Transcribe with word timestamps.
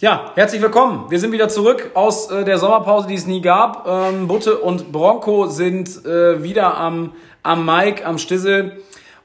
Ja, 0.00 0.30
herzlich 0.36 0.62
willkommen. 0.62 1.06
Wir 1.08 1.18
sind 1.18 1.32
wieder 1.32 1.48
zurück 1.48 1.90
aus 1.94 2.30
äh, 2.30 2.44
der 2.44 2.58
Sommerpause, 2.58 3.08
die 3.08 3.16
es 3.16 3.26
nie 3.26 3.40
gab. 3.40 3.84
Ähm, 3.88 4.28
Butte 4.28 4.58
und 4.58 4.92
Bronco 4.92 5.46
sind 5.46 6.06
äh, 6.06 6.40
wieder 6.40 6.76
am, 6.76 7.14
am 7.42 7.66
Mike, 7.66 8.06
am 8.06 8.16
Stissel. 8.18 8.78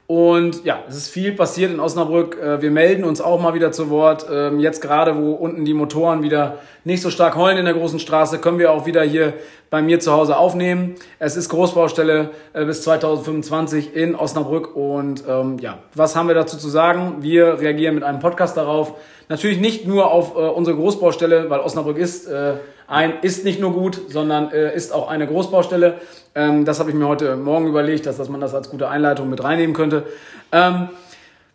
Und 0.08 0.64
ja, 0.64 0.82
es 0.88 0.96
ist 0.96 1.10
viel 1.10 1.30
passiert 1.30 1.70
in 1.70 1.78
Osnabrück. 1.78 2.36
Äh, 2.42 2.60
wir 2.60 2.72
melden 2.72 3.04
uns 3.04 3.20
auch 3.20 3.40
mal 3.40 3.54
wieder 3.54 3.70
zu 3.70 3.88
Wort. 3.88 4.26
Ähm, 4.28 4.58
jetzt 4.58 4.82
gerade, 4.82 5.16
wo 5.16 5.34
unten 5.34 5.64
die 5.64 5.74
Motoren 5.74 6.24
wieder 6.24 6.58
nicht 6.84 7.02
so 7.02 7.10
stark 7.10 7.36
heulen 7.36 7.56
in 7.56 7.64
der 7.64 7.74
großen 7.74 7.98
Straße, 7.98 8.38
können 8.38 8.58
wir 8.58 8.70
auch 8.70 8.86
wieder 8.86 9.02
hier 9.02 9.32
bei 9.70 9.82
mir 9.82 10.00
zu 10.00 10.12
Hause 10.12 10.36
aufnehmen. 10.36 10.94
Es 11.18 11.36
ist 11.36 11.48
Großbaustelle 11.48 12.30
äh, 12.52 12.64
bis 12.64 12.82
2025 12.82 13.96
in 13.96 14.14
Osnabrück. 14.14 14.76
Und 14.76 15.24
ähm, 15.28 15.58
ja, 15.58 15.78
was 15.94 16.14
haben 16.14 16.28
wir 16.28 16.34
dazu 16.34 16.56
zu 16.56 16.68
sagen? 16.68 17.16
Wir 17.20 17.58
reagieren 17.58 17.94
mit 17.94 18.04
einem 18.04 18.20
Podcast 18.20 18.56
darauf. 18.56 18.94
Natürlich 19.28 19.58
nicht 19.58 19.86
nur 19.86 20.10
auf 20.10 20.36
äh, 20.36 20.38
unsere 20.38 20.76
Großbaustelle, 20.76 21.48
weil 21.48 21.60
Osnabrück 21.60 21.96
ist 21.96 22.26
äh, 22.26 22.54
ein 22.86 23.14
ist 23.22 23.44
nicht 23.44 23.60
nur 23.60 23.72
gut, 23.72 23.98
sondern 24.08 24.52
äh, 24.52 24.74
ist 24.74 24.92
auch 24.92 25.08
eine 25.08 25.26
Großbaustelle. 25.26 25.94
Ähm, 26.34 26.64
das 26.66 26.80
habe 26.80 26.90
ich 26.90 26.96
mir 26.96 27.08
heute 27.08 27.36
Morgen 27.36 27.66
überlegt, 27.66 28.04
dass, 28.06 28.18
dass 28.18 28.28
man 28.28 28.40
das 28.40 28.54
als 28.54 28.68
gute 28.68 28.88
Einleitung 28.88 29.30
mit 29.30 29.42
reinnehmen 29.42 29.74
könnte. 29.74 30.04
Ähm, 30.52 30.90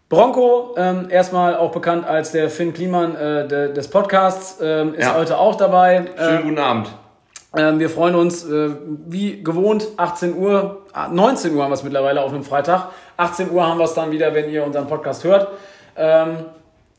Bronco, 0.10 0.74
ähm, 0.76 1.08
erstmal 1.12 1.56
auch 1.56 1.72
bekannt 1.72 2.08
als 2.08 2.32
der 2.32 2.50
Finn 2.50 2.74
Kliman 2.74 3.16
äh, 3.16 3.48
de, 3.48 3.74
des 3.74 3.88
Podcasts, 3.88 4.58
ähm, 4.60 4.96
ist 4.96 5.06
ja. 5.06 5.16
heute 5.16 5.38
auch 5.38 5.54
dabei. 5.54 6.08
Schönen 6.18 6.44
guten 6.44 6.58
Abend. 6.58 6.90
Ähm, 7.56 7.78
wir 7.78 7.92
freuen 7.92 8.16
uns, 8.16 8.44
äh, 8.44 8.72
wie 9.06 9.44
gewohnt, 9.44 9.88
18 9.98 10.36
Uhr, 10.36 10.82
19 11.12 11.56
Uhr 11.56 11.64
haben 11.64 11.70
wir 11.70 11.76
es 11.76 11.84
mittlerweile 11.84 12.24
auf 12.24 12.34
einem 12.34 12.44
Freitag. 12.44 12.90
18 13.18 13.52
Uhr 13.52 13.66
haben 13.66 13.78
wir 13.78 13.86
es 13.86 13.94
dann 13.94 14.10
wieder, 14.10 14.34
wenn 14.34 14.50
ihr 14.50 14.66
unseren 14.66 14.88
Podcast 14.88 15.24
hört. 15.24 15.48
Ähm, 15.96 16.38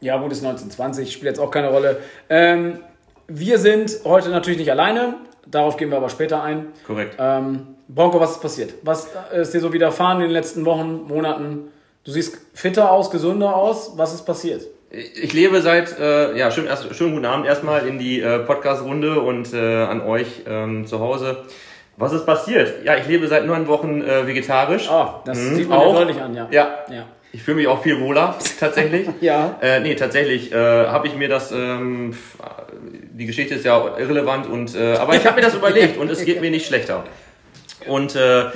ja, 0.00 0.16
gut, 0.18 0.30
ist 0.30 0.44
1920, 0.44 1.12
spielt 1.12 1.30
jetzt 1.30 1.40
auch 1.40 1.50
keine 1.50 1.70
Rolle. 1.70 1.96
Ähm, 2.28 2.78
wir 3.26 3.58
sind 3.58 3.90
heute 4.04 4.28
natürlich 4.28 4.60
nicht 4.60 4.70
alleine. 4.70 5.14
Darauf 5.48 5.76
gehen 5.76 5.90
wir 5.90 5.96
aber 5.96 6.10
später 6.10 6.44
ein. 6.44 6.68
Korrekt. 6.86 7.16
Ähm, 7.18 7.74
Bronco, 7.88 8.20
was 8.20 8.32
ist 8.32 8.42
passiert? 8.42 8.74
Was 8.82 9.08
ist 9.32 9.52
dir 9.52 9.60
so 9.60 9.72
widerfahren 9.72 10.18
in 10.18 10.28
den 10.28 10.32
letzten 10.32 10.64
Wochen, 10.64 11.08
Monaten? 11.08 11.72
Du 12.02 12.12
siehst 12.12 12.38
fitter 12.54 12.90
aus, 12.90 13.10
gesünder 13.10 13.54
aus. 13.54 13.92
Was 13.96 14.14
ist 14.14 14.22
passiert? 14.22 14.62
Ich 14.90 15.34
lebe 15.34 15.60
seit, 15.60 15.98
äh, 15.98 16.36
ja, 16.36 16.50
schön, 16.50 16.66
erst, 16.66 16.94
schönen 16.96 17.12
guten 17.12 17.26
Abend 17.26 17.44
erstmal 17.44 17.86
in 17.86 17.98
die 17.98 18.22
äh, 18.22 18.38
Podcast-Runde 18.38 19.20
und 19.20 19.52
äh, 19.52 19.84
an 19.84 20.00
euch 20.00 20.42
ähm, 20.48 20.86
zu 20.86 20.98
Hause. 20.98 21.44
Was 21.98 22.14
ist 22.14 22.24
passiert? 22.24 22.84
Ja, 22.84 22.96
ich 22.96 23.06
lebe 23.06 23.28
seit 23.28 23.44
neun 23.44 23.68
Wochen 23.68 24.00
äh, 24.00 24.26
vegetarisch. 24.26 24.88
Ah, 24.88 25.20
das 25.26 25.36
mhm, 25.36 25.56
sieht 25.56 25.68
man 25.68 25.78
auch. 25.78 25.94
deutlich 25.94 26.20
an, 26.20 26.34
ja. 26.34 26.48
Ja. 26.50 26.70
ja. 26.90 27.04
Ich 27.32 27.42
fühle 27.42 27.58
mich 27.58 27.68
auch 27.68 27.82
viel 27.82 28.00
wohler, 28.00 28.34
tatsächlich. 28.58 29.06
ja. 29.20 29.58
Äh, 29.60 29.80
nee, 29.80 29.94
tatsächlich 29.94 30.52
äh, 30.52 30.56
habe 30.56 31.06
ich 31.06 31.14
mir 31.14 31.28
das, 31.28 31.52
ähm, 31.52 32.16
die 33.12 33.26
Geschichte 33.26 33.56
ist 33.56 33.66
ja 33.66 33.98
irrelevant, 33.98 34.46
und, 34.46 34.74
äh, 34.74 34.94
aber 34.94 35.16
ich 35.16 35.26
habe 35.26 35.36
mir 35.36 35.42
das 35.42 35.54
überlegt 35.54 35.98
und 35.98 36.10
es 36.10 36.24
geht 36.24 36.40
mir 36.40 36.50
nicht 36.50 36.66
schlechter. 36.66 37.04
Und 37.86 38.16
äh, 38.16 38.46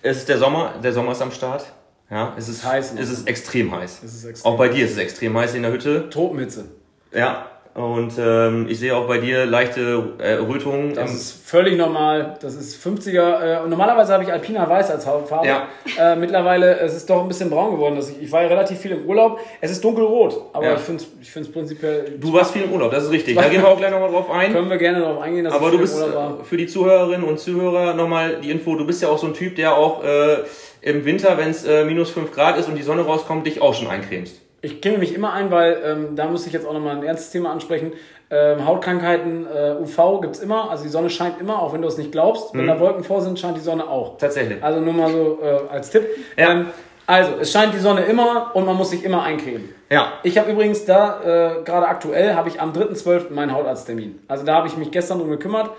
es 0.00 0.16
ist 0.16 0.28
der 0.30 0.38
Sommer, 0.38 0.72
der 0.82 0.94
Sommer 0.94 1.12
ist 1.12 1.20
am 1.20 1.32
Start. 1.32 1.66
Ja, 2.14 2.32
es 2.38 2.48
ist 2.48 2.64
heiß. 2.64 2.94
Es 2.96 3.10
ist 3.10 3.26
extrem 3.26 3.74
heiß. 3.74 4.02
Es 4.04 4.14
ist 4.14 4.24
extrem 4.24 4.52
auch 4.52 4.56
bei 4.56 4.68
dir 4.68 4.84
ist 4.84 4.92
es 4.92 4.98
extrem 4.98 5.36
heiß 5.36 5.54
in 5.54 5.62
der 5.62 5.72
Hütte. 5.72 6.08
Tropenhitze. 6.10 6.66
Ja, 7.12 7.50
und 7.74 8.12
ähm, 8.18 8.66
ich 8.68 8.78
sehe 8.78 8.96
auch 8.96 9.08
bei 9.08 9.18
dir 9.18 9.46
leichte 9.46 10.14
äh, 10.18 10.34
Rötungen. 10.34 10.94
Das 10.94 11.12
ist 11.12 11.44
völlig 11.44 11.76
normal. 11.76 12.38
Das 12.40 12.54
ist 12.54 12.80
50er. 12.84 13.64
Äh, 13.64 13.68
normalerweise 13.68 14.12
habe 14.12 14.22
ich 14.22 14.32
Alpina 14.32 14.68
Weiß 14.68 14.92
als 14.92 15.06
Hautfarbe. 15.06 15.48
Ja. 15.48 15.68
Äh, 15.98 16.14
mittlerweile 16.14 16.78
es 16.78 16.92
ist 16.92 16.98
es 16.98 17.06
doch 17.06 17.20
ein 17.20 17.26
bisschen 17.26 17.50
braun 17.50 17.72
geworden. 17.72 17.98
Ich, 17.98 18.22
ich 18.22 18.32
war 18.32 18.42
ja 18.42 18.48
relativ 18.48 18.78
viel 18.78 18.92
im 18.92 19.04
Urlaub. 19.06 19.40
Es 19.60 19.72
ist 19.72 19.82
dunkelrot, 19.82 20.50
aber 20.52 20.66
ja. 20.66 20.74
ich 20.74 20.80
finde 20.80 21.02
es 21.02 21.10
ich 21.20 21.30
find's 21.30 21.50
prinzipiell. 21.50 22.16
Du 22.20 22.32
warst 22.32 22.52
viel 22.52 22.62
im 22.62 22.72
Urlaub, 22.72 22.92
das 22.92 23.04
ist 23.04 23.10
richtig. 23.10 23.34
Da 23.34 23.42
gehen 23.48 23.62
wir 23.62 23.68
auch 23.68 23.76
gleich 23.76 23.90
nochmal 23.90 24.10
drauf 24.10 24.30
ein. 24.30 24.52
Können 24.52 24.70
wir 24.70 24.78
gerne 24.78 25.00
darauf 25.00 25.20
eingehen. 25.20 25.46
aber 25.48 25.70
du 25.72 25.78
bist 25.78 26.00
für 26.44 26.56
die 26.56 26.68
Zuhörerinnen 26.68 27.26
und 27.26 27.40
Zuhörer 27.40 27.94
nochmal 27.94 28.40
die 28.40 28.52
Info. 28.52 28.76
Du 28.76 28.86
bist 28.86 29.02
ja 29.02 29.08
auch 29.08 29.18
so 29.18 29.26
ein 29.26 29.34
Typ, 29.34 29.56
der 29.56 29.76
auch 29.76 30.04
äh, 30.04 30.36
im 30.80 31.04
Winter, 31.04 31.36
wenn 31.38 31.50
es 31.50 31.64
äh, 31.64 31.84
minus 31.84 32.10
5 32.10 32.30
Grad 32.32 32.56
ist 32.56 32.68
und 32.68 32.76
die 32.76 32.82
Sonne 32.82 33.02
rauskommt, 33.02 33.46
dich 33.46 33.60
auch 33.60 33.74
schon 33.74 33.88
eincremst. 33.88 34.43
Ich 34.64 34.80
kenne 34.80 34.96
mich 34.96 35.14
immer 35.14 35.34
ein, 35.34 35.50
weil 35.50 35.78
ähm, 35.84 36.16
da 36.16 36.26
muss 36.26 36.46
ich 36.46 36.52
jetzt 36.54 36.66
auch 36.66 36.72
nochmal 36.72 36.96
ein 36.96 37.02
ernstes 37.02 37.30
Thema 37.30 37.52
ansprechen. 37.52 37.92
Ähm, 38.30 38.66
Hautkrankheiten, 38.66 39.46
äh, 39.46 39.74
UV 39.78 40.22
gibt 40.22 40.36
es 40.36 40.42
immer, 40.42 40.70
also 40.70 40.84
die 40.84 40.88
Sonne 40.88 41.10
scheint 41.10 41.38
immer, 41.38 41.60
auch 41.60 41.74
wenn 41.74 41.82
du 41.82 41.88
es 41.88 41.98
nicht 41.98 42.12
glaubst. 42.12 42.54
Mhm. 42.54 42.60
Wenn 42.60 42.66
da 42.68 42.80
Wolken 42.80 43.04
vor 43.04 43.20
sind, 43.20 43.38
scheint 43.38 43.58
die 43.58 43.60
Sonne 43.60 43.86
auch. 43.86 44.16
Tatsächlich. 44.16 44.64
Also 44.64 44.80
nur 44.80 44.94
mal 44.94 45.10
so 45.10 45.38
äh, 45.42 45.70
als 45.70 45.90
Tipp. 45.90 46.06
Ja. 46.38 46.52
Ähm, 46.52 46.66
also, 47.06 47.32
es 47.38 47.52
scheint 47.52 47.74
die 47.74 47.78
Sonne 47.78 48.06
immer 48.06 48.52
und 48.54 48.64
man 48.64 48.76
muss 48.76 48.88
sich 48.88 49.04
immer 49.04 49.22
eincremen. 49.22 49.68
Ja. 49.90 50.14
Ich 50.22 50.38
habe 50.38 50.50
übrigens 50.50 50.86
da, 50.86 51.20
äh, 51.20 51.62
gerade 51.62 51.86
aktuell, 51.86 52.34
habe 52.34 52.48
ich 52.48 52.58
am 52.58 52.72
3.12. 52.72 53.30
meinen 53.34 53.52
Hautarzttermin. 53.52 54.20
Also 54.26 54.46
da 54.46 54.54
habe 54.54 54.68
ich 54.68 54.78
mich 54.78 54.90
gestern 54.90 55.18
drum 55.18 55.28
gekümmert. 55.28 55.70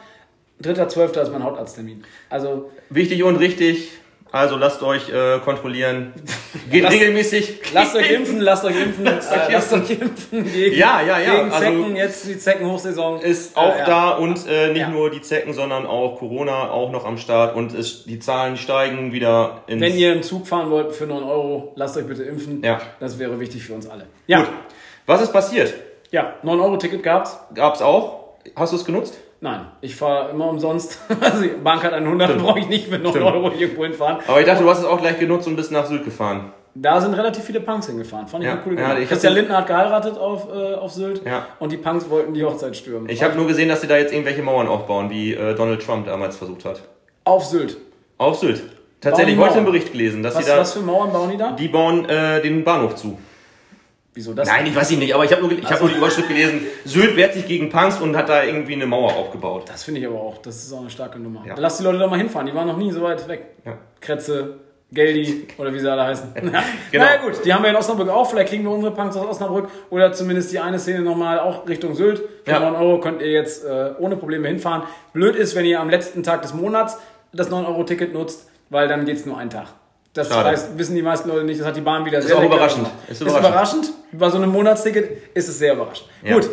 3.12. 0.62 1.24
ist 1.24 1.32
mein 1.32 1.44
Hautarzttermin. 1.44 2.04
Also. 2.30 2.70
Wichtig 2.92 3.24
und 3.24 3.38
richtig, 3.38 3.94
also 4.36 4.58
lasst 4.58 4.84
euch 4.84 5.10
äh, 5.10 5.40
kontrollieren. 5.40 6.12
Geht 6.70 6.84
lasst, 6.84 6.96
regelmäßig. 6.96 7.62
Lasst 7.74 7.96
euch 7.96 8.12
impfen, 8.12 8.42
lasst 8.42 8.66
euch 8.66 8.76
impfen. 8.76 9.06
lasst, 9.06 9.32
euch, 9.32 9.50
äh, 9.50 9.54
lasst 9.54 9.74
euch 9.74 9.90
impfen 9.92 10.52
gegen, 10.52 10.76
ja, 10.76 11.02
ja, 11.02 11.20
ja. 11.20 11.36
gegen 11.38 11.52
Zecken. 11.52 11.84
Also, 11.84 11.96
jetzt 11.96 12.28
die 12.28 12.38
Zeckenhochsaison. 12.38 13.22
Ist 13.22 13.56
auch 13.56 13.78
ja, 13.78 13.86
da 13.86 14.10
und 14.12 14.46
äh, 14.48 14.70
nicht 14.70 14.82
ja. 14.82 14.90
nur 14.90 15.10
die 15.10 15.22
Zecken, 15.22 15.54
sondern 15.54 15.86
auch 15.86 16.20
Corona 16.20 16.70
auch 16.70 16.92
noch 16.92 17.06
am 17.06 17.18
Start 17.18 17.56
und 17.56 17.74
es, 17.74 18.04
die 18.04 18.20
Zahlen 18.20 18.58
steigen 18.58 19.14
wieder 19.14 19.64
ins... 19.68 19.82
Wenn 19.82 19.98
ihr 19.98 20.12
im 20.14 20.22
Zug 20.22 20.48
fahren 20.48 20.70
wollt 20.70 20.94
für 20.94 21.06
9 21.06 21.24
Euro, 21.24 21.72
lasst 21.76 21.96
euch 21.96 22.06
bitte 22.06 22.24
impfen. 22.24 22.62
Ja. 22.62 22.82
Das 23.00 23.18
wäre 23.18 23.40
wichtig 23.40 23.64
für 23.64 23.74
uns 23.74 23.88
alle. 23.88 24.06
Ja. 24.28 24.40
Gut. 24.40 24.50
Was 25.06 25.22
ist 25.22 25.32
passiert? 25.32 25.74
Ja, 26.12 26.36
9 26.44 26.60
Euro 26.60 26.76
Ticket 26.76 27.04
gab's. 27.04 27.40
Gab's 27.54 27.82
auch. 27.82 28.36
Hast 28.56 28.74
du 28.74 28.78
es 28.78 28.84
genutzt? 28.84 29.18
Nein, 29.46 29.60
ich 29.80 29.96
fahre 29.96 30.32
immer 30.32 30.50
umsonst. 30.50 30.98
Also 31.22 31.44
die 31.44 31.50
Bank 31.50 31.84
hat 31.84 31.94
100, 31.94 32.40
brauche 32.40 32.58
ich 32.58 32.68
nicht 32.68 32.90
mit 32.90 33.04
9 33.04 33.22
Euro 33.22 33.52
irgendwo 33.52 33.84
hinfahren. 33.84 34.18
Aber 34.28 34.40
ich 34.40 34.46
dachte, 34.48 34.64
du 34.64 34.70
hast 34.70 34.80
es 34.80 34.86
auch 34.86 35.00
gleich 35.00 35.20
genutzt 35.20 35.48
und 35.48 35.56
bist 35.56 35.72
nach 35.72 35.86
Sylt 35.86 36.04
gefahren. 36.04 36.52
Da 36.74 37.00
sind 37.00 37.14
relativ 37.14 37.44
viele 37.44 37.60
Punks 37.60 37.86
hingefahren. 37.86 38.28
Fand 38.28 38.44
ich 38.44 38.50
ja. 38.50 38.58
cool. 38.66 38.78
Ja, 38.78 38.96
Christian 39.06 39.34
Lindner 39.34 39.58
hat 39.58 39.68
geheiratet 39.68 40.18
auf, 40.18 40.48
äh, 40.52 40.74
auf 40.74 40.92
Sylt 40.92 41.24
ja. 41.24 41.46
und 41.60 41.72
die 41.72 41.78
Punks 41.78 42.10
wollten 42.10 42.34
die 42.34 42.44
Hochzeit 42.44 42.76
stürmen. 42.76 43.08
Ich 43.08 43.22
habe 43.22 43.36
nur 43.36 43.46
gesehen, 43.46 43.70
dass 43.70 43.82
sie 43.82 43.88
da 43.88 43.98
jetzt 43.98 44.14
irgendwelche 44.14 44.42
Mauern 44.42 44.68
aufbauen, 44.68 45.12
wie 45.12 45.36
äh, 45.36 45.54
Donald 45.54 45.86
Trump 45.86 46.08
damals 46.08 46.38
versucht 46.38 46.66
hat. 46.66 46.82
Auf 47.24 47.46
Sylt. 47.46 47.78
Auf 48.18 48.40
Sylt. 48.40 48.64
Tatsächlich 49.00 49.38
heute 49.38 49.58
einen 49.58 49.66
Bericht 49.66 49.92
gelesen, 49.92 50.24
dass 50.24 50.34
was, 50.36 50.44
sie 50.44 50.52
da. 50.52 50.58
Was 50.58 50.74
für 50.74 50.80
Mauern 50.80 51.14
bauen 51.14 51.30
die 51.30 51.38
da? 51.38 51.52
Die 51.52 51.68
bauen 51.68 52.10
äh, 52.10 52.42
den 52.42 52.64
Bahnhof 52.64 52.96
zu. 52.96 53.20
Wieso 54.16 54.34
das? 54.34 54.48
Nein, 54.48 54.66
ich 54.66 54.74
weiß 54.74 54.92
nicht, 54.92 55.14
aber 55.14 55.26
ich 55.26 55.32
habe 55.34 55.42
nur, 55.42 55.52
ich 55.52 55.70
hab 55.70 55.82
nur 55.82 55.90
die 55.90 55.98
Überschrift 55.98 56.30
gelesen. 56.30 56.62
Sylt 56.86 57.18
wehrt 57.18 57.34
sich 57.34 57.46
gegen 57.46 57.70
Punks 57.70 58.00
und 58.00 58.16
hat 58.16 58.30
da 58.30 58.46
irgendwie 58.46 58.74
eine 58.74 58.86
Mauer 58.86 59.14
aufgebaut. 59.14 59.66
Das 59.68 59.84
finde 59.84 60.00
ich 60.00 60.08
aber 60.08 60.22
auch. 60.22 60.38
Das 60.38 60.56
ist 60.56 60.72
auch 60.72 60.80
eine 60.80 60.90
starke 60.90 61.20
Nummer. 61.20 61.44
Ja. 61.46 61.56
Lass 61.58 61.78
die 61.78 61.84
Leute 61.84 62.00
da 62.00 62.08
mal 62.08 62.18
hinfahren. 62.18 62.48
Die 62.48 62.56
waren 62.56 62.68
noch 62.68 62.78
nie 62.78 62.94
so 62.94 63.02
weit 63.02 63.28
weg. 63.28 63.58
Ja. 63.66 63.78
Kretze, 64.00 64.62
Geldi 64.90 65.48
oder 65.58 65.74
wie 65.74 65.80
sie 65.80 65.92
alle 65.92 66.06
heißen. 66.06 66.30
Ja. 66.36 66.64
genau. 66.92 67.04
Naja 67.06 67.22
gut, 67.26 67.44
die 67.44 67.54
haben 67.54 67.62
wir 67.64 67.72
in 67.72 67.76
Osnabrück 67.76 68.08
auch. 68.08 68.30
Vielleicht 68.30 68.50
kriegen 68.50 68.64
wir 68.64 68.72
unsere 68.72 68.94
Punks 68.94 69.18
aus 69.18 69.28
Osnabrück 69.28 69.68
oder 69.90 70.14
zumindest 70.14 70.54
die 70.54 70.60
eine 70.60 70.80
Szene 70.80 71.02
nochmal 71.02 71.40
auch 71.40 71.68
Richtung 71.68 71.94
Sylt. 71.94 72.24
Für 72.46 72.52
ja. 72.52 72.60
9 72.62 72.76
Euro 72.76 73.02
könnt 73.02 73.22
ihr 73.22 73.32
jetzt 73.32 73.66
äh, 73.66 73.96
ohne 74.00 74.16
Probleme 74.16 74.48
hinfahren. 74.48 74.84
Blöd 75.12 75.36
ist, 75.36 75.56
wenn 75.56 75.66
ihr 75.66 75.82
am 75.82 75.90
letzten 75.90 76.24
Tag 76.24 76.42
des 76.42 76.54
Monats 76.54 76.98
das 77.34 77.52
9-Euro-Ticket 77.52 78.14
nutzt, 78.14 78.50
weil 78.70 78.88
dann 78.88 79.04
geht 79.04 79.18
es 79.18 79.26
nur 79.26 79.38
einen 79.38 79.50
Tag. 79.50 79.74
Das 80.16 80.34
heißt, 80.34 80.78
wissen 80.78 80.96
die 80.96 81.02
meisten 81.02 81.28
Leute 81.28 81.44
nicht, 81.44 81.60
das 81.60 81.68
hat 81.68 81.76
die 81.76 81.82
Bahn 81.82 82.06
wieder 82.06 82.20
ist 82.20 82.28
sehr, 82.28 82.38
auch 82.38 82.44
überraschend. 82.44 82.88
Ist 83.10 83.22
überraschend. 83.22 83.44
Ist 83.44 83.50
überraschend. 83.50 83.94
Bei 84.14 84.30
so 84.30 84.38
einem 84.38 84.50
Monatsticket 84.50 85.36
ist 85.36 85.50
es 85.50 85.60
sehr 85.60 85.74
überraschend. 85.74 86.10
Ja. 86.24 86.36
Gut. 86.36 86.50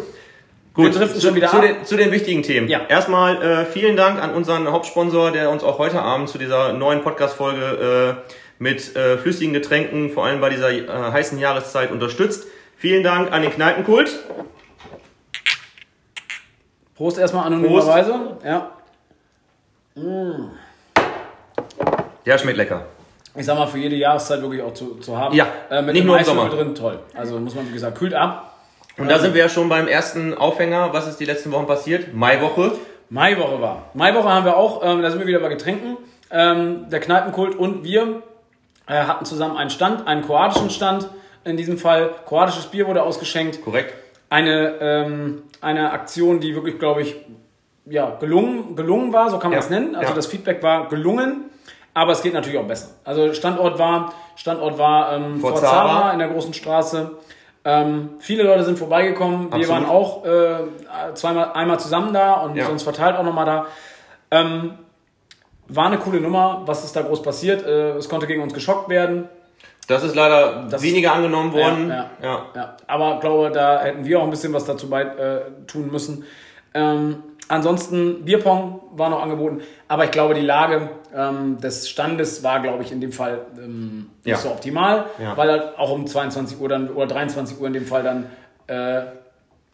Gut, 0.75 0.95
zu, 0.95 1.21
schon 1.21 1.35
wieder 1.37 1.49
zu, 1.49 1.61
den, 1.61 1.85
zu 1.85 1.97
den 1.97 2.11
wichtigen 2.11 2.43
Themen. 2.43 2.67
Ja. 2.67 2.81
Erstmal 2.89 3.41
äh, 3.41 3.65
vielen 3.67 3.97
Dank 3.97 4.21
an 4.21 4.35
unseren 4.35 4.67
Hauptsponsor, 4.67 5.31
der 5.31 5.51
uns 5.51 5.63
auch 5.63 5.79
heute 5.79 6.01
Abend 6.01 6.29
zu 6.29 6.39
dieser 6.39 6.73
neuen 6.73 7.03
Podcast-Folge 7.03 8.19
äh, 8.27 8.33
mit 8.59 8.97
äh, 8.97 9.19
flüssigen 9.19 9.53
Getränken, 9.53 10.11
vor 10.11 10.25
allem 10.25 10.41
bei 10.41 10.49
dieser 10.49 10.73
äh, 10.73 10.89
heißen 10.89 11.39
Jahreszeit, 11.39 11.93
unterstützt. 11.93 12.47
Vielen 12.77 13.05
Dank 13.05 13.31
an 13.31 13.43
den 13.43 13.53
Kneipenkult. 13.53 14.11
Prost 16.97 17.19
erstmal 17.19 17.47
anonymerweise. 17.47 18.39
Ja. 18.45 18.73
Mm. 19.95 20.51
Der 22.27 22.39
schmeckt 22.39 22.57
lecker 22.57 22.87
ich 23.35 23.47
sag 23.47 23.57
mal, 23.57 23.67
für 23.67 23.79
jede 23.79 23.97
Jahreszeit 23.97 24.43
wirklich 24.43 24.63
auch 24.63 24.75
zu, 24.75 24.97
zu 24.97 25.17
haben. 25.17 25.35
Ja, 25.35 25.47
äh, 25.71 25.83
mit 25.83 25.95
nicht 25.95 26.05
nur 26.05 26.19
im 26.19 26.25
Sommer. 26.25 26.49
drin, 26.49 26.75
toll. 26.75 26.99
Also 27.15 27.39
muss 27.39 27.55
man, 27.55 27.69
wie 27.69 27.73
gesagt, 27.73 27.99
kühlt 27.99 28.15
ab. 28.15 28.59
Und 28.99 29.11
da 29.11 29.19
sind 29.19 29.35
wir 29.35 29.41
ja 29.41 29.49
schon 29.49 29.69
beim 29.69 29.89
ersten 29.89 30.35
Aufhänger. 30.35 30.93
Was 30.93 31.09
ist 31.09 31.19
die 31.19 31.25
letzten 31.25 31.51
Wochen 31.53 31.67
passiert? 31.67 32.15
Maiwoche. 32.15 32.73
Maiwoche 33.09 33.61
war. 33.61 33.91
Maiwoche 33.95 34.29
haben 34.29 34.45
wir 34.45 34.57
auch, 34.57 34.83
ähm, 34.85 35.03
da 35.03 35.11
sind 35.11 35.21
wir 35.21 35.27
wieder 35.27 35.41
bei 35.41 35.49
Getränken. 35.49 35.97
Ähm, 36.31 36.89
der 36.91 37.01
Kneipenkult 37.01 37.55
und 37.55 37.85
wir 37.85 38.23
äh, 38.87 38.95
hatten 39.05 39.25
zusammen 39.25 39.57
einen 39.57 39.71
Stand, 39.71 40.07
einen 40.07 40.23
kroatischen 40.23 40.71
Stand. 40.71 41.09
In 41.45 41.57
diesem 41.57 41.79
Fall 41.79 42.11
kroatisches 42.27 42.67
Bier 42.67 42.87
wurde 42.87 43.03
ausgeschenkt. 43.03 43.63
Korrekt. 43.65 43.95
Eine, 44.31 44.75
ähm, 44.81 45.43
eine 45.61 45.91
Aktion, 45.93 46.41
die 46.41 46.55
wirklich, 46.55 46.79
glaube 46.79 47.03
ich, 47.03 47.17
ja, 47.85 48.17
gelungen, 48.21 48.77
gelungen 48.77 49.13
war, 49.13 49.29
so 49.29 49.39
kann 49.39 49.51
man 49.51 49.59
es 49.59 49.71
nennen. 49.71 49.95
Also 49.95 50.11
ja. 50.11 50.15
das 50.15 50.27
Feedback 50.27 50.63
war 50.63 50.89
gelungen. 50.89 51.51
Aber 51.95 52.13
es 52.13 52.23
geht 52.23 52.33
natürlich 52.35 52.59
auch 52.59 52.67
besser. 52.67 52.89
Also 53.05 53.33
Standort 53.35 53.79
war, 53.79 54.13
Standort 54.37 54.79
war 54.79 55.13
ähm, 55.13 55.43
Zara 55.57 56.13
in 56.13 56.19
der 56.19 56.29
großen 56.29 56.55
Straße. 56.55 57.11
Ähm, 57.65 58.11
viele 58.19 58.43
Leute 58.45 58.65
sind 58.65 58.79
vorbeigekommen. 58.79 59.51
Wir 59.53 59.57
Absolut. 59.59 59.69
waren 59.69 59.87
auch 59.87 60.25
äh, 60.25 61.15
zweimal, 61.15 61.53
einmal 61.53 61.79
zusammen 61.79 62.13
da 62.13 62.35
und 62.35 62.57
Ja. 62.57 62.67
sonst 62.67 62.83
verteilt 62.83 63.17
auch 63.17 63.23
nochmal 63.23 63.45
da. 63.47 63.67
Ähm, 64.31 64.79
war 65.69 65.87
eine 65.87 65.99
coole 65.99 66.21
Nummer. 66.21 66.63
Was 66.67 66.83
ist 66.85 66.97
da 66.97 67.03
groß 67.03 67.23
passiert? 67.23 67.65
Äh, 67.65 67.93
es 67.93 68.09
konnte 68.09 68.27
gegen 68.27 68.43
uns 68.43 68.53
geschockt 68.55 68.89
werden. 68.89 69.29
Das 69.87 70.03
ist 70.03 70.15
leider 70.15 70.67
Das- 70.71 70.83
weniger 70.83 71.13
angenommen 71.13 71.53
worden. 71.53 71.89
Ja, 71.91 72.07
ja. 72.23 72.47
Ja, 72.55 72.77
aber 72.87 73.21
glaube, 73.21 73.51
da 73.51 73.81
hätten 73.83 74.05
wir 74.05 74.19
auch 74.21 74.25
ein 74.25 74.31
bisschen 74.31 74.53
was 74.53 74.65
dazu 74.65 74.89
bei, 74.89 75.03
äh, 75.03 75.41
tun 75.67 75.91
müssen. 75.91 76.25
Ähm, 76.75 77.23
ansonsten, 77.49 78.25
Bierpong 78.25 78.81
war 78.93 79.11
noch 79.11 79.23
angeboten, 79.23 79.61
aber 79.89 80.05
ich 80.05 80.11
glaube, 80.11 80.35
die 80.35 80.41
Lage 80.43 80.91
ähm, 81.15 81.59
des 81.61 81.89
Standes 81.89 82.43
war, 82.43 82.61
glaube 82.61 82.83
ich, 82.83 82.93
in 82.93 83.01
dem 83.01 83.13
Fall 83.13 83.41
ähm, 83.59 84.11
nicht 84.25 84.27
Ja. 84.33 84.37
so 84.37 84.51
optimal, 84.51 85.07
Ja. 85.23 85.37
weil 85.37 85.51
halt 85.51 85.79
auch 85.79 85.91
um 85.91 86.07
22 86.07 86.59
Uhr 86.61 86.69
dann 86.69 86.89
oder 86.91 87.07
23 87.07 87.61
Uhr 87.61 87.67
in 87.67 87.73
dem 87.75 87.87
Fall 87.87 88.03
dann, 88.03 88.27
äh, 88.69 89.03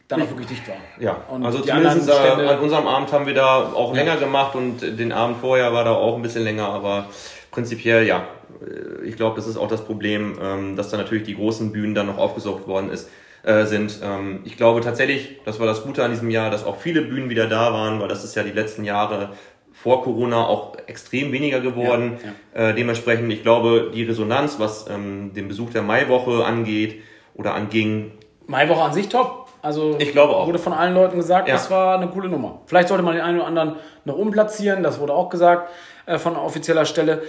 dann 0.09 0.23
auch 0.23 0.29
wirklich 0.31 0.49
dicht 0.49 0.67
war. 0.67 0.77
Ja, 0.99 1.17
Und 1.31 1.45
also 1.45 1.59
die 1.59 1.69
zumindest 1.69 2.11
anderen 2.11 2.25
Stände- 2.37 2.51
an 2.51 2.59
unserem 2.61 2.87
Abend 2.87 3.13
haben 3.13 3.27
wir 3.27 3.35
da 3.35 3.57
auch 3.75 3.91
Ja. 3.95 4.03
länger 4.03 4.17
gemacht 4.17 4.55
und 4.55 4.81
den 4.81 5.13
Abend 5.13 5.37
vorher 5.39 5.73
war 5.73 5.85
da 5.85 5.93
auch 5.93 6.17
ein 6.17 6.23
bisschen 6.23 6.45
länger, 6.45 6.69
aber 6.69 7.07
prinzipiell 7.51 8.07
ja. 8.07 8.23
Äh, 8.63 8.89
Ich 9.07 9.17
glaube, 9.17 9.37
das 9.37 9.47
ist 9.47 9.57
auch 9.57 9.69
das 9.69 9.83
Problem, 9.85 10.39
ähm, 10.43 10.77
dass 10.77 10.89
da 10.91 10.97
natürlich 10.97 11.23
die 11.25 11.35
großen 11.37 11.71
Bühnen 11.73 11.95
dann 11.95 12.07
noch 12.07 12.19
aufgesucht 12.19 12.67
worden 12.67 12.91
ist, 12.91 13.09
äh, 13.43 13.65
sind. 13.65 14.01
Ähm, 14.03 14.41
Ich 14.45 14.57
glaube 14.57 14.81
tatsächlich, 14.81 15.41
das 15.45 15.59
war 15.61 15.67
das 15.67 15.83
Gute 15.83 16.05
an 16.05 16.11
diesem 16.11 16.31
Jahr, 16.31 16.51
dass 16.51 16.65
auch 16.65 16.77
viele 16.77 17.03
Bühnen 17.03 17.31
wieder 17.31 17.47
da 17.47 17.73
waren, 17.73 18.01
weil 18.01 18.09
das 18.09 18.25
ist 18.25 18.35
ja 18.35 18.43
die 18.43 18.51
letzten 18.53 18.85
Jahre 18.85 19.31
vor 19.73 20.03
Corona 20.03 20.45
auch 20.47 20.77
extrem 20.87 21.31
weniger 21.33 21.61
geworden. 21.61 22.19
Äh, 22.53 22.75
dementsprechend, 22.75 23.33
ich 23.33 23.43
glaube, 23.43 23.91
die 23.95 24.03
Resonanz, 24.03 24.59
was 24.59 24.87
ähm, 24.91 25.33
den 25.35 25.47
Besuch 25.49 25.71
der 25.71 25.83
Maiwoche 25.83 26.45
angeht 26.45 27.03
oder 27.35 27.55
anging, 27.55 28.13
Maiwoche 28.47 28.81
an 28.83 28.93
sich 28.95 29.09
top. 29.09 29.47
Also 29.61 29.97
Ich 29.99 30.13
glaube 30.13 30.35
auch. 30.35 30.47
wurde 30.47 30.59
von 30.59 30.73
allen 30.73 30.95
Leuten 30.95 31.17
gesagt, 31.19 31.49
Ja. 31.49 31.55
das 31.55 31.71
war 31.71 31.97
eine 31.99 32.09
coole 32.09 32.29
Nummer. 32.29 32.63
Vielleicht 32.67 32.89
sollte 32.89 33.05
man 33.05 33.15
den 33.15 33.23
einen 33.23 33.39
oder 33.39 33.47
anderen 33.47 33.77
noch 34.05 34.17
umplatzieren, 34.17 34.83
das 34.83 34.99
wurde 35.01 35.13
auch 35.13 35.29
gesagt 35.29 35.71
äh, 36.07 36.19
von 36.19 36.35
offizieller 36.37 36.85
Stelle. 36.87 37.23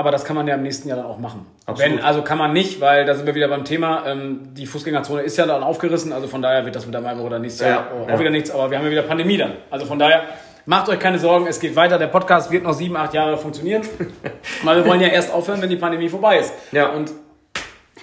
Aber 0.00 0.10
das 0.10 0.24
kann 0.24 0.34
man 0.34 0.48
ja 0.48 0.54
im 0.54 0.62
nächsten 0.62 0.88
Jahr 0.88 0.96
dann 0.96 1.04
auch 1.04 1.18
machen. 1.18 1.44
Absolut. 1.66 1.92
Wenn, 1.98 2.02
also 2.02 2.22
kann 2.22 2.38
man 2.38 2.54
nicht, 2.54 2.80
weil 2.80 3.04
da 3.04 3.14
sind 3.14 3.26
wir 3.26 3.34
wieder 3.34 3.48
beim 3.48 3.66
Thema. 3.66 4.06
Ähm, 4.06 4.54
die 4.54 4.64
Fußgängerzone 4.64 5.20
ist 5.20 5.36
ja 5.36 5.44
dann 5.44 5.62
aufgerissen, 5.62 6.10
also 6.14 6.26
von 6.26 6.40
daher 6.40 6.64
wird 6.64 6.74
das 6.74 6.86
mit 6.86 6.94
der 6.94 7.02
Maiwoche 7.02 7.28
dann 7.28 7.42
nächstes 7.42 7.66
Ja, 7.66 7.72
Jahr 7.74 7.86
auch 7.92 8.08
ja. 8.08 8.18
wieder 8.18 8.30
nichts. 8.30 8.50
Aber 8.50 8.70
wir 8.70 8.78
haben 8.78 8.86
ja 8.86 8.90
wieder 8.90 9.02
Pandemie 9.02 9.36
dann. 9.36 9.52
Also 9.70 9.84
von 9.84 9.98
daher 9.98 10.22
macht 10.64 10.88
euch 10.88 10.98
keine 10.98 11.18
Sorgen, 11.18 11.46
es 11.46 11.60
geht 11.60 11.76
weiter. 11.76 11.98
Der 11.98 12.06
Podcast 12.06 12.50
wird 12.50 12.64
noch 12.64 12.72
sieben, 12.72 12.96
acht 12.96 13.12
Jahre 13.12 13.36
funktionieren. 13.36 13.82
weil 14.64 14.76
wir 14.78 14.86
wollen 14.86 15.02
ja 15.02 15.08
erst 15.08 15.34
aufhören, 15.34 15.60
wenn 15.60 15.68
die 15.68 15.76
Pandemie 15.76 16.08
vorbei 16.08 16.38
ist. 16.38 16.54
Ja. 16.72 16.88
Und 16.92 17.12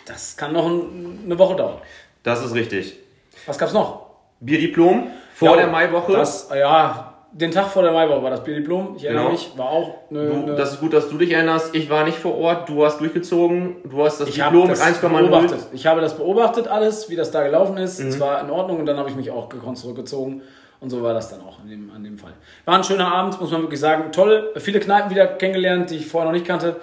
das 0.05 0.37
kann 0.37 0.53
noch 0.53 0.67
ein, 0.67 1.21
eine 1.25 1.39
Woche 1.39 1.55
dauern. 1.55 1.77
das 2.21 2.45
ist 2.45 2.53
richtig. 2.53 2.95
Was 3.47 3.57
gab's 3.57 3.73
noch? 3.73 4.05
Bierdiplom 4.39 5.07
vor 5.33 5.49
Ja, 5.49 5.55
der 5.55 5.67
Maiwoche. 5.67 6.13
Das, 6.13 6.47
ja, 6.55 7.15
den 7.39 7.51
Tag 7.51 7.67
vor 7.67 7.83
der 7.83 7.91
Maiwoche 7.91 8.23
war 8.23 8.31
das 8.31 8.43
Bierdiplom. 8.43 8.95
Ich 8.97 9.03
erinnere 9.05 9.25
Genau. 9.25 9.31
mich, 9.33 9.51
war 9.55 9.69
auch 9.69 9.95
eine. 10.09 10.25
Du, 10.25 10.55
das 10.55 10.73
ist 10.73 10.79
gut, 10.79 10.93
dass 10.93 11.07
du 11.09 11.17
dich 11.17 11.31
erinnerst. 11.31 11.75
Ich 11.75 11.89
war 11.89 12.03
nicht 12.03 12.17
vor 12.17 12.35
Ort. 12.37 12.67
Du 12.67 12.83
hast 12.83 12.99
durchgezogen. 12.99 13.75
Du 13.89 14.03
hast 14.03 14.19
das 14.19 14.29
ich 14.29 14.35
Diplom 14.35 14.63
mit 14.63 14.71
das 14.71 14.81
1,0. 14.81 15.09
beobachtet. 15.09 15.59
Ich 15.73 15.85
habe 15.85 16.01
das 16.01 16.17
beobachtet 16.17 16.67
alles, 16.67 17.09
wie 17.09 17.15
das 17.15 17.29
da 17.31 17.43
gelaufen 17.43 17.77
ist. 17.77 17.99
Mhm. 17.99 18.07
Es 18.07 18.19
war 18.19 18.41
in 18.41 18.49
Ordnung 18.49 18.79
und 18.79 18.85
dann 18.87 18.97
habe 18.97 19.09
ich 19.09 19.15
mich 19.15 19.29
auch 19.29 19.49
gekonnt 19.49 19.77
zurückgezogen. 19.77 20.41
Und 20.79 20.89
so 20.89 21.01
war 21.01 21.13
das 21.13 21.29
dann 21.29 21.41
auch 21.41 21.59
in 21.63 21.69
dem, 21.69 21.91
an 21.95 22.03
dem 22.03 22.17
Fall. 22.17 22.33
War 22.65 22.75
ein 22.75 22.83
schöner 22.83 23.11
Abend, 23.13 23.39
muss 23.39 23.51
man 23.51 23.61
wirklich 23.61 23.79
sagen. 23.79 24.11
Toll, 24.11 24.51
viele 24.57 24.79
Kneipen 24.79 25.09
wieder 25.09 25.25
kennengelernt, 25.27 25.89
die 25.89 25.97
ich 25.97 26.07
vorher 26.07 26.29
noch 26.29 26.33
nicht 26.33 26.45
kannte. 26.45 26.75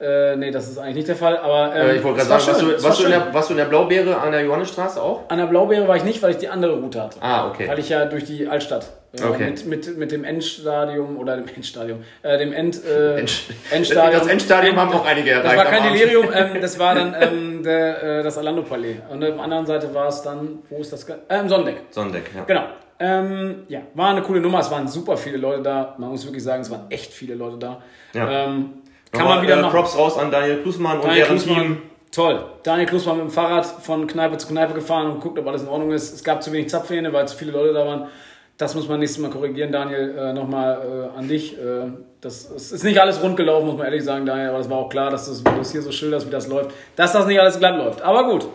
Äh, 0.00 0.36
nee, 0.36 0.50
das 0.50 0.68
ist 0.68 0.78
eigentlich 0.78 0.96
nicht 0.96 1.08
der 1.08 1.16
Fall. 1.16 1.38
Aber 1.38 1.74
ähm, 1.74 1.86
Äh, 1.88 1.96
ich 1.96 2.02
wollte 2.04 2.18
gerade 2.18 2.30
war 2.30 2.40
sagen, 2.40 2.58
schön, 2.58 2.68
warst 2.72 2.82
du, 2.82 2.84
warst, 2.84 2.98
du 3.00 3.04
war 3.04 3.10
in 3.10 3.12
schön. 3.14 3.24
der, 3.26 3.34
warst 3.34 3.48
du 3.48 3.52
in 3.54 3.58
der 3.58 3.64
Blaubeere 3.66 4.18
an 4.18 4.32
der 4.32 4.42
Johannesstraße 4.42 5.00
auch? 5.00 5.20
An 5.28 5.38
der 5.38 5.46
Blaubeere 5.46 5.86
war 5.86 5.96
ich 5.96 6.04
nicht, 6.04 6.20
weil 6.22 6.32
ich 6.32 6.38
die 6.38 6.48
andere 6.48 6.74
Route 6.80 7.00
hatte. 7.02 7.18
Ah, 7.20 7.48
okay. 7.48 7.68
Weil 7.68 7.78
ich 7.78 7.88
ja 7.88 8.04
durch 8.06 8.24
die 8.24 8.48
Altstadt 8.48 8.86
äh, 9.18 9.22
Okay. 9.24 9.44
mit, 9.50 9.66
mit, 9.66 9.96
mit 9.96 10.10
dem 10.12 10.24
Endstadium 10.24 11.16
oder 11.16 11.36
dem 11.36 11.46
Endstadium, 11.54 12.02
äh, 12.22 12.36
dem 12.38 12.52
End, 12.52 12.84
äh, 12.84 13.18
End- 13.20 13.32
Endstadium. 13.70 14.20
Das 14.20 14.26
Endstadium 14.28 14.76
haben 14.76 14.92
auch 14.92 15.06
einige 15.06 15.30
Das 15.30 15.44
erreicht 15.44 15.56
war 15.58 15.66
am 15.66 15.72
kein. 15.84 15.92
Delirium, 15.92 16.26
ähm, 16.34 16.60
das 16.60 16.78
war 16.78 16.94
dann 16.96 17.14
ähm, 17.20 17.62
der, 17.62 18.02
äh, 18.02 18.22
das 18.24 18.36
Alando 18.36 18.62
Palais. 18.62 18.96
Und 19.10 19.22
auf 19.22 19.30
der 19.34 19.40
anderen 19.40 19.64
Seite 19.66 19.94
war 19.94 20.08
es 20.08 20.22
dann, 20.22 20.58
wo 20.70 20.78
ist 20.80 20.92
das? 20.92 21.08
Äh, 21.08 21.14
Im 21.40 21.48
Sonnendeck. 21.48 21.76
Sonntag, 21.90 22.22
ja. 22.34 22.42
Genau. 22.44 22.64
Ähm, 22.98 23.64
ja, 23.68 23.80
war 23.94 24.10
eine 24.10 24.22
coole 24.22 24.40
Nummer. 24.40 24.60
Es 24.60 24.70
waren 24.70 24.86
super 24.86 25.16
viele 25.16 25.36
Leute 25.36 25.62
da. 25.62 25.94
Man 25.98 26.10
muss 26.10 26.24
wirklich 26.26 26.42
sagen, 26.44 26.62
es 26.62 26.70
waren 26.70 26.86
echt 26.90 27.12
viele 27.12 27.34
Leute 27.34 27.58
da. 27.58 27.82
Ja. 28.12 28.44
Ähm, 28.46 28.70
kann 29.14 29.26
man 29.26 29.42
wieder 29.42 29.58
äh, 29.58 29.62
machen. 29.62 29.72
Props 29.72 29.96
raus 29.98 30.18
an 30.18 30.30
Daniel 30.30 30.62
Klusmann 30.62 30.96
und 30.98 31.04
Daniel 31.04 31.16
deren 31.24 31.36
Klusmann, 31.38 31.62
Team. 31.62 31.82
toll. 32.12 32.44
Daniel 32.62 32.86
Klusmann 32.86 33.16
mit 33.18 33.26
dem 33.26 33.30
Fahrrad 33.30 33.64
von 33.66 34.06
Kneipe 34.06 34.36
zu 34.38 34.46
Kneipe 34.48 34.74
gefahren 34.74 35.10
und 35.10 35.20
guckt, 35.20 35.38
ob 35.38 35.46
alles 35.46 35.62
in 35.62 35.68
Ordnung 35.68 35.92
ist. 35.92 36.14
Es 36.14 36.22
gab 36.24 36.42
zu 36.42 36.52
wenig 36.52 36.68
Zapfhähne, 36.68 37.12
weil 37.12 37.26
zu 37.28 37.36
viele 37.36 37.52
Leute 37.52 37.72
da 37.72 37.86
waren. 37.86 38.06
Das 38.56 38.74
muss 38.76 38.88
man 38.88 39.00
nächstes 39.00 39.20
Mal 39.20 39.30
korrigieren, 39.30 39.72
Daniel. 39.72 40.14
Äh, 40.16 40.32
Nochmal 40.32 41.10
äh, 41.14 41.18
an 41.18 41.26
dich. 41.26 41.58
Äh, 41.58 41.88
das 42.20 42.48
es 42.50 42.70
ist 42.70 42.84
nicht 42.84 43.00
alles 43.00 43.20
rund 43.22 43.36
gelaufen, 43.36 43.66
muss 43.66 43.76
man 43.76 43.86
ehrlich 43.86 44.04
sagen, 44.04 44.24
Daniel. 44.26 44.50
Aber 44.50 44.58
das 44.58 44.70
war 44.70 44.78
auch 44.78 44.88
klar, 44.88 45.10
dass 45.10 45.26
das, 45.26 45.42
du 45.42 45.50
es 45.60 45.72
hier 45.72 45.82
so 45.82 45.90
schilderst, 45.90 46.26
wie 46.26 46.30
das 46.30 46.46
läuft, 46.46 46.70
dass 46.94 47.12
das 47.12 47.26
nicht 47.26 47.40
alles 47.40 47.58
glatt 47.58 47.76
läuft. 47.76 48.00
Aber 48.02 48.24
gut, 48.30 48.46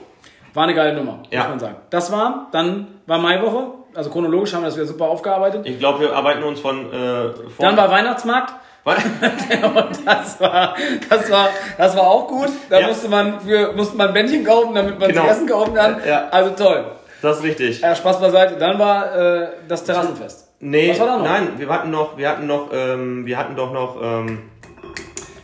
war 0.53 0.63
eine 0.63 0.73
geile 0.73 0.93
Nummer, 0.95 1.23
Ja. 1.31 1.39
muss 1.41 1.49
man 1.49 1.59
sagen. 1.59 1.75
Das 1.89 2.11
war, 2.13 2.47
dann 2.53 2.87
war 3.07 3.17
Maiwoche. 3.19 3.67
Also 3.93 4.09
chronologisch 4.09 4.53
haben 4.53 4.61
wir 4.61 4.67
das 4.67 4.75
wieder 4.77 4.85
super 4.85 5.05
aufgearbeitet. 5.09 5.65
Ich 5.65 5.79
glaube, 5.79 5.99
wir 6.01 6.15
arbeiten 6.15 6.43
uns 6.43 6.59
von 6.61 6.93
äh, 6.93 7.31
von 7.33 7.43
Dann 7.59 7.75
war 7.75 7.89
Weihnachtsmarkt. 7.91 8.53
Und 8.85 10.05
das 10.05 10.39
war, 10.39 10.75
das 11.09 11.29
war, 11.31 11.49
das 11.77 11.95
war 11.95 12.07
auch 12.07 12.27
gut. 12.27 12.49
Da 12.69 12.79
Ja. 12.79 12.87
musste 12.87 13.07
man 13.09 13.39
für, 13.41 13.73
musste 13.73 13.97
man 13.97 14.13
Bändchen 14.13 14.43
kaufen, 14.43 14.73
damit 14.73 14.99
man 14.99 15.09
Genau. 15.09 15.27
Essen 15.27 15.47
kaufen 15.47 15.73
kann. 15.73 16.01
Ja. 16.07 16.29
Also 16.29 16.51
toll. 16.51 16.85
Das 17.21 17.37
ist 17.37 17.43
richtig. 17.43 17.81
Ja, 17.81 17.95
Spaß 17.95 18.19
beiseite. 18.19 18.55
Dann 18.57 18.79
war 18.79 19.15
äh, 19.15 19.47
das 19.67 19.83
Terrassenfest. 19.83 20.47
Nee, 20.61 20.91
Was 20.91 20.99
war 20.99 21.07
da 21.07 21.17
noch? 21.17 21.23
nein, 21.25 21.47
wir 21.57 21.69
hatten 21.69 21.89
noch, 21.91 22.17
wir 22.17 22.29
hatten 22.29 22.47
noch, 22.47 22.69
ähm, 22.73 23.25
wir 23.25 23.37
hatten 23.37 23.55
doch 23.55 23.71
noch, 23.73 23.97
ähm, 24.01 24.49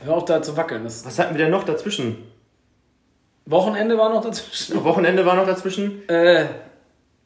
Hör 0.04 0.14
auf 0.16 0.26
da 0.26 0.42
zu 0.42 0.56
wackeln. 0.56 0.84
Das 0.84 1.06
was 1.06 1.18
hatten 1.20 1.36
wir 1.36 1.44
denn 1.44 1.52
noch 1.52 1.64
dazwischen? 1.64 2.32
Wochenende 3.46 3.98
war 3.98 4.10
noch 4.10 4.24
dazwischen. 4.24 4.84
Wochenende 4.84 5.26
war 5.26 5.36
noch 5.36 5.46
dazwischen. 5.46 6.08
Äh, 6.10 6.46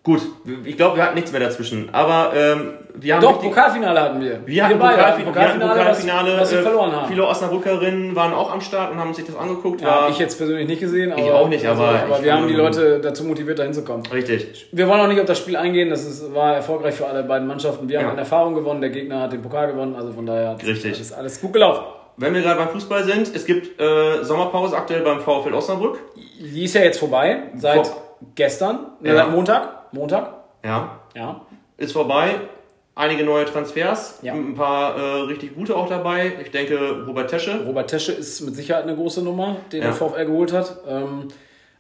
Gut, 0.01 0.21
ich 0.63 0.77
glaube, 0.77 0.95
wir 0.95 1.03
hatten 1.03 1.15
nichts 1.15 1.31
mehr 1.33 1.41
dazwischen. 1.41 1.89
Aber 1.91 2.31
ähm, 2.33 2.71
wir 2.95 3.15
haben 3.15 3.21
doch, 3.21 3.41
Pokalfinale 3.41 3.99
hatten 4.01 4.21
wir. 4.21 4.39
Wir 4.45 4.65
hatten 4.65 4.79
beide 4.79 4.95
Pokalfi- 5.01 5.03
hatten 5.25 5.35
wir 5.35 5.41
hatten 5.43 5.59
Pokalfinale, 5.59 6.31
was, 6.33 6.39
was 6.41 6.51
wir 6.53 6.59
äh, 6.59 6.63
verloren 6.63 6.91
haben. 6.93 7.07
Viele 7.09 7.27
Osnabrückerinnen 7.27 8.15
waren 8.15 8.33
auch 8.33 8.49
am 8.51 8.61
Start 8.61 8.91
und 8.93 8.97
haben 8.97 9.13
sich 9.13 9.25
das 9.25 9.35
angeguckt. 9.35 9.81
Ja, 9.81 10.07
ich 10.09 10.17
jetzt 10.17 10.37
persönlich 10.37 10.67
nicht 10.69 10.79
gesehen. 10.79 11.11
Aber, 11.11 11.21
Ich 11.21 11.29
auch 11.31 11.49
nicht, 11.49 11.65
aber 11.65 11.87
Also, 11.89 12.05
aber 12.13 12.23
wir 12.23 12.33
haben 12.33 12.47
die 12.47 12.53
Leute 12.53 13.01
dazu 13.01 13.25
motiviert, 13.25 13.59
da 13.59 13.63
hinzukommen. 13.63 14.05
richtig. 14.07 14.67
Wir 14.71 14.87
wollen 14.87 15.01
auch 15.01 15.07
nicht 15.07 15.19
auf 15.19 15.25
das 15.25 15.37
Spiel 15.37 15.57
eingehen. 15.57 15.89
Das 15.89 16.05
ist, 16.05 16.33
war 16.33 16.55
erfolgreich 16.55 16.95
für 16.95 17.05
alle 17.05 17.23
beiden 17.23 17.45
Mannschaften. 17.47 17.89
Wir 17.89 17.99
haben 17.99 18.05
Ja. 18.05 18.11
an 18.13 18.17
Erfahrung 18.19 18.55
gewonnen. 18.55 18.79
Der 18.79 18.91
Gegner 18.91 19.19
hat 19.23 19.33
den 19.33 19.41
Pokal 19.41 19.67
gewonnen. 19.67 19.95
Also 19.95 20.13
von 20.13 20.25
daher 20.25 20.55
Richtig. 20.65 20.95
alles, 20.95 21.11
alles 21.11 21.41
gut 21.41 21.51
gelaufen. 21.51 21.83
Wenn 22.15 22.33
wir 22.33 22.41
gerade 22.41 22.57
beim 22.59 22.69
Fußball 22.69 23.03
sind, 23.03 23.35
es 23.35 23.45
gibt 23.45 23.79
äh, 23.81 24.23
Sommerpause 24.23 24.75
aktuell 24.77 25.01
beim 25.01 25.19
VfL 25.19 25.53
Osnabrück. 25.53 25.99
Die 26.39 26.63
ist 26.63 26.73
ja 26.73 26.81
jetzt 26.81 26.99
vorbei, 26.99 27.43
seit 27.55 27.85
Vor- 27.87 28.01
gestern, 28.35 28.79
Ja. 29.03 29.15
seit 29.15 29.31
Montag. 29.31 29.75
Montag, 29.91 30.33
Ja, 30.63 30.99
ja. 31.15 31.41
ist 31.77 31.93
vorbei. 31.93 32.35
Einige 32.95 33.23
neue 33.23 33.45
Transfers, 33.45 34.19
Ja. 34.21 34.33
ein 34.33 34.55
paar 34.55 34.97
äh, 34.97 35.21
richtig 35.21 35.55
gute 35.55 35.75
auch 35.75 35.87
dabei. 35.87 36.33
Ich 36.43 36.51
denke, 36.51 37.05
Robert 37.07 37.29
Tesche. 37.29 37.63
Robert 37.65 37.89
Tesche 37.89 38.11
ist 38.11 38.41
mit 38.41 38.55
Sicherheit 38.55 38.83
eine 38.83 38.95
große 38.95 39.23
Nummer, 39.23 39.55
den 39.71 39.79
Ja. 39.81 39.87
der 39.87 39.93
VfL 39.95 40.25
geholt 40.25 40.51
hat. 40.51 40.77
Ähm, 40.87 41.29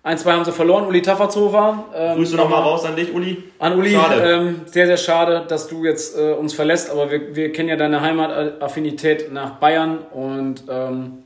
ein, 0.01 0.17
zwei 0.17 0.31
haben 0.31 0.45
sie 0.45 0.53
verloren. 0.53 0.85
Uli 0.87 1.01
Tafferzhofer. 1.01 1.83
Ähm, 1.93 2.15
Grüße 2.15 2.37
nochmal 2.37 2.61
raus 2.61 2.85
an 2.85 2.95
dich, 2.95 3.13
Uli. 3.13 3.43
An 3.59 3.77
Uli, 3.77 3.91
Schade. 3.91 4.21
Ähm, 4.31 4.61
sehr, 4.65 4.87
sehr 4.87 4.95
schade, 4.95 5.43
dass 5.45 5.67
du 5.67 5.83
jetzt 5.83 6.17
äh, 6.17 6.31
uns 6.31 6.53
verlässt, 6.53 6.89
aber 6.89 7.11
wir, 7.11 7.35
wir 7.35 7.51
kennen 7.51 7.67
ja 7.67 7.75
deine 7.75 7.99
Heimataffinität 7.99 9.31
nach 9.33 9.55
Bayern 9.59 9.97
und 10.13 10.63
ähm, 10.69 11.23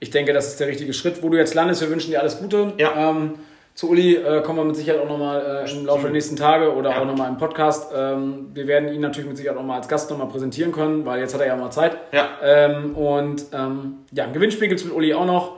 ich 0.00 0.10
denke, 0.10 0.32
das 0.32 0.48
ist 0.48 0.58
der 0.60 0.66
richtige 0.66 0.92
Schritt, 0.92 1.22
wo 1.22 1.28
du 1.28 1.36
jetzt 1.38 1.54
landest. 1.54 1.80
Wir 1.82 1.88
wünschen 1.90 2.10
dir 2.10 2.20
alles 2.20 2.38
Gute. 2.40 2.72
Ja. 2.78 3.10
Ähm, 3.10 3.34
zu 3.76 3.90
Uli 3.90 4.16
äh, 4.16 4.40
kommen 4.42 4.58
wir 4.58 4.64
mit 4.64 4.74
Sicherheit 4.74 5.00
auch 5.02 5.08
nochmal 5.08 5.64
äh, 5.66 5.70
im 5.70 5.84
Laufe 5.86 6.02
der 6.02 6.10
nächsten 6.10 6.34
Tage 6.34 6.74
oder 6.74 6.90
Ja. 6.90 7.00
auch 7.00 7.04
nochmal 7.04 7.28
im 7.28 7.36
Podcast. 7.38 7.92
Ähm, 7.94 8.48
wir 8.54 8.66
werden 8.66 8.88
ihn 8.92 9.00
natürlich 9.02 9.28
mit 9.28 9.36
Sicherheit 9.36 9.58
auch 9.58 9.62
mal 9.62 9.76
als 9.76 9.86
Gast 9.86 10.10
nochmal 10.10 10.28
präsentieren 10.28 10.72
können, 10.72 11.04
weil 11.06 11.20
jetzt 11.20 11.34
hat 11.34 11.42
er 11.42 11.46
ja 11.46 11.56
mal 11.56 11.70
Zeit. 11.70 11.96
Ja. 12.10 12.26
Ähm, 12.42 12.96
und 12.96 13.44
ähm, 13.52 13.98
ja, 14.12 14.24
ein 14.24 14.32
Gewinnspiel 14.32 14.66
gibt 14.68 14.80
es 14.80 14.86
mit 14.86 14.94
Uli 14.94 15.12
auch 15.14 15.26
noch, 15.26 15.52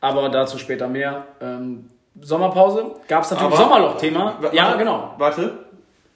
aber 0.00 0.28
dazu 0.30 0.56
später 0.56 0.86
mehr. 0.88 1.24
Ähm, 1.42 1.90
Sommerpause 2.20 2.92
gab 3.08 3.24
es 3.24 3.30
natürlich 3.32 3.52
Aber- 3.54 3.62
Sommerloch-Thema. 3.64 4.38
Ja, 4.52 4.76
genau. 4.76 5.14
Warte. 5.18 5.58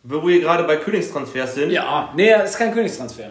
Wo 0.05 0.25
wir 0.27 0.41
gerade 0.41 0.63
bei 0.63 0.77
Königstransfers 0.77 1.57
sind. 1.57 1.71
Ja, 1.73 2.11
nee, 2.15 2.33
ist 2.45 2.57
kein 2.57 2.73
Königstransfer. 2.73 3.31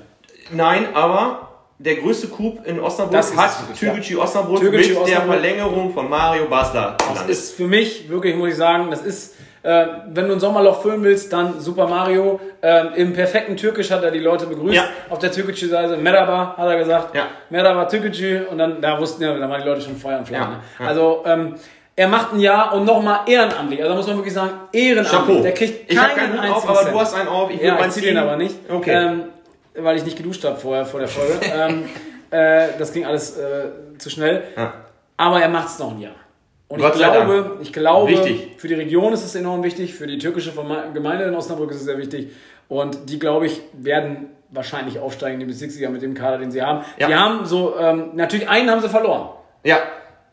Nein, 0.51 0.87
aber 0.93 1.46
der 1.79 1.95
größte 1.95 2.27
Coup 2.27 2.59
in 2.65 2.79
Osnabrück 2.79 3.13
Das 3.13 3.35
hat 3.35 3.51
wirklich, 3.81 4.09
ja. 4.09 4.17
Osnabrück 4.17 4.59
Türkgücü 4.59 4.89
mit 4.89 4.95
der 4.95 5.03
Osnabrück. 5.03 5.31
Verlängerung 5.33 5.93
von 5.93 6.09
Mario 6.09 6.45
Basler. 6.45 6.97
Das 7.13 7.27
ist 7.27 7.55
für 7.55 7.67
mich 7.67 8.09
wirklich, 8.09 8.35
muss 8.35 8.49
ich 8.49 8.55
sagen, 8.55 8.87
das 8.89 9.01
ist, 9.03 9.35
äh, 9.61 9.85
wenn 10.07 10.27
du 10.27 10.33
ein 10.33 10.39
Sommerloch 10.39 10.81
füllen 10.81 11.03
willst, 11.03 11.31
dann 11.31 11.59
Super 11.59 11.87
Mario. 11.87 12.39
Ähm, 12.63 12.87
Im 12.95 13.13
perfekten 13.13 13.55
Türkisch 13.55 13.91
hat 13.91 14.03
er 14.03 14.09
die 14.11 14.19
Leute 14.19 14.47
begrüßt. 14.47 14.75
Ja. 14.75 14.85
Auf 15.09 15.19
der 15.19 15.31
türkischen 15.31 15.69
Seite, 15.69 15.97
Merhaba, 15.97 16.55
hat 16.57 16.67
er 16.67 16.77
gesagt. 16.79 17.15
Ja. 17.15 17.27
Merhaba 17.51 17.85
Türkgücü. 17.85 18.45
Und 18.49 18.57
dann, 18.57 18.81
da 18.81 18.99
wussten 18.99 19.21
ja, 19.23 19.37
da 19.37 19.47
waren 19.49 19.61
die 19.61 19.67
Leute 19.67 19.81
schon 19.81 19.95
Feuer 19.97 20.17
und 20.19 20.27
Flamme. 20.27 20.43
Ja, 20.45 20.49
ne? 20.49 20.57
ja. 20.79 20.87
Also, 20.87 21.23
ähm, 21.25 21.55
Er 21.99 22.07
macht 22.07 22.31
ein 22.33 22.39
Jahr 22.39 22.73
und 22.75 22.85
nochmal 22.85 23.21
ehrenamtlich. 23.25 23.79
Also 23.81 23.89
da 23.91 23.97
muss 23.97 24.05
man 24.07 24.17
wirklich 24.17 24.33
sagen, 24.33 24.51
ehrenamtlich. 24.71 25.11
Chapeau. 25.19 25.41
Der 25.41 25.51
kriegt 25.53 25.91
ich 25.91 25.97
habe 25.97 26.13
keinen 26.13 26.37
keinen 26.37 26.51
auf, 26.51 26.69
aber 26.69 26.79
Cent. 26.81 26.93
du 26.93 26.99
hast 26.99 27.13
einen 27.15 27.27
auf. 27.27 27.49
Ich 27.49 27.59
will 27.59 27.67
Ja, 27.67 27.73
meinen 27.73 27.89
ich 27.89 27.95
zieh 27.95 28.01
den 28.01 28.17
aber 28.17 28.35
nicht. 28.35 28.55
Okay. 28.69 28.91
Ähm, 28.93 29.23
weil 29.79 29.97
ich 29.97 30.03
nicht 30.03 30.17
geduscht 30.17 30.43
habe 30.43 30.57
vorher, 30.57 30.85
vor 30.85 30.99
der 30.99 31.09
Folge. 31.09 31.39
ähm, 31.53 31.85
äh, 32.31 32.69
das 32.77 32.91
ging 32.93 33.05
alles 33.05 33.37
äh, 33.37 33.69
zu 33.97 34.09
schnell. 34.09 34.43
Ja. 34.55 34.73
Aber 35.17 35.41
er 35.41 35.49
macht 35.49 35.69
es 35.69 35.79
noch 35.79 35.91
ein 35.91 36.01
Jahr. 36.01 36.15
Und 36.67 36.81
Gott 36.81 36.93
ich 36.95 36.99
glaube, 36.99 37.43
Dank. 37.43 37.61
ich 37.61 37.73
glaube, 37.73 38.11
Wichtig. 38.11 38.55
für 38.57 38.67
die 38.67 38.73
Region 38.73 39.13
ist 39.13 39.23
es 39.23 39.35
enorm 39.35 39.63
wichtig, 39.63 39.93
für 39.93 40.05
die 40.05 40.17
türkische 40.17 40.51
Gemeinde 40.93 41.23
in 41.25 41.33
Osnabrück 41.33 41.71
ist 41.71 41.77
es 41.77 41.85
sehr 41.85 41.97
wichtig. 41.97 42.31
Und 42.67 43.09
die, 43.09 43.19
glaube 43.19 43.45
ich, 43.45 43.61
werden 43.71 44.27
wahrscheinlich 44.49 44.99
aufsteigen 44.99 45.35
in 45.35 45.39
die 45.41 45.45
Bezirksliga 45.45 45.89
mit 45.89 46.01
dem 46.01 46.13
Kader, 46.13 46.37
den 46.39 46.51
sie 46.51 46.61
haben. 46.61 46.83
Ja. 46.97 47.07
Die 47.07 47.15
haben 47.15 47.45
so, 47.45 47.77
ähm, 47.79 48.11
natürlich 48.13 48.49
einen 48.49 48.69
haben 48.69 48.81
sie 48.81 48.89
verloren. 48.89 49.29
Ja, 49.63 49.79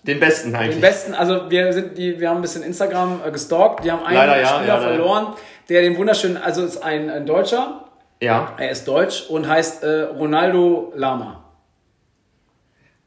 den 0.07 0.21
besten 0.21 0.55
eigentlich. 0.55 0.77
Den 0.77 0.81
besten, 0.81 1.15
also 1.15 1.51
wir 1.51 1.73
sind 1.73 1.97
die, 1.97 2.19
wir 2.21 2.29
haben 2.29 2.37
ein 2.37 2.43
bisschen 2.43 2.63
Instagram 2.63 3.21
äh, 3.27 3.31
gestalkt, 3.31 3.85
die 3.85 3.93
haben 3.93 4.05
einen 4.05 4.17
Leider 4.17 4.41
ja, 4.41 4.47
Spieler 4.47 4.67
ja, 4.67 4.75
leider. 4.77 4.89
verloren, 4.89 5.27
der 5.69 5.83
den 5.83 5.97
wunderschönen, 5.97 6.37
also 6.37 6.65
ist 6.65 6.83
ein, 6.83 7.11
ein 7.11 7.27
Deutscher, 7.27 7.84
Ja, 8.21 8.55
er 8.59 8.71
ist 8.71 8.87
deutsch 8.89 9.29
und 9.29 9.49
heißt 9.49 9.83
äh, 9.83 10.03
Ronaldo 10.03 10.93
Lama. 10.97 11.41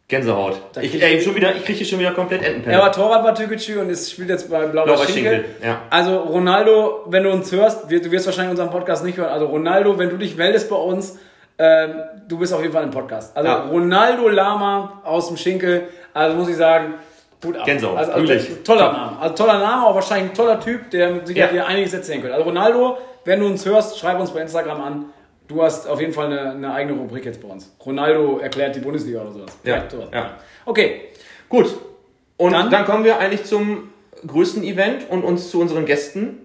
Gänsehaut. 0.07 0.55
Da 0.73 0.79
Ich, 0.81 1.01
ey, 1.01 1.19
schon 1.21 1.35
wieder, 1.35 1.53
ich 1.53 1.65
kriege 1.65 1.79
hier 1.79 1.87
schon 1.87 1.99
wieder 1.99 2.11
komplett 2.13 2.41
Entenpelle. 2.41 2.77
Er 2.77 2.81
war 2.81 2.91
Torwart 2.93 3.23
bei 3.25 3.31
Türkgücü 3.33 3.77
und 3.79 3.89
ist, 3.89 4.09
spielt 4.09 4.29
jetzt 4.29 4.49
bei 4.49 4.65
Blauer 4.67 4.85
Blauer 4.85 5.05
Schinkel. 5.05 5.43
Schinkel, 5.43 5.45
ja. 5.61 5.81
Also 5.89 6.17
Ronaldo, 6.19 7.03
wenn 7.07 7.23
du 7.23 7.31
uns 7.31 7.51
hörst, 7.51 7.89
wir- 7.89 8.01
du 8.01 8.09
wirst 8.11 8.25
wahrscheinlich 8.25 8.51
unseren 8.51 8.69
Podcast 8.69 9.03
nicht 9.03 9.17
hören, 9.17 9.29
also 9.31 9.47
Ronaldo, 9.47 9.97
wenn 9.99 10.09
du 10.09 10.15
dich 10.17 10.37
meldest 10.37 10.69
bei 10.69 10.77
uns, 10.77 11.19
ähm, 11.57 11.95
du 12.27 12.37
bist 12.37 12.53
auf 12.53 12.61
jeden 12.61 12.71
Fall 12.73 12.83
im 12.83 12.91
Podcast. 12.91 13.35
Also 13.35 13.49
Ja. 13.49 13.65
Ronaldo 13.65 14.29
Lama 14.29 15.01
aus 15.03 15.27
dem 15.27 15.35
Schinkel, 15.35 15.89
also 16.13 16.37
muss 16.37 16.47
ich 16.47 16.55
sagen, 16.55 16.93
gut 17.43 17.57
ab. 17.57 17.65
Gänsehaut, 17.65 17.97
also, 17.97 18.11
also. 18.13 18.33
Toller. 18.63 18.91
Name. 18.93 19.17
Also 19.19 19.35
toller 19.35 19.59
Name, 19.59 19.87
auch 19.87 19.95
wahrscheinlich 19.95 20.31
ein 20.31 20.35
toller 20.35 20.59
Typ, 20.61 20.89
der 20.91 21.25
Sicherheit 21.25 21.51
Ja. 21.53 21.63
dir 21.63 21.67
einiges 21.67 21.93
erzählen 21.93 22.21
könnte. 22.21 22.35
Also 22.35 22.47
Ronaldo, 22.47 22.97
wenn 23.27 23.39
du 23.41 23.45
uns 23.45 23.65
hörst, 23.65 23.99
schreib 23.99 24.19
uns 24.19 24.31
bei 24.31 24.41
Instagram 24.41 24.81
an. 24.81 25.05
Du 25.47 25.61
hast 25.61 25.87
auf 25.87 26.01
jeden 26.01 26.13
Fall 26.13 26.25
eine, 26.27 26.51
eine 26.51 26.73
eigene 26.73 26.97
Rubrik 26.99 27.23
jetzt 27.25 27.41
bei 27.41 27.47
uns. 27.47 27.73
Ronaldo 27.85 28.39
erklärt 28.39 28.75
die 28.75 28.79
Bundesliga 28.79 29.21
oder 29.21 29.31
sowas. 29.31 29.57
Ja, 29.63 29.83
sowas. 29.89 30.07
ja. 30.13 30.31
Okay, 30.65 31.01
Gut. 31.49 31.77
Und 32.37 32.51
Dann- 32.51 32.69
dann, 32.69 32.85
kommen 32.85 33.03
wir 33.05 33.17
eigentlich 33.19 33.45
zum 33.45 33.89
größten 34.25 34.61
Event 34.63 35.09
und 35.09 35.23
uns 35.23 35.49
zu 35.49 35.59
unseren 35.61 35.85
Gästen, 35.85 36.39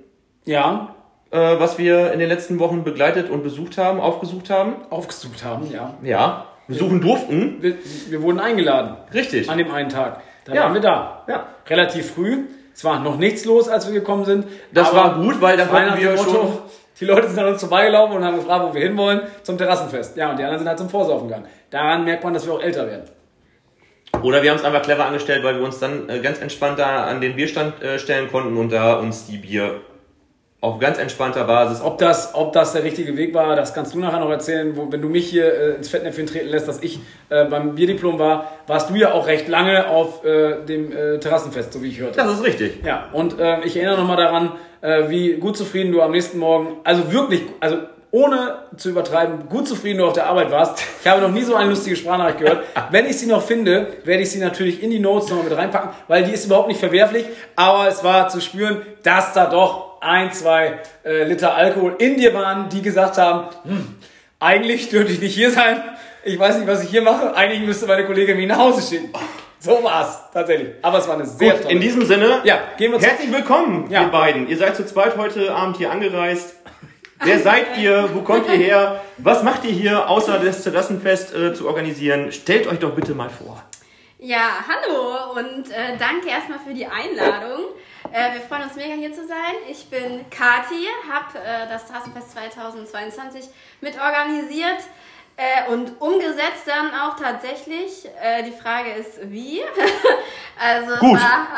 ja, 0.44 0.94
äh, 1.32 1.36
was 1.38 1.76
wir 1.78 2.12
in 2.12 2.18
den 2.20 2.28
letzten 2.28 2.58
Wochen 2.60 2.82
begleitet 2.84 3.28
und 3.28 3.42
besucht 3.42 3.76
haben, 3.78 4.00
aufgesucht 4.00 4.48
haben. 4.50 4.74
aufgesucht 4.90 5.44
haben, 5.44 5.70
ja. 5.70 5.94
Ja, 6.02 6.46
besuchen 6.68 7.00
durften. 7.00 7.58
Wir, 7.60 7.74
wir 8.08 8.22
wurden 8.22 8.38
eingeladen 8.40 8.96
Richtig. 9.12 9.50
an 9.50 9.58
dem 9.58 9.70
einen 9.72 9.88
Tag. 9.88 10.22
Da 10.44 10.54
Ja. 10.54 10.62
waren 10.64 10.74
wir 10.74 10.80
da. 10.80 11.24
Ja. 11.28 11.46
Relativ 11.68 12.12
früh. 12.12 12.44
Es 12.74 12.84
war 12.84 13.00
noch 13.00 13.18
nichts 13.18 13.44
los, 13.44 13.68
als 13.68 13.86
wir 13.86 13.94
gekommen 13.94 14.24
sind. 14.24 14.46
Das 14.72 14.94
war 14.94 15.16
gut, 15.16 15.40
weil 15.40 15.56
dann 15.56 15.68
konnten 15.68 15.98
wir 16.00 16.10
Motto, 16.12 16.30
schon- 16.30 16.58
Die 17.00 17.04
Leute 17.06 17.28
sind 17.28 17.38
an 17.38 17.46
uns 17.52 17.60
vorbeigelaufen 17.60 18.16
und 18.16 18.24
haben 18.24 18.36
gefragt, 18.36 18.64
wo 18.68 18.74
wir 18.74 18.82
hinwollen, 18.82 19.22
zum 19.42 19.58
Terrassenfest. 19.58 20.16
Ja, 20.16 20.30
und 20.30 20.38
die 20.38 20.42
anderen 20.44 20.58
sind 20.60 20.68
halt 20.68 20.78
zum 20.78 20.88
Vorsaufen 20.88 21.28
gegangen. 21.28 21.46
Daran 21.70 22.04
merkt 22.04 22.22
man, 22.22 22.32
dass 22.34 22.46
wir 22.46 22.54
auch 22.54 22.62
älter 22.62 22.86
werden. 22.86 23.04
Oder 24.22 24.42
wir 24.42 24.50
haben 24.50 24.58
es 24.58 24.64
einfach 24.64 24.82
clever 24.82 25.06
angestellt, 25.06 25.42
weil 25.42 25.56
wir 25.56 25.64
uns 25.64 25.78
dann 25.78 26.08
äh, 26.08 26.20
ganz 26.20 26.40
entspannt 26.40 26.78
da 26.78 27.04
an 27.06 27.20
den 27.20 27.34
Bierstand 27.34 27.82
äh, 27.82 27.98
stellen 27.98 28.30
konnten 28.30 28.56
und 28.56 28.70
da 28.70 28.94
uns 29.00 29.26
die 29.26 29.38
Bier 29.38 29.80
auf 30.62 30.78
ganz 30.78 30.96
entspannter 30.96 31.42
Basis. 31.42 31.82
Ob 31.82 31.98
das, 31.98 32.36
ob 32.36 32.52
das 32.52 32.72
der 32.72 32.84
richtige 32.84 33.16
Weg 33.16 33.34
war, 33.34 33.56
das 33.56 33.74
kannst 33.74 33.94
du 33.94 33.98
nachher 33.98 34.20
noch 34.20 34.30
erzählen. 34.30 34.76
Wo, 34.76 34.90
wenn 34.92 35.02
du 35.02 35.08
mich 35.08 35.28
hier 35.28 35.52
äh, 35.52 35.74
ins 35.74 35.88
Fettnäpfchen 35.88 36.26
treten 36.26 36.48
lässt, 36.48 36.68
dass 36.68 36.80
ich 36.84 37.00
äh, 37.30 37.44
beim 37.46 37.74
Bierdiplom 37.74 38.20
war, 38.20 38.52
warst 38.68 38.88
du 38.88 38.94
ja 38.94 39.12
auch 39.12 39.26
recht 39.26 39.48
lange 39.48 39.88
auf 39.88 40.24
äh, 40.24 40.64
dem 40.64 40.92
äh, 40.92 41.18
Terrassenfest, 41.18 41.72
so 41.72 41.82
wie 41.82 41.88
ich 41.88 41.98
hörte. 41.98 42.16
Das 42.16 42.32
ist 42.32 42.44
richtig. 42.44 42.84
Ja, 42.84 43.08
und 43.12 43.40
äh, 43.40 43.60
ich 43.64 43.76
erinnere 43.76 43.98
nochmal 43.98 44.16
daran, 44.16 44.52
äh, 44.82 45.10
wie 45.10 45.32
gut 45.34 45.56
zufrieden 45.56 45.90
du 45.90 46.00
am 46.00 46.12
nächsten 46.12 46.38
Morgen, 46.38 46.76
also 46.84 47.12
wirklich, 47.12 47.42
also 47.58 47.78
ohne 48.12 48.58
zu 48.76 48.90
übertreiben, 48.90 49.48
gut 49.48 49.66
zufrieden 49.66 49.98
du 49.98 50.06
auf 50.06 50.12
der 50.12 50.26
Arbeit 50.26 50.52
warst. 50.52 50.80
Ich 51.00 51.10
habe 51.10 51.20
noch 51.20 51.32
nie 51.32 51.42
so 51.42 51.56
eine 51.56 51.70
lustige 51.70 51.96
Sprachnachricht 51.96 52.38
gehört. 52.38 52.64
Wenn 52.92 53.06
ich 53.06 53.18
sie 53.18 53.26
noch 53.26 53.42
finde, 53.42 53.88
werde 54.04 54.22
ich 54.22 54.30
sie 54.30 54.38
natürlich 54.38 54.80
in 54.80 54.90
die 54.90 55.00
Notes 55.00 55.28
nochmal 55.28 55.46
mit 55.46 55.56
reinpacken, 55.56 55.90
weil 56.06 56.22
die 56.22 56.30
ist 56.30 56.46
überhaupt 56.46 56.68
nicht 56.68 56.78
verwerflich, 56.78 57.24
aber 57.56 57.88
es 57.88 58.04
war 58.04 58.28
zu 58.28 58.40
spüren, 58.40 58.82
dass 59.02 59.32
da 59.32 59.46
doch 59.46 59.91
ein, 60.02 60.32
zwei 60.32 60.80
äh, 61.04 61.24
Liter 61.24 61.54
Alkohol 61.54 61.96
in 61.98 62.16
dir 62.16 62.34
waren, 62.34 62.68
die 62.68 62.82
gesagt 62.82 63.18
haben, 63.18 63.48
hm, 63.64 63.94
eigentlich 64.40 64.88
dürfte 64.88 65.12
ich 65.12 65.20
nicht 65.20 65.34
hier 65.34 65.50
sein. 65.50 65.82
Ich 66.24 66.38
weiß 66.38 66.58
nicht, 66.58 66.66
was 66.68 66.82
ich 66.84 66.90
hier 66.90 67.02
mache. 67.02 67.34
Eigentlich 67.34 67.62
müsste 67.66 67.86
meine 67.86 68.04
Kollegin 68.06 68.36
mich 68.36 68.46
nach 68.46 68.58
Hause 68.58 68.82
schicken. 68.82 69.12
So 69.58 69.82
war's, 69.84 70.18
tatsächlich. 70.32 70.70
Aber 70.82 70.98
es 70.98 71.06
war 71.06 71.14
eine 71.14 71.24
sehr 71.24 71.52
Gut, 71.52 71.62
tolle 71.62 71.74
in 71.74 71.80
diesem 71.80 72.04
Sinne, 72.04 72.40
Ja, 72.42 72.58
gehen 72.76 72.90
wir 72.90 72.98
zu 72.98 73.06
herzlich 73.06 73.32
willkommen, 73.32 73.88
Ja. 73.90 74.02
ihr 74.02 74.08
beiden. 74.08 74.48
Ihr 74.48 74.56
seid 74.56 74.74
zu 74.76 74.84
zweit 74.84 75.16
heute 75.16 75.54
Abend 75.54 75.76
hier 75.76 75.90
angereist. 75.92 76.56
Wer 77.24 77.38
seid 77.38 77.78
ihr? 77.78 78.10
Wo 78.12 78.22
kommt 78.22 78.48
ihr 78.48 78.56
her? 78.56 79.00
Was 79.18 79.44
macht 79.44 79.64
ihr 79.64 79.70
hier, 79.70 80.08
außer 80.10 80.40
das 80.40 80.64
Terrassenfest 80.64 81.32
äh, 81.32 81.54
zu 81.54 81.68
organisieren? 81.68 82.32
Stellt 82.32 82.66
euch 82.66 82.80
doch 82.80 82.90
bitte 82.96 83.14
mal 83.14 83.30
vor. 83.30 83.62
Ja, 84.18 84.50
hallo 84.68 85.38
und 85.38 85.70
äh, 85.70 85.96
danke 85.98 86.28
erstmal 86.28 86.58
für 86.58 86.74
die 86.74 86.86
Einladung. 86.86 87.60
Äh, 88.12 88.34
wir 88.34 88.40
freuen 88.42 88.64
uns 88.64 88.74
mega 88.76 88.92
hier 88.94 89.12
zu 89.12 89.26
sein. 89.26 89.54
Ich 89.70 89.88
bin 89.88 90.28
Kati, 90.28 90.86
habe 91.10 91.38
äh, 91.38 91.66
das 91.68 91.86
Terrassenfest 91.86 92.32
2022 92.32 93.46
mitorganisiert 93.80 94.80
äh, 95.38 95.70
und 95.72 95.98
umgesetzt 96.00 96.66
dann 96.66 96.90
auch 97.00 97.16
tatsächlich. 97.16 98.06
Äh, 98.22 98.42
die 98.42 98.52
Frage 98.52 98.90
ist, 98.92 99.18
wie? 99.30 99.62
also 100.60 100.96
Gut. 101.00 101.16
es 101.16 101.22
war 101.22 101.48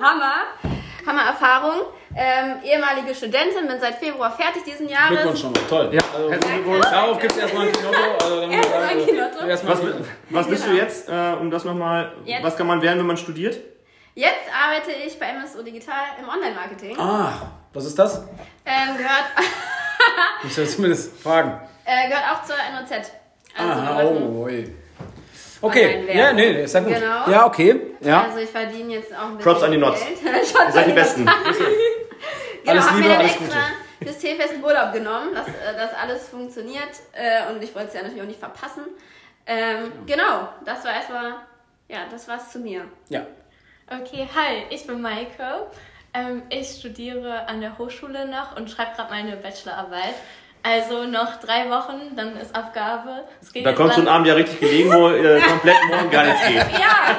Hammer, 0.10 0.34
Hammer-Erfahrung. 1.06 1.80
Ähm, 2.14 2.56
ehemalige 2.62 3.14
Studentin, 3.14 3.66
bin 3.66 3.80
seit 3.80 3.94
Februar 3.96 4.30
fertig 4.30 4.64
diesen 4.64 4.86
Jahres. 4.88 5.08
Glückwunsch 5.10 5.40
schon 5.40 5.52
mal. 5.52 5.60
Toll. 5.68 5.90
Ja, 5.92 6.00
Also, 6.14 6.30
herzlichen 6.30 6.62
Glückwunsch. 6.62 6.90
Darauf 6.90 7.18
gibt 7.18 7.32
es 7.32 7.38
erstmal 7.38 7.66
ein 7.66 7.72
Kinotto. 7.72 7.98
Also, 8.24 8.40
dann 8.40 8.50
Erstmal 8.50 8.82
ein 8.82 9.06
Kinotto. 9.06 9.46
erstmal 9.46 9.76
Was, 9.76 9.82
was 10.30 10.46
bist 10.48 10.64
du 10.64 10.70
Genau. 10.70 10.82
jetzt, 10.82 11.08
äh, 11.08 11.32
um 11.40 11.50
das 11.50 11.64
nochmal, 11.64 12.12
was 12.42 12.56
kann 12.56 12.66
man 12.66 12.80
werden, 12.82 12.98
wenn 12.98 13.06
man 13.06 13.16
studiert? 13.16 13.58
Jetzt 14.14 14.48
arbeite 14.52 14.92
ich 14.92 15.18
bei 15.18 15.32
MSO 15.32 15.62
Digital 15.62 16.04
im 16.20 16.28
Online-Marketing. 16.28 16.98
Ah, 16.98 17.32
was 17.72 17.86
ist 17.86 17.98
das? 17.98 18.18
Ähm, 18.66 18.96
gehört 18.98 19.24
Ich 20.38 20.44
muss 20.44 20.56
ja 20.56 20.64
zumindest 20.66 21.18
fragen. 21.20 21.58
Äh, 21.84 22.08
gehört 22.08 22.24
auch 22.30 22.44
zur 22.44 22.56
NOZ. 22.56 23.10
Also, 23.56 23.80
machen- 23.80 24.06
oh, 24.36 24.42
ui. 24.44 24.74
Okay, 25.62 26.04
ja, 26.12 26.32
nee, 26.32 26.52
nee, 26.52 26.64
ist 26.64 26.74
ja 26.74 26.80
gut. 26.80 26.92
Genau. 26.94 27.30
Ja, 27.30 27.46
okay. 27.46 27.80
Ja. 28.00 28.24
also 28.24 28.38
ich 28.38 28.50
verdiene 28.50 28.94
jetzt 28.94 29.14
auch 29.14 29.26
ein 29.28 29.36
bisschen 29.36 29.52
Props 29.52 29.62
an 29.62 29.70
die 29.70 29.78
Nots. 29.78 30.00
Geld. 30.04 30.20
Ihr 30.66 30.72
seid 30.72 30.86
die 30.88 30.92
Besten. 30.92 31.24
genau, 31.24 31.36
Alles 32.66 32.84
hab 32.86 32.96
Liebe, 32.96 33.08
mir 33.08 33.14
dann 33.14 33.20
alles 33.24 33.36
extra 33.36 33.58
fürs 34.02 34.18
Teefest 34.18 34.54
einen 34.54 34.64
Urlaub 34.64 34.92
genommen, 34.92 35.32
dass 35.34 35.46
äh, 35.46 35.52
das 35.76 35.94
alles 35.94 36.28
funktioniert 36.28 36.90
äh, 37.12 37.50
und 37.52 37.62
ich 37.62 37.72
wollte 37.74 37.88
es 37.88 37.94
ja 37.94 38.02
natürlich 38.02 38.22
auch 38.22 38.26
nicht 38.26 38.40
verpassen. 38.40 38.82
Ähm, 39.46 39.92
genau, 40.04 40.48
das 40.64 40.84
war 40.84 40.94
erstmal, 40.94 41.34
ja, 41.88 41.98
das 42.10 42.26
war's 42.26 42.50
zu 42.50 42.58
mir. 42.58 42.84
Ja. 43.08 43.24
Okay, 43.88 44.28
hi, 44.34 44.64
ich 44.70 44.86
bin 44.86 45.00
Maike. 45.02 45.66
Ähm, 46.14 46.42
ich 46.50 46.68
studiere 46.78 47.46
an 47.48 47.60
der 47.60 47.78
Hochschule 47.78 48.26
noch 48.26 48.56
und 48.56 48.70
schreibe 48.70 48.92
gerade 48.96 49.10
meine 49.10 49.36
Bachelorarbeit. 49.36 50.14
Also 50.64 51.04
noch 51.04 51.40
drei 51.40 51.68
Wochen, 51.70 52.14
dann 52.14 52.36
ist 52.36 52.54
Abgabe. 52.54 53.24
Es 53.40 53.52
geht 53.52 53.66
Da 53.66 53.74
so 53.74 53.82
ein 53.82 53.88
lang- 53.88 54.08
Abend 54.08 54.28
ja 54.28 54.34
richtig 54.34 54.60
gelegen, 54.60 54.92
wo 54.92 55.08
äh, 55.08 55.40
komplett 55.48 55.74
morgen 55.88 56.08
gar 56.10 56.24
nichts 56.24 56.46
geht. 56.46 56.54
Ja, 56.56 57.16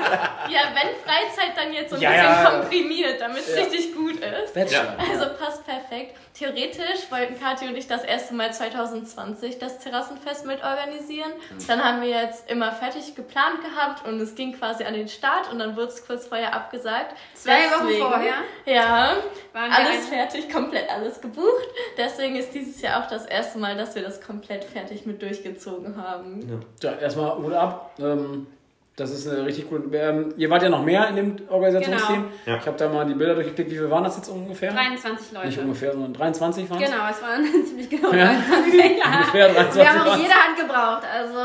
ja, 0.50 0.60
wenn 0.74 0.96
Freizeit 1.04 1.52
dann 1.58 1.74
jetzt 1.74 1.90
so 1.90 1.98
ein 1.98 2.02
Ja, 2.02 2.12
bisschen 2.12 2.26
ja. 2.26 2.50
komprimiert, 2.52 3.20
damit 3.20 3.40
es 3.40 3.50
Ja. 3.56 3.64
richtig 3.64 3.94
gut 3.96 4.16
ist. 4.20 4.54
Bachelor. 4.54 4.96
Also 4.98 5.26
passt 5.38 5.66
perfekt. 5.66 6.16
Theoretisch 6.34 7.12
wollten 7.12 7.40
Kathi 7.40 7.68
und 7.68 7.76
ich 7.76 7.88
das 7.88 8.04
erste 8.04 8.34
Mal 8.34 8.52
2020 8.52 9.60
das 9.60 9.78
Terrassenfest 9.80 10.46
mit 10.48 10.64
organisieren. 10.64 11.32
Dann 11.68 11.84
haben 11.84 12.02
wir 12.02 12.10
jetzt 12.10 12.50
immer 12.50 12.72
fertig 12.72 13.14
geplant 13.16 13.62
gehabt 13.62 14.08
und 14.08 14.20
es 14.20 14.34
ging 14.34 14.58
quasi 14.58 14.84
an 14.84 14.96
den 14.96 15.08
Start 15.08 15.52
und 15.52 15.60
dann 15.60 15.76
wurde 15.76 15.90
es 15.90 16.06
kurz 16.06 16.26
vorher 16.26 16.56
abgesagt. 16.56 17.16
Zwei 17.36 17.70
Wochen 17.70 18.00
vorher 18.00 18.34
Ja, 18.66 19.18
waren 19.54 19.72
wir 19.72 19.78
alles 19.78 20.08
fertig, 20.10 20.50
komplett 20.52 20.90
alles 20.90 21.22
gebucht. 21.22 21.68
Deswegen 21.98 22.36
ist 22.36 22.52
dieses 22.54 22.82
Jahr 22.82 23.04
auch 23.04 23.08
das 23.08 23.26
erste 23.28 23.60
Mal, 23.60 23.78
dass 23.78 23.94
wir 23.94 24.02
das 24.02 24.20
komplett 24.20 24.64
fertig 24.64 25.06
mit 25.06 25.22
durchgezogen 25.22 26.02
haben. 26.02 26.66
Ja, 26.82 26.94
erstmal 26.94 27.38
Hut 27.38 27.54
ab. 27.54 27.92
Ähm, 28.00 28.48
das 28.96 29.10
ist 29.12 29.28
eine 29.28 29.46
richtig 29.46 29.70
coole. 29.70 29.84
Ähm, 29.98 30.34
ihr 30.38 30.50
wart 30.50 30.62
ja 30.64 30.70
noch 30.70 30.84
mehr 30.84 31.08
in 31.10 31.16
dem 31.16 31.36
Organisationsteam. 31.50 32.16
Genau. 32.24 32.34
Ja. 32.46 32.58
Ich 32.58 32.66
habe 32.68 32.78
da 32.78 32.90
mal 32.90 33.06
die 33.06 33.16
Bilder 33.16 33.34
durchgeklickt. 33.36 33.72
Wie 33.72 33.78
viel 33.78 33.90
waren 33.90 34.04
das 34.04 34.18
jetzt 34.18 34.30
ungefähr? 34.30 34.72
23 34.72 35.32
Leute. 35.32 35.48
Nicht 35.48 35.60
ungefähr, 35.60 35.92
sondern 35.94 36.14
23 36.14 36.70
waren 36.70 36.82
es? 36.84 36.90
Genau, 36.92 37.04
es 37.10 37.22
waren 37.22 37.44
ziemlich 37.66 37.90
genau 37.90 38.12
Ja. 38.14 38.26
23. 38.34 38.98
Ja. 38.98 39.18
Ungefähr 39.18 39.48
23 39.50 39.82
Wir 39.82 39.90
haben 39.94 40.10
auch 40.10 40.18
jede 40.18 40.34
Hand 40.34 40.58
gebraucht. 40.60 41.04
Also 41.12 41.40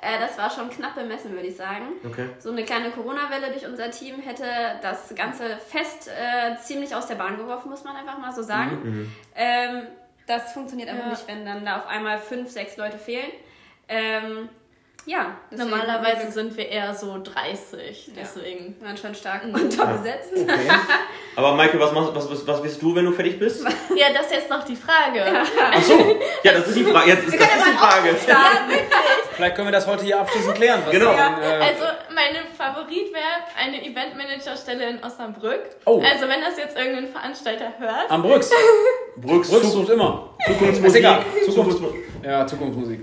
äh, 0.00 0.18
das 0.20 0.36
war 0.38 0.50
schon 0.50 0.70
knapp 0.70 0.94
bemessen, 0.94 1.32
würde 1.32 1.46
ich 1.48 1.56
sagen. 1.56 1.86
Okay. 2.06 2.26
So 2.38 2.50
eine 2.50 2.64
kleine 2.64 2.90
Corona-Welle 2.90 3.50
durch 3.52 3.66
unser 3.66 3.90
Team 3.90 4.20
hätte 4.20 4.44
das 4.82 5.12
ganze 5.14 5.56
Fest 5.56 6.08
äh, 6.08 6.56
ziemlich 6.60 6.94
aus 6.94 7.06
der 7.06 7.16
Bahn 7.16 7.36
geworfen, 7.36 7.68
muss 7.70 7.82
man 7.84 7.96
einfach 7.96 8.18
mal 8.18 8.32
so 8.32 8.42
sagen. 8.42 9.10
Ähm, 9.34 9.82
das 10.26 10.52
funktioniert 10.52 10.88
einfach 10.88 11.04
Ja. 11.06 11.10
nicht, 11.10 11.26
wenn 11.26 11.44
dann 11.44 11.64
da 11.64 11.78
auf 11.78 11.86
einmal 11.88 12.18
fünf, 12.18 12.48
sechs 12.50 12.76
Leute 12.76 12.96
fehlen. 12.98 13.30
Ähm, 13.88 14.48
Ja, 15.04 15.32
Normalerweise 15.50 16.30
sind 16.30 16.56
wir 16.56 16.68
eher 16.68 16.94
so 16.94 17.18
30, 17.20 18.06
Ja. 18.06 18.12
deswegen. 18.20 18.76
Wir 18.78 18.86
waren 18.86 18.96
schon 18.96 19.14
stark 19.16 19.42
unterbesetzt. 19.44 20.30
Okay. 20.32 20.68
Aber 21.36 21.54
Michael, 21.56 21.80
was, 21.80 21.92
machst, 21.92 22.14
was, 22.14 22.30
was, 22.30 22.46
was 22.46 22.62
willst 22.62 22.80
du, 22.80 22.94
wenn 22.94 23.04
du 23.06 23.12
fertig 23.12 23.38
bist? 23.38 23.64
Ja, 23.96 24.06
das 24.14 24.26
ist 24.26 24.32
jetzt 24.32 24.50
noch 24.50 24.62
die 24.64 24.76
Frage. 24.76 25.24
Ach 25.72 25.82
so, 25.82 25.98
ja, 26.44 26.52
das 26.52 26.68
ist 26.68 26.76
die 26.76 26.84
Frage. 26.84 27.08
Jetzt 27.10 27.24
ist, 27.26 27.34
das 27.40 27.48
ist 27.48 27.66
die 27.66 27.76
Frage. 27.76 28.16
Vielleicht 29.34 29.56
können 29.56 29.68
wir 29.68 29.72
das 29.72 29.86
heute 29.86 30.04
hier 30.04 30.20
abschließend 30.20 30.54
klären. 30.54 30.82
was 30.84 30.92
Genau. 30.92 31.10
denn, 31.12 31.42
äh, 31.42 31.64
Also, 31.64 31.84
meine 32.14 32.38
Favorit 32.56 33.12
wäre 33.12 33.42
eine 33.60 33.84
Eventmanagerstelle 33.84 34.88
in 34.88 35.02
Osnabrück. 35.04 35.62
Oh. 35.84 36.00
Also, 36.04 36.28
wenn 36.28 36.40
das 36.42 36.56
jetzt 36.58 36.76
irgendein 36.76 37.08
Veranstalter 37.08 37.72
hört. 37.78 38.08
am 38.10 38.22
Brücks. 38.22 38.50
Brücks, 39.16 39.50
Brücks 39.50 39.72
sucht 39.72 39.90
immer. 39.90 40.30
Zukunftsmusik. 40.46 40.86
Ist 40.86 40.96
egal. 40.96 41.24
Zukunft- 41.44 41.46
Zukunftsmusik. 41.46 42.04
Ja, 42.24 42.46
Zukunftsmusik. 42.46 43.00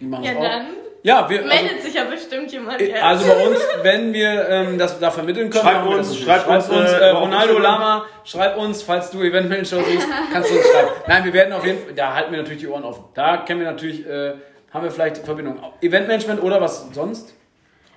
Die 0.00 0.04
machen 0.06 0.24
Ja, 0.24 0.30
es 0.32 0.36
auch. 0.38 0.42
dann 0.42 0.66
Ja, 1.04 1.28
wir, 1.28 1.38
also, 1.42 1.48
meldet 1.48 1.82
sich 1.82 1.94
ja 1.94 2.04
bestimmt 2.04 2.52
jemand 2.52 2.80
jetzt. 2.80 3.02
also 3.02 3.26
bei 3.26 3.46
uns, 3.48 3.58
wenn 3.82 4.12
wir 4.12 4.48
ähm, 4.48 4.78
das 4.78 5.00
da 5.00 5.10
vermitteln 5.10 5.50
können, 5.50 5.84
wir 5.84 5.96
uns, 5.96 6.10
das 6.10 6.18
schreibt 6.18 6.48
uns, 6.48 6.68
äh, 6.68 7.08
äh, 7.08 7.10
auf 7.10 7.22
Ronaldo. 7.22 7.58
Lama, 7.58 8.06
schreib 8.24 8.56
uns, 8.56 8.82
falls 8.82 9.10
du 9.10 9.20
Eventmanager 9.20 9.78
suchst, 9.78 10.06
kannst 10.32 10.50
du 10.50 10.54
uns 10.56 10.64
schreiben. 10.66 10.88
Nein, 11.08 11.24
wir 11.24 11.32
werden 11.32 11.52
auf 11.54 11.66
jeden 11.66 11.84
Fall, 11.84 11.94
da 11.94 12.14
halten 12.14 12.30
wir 12.30 12.38
natürlich 12.38 12.60
die 12.60 12.68
Ohren 12.68 12.84
offen. 12.84 13.04
Da 13.14 13.38
kennen 13.38 13.60
wir 13.60 13.70
natürlich, 13.72 14.06
äh, 14.06 14.34
haben 14.72 14.84
wir 14.84 14.92
vielleicht 14.92 15.18
Verbindung. 15.18 15.58
Eventmanagement 15.80 16.40
oder 16.40 16.60
was 16.60 16.86
sonst? 16.92 17.34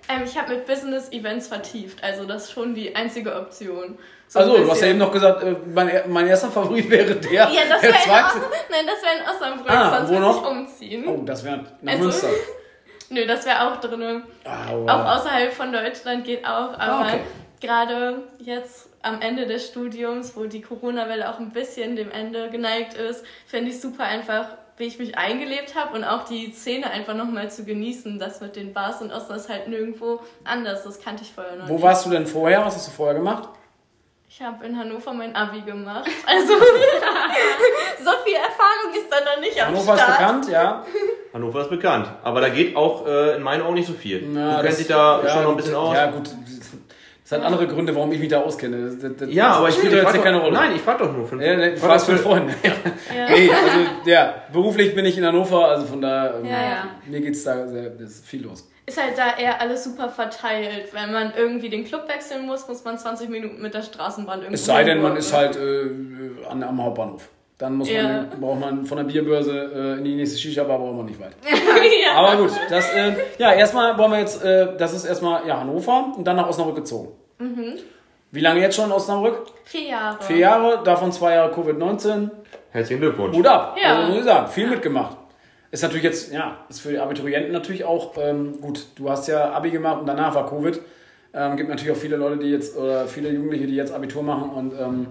Ähm, 0.09 0.23
ich 0.25 0.35
habe 0.39 0.55
mit 0.55 0.65
Business 0.65 1.11
Events 1.11 1.47
vertieft, 1.47 2.03
also 2.03 2.25
das 2.25 2.45
ist 2.45 2.51
schon 2.53 2.73
die 2.73 2.95
einzige 2.95 3.35
Option. 3.35 3.99
So 4.27 4.39
Also, 4.39 4.57
du 4.57 4.69
hast 4.71 4.81
ja 4.81 4.87
eben 4.87 4.99
noch 4.99 5.11
gesagt, 5.11 5.43
äh, 5.43 5.55
mein, 5.71 5.91
mein 6.07 6.25
erster 6.27 6.49
Favorit 6.49 6.89
wäre 6.89 7.15
der. 7.15 7.31
Ja, 7.31 7.49
das 7.69 7.83
wäre 7.83 7.93
in, 7.93 7.99
zweite. 7.99 8.25
Os 8.25 8.41
Nein, 8.71 8.85
das 8.87 9.01
wäre 9.03 9.13
in 9.19 9.29
Osnabrück, 9.29 9.71
Ah, 9.71 9.97
sonst 9.99 10.09
wo 10.11 10.19
noch? 10.19 10.41
ich 10.43 10.49
umziehen. 10.49 11.05
Oh, 11.07 11.21
das 11.23 11.43
wäre 11.43 11.57
nach 11.81 11.91
Also- 11.93 12.03
Münster. 12.03 12.27
Nö, 13.09 13.25
das 13.25 13.45
wäre 13.45 13.67
auch 13.71 13.79
drin. 13.79 14.23
Auch 14.45 15.05
außerhalb 15.17 15.53
von 15.53 15.71
Deutschland 15.71 16.25
geht 16.25 16.45
auch, 16.45 16.73
aber 16.73 16.81
Ah, 16.81 17.01
okay. 17.01 17.19
gerade 17.61 18.23
jetzt 18.39 18.89
am 19.01 19.21
Ende 19.21 19.45
des 19.45 19.67
Studiums, 19.67 20.35
wo 20.35 20.45
die 20.45 20.61
Corona-Welle 20.61 21.29
auch 21.29 21.39
ein 21.39 21.51
bisschen 21.51 21.95
dem 21.95 22.11
Ende 22.11 22.49
geneigt 22.49 22.95
ist, 22.95 23.23
finde 23.45 23.69
ich 23.71 23.79
super 23.79 24.03
einfach, 24.05 24.47
wie 24.77 24.85
ich 24.85 24.97
mich 24.99 25.17
eingelebt 25.17 25.75
habe 25.75 25.95
und 25.95 26.03
auch 26.03 26.25
die 26.25 26.51
Szene 26.51 26.89
einfach 26.89 27.13
nochmal 27.13 27.49
zu 27.51 27.63
genießen. 27.63 28.17
Das 28.19 28.41
mit 28.41 28.55
den 28.55 28.73
Bars 28.73 29.01
und 29.01 29.11
Ost 29.11 29.29
ist 29.31 29.47
halt 29.49 29.67
nirgendwo 29.67 30.19
anders. 30.43 30.83
Das 30.83 30.99
kannte 30.99 31.23
ich 31.23 31.31
vorher 31.31 31.55
noch 31.55 31.69
Wo 31.69 31.73
nicht. 31.75 31.83
warst 31.83 32.05
du 32.05 32.09
denn 32.09 32.25
vorher? 32.25 32.65
Was 32.65 32.75
hast 32.75 32.87
du 32.87 32.91
vorher 32.91 33.15
gemacht? 33.15 33.47
Ich 34.37 34.41
habe 34.41 34.65
in 34.65 34.77
Hannover 34.77 35.13
mein 35.13 35.33
Abi 35.33 35.61
gemacht. 35.61 36.09
Also 36.25 36.53
so 38.03 38.11
viel 38.25 38.35
Erfahrung 38.35 38.93
ist 38.93 39.07
da 39.09 39.33
noch 39.33 39.39
nicht 39.39 39.61
am 39.61 39.67
Hannover 39.69 39.93
ist 39.93 40.01
Start. 40.01 40.17
bekannt, 40.17 40.49
ja. 40.49 40.85
Hannover 41.33 41.61
ist 41.61 41.69
bekannt. 41.69 42.09
Aber 42.21 42.41
da 42.41 42.49
geht 42.49 42.75
auch 42.75 43.07
äh, 43.07 43.37
in 43.37 43.43
meinen 43.43 43.61
Augen 43.61 43.75
nicht 43.75 43.87
so 43.87 43.93
viel. 43.93 44.35
Ja, 44.35 44.57
du 44.57 44.63
kennst 44.63 44.81
dich 44.81 44.87
da 44.87 45.21
ja, 45.23 45.29
schon 45.29 45.43
noch 45.43 45.51
ein 45.51 45.55
bisschen 45.55 45.75
aus. 45.75 45.95
Ja, 45.95 46.11
gut. 46.11 46.29
Das 47.23 47.31
hat 47.31 47.45
andere 47.45 47.65
Gründe, 47.65 47.95
warum 47.95 48.11
ich 48.11 48.19
mich 48.19 48.27
da 48.27 48.41
auskenne. 48.41 48.85
Das, 48.85 48.99
das, 48.99 49.11
das 49.19 49.29
Ja, 49.31 49.53
aber 49.53 49.69
ich 49.69 49.75
spielt 49.75 49.93
will 49.93 50.01
doch 50.01 50.13
jetzt 50.13 50.21
keine 50.21 50.41
Rolle. 50.41 50.51
Nein, 50.51 50.75
ich 50.75 50.81
frag 50.81 50.97
doch 50.97 51.13
nur. 51.13 51.25
Für, 51.25 51.41
Ja, 51.41 51.55
ne, 51.55 51.77
frag 51.77 52.01
für 52.01 52.17
Freunde. 52.17 52.53
Ja. 52.63 52.71
Ja. 53.15 53.29
Nee, 53.29 53.49
also, 53.49 53.79
ja, 54.03 54.35
beruflich 54.51 54.93
bin 54.93 55.05
ich 55.05 55.17
in 55.17 55.25
Hannover, 55.25 55.69
also 55.69 55.85
von 55.85 56.01
da, 56.01 56.39
ähm, 56.39 56.45
Ja, 56.45 56.61
ja. 56.61 56.89
mir 57.07 57.21
geht's 57.21 57.45
da 57.45 57.65
sehr, 57.69 57.97
ist 58.01 58.25
viel 58.25 58.43
los. 58.43 58.67
Ist 58.87 59.01
halt 59.01 59.17
da 59.17 59.37
eher 59.41 59.59
alles 59.61 59.83
super 59.83 60.09
verteilt. 60.09 60.93
Wenn 60.93 61.11
man 61.11 61.33
irgendwie 61.35 61.69
den 61.69 61.85
Club 61.85 62.07
wechseln 62.07 62.45
muss, 62.45 62.67
muss 62.67 62.83
man 62.83 62.97
20 62.97 63.29
Minuten 63.29 63.61
mit 63.61 63.73
der 63.73 63.81
Straßenbahn 63.81 64.39
irgendwo 64.39 64.53
Es 64.53 64.65
sei 64.65 64.83
denn, 64.83 65.01
man 65.01 65.17
ist 65.17 65.33
halt 65.33 65.55
äh, 65.55 65.89
an, 66.49 66.61
am 66.61 66.83
Hauptbahnhof. 66.83 67.27
Dann 67.57 67.75
muss 67.77 67.87
man, 67.89 67.95
Ja. 67.97 68.25
braucht 68.39 68.59
man 68.59 68.85
von 68.85 68.97
der 68.97 69.05
Bierbörse 69.05 69.71
äh, 69.73 69.97
in 69.97 70.03
die 70.03 70.15
nächste 70.15 70.37
Shisha-Bar, 70.37 70.77
braucht 70.77 70.97
man 70.97 71.05
nicht 71.05 71.19
weit. 71.19 71.31
ja. 72.03 72.13
Aber 72.15 72.35
gut, 72.35 72.51
das, 72.69 72.93
äh, 72.93 73.13
ja, 73.37 73.53
erstmal 73.53 73.97
wollen 73.97 74.11
wir 74.11 74.19
jetzt, 74.19 74.43
äh, 74.43 74.75
das 74.77 74.93
ist 74.93 75.05
erstmal 75.05 75.47
ja, 75.47 75.59
Hannover 75.61 76.13
und 76.17 76.25
dann 76.27 76.35
nach 76.35 76.47
Osnabrück 76.49 76.75
gezogen. 76.75 77.13
Mhm. 77.39 77.75
Wie 78.31 78.41
lange 78.41 78.59
jetzt 78.59 78.75
schon 78.75 78.85
in 78.85 78.91
Osnabrück? 78.91 79.43
Vier 79.63 79.87
Jahre. 79.89 80.17
Vier 80.21 80.37
Jahre, 80.37 80.83
davon 80.83 81.11
zwei 81.13 81.35
Jahre 81.35 81.53
Covid-19. 81.53 82.29
Herzlichen 82.71 82.99
Glückwunsch. 83.01 83.35
Hut 83.37 83.47
ab, 83.47 83.77
Ja. 83.81 83.95
also 83.95 84.09
muss 84.09 84.19
ich 84.19 84.25
sagen, 84.25 84.47
viel 84.49 84.67
mitgemacht. 84.67 85.15
Ist 85.71 85.83
natürlich 85.83 86.03
jetzt, 86.03 86.31
ja, 86.31 86.65
ist 86.69 86.81
für 86.81 86.91
die 86.91 86.99
Abiturienten 86.99 87.51
natürlich 87.51 87.83
auch 87.83 88.13
ähm, 88.17 88.61
gut. 88.61 88.87
Du 88.95 89.09
hast 89.09 89.27
ja 89.27 89.51
Abi 89.51 89.71
gemacht 89.71 89.99
und 89.99 90.05
danach 90.05 90.35
war 90.35 90.49
Covid. 90.49 90.79
Ähm, 91.33 91.57
gibt 91.57 91.69
natürlich 91.69 91.91
auch 91.91 91.99
viele 91.99 92.15
Leute, 92.15 92.37
die 92.37 92.49
jetzt, 92.49 92.77
oder 92.77 93.07
viele 93.07 93.29
Jugendliche, 93.29 93.67
die 93.67 93.75
jetzt 93.75 93.91
Abitur 93.91 94.23
machen 94.23 94.49
und 94.51 94.73
ähm, 94.79 95.07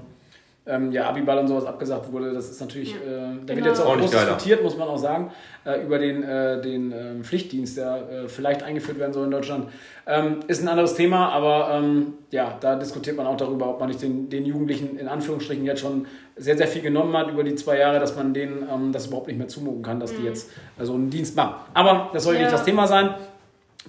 ähm, 0.66 0.92
ja, 0.92 1.08
Abiball 1.08 1.38
und 1.38 1.48
sowas 1.48 1.66
abgesagt 1.66 2.10
wurde. 2.10 2.32
Das 2.32 2.48
ist 2.50 2.60
natürlich, 2.60 2.94
äh, 2.94 2.98
da 3.00 3.48
wird 3.48 3.58
Genau. 3.58 3.66
jetzt 3.66 3.80
auch 3.80 3.86
Auch 3.94 3.98
groß 3.98 4.10
diskutiert, 4.10 4.62
muss 4.62 4.76
man 4.78 4.88
auch 4.88 4.96
sagen, 4.98 5.30
äh, 5.66 5.82
über 5.84 5.98
den, 5.98 6.22
äh, 6.22 6.60
den 6.62 6.90
ähm, 6.92 7.22
Pflichtdienst, 7.24 7.76
der 7.76 8.08
äh, 8.24 8.28
vielleicht 8.28 8.62
eingeführt 8.62 8.98
werden 8.98 9.12
soll 9.12 9.26
in 9.26 9.30
Deutschland. 9.30 9.68
Ähm, 10.06 10.40
ist 10.48 10.62
ein 10.62 10.68
anderes 10.68 10.94
Thema, 10.94 11.28
aber 11.30 11.70
ähm, 11.74 12.14
ja, 12.30 12.56
da 12.60 12.76
diskutiert 12.76 13.16
man 13.16 13.26
auch 13.26 13.36
darüber, 13.36 13.68
ob 13.68 13.78
man 13.80 13.88
nicht 13.88 14.00
den, 14.00 14.30
den 14.30 14.46
Jugendlichen 14.46 14.98
in 14.98 15.06
Anführungsstrichen 15.08 15.64
jetzt 15.66 15.80
schon 15.80 16.06
sehr, 16.36 16.56
sehr 16.56 16.66
viel 16.66 16.80
genommen 16.82 17.14
hat 17.16 17.30
über 17.30 17.44
die 17.44 17.54
zwei 17.56 17.78
Jahre, 17.78 18.00
dass 18.00 18.16
man 18.16 18.32
denen 18.32 18.66
ähm, 18.72 18.90
das 18.92 19.06
überhaupt 19.06 19.26
nicht 19.28 19.36
mehr 19.38 19.48
zumuten 19.48 19.82
kann, 19.82 20.00
dass 20.00 20.14
die 20.14 20.22
jetzt 20.22 20.50
äh, 20.78 20.84
so 20.84 20.94
einen 20.94 21.10
Dienst 21.10 21.36
machen. 21.36 21.56
Aber 21.74 22.10
das 22.14 22.24
soll 22.24 22.34
Ja. 22.36 22.40
nicht 22.40 22.52
das 22.52 22.64
Thema 22.64 22.86
sein. 22.86 23.14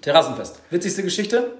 Terrassenfest. 0.01 0.61
Witzigste 0.69 1.03
Geschichte? 1.03 1.53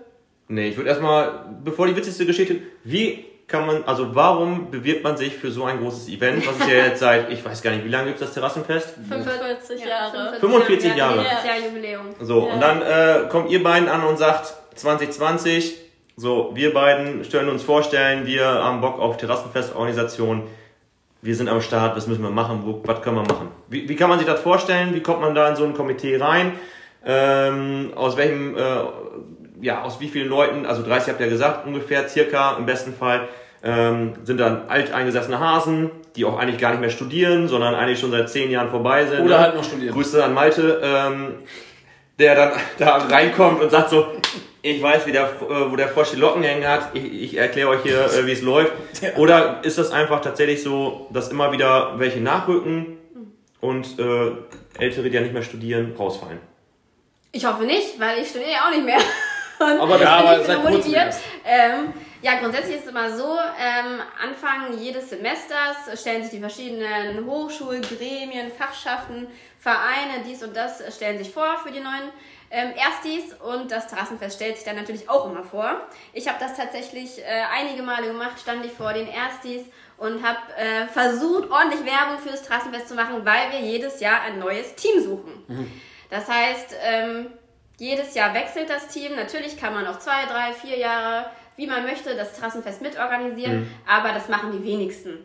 Nee, 0.49 0.69
ich 0.69 0.77
würde 0.77 0.89
erstmal, 0.89 1.45
bevor 1.63 1.87
die 1.87 1.95
witzigste 1.95 2.25
Geschichte, 2.25 2.57
wie 2.83 3.25
kann 3.47 3.67
man, 3.67 3.83
also 3.85 4.15
warum 4.15 4.71
bewirbt 4.71 5.03
man 5.03 5.17
sich 5.17 5.35
für 5.35 5.51
so 5.51 5.65
ein 5.65 5.79
großes 5.79 6.09
Event, 6.09 6.47
was 6.47 6.57
ist 6.57 6.67
ja 6.67 6.85
jetzt 6.85 6.99
seit, 6.99 7.29
ich 7.31 7.45
weiß 7.45 7.61
gar 7.61 7.71
nicht, 7.71 7.85
wie 7.85 7.89
lange 7.89 8.07
gibt 8.07 8.19
es 8.19 8.25
das 8.27 8.33
Terrassenfest? 8.33 8.95
45 9.07 9.85
Jahre. 9.85 10.39
45 10.39 10.95
Jahre. 10.95 11.17
Nächstes 11.21 11.45
Jahr 11.45 11.57
Jubiläum. 11.59 12.05
So, 12.21 12.47
Ja. 12.47 12.53
und 12.55 12.61
dann 12.61 12.81
äh, 12.81 13.27
kommt 13.29 13.51
ihr 13.51 13.61
beiden 13.63 13.87
an 13.87 14.03
und 14.03 14.17
sagt, 14.17 14.53
2020, 14.75 15.75
so, 16.17 16.51
wir 16.55 16.73
beiden 16.73 17.23
stellen 17.23 17.49
uns 17.49 17.61
vorstellen, 17.61 18.25
wir 18.25 18.45
haben 18.45 18.81
Bock 18.81 18.99
auf 18.99 19.17
Terrassenfestorganisation, 19.17 20.43
wir 21.21 21.35
sind 21.35 21.47
am 21.49 21.61
Start, 21.61 21.95
was 21.95 22.07
müssen 22.07 22.23
wir 22.23 22.29
machen, 22.31 22.61
wo, 22.65 22.81
was 22.85 23.01
können 23.01 23.17
wir 23.17 23.23
machen? 23.33 23.49
Wie, 23.67 23.87
wie 23.89 23.95
kann 23.95 24.09
man 24.09 24.17
sich 24.19 24.27
das 24.27 24.39
vorstellen? 24.41 24.93
Wie 24.95 25.01
kommt 25.01 25.21
man 25.21 25.35
da 25.35 25.49
in 25.49 25.55
so 25.55 25.65
ein 25.65 25.73
Komitee 25.73 26.17
rein? 26.17 26.53
Ähm, 27.05 27.91
aus 27.95 28.15
welchem, 28.17 28.55
äh, 28.57 28.61
ja, 29.65 29.81
aus 29.81 29.99
wie 29.99 30.07
vielen 30.07 30.29
Leuten, 30.29 30.65
also 30.65 30.83
30 30.83 31.09
habt 31.09 31.19
ihr 31.19 31.27
gesagt, 31.27 31.65
ungefähr, 31.65 32.07
circa, 32.07 32.55
im 32.57 32.65
besten 32.65 32.93
Fall, 32.93 33.27
ähm, 33.63 34.13
sind 34.23 34.39
dann 34.39 34.69
alteingesessene 34.69 35.39
Hasen, 35.39 35.89
die 36.15 36.23
auch 36.23 36.37
eigentlich 36.37 36.59
gar 36.59 36.69
nicht 36.69 36.81
mehr 36.81 36.91
studieren, 36.91 37.47
sondern 37.47 37.73
eigentlich 37.73 37.99
schon 37.99 38.11
seit 38.11 38.29
10 38.29 38.51
Jahren 38.51 38.69
vorbei 38.69 39.07
sind. 39.07 39.25
Oder 39.25 39.39
halt 39.39 39.55
noch 39.55 39.63
studieren. 39.63 39.93
Grüße 39.93 40.23
an 40.23 40.35
Malte, 40.35 40.81
ähm, 40.83 41.33
der 42.19 42.35
dann 42.35 42.51
da 42.77 42.97
reinkommt 42.97 43.61
und 43.61 43.71
sagt 43.71 43.89
so, 43.89 44.05
ich 44.61 44.81
weiß, 44.81 45.07
wie 45.07 45.11
der, 45.11 45.23
äh, 45.23 45.71
wo 45.71 45.75
der 45.75 45.87
Frosch 45.87 46.11
die 46.11 46.17
Locken 46.17 46.43
hängen 46.43 46.67
hat, 46.67 46.91
ich, 46.93 47.23
ich 47.23 47.37
erkläre 47.37 47.69
euch 47.69 47.81
hier, 47.81 48.05
äh, 48.05 48.27
wie 48.27 48.31
es 48.31 48.43
läuft. 48.43 48.71
Oder 49.17 49.61
ist 49.63 49.79
das 49.79 49.91
einfach 49.91 50.21
tatsächlich 50.21 50.61
so, 50.61 51.07
dass 51.11 51.29
immer 51.29 51.51
wieder 51.51 51.97
welche 51.97 52.19
nachrücken 52.19 52.97
und 53.61 53.97
äh, 53.97 54.31
Ältere, 54.77 55.09
die 55.09 55.15
ja 55.15 55.21
nicht 55.21 55.33
mehr 55.33 55.43
studieren, 55.43 55.95
rausfallen? 55.97 56.39
Ich 57.31 57.45
hoffe 57.45 57.63
nicht, 57.63 57.99
weil 57.99 58.19
ich 58.19 58.29
studiere 58.29 58.51
ja 58.51 58.67
auch 58.67 58.71
nicht 58.71 58.85
mehr. 58.85 58.99
Und 59.59 59.79
Aber 59.79 59.97
bin 59.97 60.07
aber 60.07 60.43
seit 60.43 60.63
motiviert. 60.63 61.15
Ähm, 61.45 61.93
ja, 62.21 62.39
grundsätzlich 62.39 62.77
ist 62.77 62.85
es 62.85 62.89
immer 62.89 63.15
so, 63.15 63.37
ähm, 63.37 64.01
Anfang 64.21 64.77
jedes 64.79 65.11
Semesters 65.11 65.99
stellen 65.99 66.23
sich 66.23 66.31
die 66.31 66.39
verschiedenen 66.39 67.25
Hochschulgremien, 67.25 68.51
Fachschaften, 68.51 69.27
Vereine, 69.59 70.23
dies 70.25 70.41
und 70.41 70.55
das, 70.55 70.81
äh, 70.81 70.91
stellen 70.91 71.17
sich 71.17 71.31
vor 71.31 71.57
für 71.63 71.71
die 71.71 71.81
neuen 71.81 72.09
ähm, 72.49 72.73
Erstis 72.75 73.33
und 73.33 73.69
das 73.71 73.87
Terrassenfest 73.87 74.37
stellt 74.37 74.55
sich 74.55 74.65
dann 74.65 74.75
natürlich 74.75 75.09
auch 75.09 75.29
immer 75.29 75.43
vor. 75.43 75.81
Ich 76.13 76.27
habe 76.27 76.37
das 76.39 76.55
tatsächlich 76.55 77.19
äh, 77.19 77.23
einige 77.53 77.83
Male 77.83 78.07
gemacht, 78.07 78.39
stand 78.39 78.65
ich 78.65 78.71
vor 78.71 78.93
den 78.93 79.07
Erstis 79.07 79.63
und 79.97 80.23
habe 80.23 80.39
äh, 80.57 80.87
versucht, 80.87 81.49
ordentlich 81.51 81.85
Werbung 81.85 82.19
für 82.23 82.29
das 82.29 82.43
Terrassenfest 82.43 82.89
zu 82.89 82.95
machen, 82.95 83.25
weil 83.25 83.51
wir 83.51 83.59
jedes 83.59 83.99
Jahr 83.99 84.21
ein 84.21 84.39
neues 84.39 84.75
Team 84.75 85.01
suchen. 85.01 85.45
Das 86.09 86.27
heißt, 86.27 86.75
ähm, 86.83 87.27
jedes 87.77 88.15
Jahr 88.15 88.33
wechselt 88.33 88.69
das 88.69 88.87
Team. 88.87 89.15
Natürlich 89.15 89.57
kann 89.57 89.73
man 89.73 89.85
auch 89.87 89.99
zwei, 89.99 90.25
drei, 90.25 90.53
vier 90.53 90.77
Jahre, 90.77 91.29
wie 91.55 91.67
man 91.67 91.83
möchte, 91.83 92.15
das 92.15 92.33
Terrassenfest 92.33 92.81
mitorganisieren, 92.81 93.69
aber 93.87 94.11
das 94.13 94.27
machen 94.29 94.51
die 94.51 94.63
wenigsten. 94.63 95.19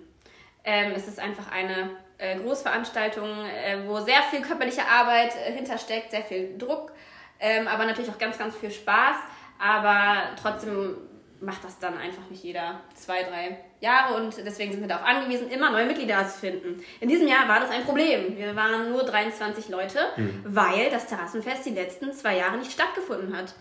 Ähm, 0.65 0.93
es 0.95 1.09
ist 1.09 1.19
einfach 1.19 1.51
eine 1.51 1.91
äh, 2.19 2.39
Großveranstaltung, 2.39 3.29
äh, 3.47 3.79
wo 3.87 3.99
sehr 4.01 4.23
viel 4.31 4.43
körperliche 4.43 4.87
Arbeit 4.87 5.35
äh, 5.37 5.53
hintersteckt, 5.53 6.11
sehr 6.11 6.23
viel 6.23 6.57
Druck, 6.59 6.93
ähm, 7.41 7.67
aber 7.67 7.87
natürlich 7.87 8.11
auch 8.11 8.19
ganz, 8.19 8.39
ganz 8.39 8.57
viel 8.57 8.71
Spaß. 8.71 9.17
Aber 9.59 10.37
trotzdem 10.41 10.97
macht 11.41 11.65
das 11.65 11.79
dann 11.79 11.97
einfach 11.97 12.29
nicht 12.31 12.45
jeder 12.45 12.81
zwei, 12.95 13.23
drei 13.23 13.59
Jahre 13.81 14.15
und 14.15 14.37
deswegen 14.45 14.73
sind 14.73 14.83
wir 14.83 14.89
darauf 14.89 15.07
angewiesen, 15.07 15.51
immer 15.51 15.71
neue 15.71 15.87
Mitglieder 15.87 16.29
zu 16.29 16.39
finden. 16.39 16.85
In 17.01 17.09
diesem 17.09 17.27
Jahr 17.27 17.49
war 17.49 17.61
das 17.61 17.71
ein 17.71 17.85
Problem. 17.85 18.37
Wir 18.37 18.55
waren 18.55 18.91
nur 18.91 19.05
23 19.05 19.69
Leute, 19.69 19.99
weil 20.45 20.91
das 20.91 21.07
Terrassenfest 21.07 21.65
die 21.65 21.71
letzten 21.71 22.13
zwei 22.13 22.37
Jahre 22.37 22.59
nicht 22.59 22.73
stattgefunden 22.73 23.35
hat. 23.37 23.55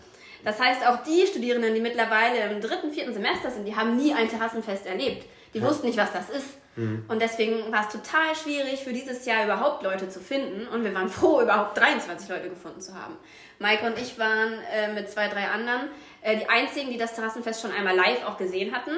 Das 0.44 0.58
heißt, 0.58 0.86
auch 0.86 1.02
die 1.04 1.26
Studierenden, 1.26 1.74
die 1.74 1.80
mittlerweile 1.80 2.50
im 2.50 2.60
dritten, 2.60 2.92
vierten 2.92 3.12
Semester 3.12 3.50
sind, 3.50 3.66
die 3.66 3.76
haben 3.76 3.96
nie 3.96 4.14
ein 4.14 4.28
Terrassenfest 4.28 4.86
erlebt. 4.86 5.26
Die 5.54 5.62
wussten 5.62 5.86
nicht, 5.86 5.98
was 5.98 6.12
das 6.12 6.30
ist. 6.30 6.46
Mhm. 6.76 7.04
Und 7.08 7.20
deswegen 7.20 7.72
war 7.72 7.86
es 7.86 7.92
total 7.92 8.34
schwierig 8.34 8.80
für 8.84 8.92
dieses 8.92 9.24
Jahr 9.26 9.44
überhaupt 9.44 9.82
Leute 9.82 10.08
zu 10.08 10.20
finden. 10.20 10.66
Und 10.68 10.84
wir 10.84 10.94
waren 10.94 11.08
froh, 11.10 11.40
überhaupt 11.40 11.76
23 11.76 12.28
Leute 12.28 12.48
gefunden 12.48 12.80
zu 12.80 12.94
haben. 12.94 13.16
Maike 13.58 13.86
und 13.86 13.98
ich 13.98 14.18
waren 14.18 14.54
äh, 14.72 14.92
mit 14.92 15.10
zwei, 15.10 15.28
drei 15.28 15.48
anderen 15.48 15.88
äh, 16.22 16.36
die 16.36 16.48
einzigen, 16.48 16.90
die 16.90 16.96
das 16.96 17.14
Terrassenfest 17.14 17.60
schon 17.60 17.72
einmal 17.72 17.94
live 17.94 18.24
auch 18.26 18.38
gesehen 18.38 18.74
hatten. 18.74 18.92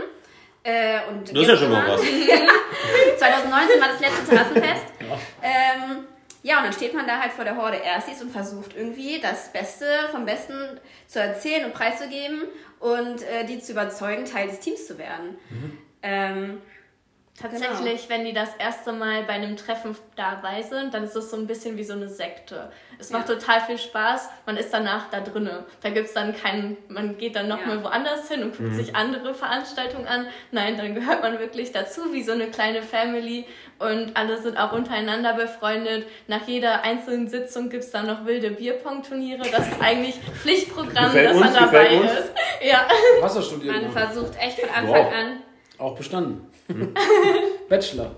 Äh, 0.65 1.01
und 1.09 1.29
Das 1.29 1.43
ist 1.43 1.49
ja 1.49 1.57
schon 1.57 1.71
mal 1.71 1.89
was. 1.89 2.01
2019 3.19 3.81
war 3.81 3.89
das 3.89 4.01
letzte 4.01 4.27
Terrassenfest. 4.29 4.85
ja. 5.01 5.19
Ähm, 5.43 6.05
ja, 6.45 6.59
und 6.59 6.65
dann 6.65 6.73
steht 6.73 6.95
man 6.95 7.07
da 7.07 7.21
halt 7.21 7.33
vor 7.33 7.45
der 7.45 7.57
Horde 7.57 7.79
Erstis 7.79 8.21
und 8.21 8.31
versucht 8.31 8.77
irgendwie 8.77 9.21
das 9.21 9.53
Beste 9.53 9.87
vom 10.11 10.25
Besten 10.25 10.81
zu 11.07 11.21
erzählen 11.21 11.65
und 11.65 11.75
preiszugeben 11.75 12.43
und 12.81 13.23
äh, 13.23 13.45
die 13.47 13.61
zu 13.61 13.73
überzeugen, 13.73 14.25
Teil 14.25 14.49
des 14.49 14.61
Teams 14.61 14.87
zu 14.87 14.99
werden. 14.99 15.37
Mhm. 15.51 15.79
Ähm, 16.03 16.63
Tatsächlich, 17.43 18.07
genau. 18.07 18.09
wenn 18.09 18.25
die 18.25 18.33
das 18.33 18.55
erste 18.57 18.93
Mal 18.93 19.25
bei 19.25 19.33
einem 19.33 19.57
Treffen 19.57 19.97
dabei 20.15 20.63
sind, 20.63 20.95
dann 20.95 21.03
ist 21.03 21.17
es 21.17 21.29
so 21.29 21.37
ein 21.37 21.49
bisschen 21.49 21.77
wie 21.77 21.83
so 21.83 21.93
eine 21.93 22.09
Sekte. 22.09 22.71
Es 23.01 23.11
macht 23.11 23.29
ja. 23.29 23.35
total 23.35 23.61
viel 23.63 23.79
Spaß, 23.79 24.29
man 24.47 24.57
ist 24.57 24.73
danach 24.73 25.11
da 25.11 25.21
drinne. 25.21 25.65
Da 25.83 25.91
gibt 25.91 26.07
es 26.07 26.15
dann 26.15 26.37
keinen, 26.37 26.77
man 26.89 27.19
geht 27.19 27.35
dann 27.35 27.49
nochmal 27.49 27.79
ja. 27.79 27.85
woanders 27.85 28.29
hin 28.29 28.45
und 28.45 28.57
guckt 28.57 28.71
mhm. 28.71 28.75
sich 28.77 28.95
andere 28.95 29.35
Veranstaltungen 29.35 30.07
an. 30.07 30.27
Nein, 30.53 30.77
dann 30.77 30.95
gehört 30.95 31.21
man 31.23 31.41
wirklich 31.41 31.73
dazu, 31.73 32.13
wie 32.13 32.23
so 32.23 32.31
eine 32.31 32.49
kleine 32.49 32.83
Family 32.83 33.45
und 33.81 34.17
alle 34.17 34.41
sind 34.41 34.57
auch 34.57 34.73
untereinander 34.73 35.33
befreundet. 35.33 36.07
Nach 36.29 36.47
jeder 36.47 36.85
einzelnen 36.85 37.27
Sitzung 37.27 37.71
gibt 37.71 37.83
es 37.83 37.91
dann 37.91 38.07
noch 38.07 38.25
wilde 38.25 38.53
Bierpong-Turniere. 38.53 39.43
Das 39.51 39.67
ist 39.67 39.83
eigentlich 39.83 40.15
Pflichtprogramm, 40.41 41.13
dass 41.13 41.37
man 41.37 41.53
dabei 41.53 41.97
ist. 41.97 42.33
Ja. 42.63 42.87
Wasser 43.21 43.43
studiert. 43.43 43.83
Man 43.83 43.91
versucht 43.91 44.39
echt 44.39 44.61
von 44.61 44.71
Anfang 44.71 45.07
wow. 45.07 45.13
an. 45.13 45.43
Auch 45.79 45.97
bestanden. 45.97 46.52
Hm. 46.73 46.95
Bachelor. 47.69 48.17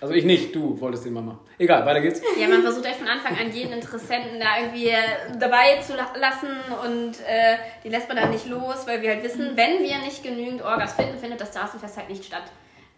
Also 0.00 0.14
ich 0.14 0.24
nicht, 0.24 0.54
du 0.54 0.78
wolltest 0.80 1.04
den 1.04 1.12
Mama. 1.12 1.38
Egal, 1.58 1.86
weiter 1.86 2.00
geht's. 2.00 2.20
Ja, 2.38 2.48
man 2.48 2.62
versucht 2.62 2.84
echt 2.84 2.96
von 2.96 3.08
Anfang 3.08 3.36
an 3.38 3.52
jeden 3.52 3.72
Interessenten 3.72 4.40
da 4.40 4.58
irgendwie 4.60 4.92
dabei 5.38 5.80
zu 5.80 5.94
lassen 5.94 6.48
und 6.84 7.20
äh, 7.20 7.56
die 7.84 7.88
lässt 7.88 8.08
man 8.08 8.16
dann 8.16 8.30
nicht 8.30 8.48
los, 8.48 8.86
weil 8.86 9.00
wir 9.00 9.10
halt 9.10 9.22
wissen, 9.22 9.56
wenn 9.56 9.82
wir 9.82 9.98
nicht 9.98 10.22
genügend 10.22 10.62
Orgas 10.62 10.94
finden, 10.94 11.18
findet 11.18 11.40
das 11.40 11.50
Straßenfest 11.50 11.96
halt 11.96 12.08
nicht 12.08 12.24
statt. 12.24 12.44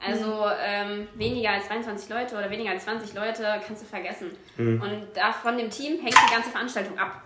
Also 0.01 0.45
ähm, 0.65 1.09
weniger 1.15 1.51
als 1.51 1.67
22 1.67 2.09
Leute 2.09 2.37
oder 2.37 2.51
weniger 2.51 2.71
als 2.71 2.85
20 2.85 3.15
Leute 3.15 3.61
kannst 3.67 3.83
du 3.83 3.87
vergessen. 3.87 4.31
Mhm. 4.57 4.81
Und 4.81 5.07
da 5.15 5.33
von 5.33 5.59
dem 5.59 5.71
Team 5.71 6.01
hängt 6.01 6.15
die 6.15 6.33
ganze 6.33 6.51
Veranstaltung 6.51 6.99
ab. 6.99 7.23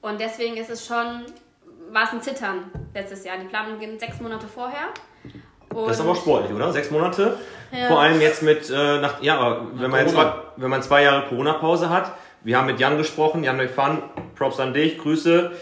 Und 0.00 0.20
deswegen 0.20 0.56
ist 0.56 0.70
es 0.70 0.86
schon, 0.86 1.24
war 1.90 2.04
es 2.04 2.12
ein 2.12 2.22
Zittern 2.22 2.70
letztes 2.94 3.24
Jahr. 3.24 3.38
Die 3.38 3.46
Planung 3.46 3.78
beginnt 3.78 4.00
sechs 4.00 4.20
Monate 4.20 4.46
vorher. 4.46 4.88
Und 5.74 5.86
das 5.86 5.96
ist 5.98 6.02
aber 6.02 6.16
sportlich, 6.16 6.52
oder? 6.52 6.72
Sechs 6.72 6.90
Monate. 6.90 7.36
Ja. 7.72 7.88
Vor 7.88 8.00
allem 8.00 8.20
jetzt 8.20 8.42
mit, 8.42 8.68
äh, 8.68 9.00
nach, 9.00 9.22
ja, 9.22 9.60
wenn 9.74 9.90
man, 9.90 10.00
jetzt 10.00 10.14
zwei, 10.14 10.32
wenn 10.56 10.70
man 10.70 10.82
zwei 10.82 11.04
Jahre 11.04 11.28
Corona-Pause 11.28 11.88
hat. 11.90 12.12
Wir 12.42 12.56
haben 12.56 12.66
mit 12.66 12.80
Jan 12.80 12.96
gesprochen, 12.96 13.44
Jan 13.44 13.56
McFun, 13.56 14.02
Props 14.34 14.58
an 14.58 14.72
dich, 14.72 14.98
Grüße. 14.98 15.52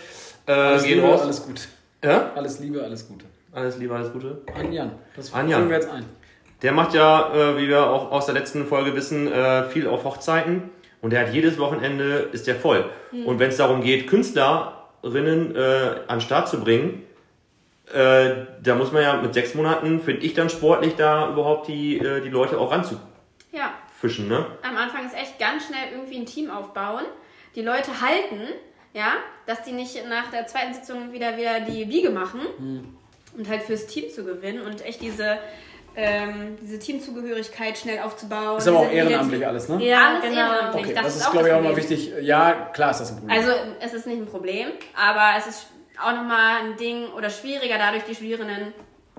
Äh, 0.47 0.53
alles 0.53 0.87
Liebe, 0.87 1.03
raus. 1.03 1.23
alles 1.23 1.45
gut. 1.45 1.69
Ja? 2.03 2.33
Alles 2.35 2.61
Liebe, 2.61 2.83
alles 2.83 3.07
Gute. 3.07 3.27
Alles 3.53 3.77
Liebe, 3.79 3.95
alles 3.95 4.13
Gute. 4.13 4.43
An 4.57 4.73
Jan. 4.73 4.93
Das 5.17 5.35
an 5.35 5.49
Jan. 5.49 5.69
wir 5.69 5.77
jetzt 5.77 5.91
ein. 5.91 6.05
Der 6.63 6.73
macht 6.73 6.95
ja, 6.95 7.33
äh, 7.35 7.59
wie 7.59 7.69
wir 7.69 7.87
auch 7.87 8.11
aus 8.11 8.27
der 8.27 8.35
letzten 8.35 8.67
Folge 8.67 8.95
wissen, 8.95 9.31
äh, 9.31 9.65
viel 9.65 9.87
auf. 9.87 10.05
Und 11.01 11.13
der 11.13 11.21
hat 11.21 11.33
jedes 11.33 11.59
Wochenende, 11.59 12.29
ist 12.33 12.47
der 12.47 12.57
voll. 12.57 12.85
Mhm. 13.13 13.27
Und 13.27 13.39
wenn 13.39 13.51
es 13.51 13.57
darum 13.57 13.83
geht, 13.83 14.09
Künstlerinnen 14.09 15.55
äh, 15.55 15.91
an 16.09 16.19
den 16.19 16.21
Start 16.21 16.49
zu 16.49 16.61
bringen, 16.61 17.05
äh, 17.93 18.47
da 18.63 18.75
muss 18.75 18.93
man 18.93 19.03
ja 19.03 19.21
mit 19.21 19.35
sechs 19.35 19.55
Monaten, 19.55 20.01
finde 20.01 20.25
ich 20.25 20.35
dann 20.35 20.51
sportlich, 20.51 20.97
da 20.97 21.31
überhaupt 21.31 21.69
die, 21.69 21.99
äh, 21.99 22.21
die 22.21 22.29
Leute 22.29 22.59
auch 22.59 22.71
ranzufischen. 22.71 23.09
Ja. 23.53 23.71
Ne? 24.39 24.47
Am 24.63 24.77
Anfang 24.77 25.07
ist 25.07 25.17
echt 25.17 25.39
ganz 25.39 25.67
schnell 25.67 25.93
irgendwie 25.93 26.19
ein 26.19 26.27
Team 26.27 26.51
aufbauen, 26.51 27.05
die 27.57 27.63
Leute 27.63 28.01
halten, 28.01 28.49
ja, 28.93 29.15
dass 29.47 29.63
die 29.63 29.73
nicht 29.73 30.07
nach 30.09 30.31
der 30.31 30.47
zweiten 30.47 30.75
Sitzung 30.75 31.13
wieder 31.13 31.37
wieder 31.37 31.61
die 31.61 31.85
Biege 31.85 32.11
machen 32.11 32.41
mhm. 32.59 32.97
und 33.37 33.49
halt 33.49 33.63
fürs 33.63 33.87
Team 33.87 34.11
zu 34.11 34.25
gewinnen 34.25 34.63
und 34.63 34.85
echt 34.85 35.03
diese 35.03 35.39
ähm, 35.97 36.57
diese 36.63 36.79
Teamzugehörigkeit 36.79 37.77
schnell 37.77 37.99
aufzubauen. 37.99 38.59
Ist 38.59 38.69
aber 38.69 38.81
auch 38.81 38.93
ehrenamtlich 38.93 39.45
alles, 39.45 39.69
ne? 39.69 39.85
Ja, 39.85 40.11
alles 40.11 40.23
genau. 40.23 40.37
ehrenamtlich. 40.37 40.85
Okay, 40.85 40.95
das, 40.95 41.05
das, 41.05 41.17
ist, 41.17 41.23
ist 41.23 41.31
glaube 41.33 41.49
ich, 41.49 41.55
auch 41.55 41.63
mal 41.63 41.77
wichtig. 41.77 42.13
Ja, 42.21 42.71
klar 42.73 42.93
ist 42.93 43.01
das 43.01 43.11
ein 43.11 43.17
Problem. 43.19 43.37
Also, 43.37 43.53
es 43.81 43.95
ist 43.95 44.07
nicht 44.07 44.21
ein 44.21 44.27
Problem, 44.27 44.69
aber 44.95 45.37
es 45.37 45.49
ist 45.49 45.67
auch 46.03 46.13
nochmal 46.13 46.63
ein 46.63 46.77
Ding 46.77 47.09
oder 47.17 47.31
schwieriger, 47.31 47.77
dadurch 47.79 48.05
die 48.05 48.15
Studierenden 48.15 48.73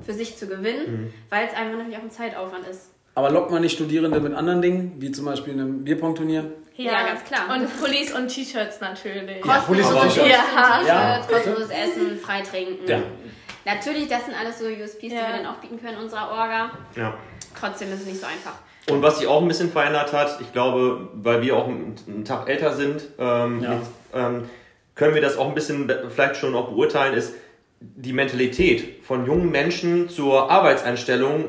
für 0.05 0.13
sich 0.13 0.37
zu 0.37 0.47
gewinnen, 0.47 0.91
mhm. 0.91 1.13
weil 1.29 1.47
es 1.47 1.53
einfach 1.53 1.77
natürlich 1.77 1.97
auch 1.97 2.03
ein 2.03 2.11
Zeitaufwand 2.11 2.67
ist. 2.67 2.91
Aber 3.15 3.29
lockt 3.31 3.51
man 3.51 3.61
nicht 3.61 3.73
Studierende 3.73 4.19
mit 4.19 4.33
anderen 4.33 4.61
Dingen, 4.61 4.93
wie 4.99 5.11
zum 5.11 5.25
Beispiel 5.25 5.53
einem 5.53 5.83
Bierpong-Turnier? 5.83 6.51
Ja, 6.75 6.91
ja, 6.91 7.07
ganz 7.07 7.25
klar. 7.25 7.41
Und 7.53 7.79
Pullis 7.79 8.13
und 8.13 8.29
T-Shirts 8.29 8.79
natürlich. 8.79 9.45
Ja, 9.45 9.59
Pullis 9.59 9.85
und 9.87 10.01
T-Shirts. 10.03 10.29
Ja, 10.29 10.81
ja. 10.85 11.21
kostenloses 11.29 11.69
Essen, 11.69 12.17
freitrinken. 12.17 12.87
Ja. 12.87 13.01
Natürlich, 13.65 14.07
das 14.07 14.25
sind 14.25 14.35
alles 14.39 14.59
so 14.59 14.65
USPs, 14.65 15.01
die 15.01 15.11
wir 15.11 15.19
dann 15.19 15.45
auch 15.45 15.57
bieten 15.57 15.81
können, 15.81 15.97
unserer 15.97 16.31
Orga. 16.31 16.71
Ja. 16.95 17.13
Trotzdem 17.59 17.91
ist 17.91 18.01
es 18.01 18.05
nicht 18.05 18.21
so 18.21 18.27
einfach. 18.27 18.53
Und 18.89 19.01
was 19.01 19.19
sich 19.19 19.27
auch 19.27 19.41
ein 19.41 19.47
bisschen 19.47 19.71
verändert 19.71 20.13
hat, 20.13 20.39
ich 20.39 20.51
glaube, 20.53 21.09
weil 21.13 21.41
wir 21.41 21.55
auch 21.57 21.67
einen 21.67 22.23
Tag 22.25 22.47
älter 22.49 22.73
sind, 22.73 23.03
ähm, 23.19 23.61
ja. 23.61 23.73
jetzt, 23.73 23.91
ähm, 24.13 24.49
können 24.99 25.15
wir 25.15 25.21
das 25.21 25.37
auch 25.37 25.47
ein 25.47 25.55
bisschen 25.55 25.89
vielleicht 26.13 26.35
schon 26.35 26.53
auch 26.55 26.67
beurteilen, 26.67 27.13
ist 27.13 27.33
die 27.79 28.11
Mentalität 28.11 29.01
von 29.05 29.25
jungen 29.25 29.49
Menschen 29.49 30.09
zur 30.09 30.51
Arbeitseinstellung. 30.51 31.45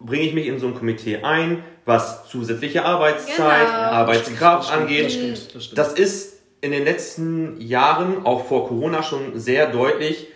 Bringe 0.00 0.24
ich 0.24 0.32
mich 0.32 0.46
in 0.46 0.58
so 0.58 0.68
ein 0.68 0.74
Komitee 0.74 1.18
ein, 1.22 1.62
was 1.84 2.26
zusätzliche 2.26 2.86
Arbeitszeit, 2.86 3.66
genau. 3.66 3.78
Arbeitskraft 3.78 4.70
das 4.70 4.78
angeht. 4.78 5.04
Das, 5.04 5.12
stimmt, 5.12 5.54
das, 5.54 5.64
stimmt. 5.64 5.78
das 5.78 5.92
ist 5.92 6.40
in 6.62 6.72
den 6.72 6.84
letzten 6.84 7.60
Jahren, 7.60 8.24
auch 8.24 8.46
vor 8.46 8.66
Corona, 8.66 9.02
schon 9.02 9.38
sehr 9.38 9.70
deutlich. 9.70 10.28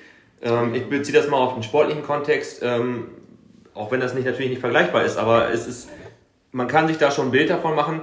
Ähm, 0.43 0.75
ich 0.75 0.87
beziehe 0.87 1.19
das 1.19 1.29
mal 1.29 1.38
auf 1.38 1.55
den 1.55 1.62
sportlichen 1.62 2.03
Kontext, 2.03 2.61
ähm, 2.62 3.09
auch 3.73 3.91
wenn 3.91 4.01
das 4.01 4.12
nicht 4.12 4.27
natürlich 4.27 4.51
nicht 4.51 4.61
vergleichbar 4.61 5.03
ist, 5.03 5.17
aber 5.17 5.51
es 5.51 5.67
ist, 5.67 5.88
man 6.53 6.69
kann 6.69 6.88
sich 6.88 6.99
da 6.99 7.11
schon 7.11 7.29
ein 7.29 7.31
Bild 7.31 7.49
davon 7.49 7.75
machen. 7.75 8.03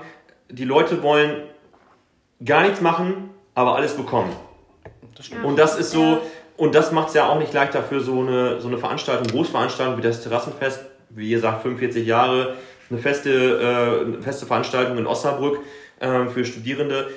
Die 0.50 0.66
Leute 0.66 1.04
wollen 1.04 1.44
gar 2.44 2.64
nichts 2.64 2.82
machen, 2.82 3.25
aber 3.56 3.76
alles 3.76 3.96
bekommen. 3.96 4.36
Das 5.16 5.30
und 5.44 5.58
das 5.58 5.80
ist 5.80 5.92
so, 5.92 6.22
und 6.58 6.76
das 6.76 6.92
macht 6.92 7.10
es 7.10 7.14
ja 7.16 7.28
auch 7.28 7.40
nicht 7.40 7.54
leichter 7.54 7.82
für 7.82 8.02
so 8.02 8.20
eine, 8.20 8.62
so 8.62 8.68
eine 8.68 8.78
Veranstaltung, 8.78 9.28
Großveranstaltung 9.28 9.98
wie 9.98 10.02
das 10.02 10.22
Terrassenfest, 10.22 10.82
wie 11.10 11.30
ihr 11.30 11.40
sagt, 11.40 11.64
45 11.64 12.06
Jahre, 12.06 12.56
eine 12.90 13.00
feste, 13.00 13.32
äh, 13.32 14.06
eine 14.06 14.22
feste 14.22 14.46
Veranstaltung 14.46 14.98
in 14.98 15.08
Osnabrück 15.08 15.60
äh, 16.00 16.26
für 16.28 16.46
Studierende. 16.46 17.10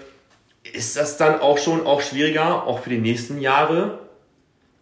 Ist 0.73 0.97
das 0.97 1.17
dann 1.17 1.41
auch 1.41 1.59
schon 1.59 1.87
auch 1.87 2.01
schwieriger, 2.01 2.67
auch 2.67 2.81
für 2.81 2.91
die 2.91 2.99
nächsten 2.99 3.41
Jahre, 3.41 3.99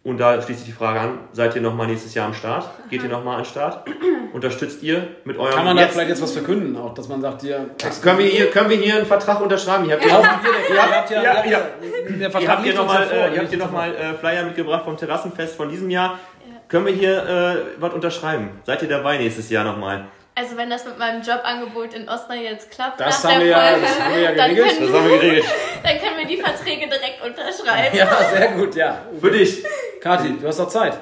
und 0.03 0.19
da 0.19 0.41
schließt 0.41 0.59
sich 0.59 0.69
die 0.69 0.73
Frage 0.73 1.01
an, 1.01 1.19
seid 1.33 1.55
ihr 1.55 1.61
nochmal 1.61 1.87
nächstes 1.87 2.13
Jahr 2.13 2.27
am 2.27 2.33
Start? 2.33 2.69
Geht 2.89 3.03
ihr 3.03 3.09
nochmal 3.09 3.35
an 3.35 3.43
den 3.43 3.49
Start? 3.49 3.85
Unterstützt 4.37 4.83
ihr 4.83 5.07
mit 5.23 5.35
eurem... 5.39 5.51
Kann 5.51 5.65
man 5.65 5.77
da 5.77 5.87
vielleicht 5.87 6.09
jetzt 6.09 6.21
was 6.21 6.33
verkünden, 6.33 6.77
auch, 6.77 6.93
dass 6.93 7.07
man 7.07 7.19
sagt, 7.21 7.41
ihr... 7.41 7.71
Können 8.03 8.19
wir 8.19 8.27
hier, 8.27 8.51
können 8.51 8.69
wir 8.69 8.77
hier 8.77 8.97
einen 8.97 9.07
Vertrag 9.07 9.41
unterschreiben? 9.41 9.85
Ihr 9.85 9.93
habt 9.93 10.05
ja, 10.05 10.21
ja, 11.09 11.23
ja, 11.23 11.43
ja, 11.43 11.61
der 12.07 12.29
Vertrag 12.29 12.43
ihr 12.43 12.51
habt 12.51 12.63
hier 12.63 12.75
nochmal 12.75 13.09
äh, 13.09 13.55
noch 13.57 13.71
mal, 13.71 13.95
äh, 13.95 14.13
Flyer 14.13 14.43
mitgebracht 14.43 14.85
vom 14.85 14.95
Terrassenfest 14.95 15.55
von 15.55 15.69
diesem 15.69 15.89
Jahr. 15.89 16.19
Können 16.67 16.85
wir 16.85 16.93
hier 16.93 17.17
äh, 17.17 17.81
was 17.81 17.93
unterschreiben? 17.93 18.61
Seid 18.63 18.83
ihr 18.83 18.89
dabei 18.89 19.17
nächstes 19.17 19.49
Jahr 19.49 19.63
nochmal? 19.63 20.05
Also 20.35 20.55
wenn 20.55 20.69
das 20.69 20.85
mit 20.85 20.99
meinem 20.99 21.23
Jobangebot 21.23 21.95
in 21.95 22.07
Osnabrück 22.07 22.43
jetzt 22.43 22.69
klappt, 22.69 22.99
das, 22.99 23.23
haben 23.23 23.39
wir, 23.39 23.47
ja, 23.47 23.71
das 23.75 23.99
haben 23.99 24.13
wir 24.13 24.21
ja 24.21 24.31
geregelt. 24.33 24.81
das 24.81 24.93
haben 24.93 25.09
wir 25.09 25.17
geregelt. 25.17 25.45
dann 25.83 25.97
können 25.97 26.17
wir 26.19 26.27
die 26.27 26.37
Verträge 26.37 26.85
direkt 26.85 27.25
unterschreiben. 27.25 27.97
Ja, 27.97 28.17
sehr 28.31 28.49
gut, 28.49 28.75
ja. 28.75 29.01
Für 29.19 29.31
dich. 29.31 29.63
Kathi, 29.99 30.37
du 30.39 30.47
hast 30.47 30.59
doch 30.59 30.69
Zeit. 30.69 30.95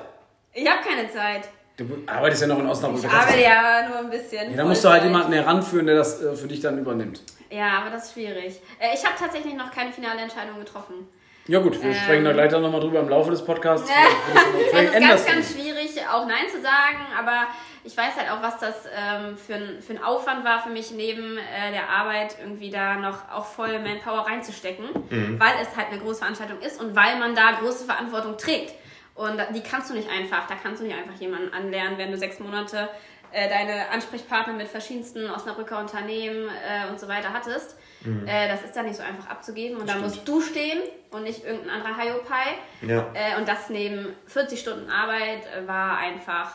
Ich 0.53 0.65
habe 0.65 0.79
keine 0.87 1.09
Zeit. 1.09 1.49
Du 1.77 1.85
arbeitest 2.05 2.43
ja 2.43 2.47
noch 2.47 2.59
in 2.59 2.67
Osnabrück. 2.67 3.03
Ich 3.03 3.09
arbeite 3.09 3.41
ja 3.41 3.87
nur 3.89 3.97
ein 3.99 4.09
bisschen. 4.09 4.51
Ja, 4.51 4.57
dann 4.57 4.67
musst 4.67 4.83
du 4.83 4.89
halt 4.89 5.03
jemanden 5.03 5.33
heranführen, 5.33 5.85
der 5.85 5.95
das 5.95 6.21
äh, 6.21 6.35
für 6.35 6.47
dich 6.47 6.61
dann 6.61 6.79
übernimmt. 6.79 7.21
Ja, 7.49 7.79
aber 7.79 7.89
das 7.89 8.05
ist 8.05 8.13
schwierig. 8.13 8.61
Äh, 8.79 8.93
ich 8.93 9.05
habe 9.05 9.15
tatsächlich 9.19 9.53
noch 9.55 9.71
keine 9.71 9.91
finale 9.91 10.21
Entscheidung 10.21 10.57
getroffen. 10.59 11.07
Ja 11.47 11.59
gut, 11.59 11.79
wir 11.79 11.91
ähm, 11.91 11.95
sprechen 11.95 12.25
da 12.25 12.33
gleich 12.33 12.49
dann 12.49 12.63
nochmal 12.63 12.81
drüber 12.81 13.01
im 13.01 13.09
Laufe 13.09 13.29
des 13.29 13.45
Podcasts. 13.45 13.87
es 14.73 14.81
ist 14.81 14.93
ganz, 14.93 15.25
ganz 15.25 15.53
schwierig, 15.53 15.91
auch 16.11 16.25
Nein 16.25 16.45
zu 16.49 16.59
sagen, 16.59 17.05
aber 17.17 17.47
ich 17.83 17.95
weiß 17.95 18.15
halt 18.17 18.31
auch, 18.31 18.41
was 18.41 18.57
das 18.57 18.85
ähm, 18.85 19.37
für, 19.37 19.53
ein, 19.53 19.81
für 19.81 19.93
ein 19.93 20.03
Aufwand 20.03 20.43
war 20.43 20.63
für 20.63 20.69
mich, 20.69 20.89
neben 20.91 21.37
äh, 21.37 21.71
der 21.71 21.89
Arbeit 21.89 22.37
irgendwie 22.41 22.71
da 22.71 22.95
noch 22.95 23.29
auch 23.31 23.45
voll 23.45 23.77
Manpower 23.79 24.25
reinzustecken, 24.25 24.85
mhm. 25.09 25.39
weil 25.39 25.53
es 25.61 25.77
halt 25.77 25.89
eine 25.91 25.99
große 25.99 26.19
Veranstaltung 26.19 26.59
ist 26.61 26.81
und 26.81 26.95
weil 26.95 27.19
man 27.19 27.35
da 27.35 27.51
große 27.61 27.85
Verantwortung 27.85 28.37
trägt. 28.37 28.73
Und 29.15 29.41
die 29.55 29.61
kannst 29.61 29.89
du 29.89 29.93
nicht 29.93 30.09
einfach, 30.09 30.45
da 30.47 30.55
kannst 30.61 30.81
du 30.81 30.85
nicht 30.85 30.95
einfach 30.95 31.19
jemanden 31.19 31.53
anlernen, 31.53 31.97
wenn 31.97 32.11
du 32.11 32.17
sechs 32.17 32.39
Monate 32.39 32.89
äh, 33.31 33.49
deine 33.49 33.89
Ansprechpartner 33.89 34.53
mit 34.53 34.67
verschiedensten 34.67 35.29
Osnabrücker 35.29 35.79
Unternehmen 35.79 36.49
äh, 36.49 36.89
und 36.89 36.99
so 36.99 37.07
weiter 37.07 37.33
hattest. 37.33 37.77
Mhm. 38.01 38.27
Äh, 38.27 38.47
das 38.49 38.63
ist 38.63 38.75
dann 38.75 38.85
nicht 38.85 38.97
so 38.97 39.03
einfach 39.03 39.29
abzugeben 39.29 39.77
und 39.77 39.89
da 39.89 39.95
musst 39.95 40.27
du 40.27 40.41
stehen 40.41 40.79
und 41.11 41.23
nicht 41.23 41.43
irgendein 41.43 41.81
anderer 41.81 41.97
Hiopai. 42.01 42.55
Ja. 42.81 43.07
Äh, 43.13 43.37
und 43.37 43.47
das 43.47 43.69
neben 43.69 44.15
40 44.27 44.59
Stunden 44.59 44.89
Arbeit 44.89 45.43
äh, 45.45 45.67
war 45.67 45.97
einfach 45.97 46.51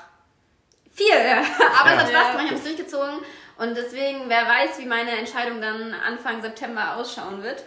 Viel, 0.92 1.07
aber 1.14 1.92
es 1.92 1.99
hat 1.99 2.11
Ja. 2.11 2.20
Spaß 2.20 2.31
gemacht, 2.33 2.44
ich 2.44 2.51
habe 2.51 2.55
es 2.55 2.64
durchgezogen. 2.64 3.14
Und 3.57 3.77
deswegen, 3.77 4.29
wer 4.29 4.46
weiß, 4.46 4.79
wie 4.79 4.87
meine 4.87 5.11
Entscheidung 5.12 5.61
dann 5.61 5.92
Anfang 5.94 6.40
September 6.40 6.96
ausschauen 6.96 7.42
wird. 7.42 7.64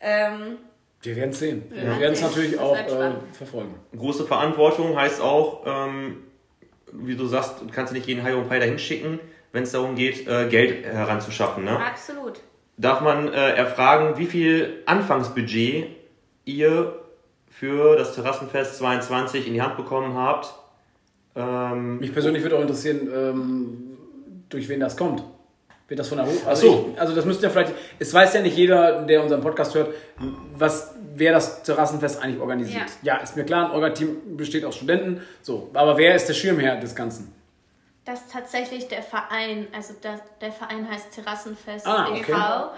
Ähm, 0.00 0.58
Wir 1.02 1.16
werden 1.16 1.30
es 1.30 1.38
sehen. 1.38 1.62
Wir 1.70 1.82
werden 1.82 2.00
werden 2.00 2.12
es 2.14 2.22
natürlich 2.22 2.58
auch 2.58 2.76
äh, 2.76 3.12
verfolgen. 3.32 3.74
Große 3.96 4.26
Verantwortung 4.26 4.96
heißt 4.96 5.20
auch, 5.20 5.62
ähm, 5.66 6.24
wie 6.92 7.14
du 7.14 7.26
sagst, 7.26 7.60
du 7.60 7.66
kannst 7.68 7.92
nicht 7.92 8.06
jeden 8.06 8.22
Hai 8.22 8.34
und 8.34 8.48
Pai 8.48 8.58
dahin 8.58 8.78
schicken, 8.78 9.20
wenn 9.52 9.62
es 9.62 9.72
darum 9.72 9.94
geht, 9.94 10.26
äh, 10.26 10.48
Geld 10.48 10.84
heranzuschaffen. 10.84 11.64
Ne? 11.64 11.78
absolut. 11.78 12.40
Darf 12.76 13.00
man 13.00 13.28
äh, 13.28 13.54
erfragen, 13.54 14.18
wie 14.18 14.26
viel 14.26 14.82
Anfangsbudget 14.86 15.88
ihr 16.44 16.92
für 17.50 17.96
das 17.96 18.14
Terrassenfest 18.14 18.78
22 18.78 19.48
in 19.48 19.54
die 19.54 19.62
Hand 19.62 19.76
bekommen 19.76 20.14
habt? 20.14 20.54
Ähm, 21.34 21.98
Mich 21.98 22.12
persönlich 22.12 22.42
würde 22.42 22.56
auch 22.56 22.60
interessieren, 22.60 23.08
ähm, 23.12 23.98
durch 24.48 24.68
wen 24.68 24.78
das 24.78 24.96
kommt. 24.96 25.24
Wird 25.88 26.00
das 26.00 26.08
von 26.08 26.18
der 26.18 26.26
Hoch? 26.26 26.32
Ach 26.46 26.54
so. 26.54 26.90
ich, 26.92 27.00
also 27.00 27.14
das 27.14 27.24
müsste 27.24 27.44
ja 27.44 27.50
vielleicht. 27.50 27.72
Es 27.98 28.12
weiß 28.12 28.34
ja 28.34 28.42
nicht 28.42 28.56
jeder, 28.56 29.02
der 29.02 29.22
unseren 29.22 29.40
Podcast 29.40 29.74
hört, 29.74 29.94
was 30.54 30.94
wer 31.14 31.32
das 31.32 31.62
Terrassenfest 31.62 32.22
eigentlich 32.22 32.40
organisiert. 32.40 32.84
Ja, 33.02 33.16
ist 33.16 33.36
mir 33.36 33.44
klar, 33.44 33.66
ein 33.66 33.70
Orga-Team 33.72 34.36
besteht 34.36 34.64
aus 34.64 34.76
Studenten. 34.76 35.22
So, 35.42 35.70
aber 35.72 35.96
wer 35.96 36.14
ist 36.14 36.26
der 36.28 36.34
Schirmherr 36.34 36.76
des 36.76 36.94
Ganzen? 36.94 37.32
Das 38.04 38.20
ist 38.20 38.32
tatsächlich 38.32 38.88
der 38.88 39.02
Verein, 39.02 39.66
also 39.74 39.94
der, 40.02 40.20
der 40.40 40.52
Verein 40.52 40.88
heißt 40.90 41.12
Terrassenfest 41.12 41.86
Ah, 41.86 42.08
okay. 42.10 42.20
e.V. 42.20 42.70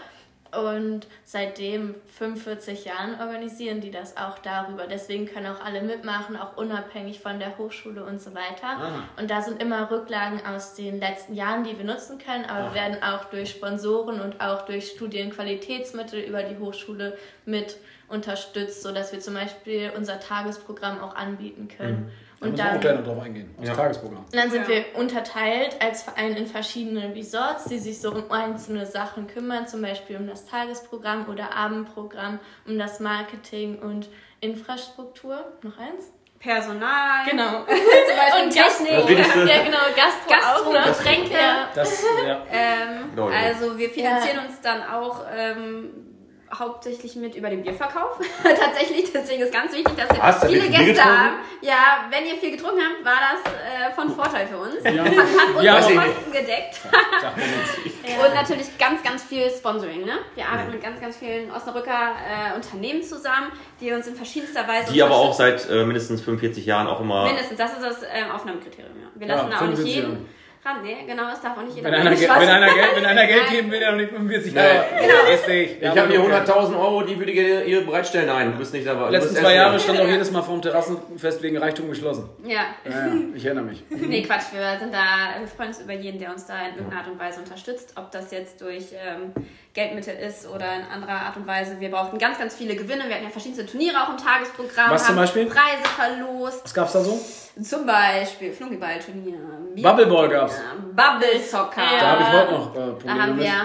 Und 0.56 1.06
seitdem 1.24 1.94
45 2.18 2.84
Jahren 2.84 3.20
organisieren 3.20 3.80
die 3.80 3.90
das 3.90 4.16
auch 4.16 4.38
darüber. 4.38 4.86
Deswegen 4.86 5.26
können 5.26 5.46
auch 5.46 5.64
alle 5.64 5.82
mitmachen, 5.82 6.36
auch 6.36 6.56
unabhängig 6.56 7.20
von 7.20 7.38
der 7.38 7.56
Hochschule 7.58 8.04
und 8.04 8.20
so 8.20 8.34
weiter. 8.34 8.66
Ah. 8.66 9.02
Und 9.18 9.30
da 9.30 9.42
sind 9.42 9.62
immer 9.62 9.90
Rücklagen 9.90 10.40
aus 10.44 10.74
den 10.74 10.98
letzten 10.98 11.34
Jahren, 11.34 11.64
die 11.64 11.78
wir 11.78 11.84
nutzen 11.84 12.18
können, 12.18 12.44
aber 12.46 12.68
wir 12.68 12.74
werden 12.74 13.02
auch 13.02 13.26
durch 13.26 13.50
Sponsoren 13.50 14.20
und 14.20 14.40
auch 14.40 14.62
durch 14.62 14.90
Studienqualitätsmittel 14.90 16.20
über 16.20 16.42
die 16.42 16.58
Hochschule 16.58 17.16
mit 17.44 17.76
unterstützt, 18.08 18.82
sodass 18.82 19.12
wir 19.12 19.20
zum 19.20 19.34
Beispiel 19.34 19.92
unser 19.96 20.18
Tagesprogramm 20.18 21.00
auch 21.00 21.14
anbieten 21.14 21.68
können. 21.68 22.06
Da 22.06 22.10
Und 22.40 22.59
auch 22.61 22.81
dann 22.81 22.96
noch 22.96 23.05
drauf 23.05 23.22
eingehen. 23.22 23.55
Aufs 23.59 23.68
Ja. 23.68 23.74
Tagesprogramm. 23.74 24.24
und 24.24 24.35
dann 24.35 24.50
sind 24.50 24.62
Ja. 24.62 24.68
wir 24.68 24.85
unterteilt 24.94 25.76
als 25.81 26.03
Verein 26.03 26.33
in 26.37 26.46
verschiedene 26.46 27.14
Resorts, 27.14 27.64
die 27.64 27.79
sich 27.79 28.00
so 28.00 28.12
um 28.12 28.31
einzelne 28.33 28.87
Sachen 28.87 29.26
kümmern, 29.26 29.66
zum 29.68 29.83
Beispiel 29.83 30.16
um 30.16 30.26
das 30.26 30.46
Tagesprogramm 30.46 31.26
oder 31.29 31.55
Abendprogramm, 31.55 32.38
um 32.66 32.79
das 32.79 32.98
Marketing 33.00 33.79
und 33.79 34.09
Infrastruktur. 34.40 35.44
Noch 35.62 35.79
eins? 35.79 36.11
Personal. 36.38 37.26
Genau. 37.29 37.64
Zum 37.66 37.66
Beispiel 37.68 38.44
Und. 38.44 38.50
Technik. 38.50 39.18
Ja, 39.46 39.62
genau, 39.62 39.76
Gastro, 39.94 40.31
Gastro, 40.31 40.70
auch 40.70 40.72
noch. 40.72 40.98
Getränke. 40.98 41.35
Ja. 41.35 41.68
Das, 41.74 42.03
ja. 42.26 42.42
Ähm, 42.50 43.14
Leute. 43.14 43.37
also 43.37 43.76
wir 43.79 43.90
finanzieren 43.90 44.38
uns 44.46 44.59
dann 44.62 44.83
auch 44.83 45.22
ähm, 45.37 46.10
hauptsächlich 46.58 47.16
mit 47.16 47.34
über 47.36 47.48
den 47.50 47.62
Bierverkauf. 47.62 48.18
Tatsächlich, 48.42 49.12
deswegen 49.12 49.42
ist 49.42 49.52
ganz 49.52 49.72
wichtig, 49.72 49.94
dass 49.96 50.10
wir 50.10 50.22
Hast 50.22 50.44
viele 50.46 50.60
Gäste 50.68 50.84
getrunken? 50.86 51.08
haben. 51.08 51.34
Ja, 51.62 52.04
wenn 52.10 52.26
ihr 52.26 52.34
viel 52.36 52.50
getrunken 52.52 52.80
habt, 52.80 53.04
war 53.04 53.20
das 53.32 53.52
äh, 53.52 53.94
von 53.94 54.10
Vorteil 54.14 54.46
für 54.46 54.56
uns. 54.58 54.74
Ja. 54.84 55.04
Hat, 55.04 55.12
hat 55.12 55.48
unsere 55.56 55.64
Ja, 55.64 55.80
Kosten 55.80 56.32
gedeckt. 56.32 56.80
Nichts. 57.84 58.00
Und 58.26 58.34
natürlich 58.34 58.78
ganz, 58.78 59.02
ganz 59.02 59.22
viel 59.22 59.48
Sponsoring. 59.50 60.04
Ne? 60.04 60.18
Wir 60.34 60.46
arbeiten 60.48 60.72
mit 60.72 60.82
ganz, 60.82 61.00
ganz 61.00 61.16
vielen 61.16 61.50
Osnabrücker 61.50 61.90
äh, 61.92 62.54
Unternehmen 62.56 63.02
zusammen, 63.02 63.52
die 63.80 63.92
uns 63.92 64.06
in 64.06 64.14
verschiedenster 64.16 64.66
Weise 64.66 64.92
die 64.92 65.02
aber 65.02 65.14
auch 65.16 65.32
seit 65.32 65.68
äh, 65.70 65.84
mindestens 65.84 66.20
45 66.22 66.66
Jahren 66.66 66.86
auch 66.86 67.00
immer. 67.00 67.24
Mindestens, 67.26 67.58
das 67.58 67.72
ist 67.74 67.82
das 67.82 68.02
ähm, 68.12 68.30
Aufnahmekriterium. 68.32 68.94
Ja. 69.00 69.08
Wir 69.14 69.26
Ja, 69.28 69.34
lassen 69.34 69.46
auch 69.52 69.60
nicht 69.62 69.78
45 69.78 69.94
jeden. 69.94 70.28
Ran. 70.64 70.83
Nee, 70.83 70.96
genau, 71.07 71.33
es 71.33 71.40
darf 71.40 71.57
auch 71.57 71.62
nicht 71.62 71.77
jeder 71.77 71.87
Wenn 71.90 71.94
einer. 72.01 72.11
Geld- 72.14 72.29
wenn, 72.29 72.49
einer 72.49 72.73
Geld, 72.75 72.96
wenn 72.96 73.05
einer 73.07 73.27
Geld 73.27 73.51
geben 73.51 73.70
will, 73.70 73.79
der 73.81 73.90
noch 73.92 73.99
nicht 73.99 74.11
45 74.11 74.53
Nee. 74.55 74.59
Jahre. 74.61 74.85
Genau. 75.01 75.35
Ist 75.35 75.49
nicht. 75.49 75.83
Ich 75.83 75.88
habe 75.88 76.09
hier 76.09 76.20
100.000 76.20 76.79
Euro, 76.81 77.03
die 77.03 77.18
würde 77.18 77.33
ich 77.33 77.68
ihr 77.68 77.87
bereitstellen. 77.87 78.27
Nein, 78.27 78.53
du 78.53 78.59
bist 78.59 78.73
nicht 78.75 78.87
dabei. 78.87 79.11
Letzten 79.11 79.37
zwei 79.37 79.55
Jahre 79.55 79.79
stand 79.81 80.01
auch 80.01 80.07
jedes 80.09 80.31
Mal 80.31 80.42
vom 80.42 80.61
Terrassenfest 80.62 81.42
wegen 81.42 81.57
Reichtum 81.59 81.88
geschlossen. 81.88 82.29
Ja. 82.44 82.61
Ja, 82.85 83.09
ich 83.35 83.44
erinnere 83.44 83.64
mich. 83.64 83.83
Nee, 83.90 84.23
Quatsch, 84.23 84.53
wir 84.53 84.79
sind 84.79 84.92
da, 84.92 85.38
wir 85.40 85.46
freuen 85.46 85.68
uns 85.68 85.81
über 85.81 85.92
jeden, 85.92 86.18
der 86.18 86.31
uns 86.31 86.46
da 86.46 86.55
in 86.66 86.75
irgendeiner 86.77 87.03
Art 87.03 87.09
und 87.11 87.18
Weise 87.18 87.40
unterstützt. 87.40 87.92
Ob 87.96 88.11
das 88.11 88.31
jetzt 88.33 88.61
durch 88.61 88.87
ähm, 88.92 89.33
Geldmittel 89.73 90.16
ist 90.16 90.49
oder 90.49 90.66
in 90.75 90.83
anderer 90.92 91.12
Art 91.27 91.37
und 91.37 91.46
Weise. 91.46 91.77
Wir 91.79 91.90
brauchten 91.90 92.18
ganz, 92.18 92.38
ganz 92.38 92.57
viele 92.57 92.75
Gewinne. 92.75 93.05
Wir 93.07 93.14
hatten 93.14 93.25
ja 93.25 93.31
verschiedenste 93.31 93.66
Turniere 93.66 93.96
auch 94.03 94.09
im 94.11 94.16
Tagesprogramm. 94.16 94.90
Was 94.90 95.07
zum 95.07 95.14
haben 95.14 95.23
Beispiel? 95.23 95.46
Preise 95.46 95.85
verlost. 95.96 96.64
Was 96.64 96.75
gab's 96.75 96.92
da 96.92 97.01
so? 97.05 97.20
Zum 97.62 97.87
Beispiel 97.87 98.53
Flunkyball-Turnier. 98.53 99.37
Bubbleball 99.83 100.29
gab's. 100.29 100.49
Ja, 100.52 100.74
Bubble 101.12 101.40
Soccer. 101.40 101.82
Ja. 101.82 102.00
Da 102.00 102.10
habe 102.12 102.22
ich 102.22 102.28
heute 102.28 102.52
noch 102.52 102.74
äh, 102.74 102.78
Da 102.78 102.86
Probleme 102.92 103.22
haben 103.22 103.30
mit. 103.36 103.44
wir 103.44 103.50
Ja. 103.50 103.64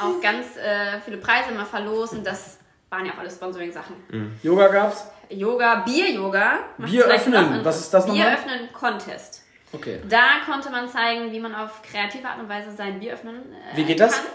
auch 0.00 0.20
ganz 0.20 0.56
äh, 0.56 1.00
viele 1.04 1.16
Preise 1.18 1.50
immer 1.50 1.64
verlost 1.66 2.12
und 2.14 2.26
das 2.26 2.58
waren 2.90 3.06
ja 3.06 3.12
auch 3.12 3.18
alles 3.18 3.34
Sponsoring-Sachen. 3.36 4.38
Yoga 4.42 4.68
gab's? 4.68 5.06
Yoga, 5.28 5.76
Bier-Yoga. 5.84 6.58
Bier 6.78 7.04
öffnen. 7.06 7.64
Was 7.64 7.80
ist 7.80 7.92
das 7.92 8.06
nochmal? 8.06 8.24
Bier 8.26 8.34
öffnen 8.34 8.72
Contest. 8.72 9.42
Okay. 9.72 10.00
Da 10.08 10.22
konnte 10.48 10.70
man 10.70 10.88
zeigen, 10.88 11.32
wie 11.32 11.40
man 11.40 11.54
auf 11.54 11.82
kreative 11.82 12.26
Art 12.28 12.38
und 12.38 12.48
Weise 12.48 12.70
sein 12.76 13.00
Bier 13.00 13.14
öffnen 13.14 13.36
äh, 13.52 13.76
Wie 13.76 13.84
geht 13.84 13.98
das? 14.00 14.14
Kann. 14.16 14.26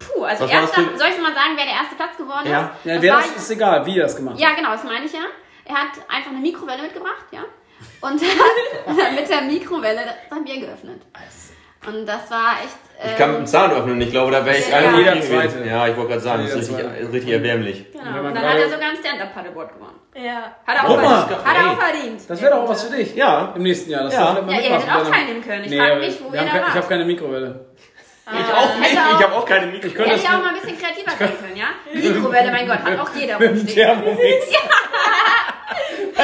Puh, 0.00 0.24
also 0.24 0.46
erster, 0.46 0.82
soll 0.98 1.08
ich 1.14 1.20
mal 1.22 1.32
sagen, 1.32 1.52
wer 1.54 1.64
der 1.64 1.74
erste 1.74 1.94
Platz 1.94 2.16
geworden 2.16 2.48
Ja. 2.50 2.72
ist? 2.82 2.84
Ja, 2.86 2.94
das 2.94 3.02
wer 3.02 3.16
das 3.18 3.36
ist 3.36 3.50
egal, 3.52 3.86
wie 3.86 3.98
er 3.98 4.02
das 4.02 4.16
gemacht 4.16 4.34
hat. 4.34 4.40
ja, 4.40 4.50
genau, 4.56 4.70
das 4.72 4.82
meine 4.82 5.04
ich 5.06 5.12
ja. 5.12 5.20
Er 5.64 5.74
hat 5.76 5.90
einfach 6.08 6.32
eine 6.32 6.40
Mikrowelle 6.40 6.82
mitgebracht, 6.82 7.24
ja. 7.30 7.44
Und 8.00 8.20
hat 9.02 9.12
mit 9.14 9.28
der 9.28 9.40
Mikrowelle 9.42 10.00
sein 10.30 10.44
Bier 10.44 10.60
geöffnet. 10.60 11.02
Und 11.86 12.06
das 12.06 12.30
war 12.30 12.56
echt. 12.64 12.76
Ich 13.04 13.16
kann 13.16 13.30
mit 13.30 13.38
ähm, 13.38 13.44
dem 13.44 13.46
Zahn 13.46 13.72
öffnen. 13.72 14.00
Ich 14.00 14.10
glaube, 14.12 14.30
da 14.30 14.44
wäre 14.46 14.56
ich 14.56 14.68
Ja. 14.68 14.76
einer 14.76 14.98
Jeder. 14.98 15.20
Zweite. 15.20 15.64
Ja, 15.66 15.88
ich 15.88 15.96
wollte 15.96 16.10
gerade 16.10 16.20
sagen, 16.22 16.42
das 16.44 16.54
ist 16.54 16.70
richtig, 16.70 17.00
ist 17.00 17.12
richtig 17.12 17.32
erbärmlich. 17.32 17.86
Genau. 17.92 18.28
Und 18.28 18.34
dann 18.36 18.48
hat 18.48 18.56
er 18.58 18.70
sogar 18.70 18.90
ein 18.90 18.96
Stand-Up-Paddleboard 18.96 19.74
gewonnen. 19.74 19.98
Ja. 20.14 20.54
Hat 20.64 20.76
er 20.76 20.88
auch 20.88 21.00
verdient. 21.00 21.44
Hat 21.44 21.56
er 21.56 21.70
auch 21.72 21.80
verdient. 21.80 22.20
Das 22.28 22.40
wäre 22.40 22.52
doch 22.54 22.62
auch 22.62 22.68
was 22.68 22.84
für 22.84 22.96
dich. 22.96 23.16
Ja. 23.16 23.52
Im 23.56 23.62
nächsten 23.64 23.90
Jahr. 23.90 24.04
Das 24.04 24.14
Ja. 24.14 24.34
Ja, 24.48 24.52
ihr 24.60 24.76
hättet 24.76 24.88
auch 24.94 25.10
teilnehmen 25.10 25.42
können. 25.42 25.64
Ich 25.64 25.70
Nee, 25.70 25.78
frage 25.78 25.96
mich, 25.96 26.18
wo 26.22 26.32
ihr 26.32 26.40
da 26.42 26.46
Ich 26.46 26.74
habe 26.74 26.86
keine 26.88 27.04
Mikrowelle. 27.04 27.66
Ich 28.24 28.54
auch 28.54 28.78
nicht. 28.78 28.90
hätte 28.90 29.00
auch- 29.02 29.18
Ich 29.18 29.24
habe 29.26 29.34
auch 29.34 29.44
keine 29.46 29.66
Mikro. 29.66 29.86
Ich 29.88 29.94
könnte 29.96 30.10
ja 30.14 30.28
auch 30.38 30.42
mal 30.42 30.54
ein 30.54 30.60
bisschen 30.60 30.78
kreativer 30.78 31.10
sein 31.18 31.32
können, 31.40 31.56
ja? 31.56 31.66
Mikrowelle, 31.92 32.52
mein 32.52 32.68
Gott, 32.68 32.78
hat 32.78 32.98
auch 33.00 33.10
jeder 33.16 33.36
mit 33.40 33.48
dem 33.50 33.56
rumstehen. 33.58 33.74
Thermomix. 33.74 34.46
Da 34.52 34.58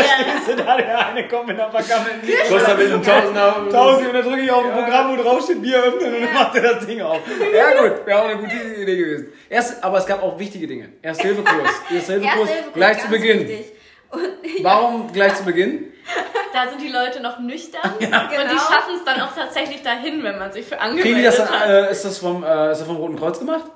stehst 0.03 0.49
du 0.49 0.57
da, 0.57 0.77
der 0.77 1.07
eine 1.09 1.29
kommt 1.29 1.49
mit 1.49 1.61
einer 1.61 1.71
vergammelten 1.71 2.27
Mikro. 2.27 2.55
Kostet 2.55 2.69
ein 2.71 2.77
bisschen 2.77 3.03
Tausender. 3.03 3.67
Tausend 3.71 4.09
und 4.09 4.15
dann 4.15 4.23
drücke 4.25 4.41
ich 4.41 4.51
auf 4.51 4.65
ein 4.65 4.73
Programm, 4.73 5.17
wo 5.17 5.23
drauf 5.23 5.45
steht 5.45 5.63
Bier 5.63 5.79
öffnen 5.83 6.15
und 6.15 6.23
dann 6.23 6.35
macht 6.35 6.55
er 6.57 6.75
das 6.75 6.87
Ding 6.87 7.01
auf. 7.03 7.21
Ja 7.55 7.81
gut, 7.81 8.07
wäre 8.07 8.21
auch 8.23 8.29
eine 8.29 8.39
gute 8.39 8.55
Idee 8.55 8.97
gewesen. 8.97 9.33
Erst, 9.49 9.83
aber 9.83 9.99
es 9.99 10.07
gab 10.07 10.23
auch 10.23 10.39
wichtige 10.39 10.67
Dinge. 10.67 10.91
Ersthilfekurs. 11.03 11.71
Ersthilfekurs 11.95 12.51
Erste 12.51 12.71
gleich 12.73 12.99
zu 13.01 13.09
Beginn. 13.09 13.49
wichtig. 13.49 13.73
Und, 14.11 14.23
Warum 14.63 15.13
gleich 15.13 15.35
zu 15.35 15.45
Beginn? 15.45 15.93
Da 16.51 16.71
sind 16.71 16.81
die 16.81 16.89
Leute 16.89 17.21
noch 17.21 17.39
nüchtern 17.39 17.93
und 17.93 18.01
genau. 18.01 18.19
die 18.31 18.59
schaffen 18.59 18.95
es 18.97 19.05
dann 19.05 19.21
auch 19.21 19.35
tatsächlich 19.35 19.83
dahin, 19.83 20.25
wenn 20.25 20.39
man 20.39 20.51
sich 20.51 20.65
für 20.65 20.77
Kriegen 20.77 20.97
die 20.97 21.03
angemeldet 21.03 21.39
das, 21.39 21.51
hat. 21.53 21.69
äh, 21.69 21.91
ist 21.93 22.05
das 22.07 22.19
vom, 22.19 22.43
äh, 22.43 22.73
ist 22.73 22.79
das 22.79 22.87
vom 22.87 22.97
Roten 22.97 23.17
Kreuz 23.17 23.39
gemacht? 23.39 23.67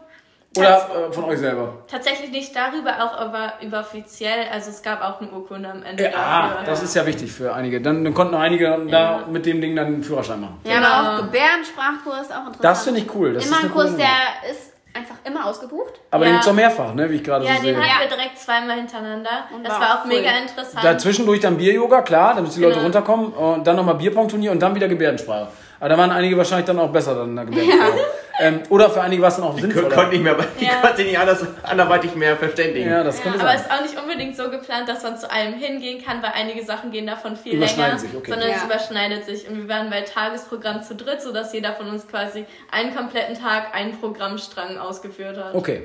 Oder 0.57 1.09
äh, 1.09 1.13
von 1.13 1.25
euch 1.25 1.39
selber? 1.39 1.75
Tatsächlich 1.91 2.31
nicht 2.31 2.55
darüber, 2.55 2.91
auch 3.03 3.19
aber 3.19 3.55
über 3.63 3.81
offiziell. 3.81 4.47
Also 4.53 4.71
es 4.71 4.83
gab 4.83 5.03
auch 5.03 5.21
eine 5.21 5.31
Urkunde 5.31 5.71
am 5.71 5.83
Ende 5.83 6.03
Ja, 6.05 6.11
ah, 6.17 6.49
dafür. 6.51 6.67
das 6.67 6.83
ist 6.83 6.95
ja 6.95 7.07
wichtig 7.07 7.33
für 7.33 7.55
einige. 7.55 7.81
Dann, 7.81 8.05
dann 8.05 8.13
konnten 8.13 8.35
einige 8.35 8.87
da 8.91 9.25
mit 9.31 9.47
dem 9.47 9.61
Ding 9.61 9.75
dann 9.75 9.87
einen 9.87 10.03
Führerschein 10.03 10.41
machen. 10.41 10.61
ja, 10.65 10.75
Genau. 10.77 10.89
aber 10.89 11.15
auch 11.19 11.23
Gebärdensprachkurs, 11.23 12.31
auch 12.31 12.47
interessant. 12.47 12.65
Das 12.65 12.85
finde 12.85 13.01
ich 13.01 13.15
cool. 13.15 13.33
Das 13.35 13.47
Immer 13.47 13.57
ist 13.59 13.65
ein 13.65 13.71
Kurs, 13.71 13.97
der 13.97 14.51
ist 14.51 14.73
einfach 14.95 15.15
immer 15.25 15.47
ausgebucht. 15.47 15.95
Aber 16.11 16.25
Ja. 16.25 16.31
den 16.31 16.35
gibt's 16.35 16.49
auch 16.49 16.53
mehrfach, 16.53 16.93
ne, 16.95 17.09
wie 17.09 17.15
ich 17.17 17.25
gerade 17.25 17.47
Ja, 17.47 17.55
so 17.55 17.63
sehe. 17.63 17.73
den 17.73 17.81
hatten 17.83 17.89
Ja. 18.03 18.11
wir 18.11 18.15
direkt 18.15 18.39
zweimal 18.39 18.77
hintereinander. 18.77 19.31
Und 19.55 19.65
das 19.67 19.73
war 19.81 19.95
auch 20.01 20.05
cool. 20.05 20.09
mega 20.09 20.31
interessant. 20.33 20.85
Dazwischendurch 20.85 21.41
dann 21.41 21.57
Bier-Yoga, 21.57 22.03
klar, 22.03 22.35
damit 22.35 22.55
die 22.55 22.61
Leute 22.61 22.75
Genau. 22.75 22.85
runterkommen. 22.85 23.33
Und 23.33 23.67
dann 23.67 23.77
nochmal 23.77 23.95
Bierpong-Turnier 23.95 24.53
und 24.53 24.61
dann 24.61 24.75
wieder 24.75 24.89
Gebärdensprache. 24.89 25.49
Aber 25.83 25.89
da 25.89 25.99
waren 25.99 26.13
einige 26.13 26.37
wahrscheinlich 26.37 26.67
dann 26.67 26.79
auch 26.79 26.91
besser 26.93 27.17
dann 27.17 27.31
in 27.31 27.35
der 27.37 27.45
Gebärdensprache. 27.45 27.99
Ähm, 28.39 28.61
oder 28.69 28.89
für 28.89 29.01
einige 29.03 29.21
war 29.21 29.31
es 29.31 29.35
dann 29.37 29.45
auch 29.47 29.57
Ich 29.57 29.63
sinnvoller. 29.63 29.89
konnte 29.89 30.11
nicht 30.13 30.23
mehr, 30.23 30.37
ich 30.57 30.63
Ja. 30.69 30.75
konnte 30.81 30.99
sich 30.99 31.07
nicht 31.07 31.19
anders, 31.19 31.45
anderweitig 31.65 32.15
mehr 32.15 32.37
verständigen. 32.37 32.89
ja, 32.89 33.03
das 33.03 33.19
Ja, 33.19 33.25
könnte 33.25 33.41
aber 33.41 33.55
es 33.55 33.65
sein. 33.65 33.71
ist 33.71 33.73
auch 33.79 33.83
nicht 33.83 34.01
unbedingt 34.01 34.37
so 34.37 34.49
geplant, 34.49 34.89
dass 34.89 35.03
man 35.03 35.19
zu 35.19 35.29
allem 35.29 35.55
hingehen 35.55 36.01
kann, 36.05 36.23
weil 36.23 36.31
einige 36.37 36.65
Sachen 36.65 36.93
gehen 36.93 37.07
davon 37.09 37.35
viel 37.37 37.59
länger, 37.59 37.99
sich, 37.99 38.15
okay. 38.17 38.31
sondern 38.31 38.51
es 38.51 38.59
Ja. 38.59 38.65
überschneidet 38.67 39.25
sich. 39.27 39.49
Und 39.49 39.57
wir 39.59 39.69
waren 39.69 39.91
bei 39.91 40.03
Tagesprogramm 40.03 40.85
zu 40.85 40.95
dritt, 40.95 41.21
sodass 41.21 41.53
jeder 41.53 41.73
von 41.73 41.89
uns 41.89 42.07
quasi 42.07 42.45
einen 42.71 42.95
kompletten 42.95 43.37
Tag 43.37 43.75
einen 43.75 43.99
Programmstrang 43.99 44.79
ausgeführt 44.79 45.37
hat. 45.37 45.53
Okay. 45.55 45.83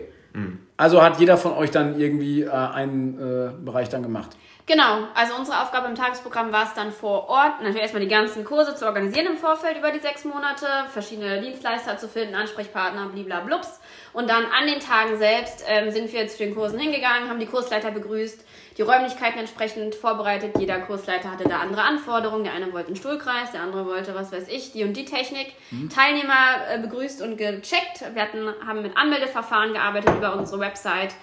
Also 0.78 1.02
hat 1.02 1.20
jeder 1.20 1.36
von 1.38 1.54
euch 1.54 1.72
dann 1.72 2.00
irgendwie 2.00 2.44
äh, 2.44 2.50
einen 2.52 3.18
äh, 3.20 3.66
Bereich 3.66 3.90
dann 3.90 4.04
gemacht. 4.04 4.30
Genau, 4.68 5.08
also 5.14 5.34
unsere 5.36 5.62
Aufgabe 5.62 5.88
im 5.88 5.96
Tagesprogramm 5.96 6.52
war 6.52 6.66
es 6.66 6.74
dann 6.74 6.92
vor 6.92 7.30
Ort, 7.30 7.62
natürlich 7.62 7.84
erstmal 7.84 8.04
die 8.04 8.10
ganzen 8.10 8.44
Kurse 8.44 8.76
zu 8.76 8.86
organisieren 8.86 9.28
im 9.28 9.38
Vorfeld 9.38 9.78
über 9.78 9.92
die 9.92 10.00
sechs 10.00 10.26
Monate, 10.26 10.68
verschiedene 10.92 11.40
Dienstleister 11.40 11.98
zu 11.98 12.10
finden, 12.10 12.36
Ansprechpartner, 12.36 13.08
bliblablubs. 13.08 13.80
Und 14.12 14.30
dann 14.30 14.44
an 14.44 14.68
den 14.68 14.82
Tagen 14.82 15.18
selbst 15.18 15.64
ähm, 15.70 15.90
sind 15.92 16.12
wir 16.12 16.28
zu 16.28 16.40
den 16.40 16.54
Kursen 16.54 16.78
hingegangen, 16.80 17.30
haben 17.30 17.40
die 17.40 17.46
Kursleiter 17.46 17.92
begrüßt, 17.92 18.46
die 18.78 18.82
Räumlichkeiten 18.82 19.40
entsprechend 19.40 19.96
vorbereitet. 19.96 20.60
Jeder 20.60 20.80
Kursleiter 20.80 21.32
hatte 21.32 21.46
da 21.46 21.60
andere 21.60 21.84
Anforderungen. 21.84 22.44
Der 22.44 22.52
eine 22.52 22.74
wollte 22.74 22.88
einen 22.88 22.98
Stuhlkreis, 22.98 23.54
der 23.54 23.62
andere 23.62 23.86
wollte, 23.86 24.16
was 24.16 24.34
weiß 24.34 24.50
ich, 24.50 24.74
die 24.74 24.84
und 24.84 24.98
die 24.98 25.06
Technik. 25.06 25.54
Teilnehmer 25.96 26.68
äh, 26.70 26.80
begrüßt 26.80 27.22
und 27.22 27.38
gecheckt. 27.38 28.04
Wir 28.14 28.22
hatten, 28.22 28.54
haben 28.68 28.82
mit 28.82 28.98
Anmeldeverfahren 28.98 29.72
gearbeitet 29.72 30.14
über 30.18 30.36
unsere 30.36 30.60
Website. 30.60 31.14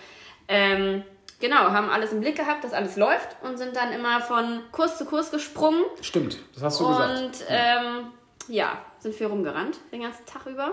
Ähm, 0.49 1.05
genau, 1.45 1.71
haben 1.73 1.91
alles 1.91 2.13
im 2.13 2.21
Blick 2.21 2.37
gehabt, 2.37 2.65
dass 2.65 2.73
alles 2.73 2.97
läuft 2.97 3.37
und 3.43 3.59
sind 3.59 3.77
dann 3.77 3.93
immer 3.93 4.21
von 4.23 4.61
Kurs 4.73 4.97
zu 4.97 5.05
Kurs 5.05 5.31
gesprungen. 5.31 5.85
Stimmt, 6.01 6.39
das 6.55 6.63
hast 6.63 6.81
du 6.81 6.89
gesagt. 6.89 7.19
Und 7.19 7.33
ähm, 7.49 8.07
ja, 8.49 8.79
sind 8.99 9.15
viel 9.15 9.27
rumgerannt 9.27 9.79
den 9.93 10.03
ganzen 10.03 10.25
Tag 10.25 10.47
über. 10.47 10.73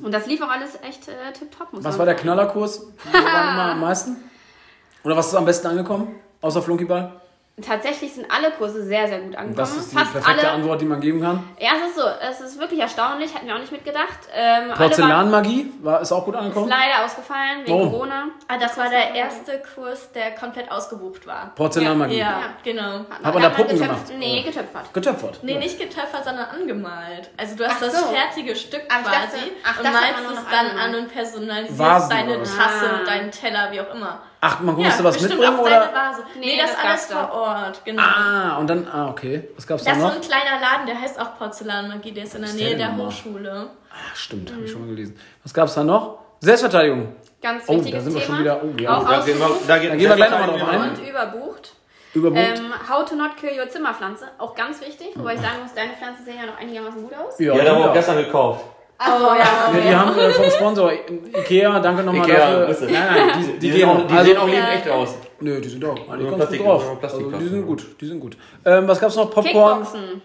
Und 0.00 0.12
das 0.12 0.26
lief 0.26 0.40
auch 0.40 0.50
alles 0.50 0.78
echt 0.82 1.08
äh, 1.08 1.32
tipptopp. 1.32 1.72
muss 1.72 1.82
Was 1.82 1.98
war 1.98 2.06
der 2.06 2.14
sagen. 2.14 2.28
Knallerkurs? 2.28 2.86
Wo 3.04 3.12
waren 3.12 3.54
immer 3.54 3.72
am 3.72 3.80
meisten? 3.80 4.30
Oder 5.02 5.16
was 5.16 5.28
ist 5.28 5.34
am 5.34 5.44
besten 5.44 5.66
angekommen? 5.66 6.14
Außer 6.40 6.62
Flunkyball? 6.62 7.20
Tatsächlich 7.66 8.12
sind 8.12 8.30
alle 8.30 8.50
Kurse 8.50 8.84
sehr, 8.84 9.08
sehr 9.08 9.20
gut 9.20 9.34
angekommen. 9.34 9.56
Das 9.56 9.74
ist 9.74 9.90
die 9.90 9.96
Fast 9.96 10.12
perfekte 10.12 10.46
alle. 10.46 10.50
Antwort, 10.56 10.78
die 10.78 10.84
man 10.84 11.00
geben 11.00 11.22
kann. 11.22 11.42
Ja, 11.58 11.70
es 11.80 11.88
ist 11.88 11.96
so. 11.96 12.02
Es 12.20 12.40
ist 12.42 12.60
wirklich 12.60 12.80
erstaunlich. 12.80 13.34
Hätten 13.34 13.46
wir 13.46 13.54
auch 13.54 13.58
nicht 13.60 13.72
mitgedacht. 13.72 14.18
Ähm, 14.34 14.74
Porzellanmagie 14.76 15.72
war, 15.80 16.02
ist 16.02 16.12
auch 16.12 16.26
gut 16.26 16.34
Ist 16.34 16.40
angekommen. 16.40 16.68
leider 16.68 17.02
ausgefallen 17.06 17.60
wegen 17.64 17.72
Warum? 17.78 17.90
Corona. 17.92 18.24
Ah, 18.46 18.58
das 18.58 18.76
war 18.76 18.90
der 18.90 19.14
erste 19.14 19.62
Kurs, 19.74 20.12
der 20.12 20.32
komplett 20.34 20.70
ausgebucht 20.70 21.26
war. 21.26 21.52
Porzellanmagie. 21.54 22.18
Ja, 22.18 22.26
Ja. 22.26 22.40
genau. 22.62 23.06
Hat 23.22 23.32
man 23.32 23.42
da 23.42 23.48
Puppen 23.48 23.78
getöpft? 23.78 24.06
gemacht? 24.08 24.12
Nee, 24.18 24.42
getöpfert. 24.42 24.92
Getöpfert. 24.92 25.38
Nee, 25.42 25.52
ja. 25.54 25.58
nicht 25.58 25.78
getöpfert, 25.80 26.24
sondern 26.26 26.44
angemalt. 26.50 27.30
Also 27.38 27.56
du 27.56 27.64
hast 27.64 27.76
Ach 27.76 27.86
das 27.86 28.00
so. 28.00 28.06
fertige 28.08 28.54
Stück 28.54 28.82
ich 28.82 28.88
quasi 28.88 29.10
dachte- 29.10 29.38
ach, 29.64 29.78
und 29.78 29.92
malst 29.92 30.10
es 30.30 30.50
dann 30.50 30.66
angemalt. 30.66 30.94
an 30.94 30.94
und 30.94 31.10
personalisierst 31.10 31.78
Vasen 31.78 32.10
deine? 32.10 32.36
Tasse, 32.42 32.90
Ah. 33.02 33.06
deinen 33.06 33.30
Teller, 33.30 33.68
wie 33.72 33.80
auch 33.80 33.94
immer. 33.94 34.20
Ach, 34.48 34.60
man 34.60 34.74
musste 34.76 35.02
was 35.04 35.14
bestimmt 35.18 35.40
mitbringen 35.40 35.58
oder? 35.60 35.90
Vase. 35.92 36.22
Nee, 36.38 36.46
Nee, 36.46 36.58
das, 36.60 36.70
das 36.72 36.84
alles 36.84 37.06
vor 37.06 37.32
Ort, 37.32 37.84
genau. 37.84 38.02
Ah, 38.02 38.56
und 38.58 38.68
dann, 38.68 38.86
ah, 38.88 39.08
okay. 39.10 39.48
Was 39.56 39.66
gab's 39.66 39.82
da 39.84 39.90
Das 39.90 39.98
ist 39.98 40.02
so 40.04 40.08
noch? 40.08 40.14
ein 40.16 40.20
kleiner 40.22 40.60
Laden, 40.60 40.86
der 40.86 41.00
heißt 41.00 41.18
auch 41.20 41.36
Porzellanmagie, 41.38 42.12
der 42.12 42.24
ist 42.24 42.34
in 42.34 42.42
der 42.42 42.50
ist 42.50 42.56
Nähe 42.56 42.76
der 42.76 42.88
der? 42.88 42.96
Hochschule. 42.96 43.70
Ah, 43.90 44.14
stimmt, 44.14 44.52
habe 44.52 44.62
ich 44.62 44.70
schon 44.70 44.82
mal 44.82 44.88
gelesen. 44.88 45.18
Was 45.42 45.52
gab's 45.52 45.74
da 45.74 45.82
noch? 45.84 46.18
Selbstverteidigung. 46.40 47.16
Ganz 47.42 47.64
Oh, 47.66 47.72
da 47.72 47.78
wichtiges 47.78 48.04
sind 48.04 48.14
wir 48.14 48.20
schon 48.20 48.36
Thema. 48.36 48.60
wieder. 48.60 48.62
Oh, 48.62 48.80
ja. 48.80 48.96
Auch 48.98 49.08
Da 49.08 49.20
gehen 49.24 49.38
wir, 49.38 49.48
da 49.66 49.78
geht, 49.78 49.90
Da 49.90 49.96
gehen 49.96 50.08
wir 50.10 50.16
gleich 50.16 50.30
nochmal 50.30 50.58
drauf 50.58 50.68
ein. 50.68 50.80
und 50.90 51.08
überbucht. 51.08 51.72
Überbucht. 52.14 52.40
Ähm, 52.58 52.72
how 52.88 53.04
to 53.04 53.14
not 53.14 53.36
kill 53.36 53.50
your 53.58 53.68
Zimmerpflanze. 53.68 54.26
Auch 54.38 54.54
ganz 54.54 54.80
wichtig. 54.80 55.08
Wobei 55.16 55.34
ich 55.34 55.40
sagen 55.40 55.56
muss, 55.62 55.74
deine 55.74 55.92
Pflanzen 55.94 56.24
sehen 56.24 56.36
ja 56.40 56.46
noch 56.46 56.58
einigermaßen 56.58 57.02
gut 57.02 57.12
aus. 57.14 57.38
Ja, 57.38 57.54
da 57.54 57.70
haben 57.72 57.78
wir 57.82 57.90
auch 57.90 57.94
gestern 57.94 58.16
gekauft. 58.16 58.64
Achso, 58.98 59.26
ja. 59.34 59.38
Ja, 59.38 59.80
die 59.90 59.94
haben 59.94 60.18
äh, 60.18 60.30
vom 60.30 60.50
Sponsor 60.50 60.90
Ikea, 60.92 61.78
danke 61.80 62.02
nochmal 62.02 62.28
Ikea, 62.28 62.38
dafür. 62.50 62.66
Grüße. 62.66 62.84
Nein, 62.86 63.06
nein, 63.14 63.28
die, 63.38 63.44
die, 63.52 63.58
Die, 63.58 63.70
gehen 63.70 63.76
sehen, 63.80 63.88
auch. 63.90 64.06
die 64.06 64.14
also, 64.14 64.24
sehen 64.30 64.38
auch 64.38 64.46
lieben 64.46 64.66
echt 64.66 64.88
aus. 64.88 65.14
Nö, 65.40 65.60
die 65.60 65.68
sind 65.68 65.84
auch. 65.84 65.90
Eigentlich 65.96 66.08
Nur 66.20 66.30
ganz 66.30 66.36
Plastik- 66.36 66.58
gut 66.60 66.66
drauf. 66.68 66.96
Also, 67.02 67.30
die 67.30 67.48
sind 67.48 67.66
gut, 67.66 68.00
die 68.00 68.06
sind 68.06 68.20
gut. 68.20 68.36
Ähm, 68.64 68.88
was 68.88 68.98
gab's 69.00 69.16
noch? 69.16 69.30
Popcorn. 69.30 69.82
Kickboxen. 69.82 70.22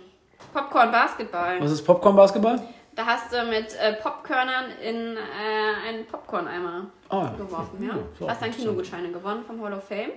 Popcorn 0.53 0.91
Basketball. 0.91 1.61
Was 1.61 1.71
ist 1.71 1.81
Popcorn 1.85 2.15
Basketball? 2.15 2.61
Da 2.95 3.05
hast 3.05 3.33
du 3.33 3.43
mit 3.45 3.73
äh, 3.79 3.93
Popkörnern 4.01 4.65
in 4.83 5.15
äh, 5.17 5.87
einen 5.89 6.05
Popcorn-Eimer 6.05 6.87
Ah, 7.09 7.23
ja. 7.23 7.33
geworfen, 7.37 7.87
ja. 7.87 7.93
so, 8.19 8.29
hast 8.29 8.41
dann 8.41 8.51
Kinogutscheine 8.51 9.09
gewonnen 9.11 9.43
vom 9.47 9.61
Hall 9.63 9.73
of 9.73 9.83
Fame. 9.85 10.11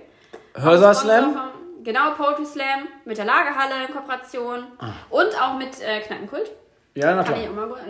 Hörser 0.55 0.93
Slam. 0.93 1.37
Genau, 1.83 2.11
Poetry 2.17 2.45
Slam 2.45 2.87
mit 3.05 3.17
der 3.17 3.25
Lagerhalle 3.25 3.85
in 3.87 3.93
Kooperation 3.93 4.63
Ah. 4.79 4.87
und 5.09 5.27
auch 5.41 5.57
mit 5.57 5.81
äh, 5.81 5.99
Kneipenkult. 6.01 6.51
Ja, 6.97 7.13
na 7.13 7.23
klar. 7.23 7.37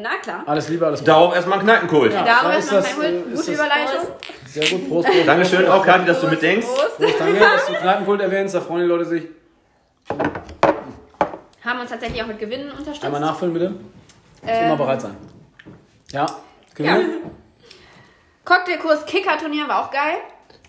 Na 0.01 0.09
klar. 0.21 0.43
Alles 0.47 0.67
Liebe, 0.69 0.85
alles 0.85 0.99
Gute. 1.01 1.11
Darauf 1.11 1.35
erstmal 1.35 1.59
einen 1.59 1.67
Kneipenkult. 1.67 2.11
Ja. 2.11 2.23
Darüber 2.23 2.51
da 2.53 2.57
ist 2.57 2.65
ist 2.65 2.71
man 2.71 2.81
das, 2.81 2.93
Kneipenkult. 2.95 3.27
äh, 3.33 3.35
Gute 3.35 3.51
Überleitung. 3.53 4.07
Sehr 4.47 4.69
gut. 4.69 4.89
Prost, 4.89 5.07
Prost. 5.07 5.27
Dankeschön 5.27 5.67
auch, 5.69 5.85
Kathi, 5.85 6.05
dass 6.05 6.21
du 6.21 6.27
mitdenkst. 6.27 6.65
Prost. 6.67 6.97
Prost, 6.97 7.19
danke, 7.19 7.39
dass 7.39 7.65
du 7.67 7.73
Kneipenkult 7.73 8.21
erwähnst. 8.21 8.55
Da 8.55 8.61
freuen 8.61 8.81
die 8.81 8.87
Leute 8.87 9.05
sich. 9.05 9.23
Haben 11.63 11.79
uns 11.81 11.89
tatsächlich 11.91 12.21
auch 12.23 12.27
mit 12.27 12.39
Gewinnen 12.39 12.69
unterstützt. 12.71 13.05
Einmal 13.05 13.21
nachfüllen, 13.21 13.53
bitte. 13.53 13.69
Muss 13.69 13.79
Ähm, 14.47 14.65
immer 14.65 14.77
bereit 14.77 15.01
sein. 15.01 15.15
Ja. 16.11 16.21
Ja. 16.21 16.25
Gewinne? 16.73 17.05
Cocktailkurs 18.43 19.05
Kicker-Turnier 19.05 19.67
war 19.67 19.85
auch 19.85 19.91
geil. 19.91 20.17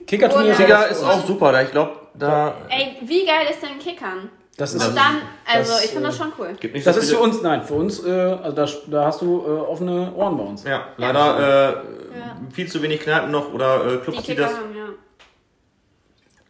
Kickerturnier. 0.07 0.53
Ist 0.91 1.03
auch 1.03 1.25
super, 1.27 1.53
da 1.53 1.63
ich 1.63 1.71
glaube, 1.71 1.93
da 2.15 2.55
Ey, 2.69 2.99
wie 3.03 3.25
geil 3.27 3.47
ist 3.51 3.63
denn 3.63 3.79
Kickern? 3.79 4.31
Das 4.59 4.73
ist, 4.73 4.87
Und 4.89 4.97
dann, 4.97 5.21
also 5.45 5.73
das, 5.75 5.85
ich 5.85 5.91
finde 5.91 6.07
das 6.07 6.15
äh, 6.15 6.19
schon 6.19 6.33
cool. 6.39 6.49
gibt 6.59 6.75
nicht 6.75 6.87
das 6.87 6.95
so 6.97 7.03
ist 7.03 7.11
für 7.13 7.19
uns, 7.19 7.43
nein, 7.43 7.63
für 7.63 7.75
uns, 7.75 8.03
äh, 8.05 8.11
also 8.11 8.53
da, 8.53 8.67
da 8.87 9.05
hast 9.05 9.21
du 9.21 9.45
äh, 9.47 9.51
offene 9.51 10.13
Ohren 10.15 10.37
bei 10.39 10.43
uns. 10.45 10.65
Ja, 10.65 10.87
leider 10.97 11.73
äh, 11.73 12.53
viel 12.55 12.67
zu 12.67 12.81
wenig 12.83 13.01
Kneipen 13.01 13.31
noch 13.31 13.53
oder 13.53 13.85
äh, 13.85 13.91
Die 13.91 13.99
Clubs, 13.99 14.19
die 14.23 14.25
Kicker 14.25 14.43
das. 14.43 14.53
haben, 14.55 14.75
ja. 14.77 14.85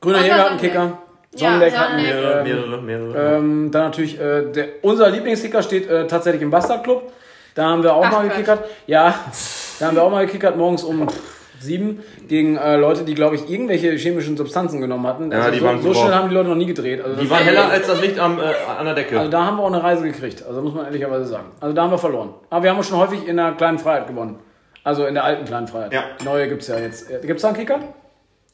Grüner 0.00 0.22
Jägergartenkicker. 0.22 0.98
Ja, 1.34 1.38
Sonnendeck 1.50 1.76
hatten 1.76 1.92
Sonnendeck. 1.98 2.14
wir. 2.16 2.22
Mehrere, 2.44 2.78
Ähm, 2.78 2.86
mehrere, 2.86 3.12
mehrere. 3.12 3.36
ähm, 3.38 3.70
dann 3.72 3.82
natürlich, 3.86 4.20
äh, 4.20 4.52
der, 4.52 4.68
unser 4.82 5.10
Lieblingskicker 5.10 5.62
steht 5.62 5.88
äh, 5.90 6.06
tatsächlich 6.06 6.42
im 6.42 6.50
Bastard 6.50 6.84
Club. 6.84 7.12
Da 7.54 7.64
haben 7.64 7.82
wir 7.82 7.92
auch 7.94 8.04
Ach 8.06 8.12
mal 8.12 8.22
Gott. 8.22 8.30
gekickert. 8.36 8.64
Ja, 8.86 9.14
da 9.80 9.86
haben 9.86 9.96
wir 9.96 10.02
auch 10.02 10.10
mal 10.10 10.24
gekickert, 10.26 10.56
morgens 10.56 10.84
um 10.84 11.08
pff, 11.08 11.35
sieben 11.60 12.00
gegen 12.28 12.56
äh, 12.56 12.76
Leute, 12.76 13.04
die, 13.04 13.14
glaube 13.14 13.36
ich, 13.36 13.48
irgendwelche 13.50 13.92
chemischen 13.92 14.36
Substanzen 14.36 14.80
genommen 14.80 15.06
hatten. 15.06 15.30
Ja, 15.30 15.38
Also 15.38 15.50
die 15.50 15.58
so, 15.58 15.64
waren 15.64 15.82
so 15.82 15.94
schnell 15.94 16.14
haben 16.14 16.28
die 16.28 16.34
Leute 16.34 16.48
noch 16.48 16.56
nie 16.56 16.66
gedreht. 16.66 17.02
Also, 17.04 17.20
die 17.20 17.30
waren 17.30 17.44
heller 17.44 17.70
als 17.70 17.86
das 17.86 18.00
Licht 18.00 18.18
am, 18.18 18.38
äh, 18.38 18.42
an 18.78 18.84
der 18.86 18.94
Decke. 18.94 19.18
also 19.18 19.30
da 19.30 19.44
haben 19.44 19.56
wir 19.56 19.62
auch 19.62 19.72
eine 19.72 19.82
Reise 19.82 20.04
gekriegt. 20.04 20.44
Also 20.46 20.62
muss 20.62 20.74
man 20.74 20.86
ehrlicherweise 20.86 21.26
sagen. 21.26 21.46
Also 21.60 21.74
da 21.74 21.82
haben 21.82 21.90
wir 21.90 21.98
verloren. 21.98 22.34
Aber 22.50 22.62
wir 22.62 22.70
haben 22.70 22.78
auch 22.78 22.84
schon 22.84 22.98
häufig 22.98 23.26
in 23.26 23.36
der 23.36 23.52
kleinen 23.52 23.78
Freiheit 23.78 24.06
gewonnen. 24.06 24.38
Also 24.84 25.04
in 25.06 25.14
der 25.14 25.24
alten 25.24 25.44
kleinen 25.44 25.66
Freiheit. 25.66 25.92
Ja. 25.92 26.04
Die 26.20 26.24
neue 26.24 26.48
gibt 26.48 26.62
es 26.62 26.68
ja 26.68 26.78
jetzt. 26.78 27.08
Gibt 27.08 27.36
es 27.36 27.42
da 27.42 27.48
einen 27.48 27.56
Kicker? 27.56 27.80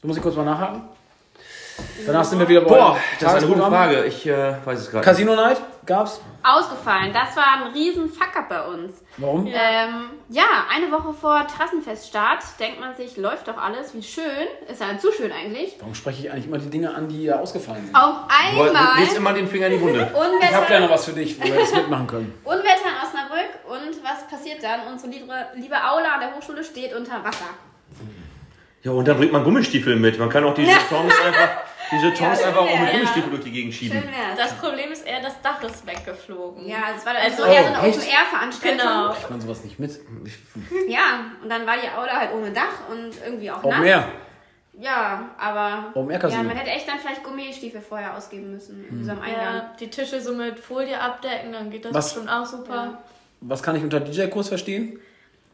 Du 0.01 0.07
musst 0.07 0.17
ich 0.17 0.23
kurz 0.23 0.35
mal 0.35 0.45
nachhaken. 0.45 0.81
Danach 2.05 2.23
sind 2.23 2.39
wir 2.39 2.47
wieder 2.47 2.61
bei 2.61 2.67
Boah, 2.67 2.97
das 3.19 3.33
ist 3.33 3.43
eine 3.43 3.47
gute. 3.47 3.61
Frage. 3.67 4.05
Ich 4.05 4.27
äh, 4.27 4.55
weiß 4.65 4.79
es 4.79 4.91
gerade. 4.91 5.05
Casino 5.05 5.35
Night 5.35 5.57
gab's. 5.85 6.21
Ausgefallen. 6.43 7.13
Das 7.13 7.35
war 7.37 7.65
ein 7.65 7.71
riesen 7.71 8.09
Fuck-up 8.09 8.49
bei 8.49 8.61
uns. 8.67 9.01
Warum? 9.17 9.47
Ja. 9.47 9.57
Ähm, 9.57 10.09
ja, 10.27 10.65
eine 10.69 10.91
Woche 10.91 11.13
vor 11.13 11.47
Trassenfeststart 11.47 12.43
denkt 12.59 12.81
man 12.81 12.95
sich, 12.95 13.15
läuft 13.15 13.47
doch 13.47 13.57
alles, 13.57 13.93
wie 13.93 14.03
schön. 14.03 14.47
Ist 14.69 14.81
ja 14.81 14.97
zu 14.97 15.11
schön 15.13 15.31
eigentlich. 15.31 15.77
Warum 15.79 15.95
spreche 15.95 16.23
ich 16.23 16.31
eigentlich 16.31 16.47
immer 16.47 16.57
die 16.57 16.69
Dinge 16.69 16.93
an, 16.93 17.07
die 17.07 17.23
ja 17.23 17.39
ausgefallen 17.39 17.85
sind? 17.85 17.95
Auf 17.95 18.15
einmal 18.27 18.69
du 18.69 18.99
legst 18.99 19.15
immer 19.15 19.33
den 19.33 19.47
Finger 19.47 19.67
in 19.67 19.73
die 19.73 19.81
Wunde. 19.81 20.11
Ich 20.43 20.53
habe 20.53 20.81
noch 20.81 20.89
was 20.89 21.05
für 21.05 21.13
dich, 21.13 21.39
wo 21.39 21.45
wir 21.45 21.55
das 21.55 21.73
mitmachen 21.73 22.07
können. 22.07 22.33
Unwetter 22.43 22.89
in 22.89 23.07
Osnabrück. 23.07 23.49
Und 23.67 24.03
was 24.03 24.27
passiert 24.27 24.61
dann? 24.61 24.81
Unsere 24.91 25.11
liebe, 25.11 25.33
liebe 25.55 25.75
Aula 25.75 26.15
an 26.15 26.19
der 26.19 26.35
Hochschule 26.35 26.63
steht 26.63 26.93
unter 26.93 27.23
Wasser. 27.23 27.45
Ja, 28.83 28.91
und 28.91 29.07
dann 29.07 29.17
bringt 29.17 29.31
man 29.31 29.43
Gummistiefel 29.43 29.95
mit. 29.95 30.19
Man 30.19 30.29
kann 30.29 30.43
auch 30.43 30.53
diese 30.53 30.71
Chance 30.71 31.15
einfach, 31.25 31.61
diese 31.91 32.13
Chance 32.13 32.41
Ja, 32.41 32.47
einfach 32.49 32.61
auch 32.61 32.79
mit 32.79 32.87
ja. 32.89 32.91
Gummistiefel 32.91 33.29
durch 33.29 33.43
die 33.43 33.51
Gegend 33.51 33.73
schieben. 33.73 34.03
Das 34.35 34.53
Problem 34.55 34.91
ist 34.91 35.07
eher, 35.07 35.21
das 35.21 35.41
Dach 35.41 35.63
ist 35.63 35.85
weggeflogen. 35.87 36.67
ja, 36.67 36.77
es 36.95 37.05
war 37.05 37.15
Also- 37.15 37.43
also 37.43 37.53
eher 37.53 37.61
so 37.63 37.67
eine 37.69 37.77
Oh? 37.77 37.89
Open-Air-Veranstaltung. 37.89 38.77
Genau. 38.79 39.13
Ich 39.13 39.27
kann 39.27 39.41
sowas 39.41 39.63
nicht 39.63 39.79
mit. 39.79 39.99
Ja, 40.87 41.25
und 41.41 41.49
dann 41.49 41.65
war 41.65 41.75
die 41.81 41.87
Aula 41.89 42.11
halt 42.19 42.33
ohne 42.33 42.51
Dach 42.51 42.89
und 42.91 43.11
irgendwie 43.25 43.49
auch 43.51 43.63
Open 43.63 43.69
nass. 43.79 43.85
Air. 43.87 44.07
Ja, 44.79 45.29
aber 45.37 45.91
Open 45.93 46.09
Air 46.11 46.29
ja, 46.29 46.43
man 46.43 46.57
hätte 46.57 46.71
echt 46.71 46.87
dann 46.87 46.97
vielleicht 46.99 47.23
Gummistiefel 47.23 47.79
vorher 47.79 48.17
ausgeben 48.17 48.51
müssen 48.51 48.83
in 48.89 48.97
diesem 48.99 49.21
Eingang. 49.21 49.55
Ja, 49.55 49.71
die 49.79 49.87
Tische 49.89 50.19
so 50.19 50.33
mit 50.33 50.59
Folie 50.59 50.99
abdecken, 50.99 51.53
dann 51.53 51.69
geht 51.69 51.85
das 51.85 51.93
Was- 51.93 52.13
schon 52.15 52.27
auch 52.27 52.45
super. 52.45 53.01
Was 53.41 53.61
kann 53.61 53.75
ich 53.75 53.83
unter 53.83 53.99
DJ-Kurs 53.99 54.47
verstehen? 54.49 54.99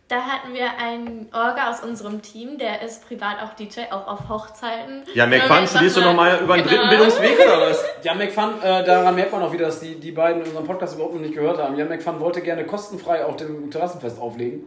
Da 0.10 0.22
hatten 0.22 0.56
wir 0.56 0.80
einen 0.80 1.30
Orga 1.32 1.70
aus 1.70 1.82
unserem 1.84 2.24
Team, 2.24 2.58
der 2.58 2.82
ist 2.82 3.08
privat 3.08 3.44
auch 3.44 3.54
DJ, 3.54 3.82
auch 3.92 4.08
auf 4.08 4.28
Hochzeiten. 4.28 5.04
Ja, 5.14 5.28
McFun, 5.28 5.50
dann 5.50 5.68
studierst 5.68 5.98
du 5.98 6.02
nochmal 6.02 6.40
über 6.42 6.56
einen 6.56 6.64
dritten 6.64 6.78
Genau. 6.78 6.90
Bildungsweg 6.90 7.40
oder 7.40 7.70
was? 7.70 7.86
Jan 8.02 8.18
McFun, 8.18 8.60
äh, 8.64 8.84
daran 8.84 9.14
merkt 9.14 9.32
man 9.32 9.44
auch 9.44 9.54
wieder, 9.54 9.68
dass 9.68 9.82
die, 9.82 10.00
die 10.00 10.12
beiden 10.12 10.42
unseren 10.42 10.66
Podcast 10.66 10.96
überhaupt 10.96 11.14
noch 11.14 11.22
nicht 11.22 11.36
gehört 11.36 11.60
haben. 11.60 11.78
Jan 11.78 11.90
McFun 11.90 12.20
wollte 12.20 12.42
gerne 12.42 12.66
kostenfrei 12.66 13.24
auf 13.24 13.36
dem 13.36 13.70
Terrassenfest 13.70 14.20
auflegen. 14.20 14.64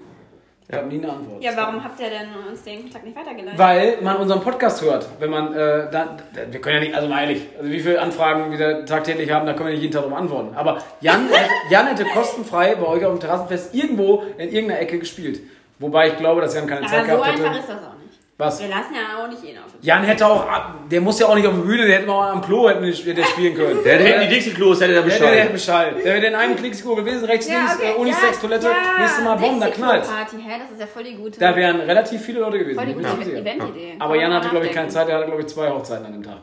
Ich 0.72 0.78
habe 0.78 0.88
nie 0.88 1.04
eine 1.04 1.12
Antwort. 1.12 1.42
Ja, 1.42 1.50
warum 1.54 1.84
habt 1.84 2.00
ihr 2.00 2.08
denn 2.08 2.28
uns 2.50 2.62
den 2.62 2.80
Kontakt 2.84 3.04
nicht 3.04 3.14
weitergeleitet? 3.14 3.58
Weil 3.58 3.98
man 4.00 4.16
unseren 4.16 4.40
Podcast 4.40 4.80
hört. 4.80 5.06
Wenn 5.18 5.28
man, 5.28 5.52
äh, 5.52 5.90
da, 5.90 6.16
wir 6.50 6.60
können 6.62 6.76
ja 6.76 6.80
nicht, 6.80 6.94
also 6.94 7.08
mal 7.08 7.20
ehrlich, 7.20 7.46
also 7.58 7.70
wie 7.70 7.78
viele 7.78 8.00
Anfragen 8.00 8.58
wir 8.58 8.86
tagtäglich 8.86 9.30
haben, 9.30 9.44
da 9.44 9.52
können 9.52 9.66
wir 9.66 9.72
nicht 9.74 9.82
jeden 9.82 9.92
Tag 9.92 10.04
drum 10.04 10.14
antworten. 10.14 10.54
Aber 10.56 10.78
Jan, 11.02 11.28
hätte- 11.28 11.50
Jan 11.70 11.88
hätte 11.88 12.04
kostenfrei 12.06 12.74
bei 12.76 12.86
euch 12.86 13.04
auf 13.04 13.12
dem 13.12 13.20
Terrassenfest 13.20 13.74
irgendwo 13.74 14.22
in 14.38 14.48
irgendeiner 14.50 14.80
Ecke 14.80 14.98
gespielt. 14.98 15.40
Wobei 15.78 16.08
ich 16.08 16.16
glaube, 16.16 16.40
dass 16.40 16.54
Jan 16.54 16.66
keine 16.66 16.86
Zeit 16.86 17.00
Aber 17.00 17.02
so 17.02 17.16
gehabt 17.16 17.28
einfach 17.28 17.50
hätte. 17.50 17.58
ist 17.60 17.68
das 17.68 17.76
auch 17.76 17.96
nicht. 17.98 18.01
Was? 18.38 18.60
Wir 18.60 18.68
lassen 18.68 18.94
ja 18.94 19.22
auch 19.22 19.28
nicht 19.28 19.44
ihn 19.44 19.56
auf. 19.58 19.66
Jan 19.82 20.02
hätte 20.04 20.26
auch, 20.26 20.44
der 20.90 21.00
muss 21.00 21.20
ja 21.20 21.26
auch 21.26 21.34
nicht 21.34 21.46
auf 21.46 21.54
der 21.54 21.60
Bühne, 21.62 21.86
der 21.86 21.98
hätte 21.98 22.06
mal 22.08 22.32
am 22.32 22.40
Klo 22.40 22.68
hätte 22.68 22.84
hätte 22.84 23.14
der 23.14 23.24
spielen 23.24 23.54
können. 23.54 23.84
Der 23.84 23.98
hätte 23.98 24.20
die 24.26 24.34
Dixie-Klos, 24.34 24.80
hätte 24.80 24.94
der 24.94 25.02
Der, 25.02 25.18
der 25.18 25.28
hätte 25.28 25.52
Bescheid. 25.52 25.90
Bescheid. 25.92 26.04
Der 26.04 26.14
wäre 26.14 26.26
in 26.26 26.34
einem 26.34 26.56
Klickskurs 26.56 26.96
gewesen, 26.96 27.24
rechts, 27.26 27.46
links, 27.48 27.78
äh, 27.80 27.92
Unisex-Toilette, 27.92 28.68
nächstes 28.98 29.22
Mal 29.22 29.36
Bomben, 29.36 29.60
da 29.60 29.68
knallt. 29.68 30.04
Party, 30.08 30.36
hä? 30.44 30.58
Das 30.60 30.70
ist 30.72 30.80
ja 30.80 30.86
voll 30.86 31.04
die 31.04 31.14
gute, 31.14 31.38
Da 31.38 31.54
wären 31.54 31.80
relativ 31.80 32.22
viele 32.22 32.40
Leute 32.40 32.58
gewesen. 32.58 32.78
voll 32.78 32.86
die 32.86 32.94
gute 32.94 33.08
sagen. 33.08 33.22
Eventidee. 33.36 33.96
Aber 33.98 34.16
Jan 34.16 34.32
hatte, 34.32 34.48
glaube 34.48 34.66
ich, 34.66 34.72
keine. 34.72 34.88
Zeit, 34.88 35.06
der 35.08 35.16
hatte, 35.16 35.26
glaube 35.26 35.42
ich, 35.42 35.46
zwei 35.48 35.68
Hochzeiten 35.70 36.06
an 36.06 36.12
dem 36.12 36.22
Tag. 36.22 36.38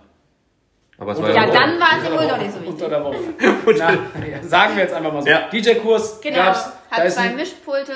Aber 0.99 1.11
es 1.13 1.21
war 1.21 1.29
Ja, 1.29 1.35
ja, 1.35 1.45
dann 1.47 1.79
war 1.79 1.87
sie 2.01 2.07
Unter 2.07 2.21
wohl 2.21 2.29
Woche. 2.29 2.37
nicht 2.39 2.51
so 2.53 2.59
wichtig. 2.59 2.73
Unter 2.73 2.89
der 2.89 3.03
Woche. 3.03 3.17
Na, 3.79 4.27
ja, 4.27 4.43
sagen 4.43 4.75
wir 4.75 4.83
jetzt 4.83 4.93
einfach 4.93 5.13
mal 5.13 5.21
so. 5.21 5.29
Ja. 5.29 5.47
DJ-Kurs 5.51 6.21
Genau, 6.21 6.37
gab's. 6.37 6.69
Hat 6.91 7.11
zwei 7.11 7.29
Mischpulte 7.29 7.93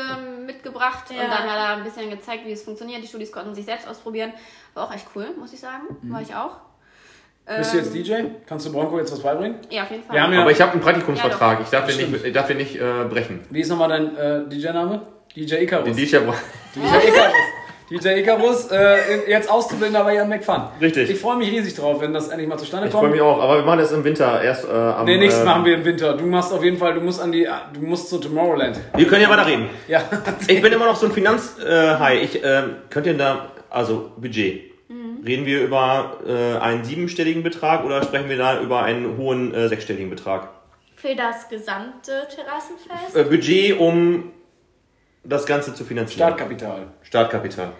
mitgebracht 0.63 1.05
Ja. 1.09 1.23
und 1.23 1.29
dann 1.29 1.49
hat 1.49 1.57
er 1.57 1.77
ein 1.77 1.83
bisschen 1.83 2.09
gezeigt, 2.09 2.45
wie 2.45 2.51
es 2.51 2.63
funktioniert. 2.63 3.03
Die 3.03 3.07
Studis 3.07 3.31
konnten 3.31 3.53
sich 3.53 3.65
selbst 3.65 3.87
ausprobieren. 3.87 4.33
War 4.73 4.87
auch 4.87 4.93
echt 4.93 5.07
cool, 5.15 5.27
muss 5.37 5.53
ich 5.53 5.59
sagen. 5.59 5.83
War 6.03 6.21
ich 6.21 6.33
auch. 6.33 6.57
bist 7.57 7.73
du 7.73 7.77
Ähm, 7.79 7.83
jetzt 7.83 7.93
DJ? 7.93 8.13
Kannst 8.47 8.65
du 8.65 8.71
Bronco 8.71 8.97
jetzt 8.97 9.11
was 9.11 9.19
beibringen? 9.21 9.57
Ja, 9.69 9.83
auf 9.83 9.91
jeden 9.91 10.03
Fall. 10.03 10.15
Wir 10.15 10.23
haben 10.23 10.33
ja, 10.33 10.41
Aber 10.41 10.51
ich 10.51 10.61
habe 10.61 10.71
einen 10.71 10.81
Praktikumsvertrag. 10.81 11.59
Ich 11.61 11.69
darf 11.69 11.85
den 11.85 12.11
nicht, 12.11 12.23
ich 12.25 12.33
darf 12.33 12.47
den 12.47 12.57
nicht 12.57 12.75
äh, 12.75 13.03
brechen. 13.09 13.45
wie 13.49 13.59
ist 13.61 13.69
nochmal 13.69 13.89
dein 13.89 14.15
äh, 14.15 14.47
DJ-Name? 14.47 15.01
DJ 15.35 15.55
Icarus. 15.63 15.85
Den 15.85 15.95
DJ 15.95 16.17
bra- 16.19 16.35
DJ 16.75 17.07
Icarus. 17.09 17.33
DJ 17.93 18.21
Icarus, 18.21 18.71
äh, 18.71 19.29
jetzt 19.29 19.47
Auszubildender 19.51 20.03
bei 20.03 20.15
Jan 20.15 20.27
McFun. 20.27 20.63
Richtig. 20.81 21.11
Ich 21.11 21.19
freue 21.19 21.37
mich 21.37 21.51
riesig 21.51 21.75
drauf, 21.75 22.01
wenn 22.01 22.11
das 22.11 22.29
endlich 22.29 22.49
mal 22.49 22.57
zustande 22.57 22.87
Ich 22.87 22.91
kommt. 22.91 23.03
freue 23.03 23.11
mich 23.11 23.21
auch, 23.21 23.39
aber 23.39 23.57
wir 23.57 23.63
machen 23.63 23.77
das 23.77 23.91
im 23.91 24.03
Winter 24.03 24.41
erst 24.41 24.65
äh, 24.65 24.71
am. 24.71 25.05
Nee, 25.05 25.17
nichts 25.17 25.39
äh, 25.39 25.45
machen 25.45 25.63
wir 25.63 25.75
im 25.75 25.85
Winter. 25.85 26.17
Du 26.17 26.25
machst 26.25 26.51
auf 26.51 26.63
jeden 26.63 26.77
Fall, 26.79 26.95
du 26.95 27.01
musst 27.01 27.21
an 27.21 27.31
die, 27.31 27.47
du 27.73 27.81
musst 27.81 28.09
zu 28.09 28.17
Tomorrowland. 28.17 28.79
Wir 28.95 29.07
können 29.07 29.21
ja 29.21 29.29
weiter 29.29 29.45
reden. 29.45 29.69
Ja. 29.87 30.01
Ich 30.47 30.59
bin 30.59 30.73
immer 30.73 30.87
noch 30.87 30.95
so 30.95 31.05
ein 31.05 31.11
Finanzhai. 31.11 32.21
ich 32.23 32.43
ähm, 32.43 32.77
könnt 32.89 33.05
ihr 33.05 33.13
da, 33.15 33.51
also 33.69 34.11
Budget. 34.17 34.89
Mhm. 34.89 35.23
Reden 35.23 35.45
wir 35.45 35.61
über 35.63 36.17
äh, 36.27 36.57
einen 36.59 36.83
siebenstelligen 36.83 37.43
Betrag 37.43 37.85
oder 37.85 38.01
sprechen 38.01 38.27
wir 38.27 38.37
da 38.37 38.59
über 38.59 38.81
einen 38.81 39.17
hohen 39.17 39.53
äh, 39.53 39.67
sechsstelligen 39.67 40.09
Betrag? 40.09 40.49
Für 40.95 41.15
das 41.15 41.47
gesamte 41.47 42.27
Terrassenfest? 42.33 43.15
Äh, 43.15 43.23
Budget, 43.25 43.79
um 43.79 44.31
das 45.23 45.45
Ganze 45.45 45.75
zu 45.75 45.85
finanzieren. 45.85 46.27
Startkapital. 46.27 46.87
Startkapital. 47.03 47.71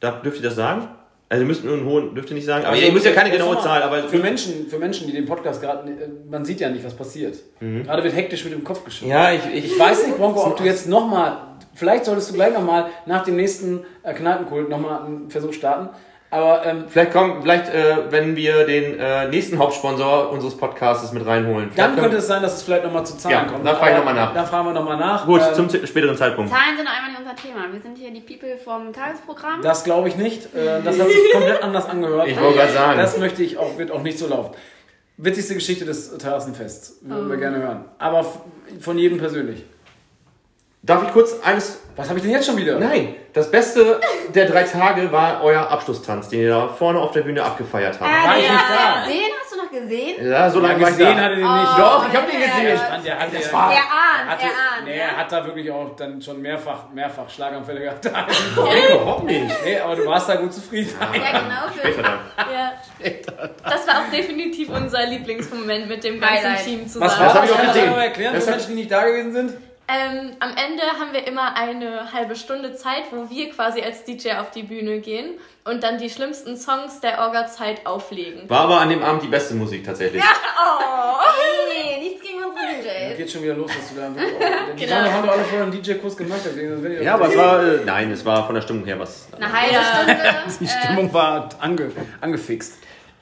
Darf, 0.00 0.22
dürft 0.22 0.38
ihr 0.38 0.42
das 0.44 0.56
sagen? 0.56 0.88
Also 1.30 1.42
ihr 1.42 1.46
müsst 1.46 1.62
nur 1.62 1.74
einen 1.74 1.84
hohen, 1.84 2.14
dürft 2.14 2.30
ihr 2.30 2.36
nicht 2.36 2.46
sagen, 2.46 2.64
aber 2.64 2.72
Also, 2.74 2.86
ihr 2.86 2.92
müsst 2.92 3.04
ja 3.04 3.12
keine 3.12 3.30
genaue 3.30 3.60
Zahl, 3.60 3.82
aber 3.82 4.04
für 4.04 4.18
Menschen, 4.18 4.66
für 4.66 4.78
Menschen, 4.78 5.06
die 5.06 5.12
den 5.12 5.26
Podcast 5.26 5.60
gerade, 5.60 5.90
äh, 5.90 6.08
man 6.30 6.44
sieht 6.44 6.60
ja 6.60 6.70
nicht, 6.70 6.84
was 6.84 6.94
passiert. 6.94 7.36
Gerade 7.60 8.02
wird 8.02 8.14
hektisch 8.14 8.44
mit 8.44 8.54
dem 8.54 8.64
Kopf 8.64 8.82
geschüttelt. 8.84 9.10
Mhm. 9.10 9.14
ja, 9.14 9.32
ich, 9.32 9.40
ich, 9.52 9.72
Ich 9.72 9.78
weiß 9.78 10.06
nicht, 10.06 10.16
Bronco, 10.16 10.46
ob 10.46 10.56
du 10.56 10.64
jetzt 10.64 10.88
nochmal, 10.88 11.36
vielleicht 11.74 12.06
solltest 12.06 12.30
du 12.30 12.34
gleich 12.34 12.54
nochmal 12.54 12.86
nach 13.04 13.24
dem 13.24 13.36
nächsten 13.36 13.80
äh, 14.02 14.14
Kneipenkult 14.14 14.70
nochmal 14.70 15.02
einen 15.02 15.30
Versuch 15.30 15.52
starten. 15.52 15.90
Aber 16.30 16.66
ähm, 16.66 16.84
Vielleicht 16.88 17.12
kommen, 17.12 17.40
vielleicht, 17.40 17.68
äh, 17.72 17.96
wenn 18.10 18.36
wir 18.36 18.66
den 18.66 18.98
äh, 19.00 19.28
nächsten 19.28 19.58
Hauptsponsor 19.58 20.30
unseres 20.30 20.54
Podcasts 20.56 21.10
mit 21.12 21.24
reinholen. 21.24 21.70
dann 21.74 21.96
könnte 21.96 22.18
es 22.18 22.26
sein, 22.26 22.42
dass 22.42 22.56
es 22.56 22.62
vielleicht 22.64 22.84
nochmal 22.84 23.06
zu 23.06 23.16
Zahlen 23.16 23.34
Ja, 23.34 23.44
kommt. 23.44 23.66
da 23.66 23.74
frage 23.74 23.92
ich 23.92 23.96
Aber 23.96 24.04
noch 24.04 24.14
mal 24.14 24.20
nach. 24.26 24.34
Da 24.34 24.44
fragen 24.44 24.66
wir 24.66 24.72
nochmal 24.74 24.96
nach. 24.98 25.24
Gut, 25.24 25.40
Ähm, 25.40 25.54
zum 25.70 25.86
späteren 25.86 26.16
Zeitpunkt. 26.18 26.50
Zahlen 26.50 26.76
sind 26.76 26.86
einfach 26.86 27.08
nicht 27.08 27.18
unser 27.18 27.34
Thema. 27.34 27.72
Wir 27.72 27.80
sind 27.80 27.96
hier 27.96 28.10
die 28.10 28.20
People 28.20 28.58
vom 28.58 28.92
Tagesprogramm. 28.92 29.62
Das 29.62 29.84
glaube 29.84 30.08
ich 30.08 30.16
nicht. 30.16 30.54
Äh, 30.54 30.82
Das 30.84 30.98
hat 31.00 31.06
sich 31.06 31.32
komplett 31.32 31.62
anders 31.62 31.88
angehört. 31.88 32.28
Ich 32.28 32.38
wollte 32.38 32.58
gerade 32.58 32.72
sagen. 32.72 32.98
Das 32.98 33.16
möchte 33.18 33.42
ich 33.42 33.56
auch, 33.56 33.78
wird 33.78 33.90
auch 33.90 34.02
nicht 34.02 34.18
so 34.18 34.26
laufen. 34.28 34.54
Witzigste 35.16 35.54
Geschichte 35.54 35.86
des 35.86 36.16
Terrassenfests. 36.18 36.98
Würden 37.02 37.30
wir 37.30 37.38
gerne 37.38 37.56
hören. 37.58 37.84
Aber 37.98 38.24
von 38.80 38.98
jedem 38.98 39.16
persönlich. 39.18 39.64
Darf 40.82 41.02
ich 41.04 41.12
kurz 41.12 41.40
eines. 41.42 41.80
Was 41.96 42.08
habe 42.08 42.18
ich 42.18 42.22
denn 42.24 42.32
jetzt 42.32 42.46
schon 42.46 42.56
wieder? 42.56 42.78
Nein, 42.78 43.16
das 43.38 43.50
Beste 43.50 44.00
der 44.34 44.46
drei 44.46 44.62
Tage 44.64 45.10
war 45.10 45.42
euer 45.42 45.68
Abschlusstanz, 45.70 46.28
den 46.28 46.40
ihr 46.40 46.50
da 46.50 46.68
vorne 46.68 46.98
auf 47.00 47.12
der 47.12 47.22
Bühne 47.22 47.42
abgefeiert 47.42 47.98
habt. 48.00 48.10
War 48.10 48.36
ich 48.36 48.50
nicht 48.50 48.52
da? 48.52 49.06
Den 49.06 49.32
hast 49.40 49.52
du 49.52 49.56
noch 49.56 49.70
gesehen? 49.70 50.28
Ja, 50.30 50.50
so 50.50 50.60
Ja, 50.60 50.68
lange 50.68 50.82
war 50.82 50.90
ich 50.90 50.96
gesehen 50.98 51.16
da. 51.16 51.22
hat 51.22 51.30
er 51.30 51.36
den 51.36 51.44
nicht. 51.44 51.78
Doch, 51.78 52.06
ich 52.10 52.16
habe 52.16 52.30
den 52.30 52.40
ja, 52.40 52.46
gesehen. 52.46 52.68
ja. 52.68 52.76
Stand, 52.86 53.06
der 53.06 53.18
hat 53.18 53.28
das 53.34 53.52
war- 53.52 53.72
Er 53.72 53.78
ahnt, 53.78 54.30
hatte, 54.30 54.42
er 54.42 54.48
ahnt. 54.48 54.84
nee, 54.84 54.98
er 54.98 55.16
hat 55.16 55.32
da 55.32 55.44
wirklich 55.46 55.70
auch 55.70 55.96
dann 55.96 56.20
schon 56.22 56.42
mehrfach, 56.42 56.88
mehrfach 56.92 57.28
Schlaganfälle 57.30 57.80
gehabt. 57.80 58.04
Nee, 58.56 58.92
überhaupt 58.94 59.24
nicht. 59.24 59.64
nee, 59.64 59.78
aber 59.78 59.96
du 59.96 60.06
warst 60.06 60.28
da 60.28 60.34
gut 60.36 60.52
zufrieden. 60.52 60.92
Ja, 61.00 61.06
genau. 61.40 61.68
Für 61.74 61.78
Später 61.88 62.02
dann. 62.02 62.18
Ja. 62.52 62.72
Das 63.64 63.86
war 63.86 63.94
auch 64.00 64.10
definitiv 64.12 64.68
unser 64.70 65.06
Lieblingsmoment 65.06 65.88
mit 65.88 66.02
dem 66.04 66.20
ganzen 66.20 66.36
Highlight. 66.36 66.64
Team 66.64 66.80
Was 66.84 66.92
zusammen. 66.92 67.10
war 67.10 67.24
Das 67.26 67.34
hab 67.34 67.42
das? 67.42 67.44
ich 67.50 67.52
auch 67.52 67.56
Kannst 67.60 67.74
du 67.76 67.80
gesehen. 67.80 67.96
mal 67.96 68.02
erklären 68.04 68.34
Das 68.34 68.44
für 68.44 68.50
Menschen, 68.50 68.68
die 68.70 68.74
nicht 68.74 68.90
da 68.92 69.04
gewesen 69.04 69.32
sind? 69.32 69.52
Ähm, 69.90 70.32
am 70.40 70.50
Ende 70.50 70.82
haben 71.00 71.12
wir 71.14 71.26
immer 71.26 71.56
eine 71.56 72.12
halbe 72.12 72.36
Stunde 72.36 72.74
Zeit, 72.74 73.04
wo 73.10 73.30
wir 73.30 73.48
quasi 73.50 73.80
als 73.80 74.04
DJ 74.04 74.32
auf 74.32 74.50
die 74.50 74.62
Bühne 74.62 74.98
gehen 75.00 75.38
und 75.64 75.82
dann 75.82 75.96
die 75.96 76.10
schlimmsten 76.10 76.58
Songs 76.58 77.00
der 77.00 77.18
Orga-Zeit 77.20 77.86
auflegen. 77.86 78.48
War 78.50 78.60
aber 78.60 78.80
an 78.80 78.90
dem 78.90 79.02
Abend 79.02 79.22
die 79.22 79.28
beste 79.28 79.54
Musik 79.54 79.84
tatsächlich. 79.86 80.22
Nee, 80.22 82.00
nichts 82.08 82.22
gegen 82.22 82.38
unsere 82.44 82.66
DJs. 82.82 83.16
Geht 83.16 83.30
schon 83.30 83.42
wieder 83.42 83.54
los, 83.54 83.70
dass 83.74 83.88
du 83.94 84.00
da 84.00 84.06
einfach. 84.08 84.22
Die 84.76 84.84
Genau. 84.84 84.96
haben 85.10 85.26
doch 85.26 85.32
alle 85.32 85.44
vorher 85.44 85.62
einen 85.62 85.72
DJ-Kurs 85.82 86.16
gemacht. 86.16 86.40
Deswegen, 86.44 87.02
Ja, 87.02 87.14
aber 87.14 87.28
es 87.28 87.36
war. 87.36 87.62
Äh, 87.62 87.80
nein, 87.84 88.10
es 88.10 88.24
war 88.24 88.44
von 88.44 88.54
der 88.54 88.62
Stimmung 88.62 88.84
her 88.84 88.98
was. 88.98 89.28
Eine 89.36 89.50
halbe 89.52 89.72
Ja. 89.74 89.82
Stunde. 89.82 90.16
Die 90.60 90.64
äh, 90.64 90.68
Stimmung 90.68 91.12
war 91.14 91.48
ange, 91.60 91.90
angefixt. 92.20 92.74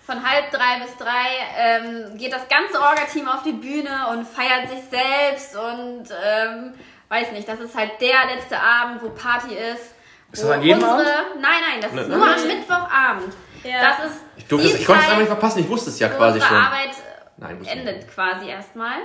Von 0.07 0.22
halb 0.22 0.52
drei 0.52 0.78
bis 0.84 0.96
drei 0.98 1.26
ähm, 1.59 2.16
geht 2.16 2.32
das 2.32 2.46
ganze 2.48 2.80
Orga-Team 2.80 3.26
auf 3.26 3.42
die 3.42 3.52
Bühne 3.52 4.07
und 4.12 4.24
feiert 4.24 4.68
sich 4.70 4.78
selbst 4.88 5.57
und 5.57 6.04
ähm, 6.24 6.74
weiß 7.09 7.32
nicht, 7.32 7.48
das 7.48 7.59
ist 7.59 7.76
halt 7.76 8.00
der 8.00 8.34
letzte 8.34 8.57
Abend, 8.61 9.02
wo 9.02 9.09
Party 9.11 9.54
ist. 9.54 9.94
Ist 10.32 10.44
das 10.44 10.50
an 10.50 10.62
jedem 10.62 10.80
unsere, 10.82 11.00
Abend? 11.00 11.40
Nein, 11.40 11.61
nein, 11.70 11.80
das 11.80 11.90
ist 11.90 11.96
Nein, 11.96 12.09
nur 12.09 12.26
nein. 12.26 12.40
am 12.40 12.46
Mittwochabend. 12.46 13.34
Ja. 13.64 13.80
Das 13.80 14.11
ist 14.11 14.20
Ich, 14.36 14.46
durfte 14.46 14.68
ich 14.68 14.86
konnte 14.86 15.00
es 15.00 15.07
einfach 15.07 15.18
nicht 15.18 15.28
verpassen, 15.28 15.59
ich 15.61 15.68
wusste 15.68 15.90
es 15.90 15.98
ja 15.98 16.09
quasi 16.09 16.40
schon. 16.40 16.57
Arbeit 16.57 16.90
Nein, 17.38 17.59
ich 17.61 17.68
nicht. 17.68 17.76
endet 17.76 18.09
quasi 18.14 18.48
erstmal. 18.48 18.98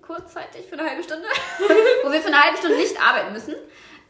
Kurzzeitig 0.00 0.66
für 0.68 0.78
eine 0.78 0.88
halbe 0.88 1.02
Stunde. 1.02 1.26
wo 2.04 2.10
wir 2.10 2.20
für 2.20 2.28
eine 2.28 2.42
halbe 2.42 2.56
Stunde 2.56 2.78
nicht 2.78 2.96
arbeiten 3.00 3.32
müssen 3.34 3.54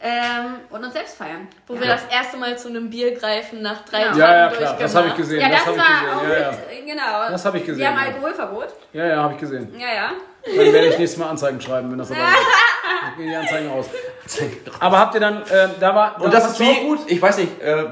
ähm, 0.02 0.60
und 0.70 0.82
uns 0.82 0.94
selbst 0.94 1.16
feiern. 1.16 1.46
Wo 1.66 1.78
wir 1.78 1.86
das 1.86 2.02
erste 2.10 2.38
Mal 2.38 2.56
zu 2.58 2.68
einem 2.68 2.88
Bier 2.88 3.14
greifen 3.14 3.60
nach 3.60 3.84
drei 3.84 4.04
Genau. 4.04 4.10
Tagen 4.10 4.18
Ja, 4.18 4.34
ja, 4.34 4.48
klar. 4.50 4.76
Das 4.78 4.94
habe 4.94 5.08
ich 5.08 5.16
gesehen. 5.16 5.40
Ja, 5.40 5.48
das, 5.50 5.58
das 5.58 5.66
habe 5.66 5.76
ich 5.76 5.82
war 5.82 6.16
auch 6.16 6.22
gesehen. 6.22 6.32
Ja, 6.32 6.40
ja. 6.40 6.50
mit, 6.50 6.86
genau. 6.86 7.30
Das 7.30 7.44
hab 7.44 7.54
ich 7.54 7.66
gesehen, 7.66 7.78
Wir 7.78 7.88
haben 7.88 7.98
ja. 7.98 8.14
Alkoholverbot. 8.14 8.68
Ja, 8.92 9.06
ja, 9.06 9.16
habe 9.22 9.34
ich 9.34 9.40
gesehen. 9.40 9.74
Ja, 9.78 9.94
ja. 9.94 10.12
Dann 10.44 10.72
werde 10.72 10.86
ich 10.86 10.98
nächstes 10.98 11.18
Mal 11.18 11.28
Anzeigen 11.28 11.60
schreiben, 11.60 11.90
wenn 11.90 11.98
das 11.98 12.08
so 12.08 12.14
geht. 12.14 12.22
Dann 13.02 13.16
gehen 13.16 13.28
die 13.28 13.36
Anzeigen 13.36 13.68
raus. 13.68 13.86
Aber 14.78 14.98
habt 14.98 15.14
ihr 15.14 15.20
dann, 15.20 15.42
äh, 15.42 15.68
da 15.78 15.94
war. 15.94 16.16
da 16.18 16.24
Und 16.24 16.34
das 16.34 16.52
ist 16.52 16.60
wie, 16.60 16.80
gut? 16.80 17.00
ich 17.06 17.20
weiß 17.20 17.38
nicht, 17.38 17.60
äh, 17.60 17.86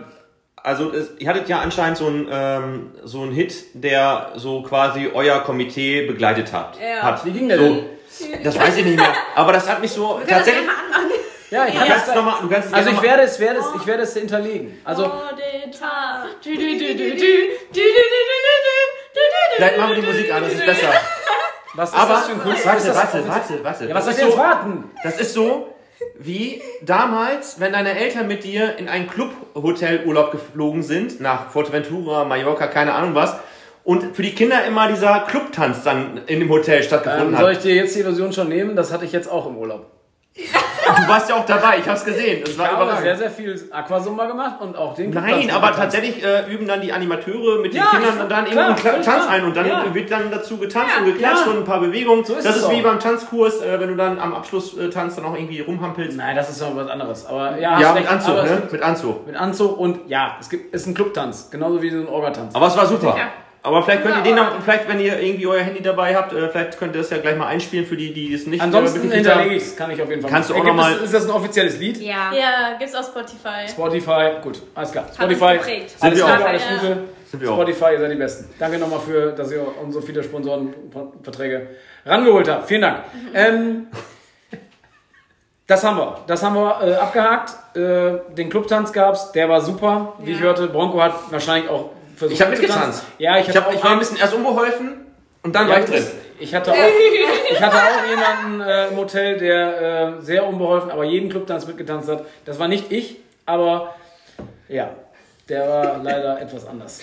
also 0.56 0.92
es, 0.92 1.10
ihr 1.18 1.28
hattet 1.28 1.48
ja 1.48 1.60
anscheinend 1.60 1.98
so 1.98 2.06
einen 2.06 2.28
ähm, 2.30 2.92
so 3.04 3.22
einen 3.22 3.32
Hit, 3.32 3.54
der 3.74 4.32
so 4.36 4.62
quasi 4.62 5.10
euer 5.12 5.40
Komitee 5.40 6.06
begleitet 6.06 6.52
hat. 6.52 6.78
Ja. 6.80 7.02
hat. 7.02 7.24
Wie 7.24 7.32
ging 7.32 7.48
der 7.48 7.58
so, 7.58 7.64
denn? 7.64 8.44
Das 8.44 8.58
weiß 8.58 8.76
ich 8.78 8.84
nicht 8.84 8.98
mehr. 8.98 9.14
Aber 9.34 9.52
das 9.52 9.68
hat 9.68 9.80
mich 9.80 9.92
so 9.92 10.02
Wir 10.02 10.26
können 10.26 10.26
das 10.26 10.36
tatsächlich. 10.38 10.66
Ja, 11.50 11.66
ich 11.66 11.74
kann 11.74 11.88
ja. 11.88 11.94
das 11.94 12.14
nochmal. 12.14 12.34
Du 12.42 12.48
kannst 12.48 12.74
also 12.74 12.90
ich 12.90 13.02
werde 13.02 13.22
es, 13.22 13.40
werde 13.40 13.60
es, 13.60 13.66
ich 13.80 13.86
werde 13.86 14.02
es 14.02 14.14
hinterlegen. 14.14 14.78
Also. 14.84 15.10
Vielleicht 19.56 19.78
machen 19.78 19.90
wir 19.90 20.02
die 20.02 20.06
Musik 20.06 20.32
an, 20.32 20.42
das 20.42 20.52
ist 20.52 20.66
besser. 20.66 20.92
Was 21.74 21.90
ist 21.90 21.96
Aber, 21.96 22.14
das 22.14 22.26
für 22.26 22.32
ein 22.32 22.42
Kunst? 22.42 22.66
Warte, 22.66 22.94
warte, 22.94 23.28
warte, 23.28 23.64
warte. 23.64 23.84
Ja, 23.86 23.94
was 23.94 24.04
soll 24.04 24.12
ich 24.14 24.18
jetzt 24.20 24.32
so, 24.32 24.38
warten? 24.38 24.90
Das 25.02 25.20
ist 25.20 25.32
so, 25.32 25.74
wie 26.18 26.62
damals, 26.82 27.60
wenn 27.60 27.72
deine 27.72 27.96
Eltern 27.96 28.26
mit 28.26 28.44
dir 28.44 28.76
in 28.78 28.88
ein 28.88 29.08
Clubhotelurlaub 29.08 30.32
geflogen 30.32 30.82
sind, 30.82 31.20
nach 31.20 31.50
Fuerteventura, 31.50 32.24
Mallorca, 32.24 32.66
keine 32.66 32.94
Ahnung 32.94 33.14
was, 33.14 33.36
und 33.84 34.16
für 34.16 34.22
die 34.22 34.34
Kinder 34.34 34.64
immer 34.64 34.88
dieser 34.88 35.20
Clubtanz 35.20 35.82
dann 35.82 36.22
in 36.26 36.40
dem 36.40 36.50
Hotel 36.50 36.82
stattgefunden 36.82 37.28
ähm, 37.28 37.36
hat. 37.36 37.40
Soll 37.42 37.52
ich 37.52 37.58
dir 37.58 37.74
jetzt 37.74 37.94
die 37.94 38.00
Illusion 38.00 38.32
schon 38.32 38.48
nehmen? 38.48 38.76
Das 38.76 38.92
hatte 38.92 39.04
ich 39.04 39.12
jetzt 39.12 39.30
auch 39.30 39.46
im 39.46 39.56
Urlaub. 39.56 39.86
Du 40.38 41.08
warst 41.08 41.28
ja 41.28 41.36
auch 41.36 41.44
dabei, 41.44 41.78
ich 41.80 41.88
hab's 41.88 42.04
gesehen. 42.04 42.40
Das 42.42 42.50
Ich 42.52 42.58
war 42.58 42.68
habe 42.68 42.96
sehr, 43.02 43.16
sehr 43.16 43.30
viel 43.30 43.60
Aquasumba 43.70 44.26
gemacht 44.26 44.60
und 44.60 44.76
auch 44.76 44.94
den 44.94 45.10
Nein, 45.10 45.50
aber 45.50 45.68
getanzt. 45.68 45.78
tatsächlich 45.78 46.24
äh, 46.24 46.50
üben 46.50 46.66
dann 46.66 46.80
die 46.80 46.92
Animateure 46.92 47.60
mit 47.60 47.72
den 47.74 47.78
Ja, 47.80 47.86
Kindern 47.90 48.14
ich- 48.22 48.28
dann 48.28 48.44
klar, 48.46 48.70
Kla- 48.70 48.76
völlig 48.76 49.04
Tanz 49.06 49.26
ein 49.28 49.44
und 49.44 49.56
dann 49.56 49.66
Ja. 49.66 49.84
wird 49.92 50.10
dann 50.10 50.30
dazu 50.30 50.56
getanzt 50.56 50.94
Ja, 50.94 51.00
und 51.04 51.12
geklatscht 51.12 51.44
ja. 51.46 51.52
und 51.52 51.58
ein 51.58 51.64
paar 51.64 51.80
Bewegungen. 51.80 52.24
So 52.24 52.34
ist 52.36 52.46
das 52.46 52.56
ist 52.58 52.70
wie 52.70 52.76
auch. 52.76 52.82
beim 52.84 53.00
Tanzkurs, 53.00 53.60
äh, 53.60 53.78
wenn 53.80 53.88
du 53.88 53.96
dann 53.96 54.18
am 54.18 54.34
Abschlusstanz 54.34 54.86
äh, 54.86 54.90
Tanz 54.90 55.16
dann 55.16 55.24
auch 55.26 55.34
irgendwie 55.34 55.60
rumhampelst. 55.60 56.16
Nein, 56.16 56.36
das 56.36 56.48
ist 56.50 56.60
noch 56.62 56.74
was 56.76 56.88
anderes. 56.88 57.26
Aber 57.26 57.58
ja, 57.58 57.78
Ja, 57.80 57.92
mit 57.92 58.10
Anzug, 58.10 58.36
ne? 58.36 58.42
gibt- 58.60 58.72
Mit 58.72 58.82
Anzug. 58.82 59.26
Mit 59.26 59.36
Anzug 59.36 59.78
und 59.78 60.08
ja, 60.08 60.36
es 60.40 60.48
gibt 60.48 60.72
ist 60.72 60.86
ein 60.86 60.94
Clubtanz, 60.94 61.48
genauso 61.50 61.82
wie 61.82 61.90
so 61.90 61.98
ein 61.98 62.08
Orgatanz. 62.08 62.54
Aber 62.54 62.66
es 62.68 62.76
war 62.76 62.86
super. 62.86 63.12
Sicher. 63.12 63.26
Aber 63.62 63.82
vielleicht 63.82 64.02
könnt 64.02 64.14
ihr 64.14 64.18
Ja, 64.18 64.24
den 64.24 64.38
aber- 64.38 64.56
noch, 64.56 64.62
vielleicht 64.62 64.88
wenn 64.88 65.00
ihr 65.00 65.20
irgendwie 65.20 65.46
euer 65.46 65.62
Handy 65.62 65.82
dabei 65.82 66.14
habt, 66.14 66.32
äh, 66.32 66.48
vielleicht 66.48 66.78
könnt 66.78 66.94
ihr 66.94 67.00
das 67.02 67.10
ja 67.10 67.18
gleich 67.18 67.36
mal 67.36 67.48
einspielen 67.48 67.84
für 67.84 67.96
die, 67.96 68.14
die 68.14 68.32
es 68.32 68.46
nicht 68.46 68.62
Ansonsten 68.62 68.98
äh, 68.98 69.02
mitgekriegt 69.02 69.26
hinterlege 69.26 69.50
haben. 69.50 69.56
ich 69.56 69.62
es, 69.64 69.76
kann 69.76 69.90
ich 69.90 70.00
auf 70.00 70.08
jeden 70.08 70.22
Fall. 70.22 70.30
Kannst 70.30 70.50
du 70.50 70.54
machen. 70.54 70.70
auch 70.70 70.74
noch 70.74 70.82
Gibt 70.84 70.92
es- 70.94 70.98
mal- 70.98 71.04
Ist 71.04 71.14
das 71.14 71.24
ein 71.26 71.30
offizielles 71.32 71.78
Lied? 71.78 71.96
Ja. 71.98 72.32
Ja, 72.32 72.76
gibt's 72.78 72.94
auf 72.94 73.06
Spotify. 73.06 73.68
Spotify, 73.68 74.30
gut, 74.42 74.62
alles 74.74 74.92
klar. 74.92 75.06
Spotify, 75.12 75.44
alles 75.44 75.66
wir 75.66 76.10
Gute, 76.10 76.24
auch. 76.24 76.46
alles. 76.46 76.62
Gute. 76.80 76.98
Sind 77.30 77.40
wir 77.42 77.50
auch. 77.50 77.54
Spotify, 77.56 77.92
ihr 77.92 78.00
seid 78.00 78.10
die 78.12 78.14
Besten. 78.16 78.50
Danke 78.58 78.78
nochmal 78.78 79.00
für, 79.00 79.32
dass 79.32 79.50
ihr 79.52 79.60
uns 79.82 79.92
so 79.94 80.00
viele 80.00 80.22
Sponsorenverträge 80.22 81.66
rangeholt 82.06 82.48
habt. 82.48 82.68
Vielen 82.68 82.82
Dank. 82.82 82.98
Ähm, 83.34 83.86
Das 85.66 85.84
haben 85.84 85.98
wir. 85.98 86.20
Das 86.26 86.42
haben 86.42 86.54
wir 86.54 86.80
äh, 86.82 86.94
abgehakt. 86.94 87.52
Äh, 87.76 88.34
den 88.34 88.48
Clubtanz 88.48 88.90
gab's, 88.92 89.32
der 89.32 89.48
war 89.50 89.60
super. 89.60 90.14
Wie 90.20 90.30
ich 90.30 90.38
Ja. 90.38 90.44
hörte, 90.44 90.66
Bronco 90.68 91.02
hat 91.02 91.12
wahrscheinlich 91.30 91.68
auch 91.68 91.90
versucht. 92.18 92.34
Ich 92.34 92.40
habe 92.42 92.50
mitgetanzt. 92.52 93.04
Ja, 93.18 93.38
ich, 93.38 93.48
Ich, 93.48 93.56
hab 93.56 93.72
ich 93.72 93.82
war 93.82 93.92
ein 93.92 93.98
bisschen 93.98 94.16
erst 94.18 94.34
unbeholfen 94.34 94.94
und 95.42 95.54
dann 95.54 95.66
Ja, 95.68 95.74
war 95.74 95.80
ich 95.80 95.86
drin. 95.86 96.06
Ich 96.40 96.54
hatte 96.54 96.72
auch, 96.72 96.76
ich 97.50 97.60
hatte 97.60 97.76
auch 97.76 98.08
jemanden 98.08 98.60
äh, 98.60 98.88
im 98.88 98.96
Hotel, 98.96 99.38
der 99.38 100.16
äh, 100.18 100.22
sehr 100.22 100.46
unbeholfen, 100.46 100.90
aber 100.90 101.04
jeden 101.04 101.28
Clubtanz 101.30 101.66
mitgetanzt 101.66 102.08
hat. 102.08 102.24
Das 102.44 102.58
war 102.58 102.68
nicht 102.68 102.92
ich, 102.92 103.16
aber 103.46 103.94
ja, 104.68 104.90
der 105.48 105.68
war 105.68 105.98
leider 106.02 106.40
etwas 106.42 106.66
anders. 106.66 107.00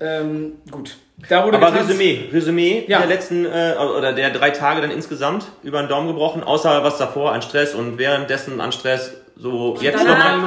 Ähm, 0.00 0.58
gut. 0.70 0.96
Da 1.28 1.44
wurde 1.44 1.56
Aber 1.56 1.72
getanzt. 1.72 1.88
Resümee, 1.90 2.28
Resümee 2.32 2.84
Ja. 2.86 2.98
der 2.98 3.08
letzten 3.08 3.44
äh, 3.44 3.74
oder 3.98 4.12
der 4.12 4.30
drei 4.30 4.50
Tage 4.50 4.80
dann 4.82 4.92
insgesamt 4.92 5.46
über 5.64 5.80
den 5.82 5.88
Daumen 5.88 6.06
gebrochen, 6.06 6.44
außer 6.44 6.84
was 6.84 6.96
davor 6.98 7.32
an 7.32 7.42
Stress 7.42 7.74
und 7.74 7.98
währenddessen 7.98 8.60
an 8.60 8.70
Stress 8.70 9.14
so 9.36 9.76
jetzt 9.80 10.04
danach- 10.04 10.38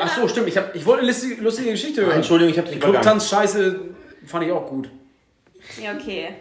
Ach 0.00 0.16
so, 0.16 0.28
stimmt. 0.28 0.48
Ich 0.48 0.56
habe 0.56 0.70
Ich 0.74 0.84
wollte 0.86 1.00
eine 1.02 1.10
lustige, 1.10 1.42
lustige 1.42 1.70
Geschichte 1.70 2.02
hören. 2.02 2.16
Entschuldigung, 2.16 2.52
ich 2.52 2.58
habe 2.58 2.68
Die 2.68 2.74
nicht 2.74 2.82
vergangen. 2.84 3.02
Clubtanz-Scheiße 3.02 3.80
fand 4.26 4.44
ich 4.44 4.52
auch 4.52 4.66
gut. 4.66 4.88
Ja, 5.82 5.94
okay. 5.94 6.34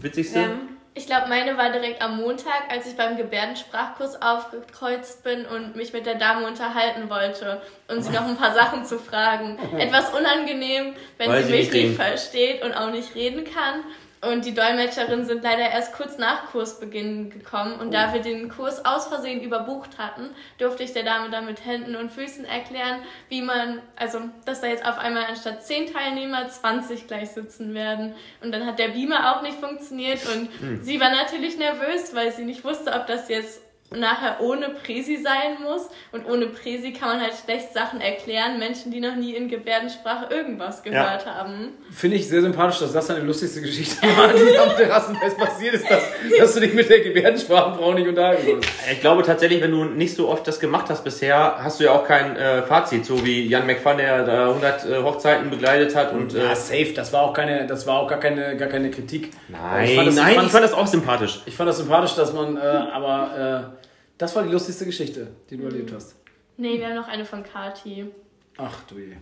Witzigste. 0.00 0.38
Ähm, 0.38 0.68
Ich 0.94 1.06
glaube, 1.06 1.28
meine 1.28 1.58
war 1.58 1.70
direkt 1.72 2.00
am 2.02 2.16
Montag, 2.18 2.70
als 2.70 2.86
ich 2.86 2.96
beim 2.96 3.16
Gebärdensprachkurs 3.18 4.22
aufgekreuzt 4.22 5.24
bin 5.24 5.44
und 5.44 5.76
mich 5.76 5.92
mit 5.92 6.06
der 6.06 6.14
Dame 6.14 6.46
unterhalten 6.46 7.10
wollte 7.10 7.60
und 7.88 8.02
sie 8.02 8.10
noch 8.12 8.26
ein 8.26 8.36
paar 8.36 8.54
Sachen 8.54 8.84
zu 8.86 8.98
fragen. 8.98 9.58
Etwas 9.78 10.10
unangenehm, 10.14 10.94
wenn 11.18 11.28
Weil 11.30 11.42
sie 11.42 11.48
sie 11.48 11.52
mich 11.52 11.60
nicht 11.64 11.72
nicht 11.74 11.84
reden. 11.84 11.96
versteht 11.96 12.62
und 12.64 12.72
auch 12.72 12.90
nicht 12.90 13.14
reden 13.14 13.44
kann. 13.44 13.84
Und 14.22 14.46
die 14.46 14.54
Dolmetscherinnen 14.54 15.26
sind 15.26 15.42
leider 15.42 15.68
erst 15.70 15.92
kurz 15.92 16.16
nach 16.16 16.46
Kursbeginn 16.50 17.30
gekommen. 17.30 17.78
Und 17.78 17.92
da 17.92 18.14
wir 18.14 18.22
den 18.22 18.48
Kurs 18.48 18.84
aus 18.84 19.08
Versehen 19.08 19.42
überbucht 19.42 19.98
hatten, 19.98 20.30
durfte 20.58 20.82
ich 20.82 20.94
der 20.94 21.02
Dame 21.02 21.30
dann 21.30 21.44
mit 21.44 21.64
Händen 21.64 21.96
und 21.96 22.10
Füßen 22.10 22.44
erklären, 22.46 23.00
wie 23.28 23.42
man, 23.42 23.82
also, 23.94 24.20
dass 24.46 24.62
da 24.62 24.68
jetzt 24.68 24.86
auf 24.86 24.98
einmal 24.98 25.24
anstatt 25.24 25.64
10 25.64 25.92
Teilnehmer 25.92 26.48
20 26.48 27.06
gleich 27.06 27.30
sitzen 27.30 27.74
werden. 27.74 28.14
Und 28.40 28.52
dann 28.52 28.66
hat 28.66 28.78
der 28.78 28.88
Beamer 28.88 29.36
auch 29.36 29.42
nicht 29.42 29.58
funktioniert 29.58 30.20
und 30.34 30.48
sie 30.82 30.98
war 30.98 31.10
natürlich 31.10 31.58
nervös, 31.58 32.14
weil 32.14 32.32
sie 32.32 32.44
nicht 32.44 32.64
wusste, 32.64 32.92
ob 32.94 33.06
das 33.06 33.28
jetzt 33.28 33.65
nachher 33.90 34.40
ohne 34.40 34.70
Präsi 34.70 35.16
sein 35.16 35.62
muss. 35.62 35.88
Und 36.12 36.26
ohne 36.26 36.46
Präsi 36.46 36.92
kann 36.92 37.08
man 37.08 37.20
halt 37.20 37.34
schlecht 37.44 37.72
Sachen 37.72 38.00
erklären, 38.00 38.58
Menschen, 38.58 38.90
die 38.90 39.00
noch 39.00 39.14
nie 39.16 39.34
in 39.34 39.48
Gebärdensprache 39.48 40.32
irgendwas 40.34 40.82
gehört 40.82 41.26
haben. 41.26 41.72
Finde 41.90 42.16
ich 42.16 42.28
sehr 42.28 42.42
sympathisch, 42.42 42.80
dass 42.80 42.92
das 42.92 43.06
deine 43.06 43.20
lustigste 43.20 43.60
Geschichte 43.60 44.06
war, 44.16 44.28
die 44.28 44.58
am 44.58 44.76
Terrassenfest 44.76 45.38
passiert 45.38 45.74
ist, 45.74 45.90
dass, 45.90 46.02
dass 46.38 46.54
du 46.54 46.60
dich 46.60 46.74
mit 46.74 46.88
der 46.88 47.00
Gebärdensprachenfrau 47.00 47.92
nicht 47.94 48.08
unterhalten 48.08 48.46
wolltest. 48.46 48.72
Ich 48.90 49.00
glaube 49.00 49.22
tatsächlich, 49.22 49.62
wenn 49.62 49.70
du 49.70 49.84
nicht 49.84 50.14
so 50.14 50.28
oft 50.28 50.46
das 50.46 50.58
gemacht 50.60 50.86
hast 50.88 51.04
bisher, 51.04 51.56
hast 51.58 51.80
du 51.80 51.84
ja 51.84 51.92
auch 51.92 52.04
kein 52.04 52.36
äh, 52.36 52.62
Fazit, 52.62 53.04
so 53.06 53.24
wie 53.24 53.46
Jan 53.46 53.66
McFan, 53.66 53.98
der 53.98 54.24
da 54.24 54.48
100 54.48 54.84
äh, 54.84 55.02
Hochzeiten 55.02 55.50
begleitet 55.50 55.94
hat 55.94 56.12
und 56.12 56.34
äh, 56.34 56.44
Ja, 56.44 56.56
safe, 56.56 56.92
das 56.94 57.12
war 57.12 57.22
auch 57.22 57.32
keine, 57.32 57.66
das 57.66 57.86
war 57.86 58.00
auch 58.00 58.08
gar 58.08 58.20
keine, 58.20 58.56
gar 58.56 58.68
keine 58.68 58.90
Kritik. 58.90 59.32
nein, 59.48 59.84
ich 59.84 59.94
fand 59.96 60.08
das, 60.08 60.14
nein, 60.16 60.36
ich 60.44 60.52
fand 60.52 60.64
das 60.64 60.72
auch 60.72 60.86
sympathisch. 60.86 61.40
ich 61.46 61.54
fand 61.54 61.68
das 61.68 61.78
sympathisch, 61.78 62.14
dass 62.14 62.32
man, 62.32 62.56
äh, 62.56 62.60
aber 62.60 63.70
äh, 63.72 63.75
das 64.18 64.34
war 64.36 64.42
die 64.42 64.50
lustigste 64.52 64.84
Geschichte, 64.86 65.28
die 65.50 65.56
du 65.56 65.64
erlebt 65.64 65.92
hast. 65.94 66.16
Nee, 66.56 66.78
wir 66.78 66.86
haben 66.88 66.94
noch 66.96 67.08
eine 67.08 67.24
von 67.24 67.42
Kati. 67.42 68.10
Ach 68.56 68.80
du 68.88 68.98
je. 68.98 69.16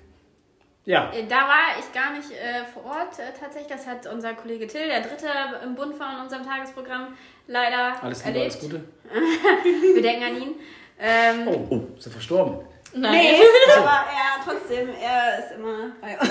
Ja, 0.85 1.11
Äh, 1.13 1.27
Da 1.27 1.37
war 1.49 1.79
ich 1.79 1.93
gar 1.93 2.13
nicht 2.13 2.31
äh, 2.31 2.65
vor 2.73 2.85
Ort 2.85 3.19
äh, 3.19 3.33
tatsächlich. 3.39 3.69
Das 3.73 3.87
hat 3.87 4.07
unser 4.07 4.35
Kollege 4.35 4.67
Till, 4.67 4.87
der 4.87 5.01
Dritte 5.01 5.27
im 5.65 5.75
Bund 5.75 5.95
in 5.95 6.23
unserem 6.23 6.45
Tagesprogramm, 6.47 7.17
leider 7.47 8.03
alles 8.03 8.25
Liebe, 8.25 8.39
erlebt. 8.39 8.55
alles 8.57 8.61
Gute. 8.71 8.85
Wir 9.95 10.03
denken 10.03 10.25
an 10.25 10.43
ihn. 10.43 10.55
Ähm, 11.01 11.49
Oh, 11.49 11.67
oh, 11.71 11.97
ist 11.97 12.07
er 12.07 12.13
verstorben? 12.13 12.59
Nein. 12.95 13.13
Nee, 13.13 13.41
aber 13.79 14.05
er 14.07 14.45
trotzdem, 14.45 14.89
er 14.91 15.39
ist 15.45 15.53
immer 15.57 15.91
bei 16.01 16.19
uns. 16.21 16.31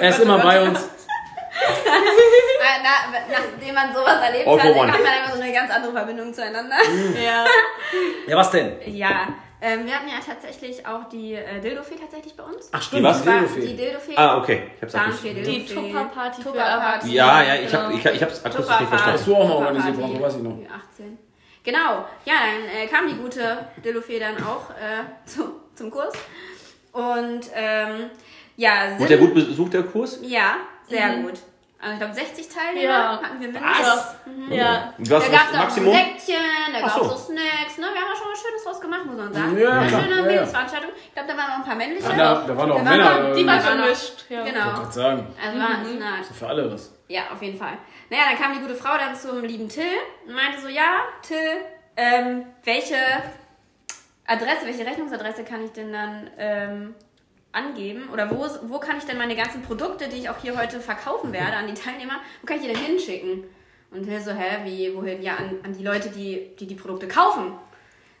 Er 0.00 0.08
ist 0.08 0.20
immer 0.20 0.38
bei 0.38 0.68
uns. 0.68 0.88
Na, 2.82 3.18
nachdem 3.30 3.74
man 3.74 3.94
sowas 3.94 4.20
erlebt 4.22 4.46
All 4.46 4.60
hat, 4.60 4.68
hat 4.68 4.74
man 4.76 5.24
immer 5.24 5.36
so 5.36 5.42
eine 5.42 5.52
ganz 5.52 5.70
andere 5.70 5.92
Verbindung 5.92 6.32
zueinander. 6.34 6.76
Ja. 7.22 7.44
Ja, 8.26 8.36
was 8.36 8.50
denn? 8.50 8.76
Ja, 8.86 9.28
ähm, 9.60 9.86
wir 9.86 9.94
hatten 9.94 10.08
ja 10.08 10.16
tatsächlich 10.24 10.86
auch 10.86 11.08
die 11.08 11.34
äh, 11.34 11.60
Dildo-Fee 11.60 11.96
tatsächlich 11.96 12.36
bei 12.36 12.42
uns. 12.44 12.68
Ach 12.72 12.78
Die 12.78 12.84
stimmt, 12.86 13.04
was? 13.04 13.22
die 13.22 13.26
War 13.28 13.38
Dildo-Fee. 13.38 13.60
Die 13.66 13.76
Dildo-Fee. 13.76 14.16
Ah, 14.16 14.36
okay. 14.38 14.70
Ich 14.76 14.82
hab's 14.82 14.92
Zahnfee, 14.92 15.30
akustisch. 15.30 15.66
Die. 15.66 15.74
Tupperparty 15.74 16.42
für 16.42 16.48
Tupperparty. 16.48 16.82
Erwachsene. 16.84 17.14
Ja, 17.14 17.42
ja, 17.42 17.54
ich, 17.54 17.74
hab, 17.74 17.90
ich, 17.90 18.04
ich 18.04 18.22
hab's 18.22 18.44
akustisch 18.44 18.80
nicht 18.80 18.88
verstanden. 18.88 19.18
Hast 19.18 19.26
du 19.26 19.36
auch 19.36 19.48
mal 19.48 19.54
organisiert, 19.54 19.96
Bronco, 19.96 20.20
weiß 20.22 20.36
ich 20.36 20.42
noch. 20.42 20.52
Ü18. 20.52 21.16
Genau, 21.64 22.04
ja, 22.24 22.34
dann 22.34 22.82
äh, 22.82 22.86
kam 22.86 23.08
die 23.08 23.14
gute 23.14 23.66
Dildo-Fee 23.82 24.20
dann 24.20 24.36
auch 24.44 24.70
äh, 24.70 25.04
zu, 25.26 25.60
zum 25.74 25.90
Kurs. 25.90 26.12
Und 26.92 27.40
ähm, 27.54 28.10
ja, 28.56 28.88
sind, 28.90 29.00
Wurde 29.00 29.08
der 29.08 29.18
gut 29.18 29.34
besucht, 29.34 29.72
der 29.72 29.82
Kurs? 29.84 30.18
Ja, 30.22 30.56
sehr 30.88 31.08
Mhm. 31.08 31.22
gut. 31.24 31.34
Also 31.78 31.92
ich 31.92 31.98
glaube 31.98 32.14
60 32.14 32.48
Teilnehmer 32.48 32.82
Ja. 32.92 33.20
hatten 33.22 33.38
wir 33.40 33.48
mindestens. 33.48 33.86
Was? 33.86 34.16
Ja. 34.48 34.94
Was 34.96 35.08
Da 35.08 35.18
ist 35.18 35.30
gab 35.30 35.40
das 35.40 35.50
es 35.50 35.54
auch 35.54 35.58
Maximum? 35.62 35.94
Säckchen, 35.94 36.44
da 36.72 36.80
gab 36.80 36.88
es 36.88 36.94
so. 36.94 37.02
so 37.04 37.16
Snacks. 37.16 37.78
Ne? 37.78 37.86
Wir 37.92 38.00
haben 38.00 38.08
ja 38.10 38.16
schon 38.16 38.28
was 38.32 38.40
Schönes 38.42 38.64
draus 38.64 38.80
gemacht, 38.80 39.04
muss 39.04 39.16
man 39.16 39.32
sagen. 39.32 39.58
Ja, 39.58 39.70
Eine 39.80 39.90
schöne 39.90 40.10
Ja, 40.10 40.16
ja. 40.16 40.22
Mädelsveranstaltung. 40.22 40.90
Ich 40.96 41.12
glaube, 41.12 41.28
da 41.28 41.36
waren 41.36 41.50
auch 41.52 41.56
ein 41.58 41.64
paar 41.64 41.74
männliche. 41.76 42.08
Ah, 42.10 42.16
da, 42.16 42.44
da 42.46 42.56
waren 42.56 42.72
auch 42.72 42.76
Da 42.78 42.82
Männer. 42.82 43.04
waren- 43.04 43.32
äh, 43.32 43.36
Die 43.36 43.46
war 43.46 43.56
Ja. 43.56 43.74
gemischt. 43.74 44.24
Ja. 44.30 44.44
Ich 44.44 44.52
Genau. 44.52 44.64
wollte 44.66 44.80
gerade 44.80 44.92
sagen, 44.92 45.26
Also 45.44 45.58
war 45.60 45.68
es 45.82 45.88
eine 45.88 46.20
ist 46.22 46.36
für 46.36 46.46
alle 46.48 46.72
was. 46.72 46.92
Ja, 47.08 47.22
auf 47.32 47.42
jeden 47.42 47.58
Fall. 47.58 47.78
Naja, 48.08 48.22
dann 48.30 48.38
kam 48.42 48.52
die 48.54 48.60
gute 48.60 48.74
Frau 48.74 48.96
dann 48.96 49.14
zum 49.14 49.44
lieben 49.44 49.68
Till 49.68 49.84
und 50.26 50.34
meinte 50.34 50.60
so, 50.60 50.68
ja, 50.68 51.00
Till, 51.22 51.36
ähm, 51.96 52.46
welche 52.64 52.96
Adresse, 54.26 54.64
welche 54.66 54.84
Rechnungsadresse 54.84 55.44
kann 55.44 55.62
ich 55.64 55.72
denn 55.72 55.92
dann 55.92 56.30
ähm, 56.38 56.94
angeben? 57.52 58.08
Oder 58.12 58.30
wo, 58.30 58.46
wo 58.68 58.78
kann 58.78 58.98
ich 58.98 59.04
denn 59.04 59.18
meine 59.18 59.36
ganzen 59.36 59.62
Produkte, 59.62 60.08
die 60.08 60.18
ich 60.18 60.28
auch 60.28 60.38
hier 60.40 60.58
heute 60.58 60.80
verkaufen 60.80 61.32
werde 61.32 61.56
an 61.56 61.66
die 61.66 61.74
Teilnehmer, 61.74 62.20
wo 62.40 62.46
kann 62.46 62.56
ich 62.56 62.62
die 62.62 62.72
denn 62.72 62.82
hinschicken? 62.82 63.44
Und 63.90 64.04
Till 64.04 64.20
so, 64.20 64.32
hä, 64.32 64.64
wie, 64.64 64.94
wohin? 64.94 65.22
Ja, 65.22 65.36
an, 65.36 65.58
an 65.62 65.72
die 65.72 65.84
Leute, 65.84 66.10
die, 66.10 66.50
die 66.58 66.66
die 66.66 66.74
Produkte 66.74 67.08
kaufen. 67.08 67.52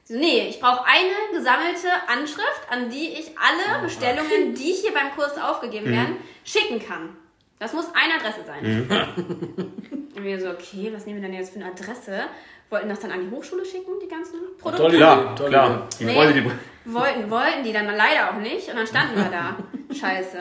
So, 0.04 0.14
nee, 0.16 0.46
ich 0.48 0.60
brauche 0.60 0.84
eine 0.84 1.36
gesammelte 1.36 1.88
Anschrift, 2.06 2.62
an 2.70 2.88
die 2.88 3.08
ich 3.08 3.32
alle 3.36 3.82
Bestellungen, 3.82 4.54
die 4.54 4.72
hier 4.72 4.94
beim 4.94 5.10
Kurs 5.10 5.36
aufgegeben 5.36 5.86
werden, 5.86 6.16
schicken 6.44 6.78
kann. 6.78 7.16
Das 7.58 7.72
muss 7.72 7.86
eine 7.94 8.14
Adresse 8.14 8.44
sein. 8.46 8.88
Und 10.16 10.24
wir 10.24 10.40
so, 10.40 10.50
okay, 10.50 10.92
was 10.94 11.06
nehmen 11.06 11.20
wir 11.20 11.28
denn 11.28 11.36
jetzt 11.36 11.52
für 11.52 11.60
eine 11.60 11.72
Adresse? 11.72 12.26
Wollten 12.70 12.88
das 12.88 13.00
dann 13.00 13.12
an 13.12 13.20
die 13.20 13.30
Hochschule 13.30 13.64
schicken, 13.64 13.92
die 14.02 14.08
ganzen 14.08 14.34
Produkte? 14.58 14.82
Tolle 14.82 14.96
Klar, 14.96 15.24
Idee, 15.24 15.34
tolle 15.36 15.50
klar. 15.50 15.88
Die 15.98 16.04
Nee. 16.04 16.32
Die... 16.32 16.92
Wollten, 16.92 17.30
wollten 17.30 17.64
die 17.64 17.72
dann 17.72 17.86
leider 17.86 18.30
auch 18.30 18.38
nicht. 18.38 18.68
Und 18.68 18.76
dann 18.76 18.86
standen 18.86 19.16
wir 19.16 19.30
da. 19.30 19.56
Scheiße. 19.94 20.38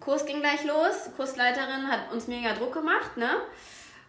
Kurs 0.00 0.26
ging 0.26 0.40
gleich 0.40 0.64
los. 0.64 1.10
Kursleiterin 1.16 1.88
hat 1.90 2.12
uns 2.12 2.28
mega 2.28 2.52
Druck 2.54 2.74
gemacht, 2.74 3.16
ne? 3.16 3.28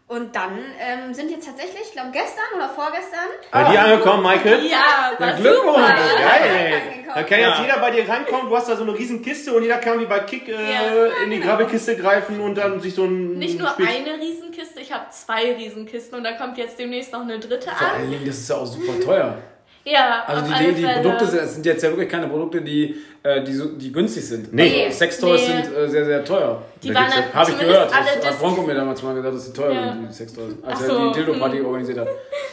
Und 0.10 0.34
dann 0.34 0.58
ähm, 0.80 1.14
sind 1.14 1.30
jetzt 1.30 1.46
tatsächlich, 1.46 1.82
ich 1.88 1.92
glaube 1.92 2.12
gestern 2.14 2.46
oder 2.56 2.70
vorgestern, 2.70 3.28
Bei 3.52 3.66
dir 3.70 3.82
angekommen, 3.82 4.24
Michael? 4.24 4.66
Ja, 4.66 5.12
war 5.20 5.28
Ja, 5.32 5.36
Glückwunsch. 5.36 5.66
super. 5.66 5.86
Geil! 5.86 6.82
Da 7.14 7.24
kann 7.24 7.40
jetzt 7.40 7.58
Ja. 7.58 7.62
jeder 7.62 7.80
bei 7.80 7.92
dir 7.92 8.08
rankommen, 8.08 8.50
du 8.50 8.56
hast 8.56 8.70
da 8.70 8.78
so 8.78 8.84
eine 8.84 8.98
riesen 8.98 9.22
Kiste 9.22 9.52
und 9.54 9.64
jeder 9.64 9.78
kann 9.80 10.00
wie 10.00 10.06
bei 10.06 10.20
Kick 10.20 10.48
äh, 10.48 10.52
Ja. 10.54 11.08
in 11.26 11.32
die 11.32 11.42
Grabbelkiste 11.42 11.98
greifen 11.98 12.40
und 12.40 12.56
dann 12.56 12.80
sich 12.80 12.96
so 12.96 13.04
ein 13.04 13.38
Nicht 13.38 13.60
nur 13.60 13.68
Spiel- 13.72 13.86
eine 13.86 14.18
Riesenkiste, 14.22 14.80
ich 14.80 14.94
habe 14.94 15.08
zwei 15.10 15.54
Riesenkisten 15.56 16.18
und 16.18 16.24
da 16.24 16.34
kommt 16.34 16.58
jetzt 16.58 16.80
demnächst 16.80 17.12
noch 17.12 17.22
eine 17.22 17.38
dritte 17.40 17.70
Vor 17.70 17.88
an. 17.88 17.96
allen 17.96 18.12
Dingen, 18.12 18.26
das 18.26 18.38
ist 18.38 18.50
ja 18.50 18.56
auch 18.56 18.66
super 18.66 18.98
teuer. 19.04 19.38
Ja, 19.84 20.24
Also 20.28 20.42
auf 20.42 20.48
die, 20.48 20.54
alle 20.54 20.68
die, 20.70 20.74
die 20.76 20.84
Fälle. 20.84 21.02
Produkte 21.02 21.26
sind, 21.28 21.48
sind 21.50 21.66
jetzt 21.66 21.84
ja 21.84 21.90
wirklich 21.90 22.10
keine 22.10 22.28
Produkte, 22.28 22.62
die, 22.62 22.96
die, 23.42 23.54
so, 23.54 23.66
die 23.66 23.92
günstig 23.92 24.28
sind. 24.28 24.54
Nee. 24.54 24.86
Also 24.86 24.98
Sextoys 25.00 25.42
Nee. 25.42 25.62
sind 25.64 25.76
äh, 25.76 25.90
sehr, 25.90 26.06
sehr 26.06 26.24
teuer. 26.26 26.62
Die 26.84 26.94
waren 26.94 27.10
dann 27.10 27.34
Habe 27.34 27.52
ich 27.52 27.60
gehört. 27.60 27.92
Das 27.92 28.26
hat 28.28 28.40
Bronco 28.40 28.62
mir 28.62 28.76
damals 28.76 29.02
mal 29.02 29.16
gesagt, 29.16 29.36
dass 29.36 29.46
sie 29.46 29.54
teuer 29.54 29.72
Ja. 29.74 29.94
sind, 29.94 30.08
die 30.10 30.14
Sextoys. 30.14 30.54
Als 30.64 30.76
Ach 30.78 30.82
er 30.82 30.88
so, 30.88 31.08
die 31.10 31.14
Dildo-Party 31.20 31.58
hm. 31.58 31.66
organisiert 31.66 31.98
hat. 32.00 32.08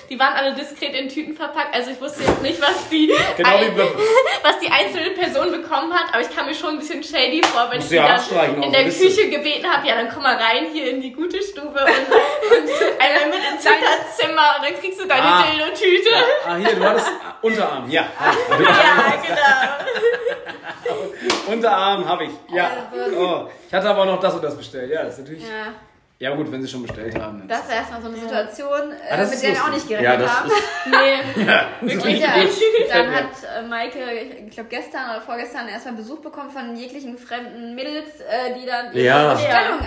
Die 0.08 0.18
waren 0.18 0.34
alle 0.34 0.54
diskret 0.54 0.94
in 0.94 1.08
Tüten 1.08 1.34
verpackt, 1.34 1.74
also 1.74 1.90
ich 1.90 2.00
wusste 2.00 2.22
jetzt 2.24 2.42
nicht, 2.42 2.60
was 2.60 2.88
die, 2.90 3.10
Genau 3.38 3.48
ein, 3.48 3.74
was 4.42 4.58
die 4.60 4.70
einzelne 4.70 5.10
Person 5.10 5.50
bekommen 5.50 5.92
hat, 5.94 6.12
aber 6.12 6.20
ich 6.20 6.34
kam 6.34 6.44
mir 6.46 6.54
schon 6.54 6.70
ein 6.74 6.78
bisschen 6.78 7.02
shady 7.02 7.42
vor, 7.42 7.68
wenn 7.70 7.78
Musst 7.78 7.90
ich 7.90 7.98
die 8.00 8.04
ja 8.04 8.20
dann 8.30 8.62
in 8.62 8.70
der. 8.72 8.84
Küche 8.84 9.30
gebeten 9.30 9.66
habe, 9.66 9.86
ja 9.88 9.94
dann 9.96 10.10
komm 10.12 10.22
mal 10.22 10.36
rein 10.36 10.66
hier 10.72 10.90
in 10.90 11.00
die 11.00 11.12
gute 11.12 11.42
Stube 11.42 11.68
und, 11.68 11.78
und 11.78 12.70
einmal 13.00 13.28
mit 13.28 13.40
ins 13.54 13.66
Hinterzimmer 13.66 14.56
und 14.58 14.66
dann 14.68 14.80
kriegst 14.80 15.00
du 15.00 15.06
deine 15.06 15.22
Ah. 15.24 15.42
Dildo-Tüte. 15.50 16.10
Ah, 16.46 16.56
hier, 16.56 16.74
du 16.76 16.84
hattest 16.84 17.10
Unterarm. 17.42 17.90
Ja, 17.90 18.06
Ja, 18.50 19.14
genau. 19.26 20.54
Unterarm 21.50 22.08
habe 22.08 22.24
ich. 22.24 22.30
Ja. 22.52 22.70
Also- 22.92 23.16
Oh, 23.18 23.48
ich 23.68 23.74
hatte 23.74 23.88
aber 23.90 24.02
auch 24.02 24.06
noch 24.06 24.20
das 24.20 24.34
und 24.34 24.44
das 24.44 24.56
bestellt. 24.56 24.90
Ja, 24.90 25.02
das 25.04 25.14
ist 25.14 25.20
natürlich. 25.20 25.42
ja, 25.42 25.72
Ja, 26.20 26.34
gut, 26.36 26.50
wenn 26.50 26.62
sie 26.62 26.68
schon 26.68 26.82
bestellt 26.82 27.18
haben. 27.20 27.46
das 27.48 27.68
war 27.68 27.74
erstmal 27.76 28.00
so 28.00 28.08
eine 28.08 28.16
Situation, 28.16 28.92
äh, 28.92 29.12
Ah, 29.12 29.16
das 29.18 29.30
mit 29.30 29.42
der 29.42 29.50
wir 29.52 29.64
auch 29.64 29.68
nicht 29.70 29.88
gerechnet 29.88 30.10
Ja, 30.12 30.16
das 30.16 30.38
haben. 30.40 30.48
ist. 30.48 30.56
Nee, 30.86 31.44
wirklich 31.94 32.20
Ja, 32.20 32.36
nicht. 32.36 32.62
dann 32.90 33.14
hat 33.14 33.24
äh, 33.58 33.62
Maike, 33.66 33.98
ich 34.46 34.54
glaube 34.54 34.68
gestern 34.68 35.10
oder 35.10 35.20
vorgestern 35.20 35.68
erstmal 35.68 35.94
Besuch 35.94 36.18
bekommen 36.20 36.50
von 36.50 36.76
jeglichen 36.76 37.18
fremden 37.18 37.74
Mädels, 37.74 38.20
äh, 38.20 38.54
die 38.58 38.64
dann 38.66 38.92
ihre 38.92 39.04
Ja. 39.04 39.34
Bestellung 39.34 39.78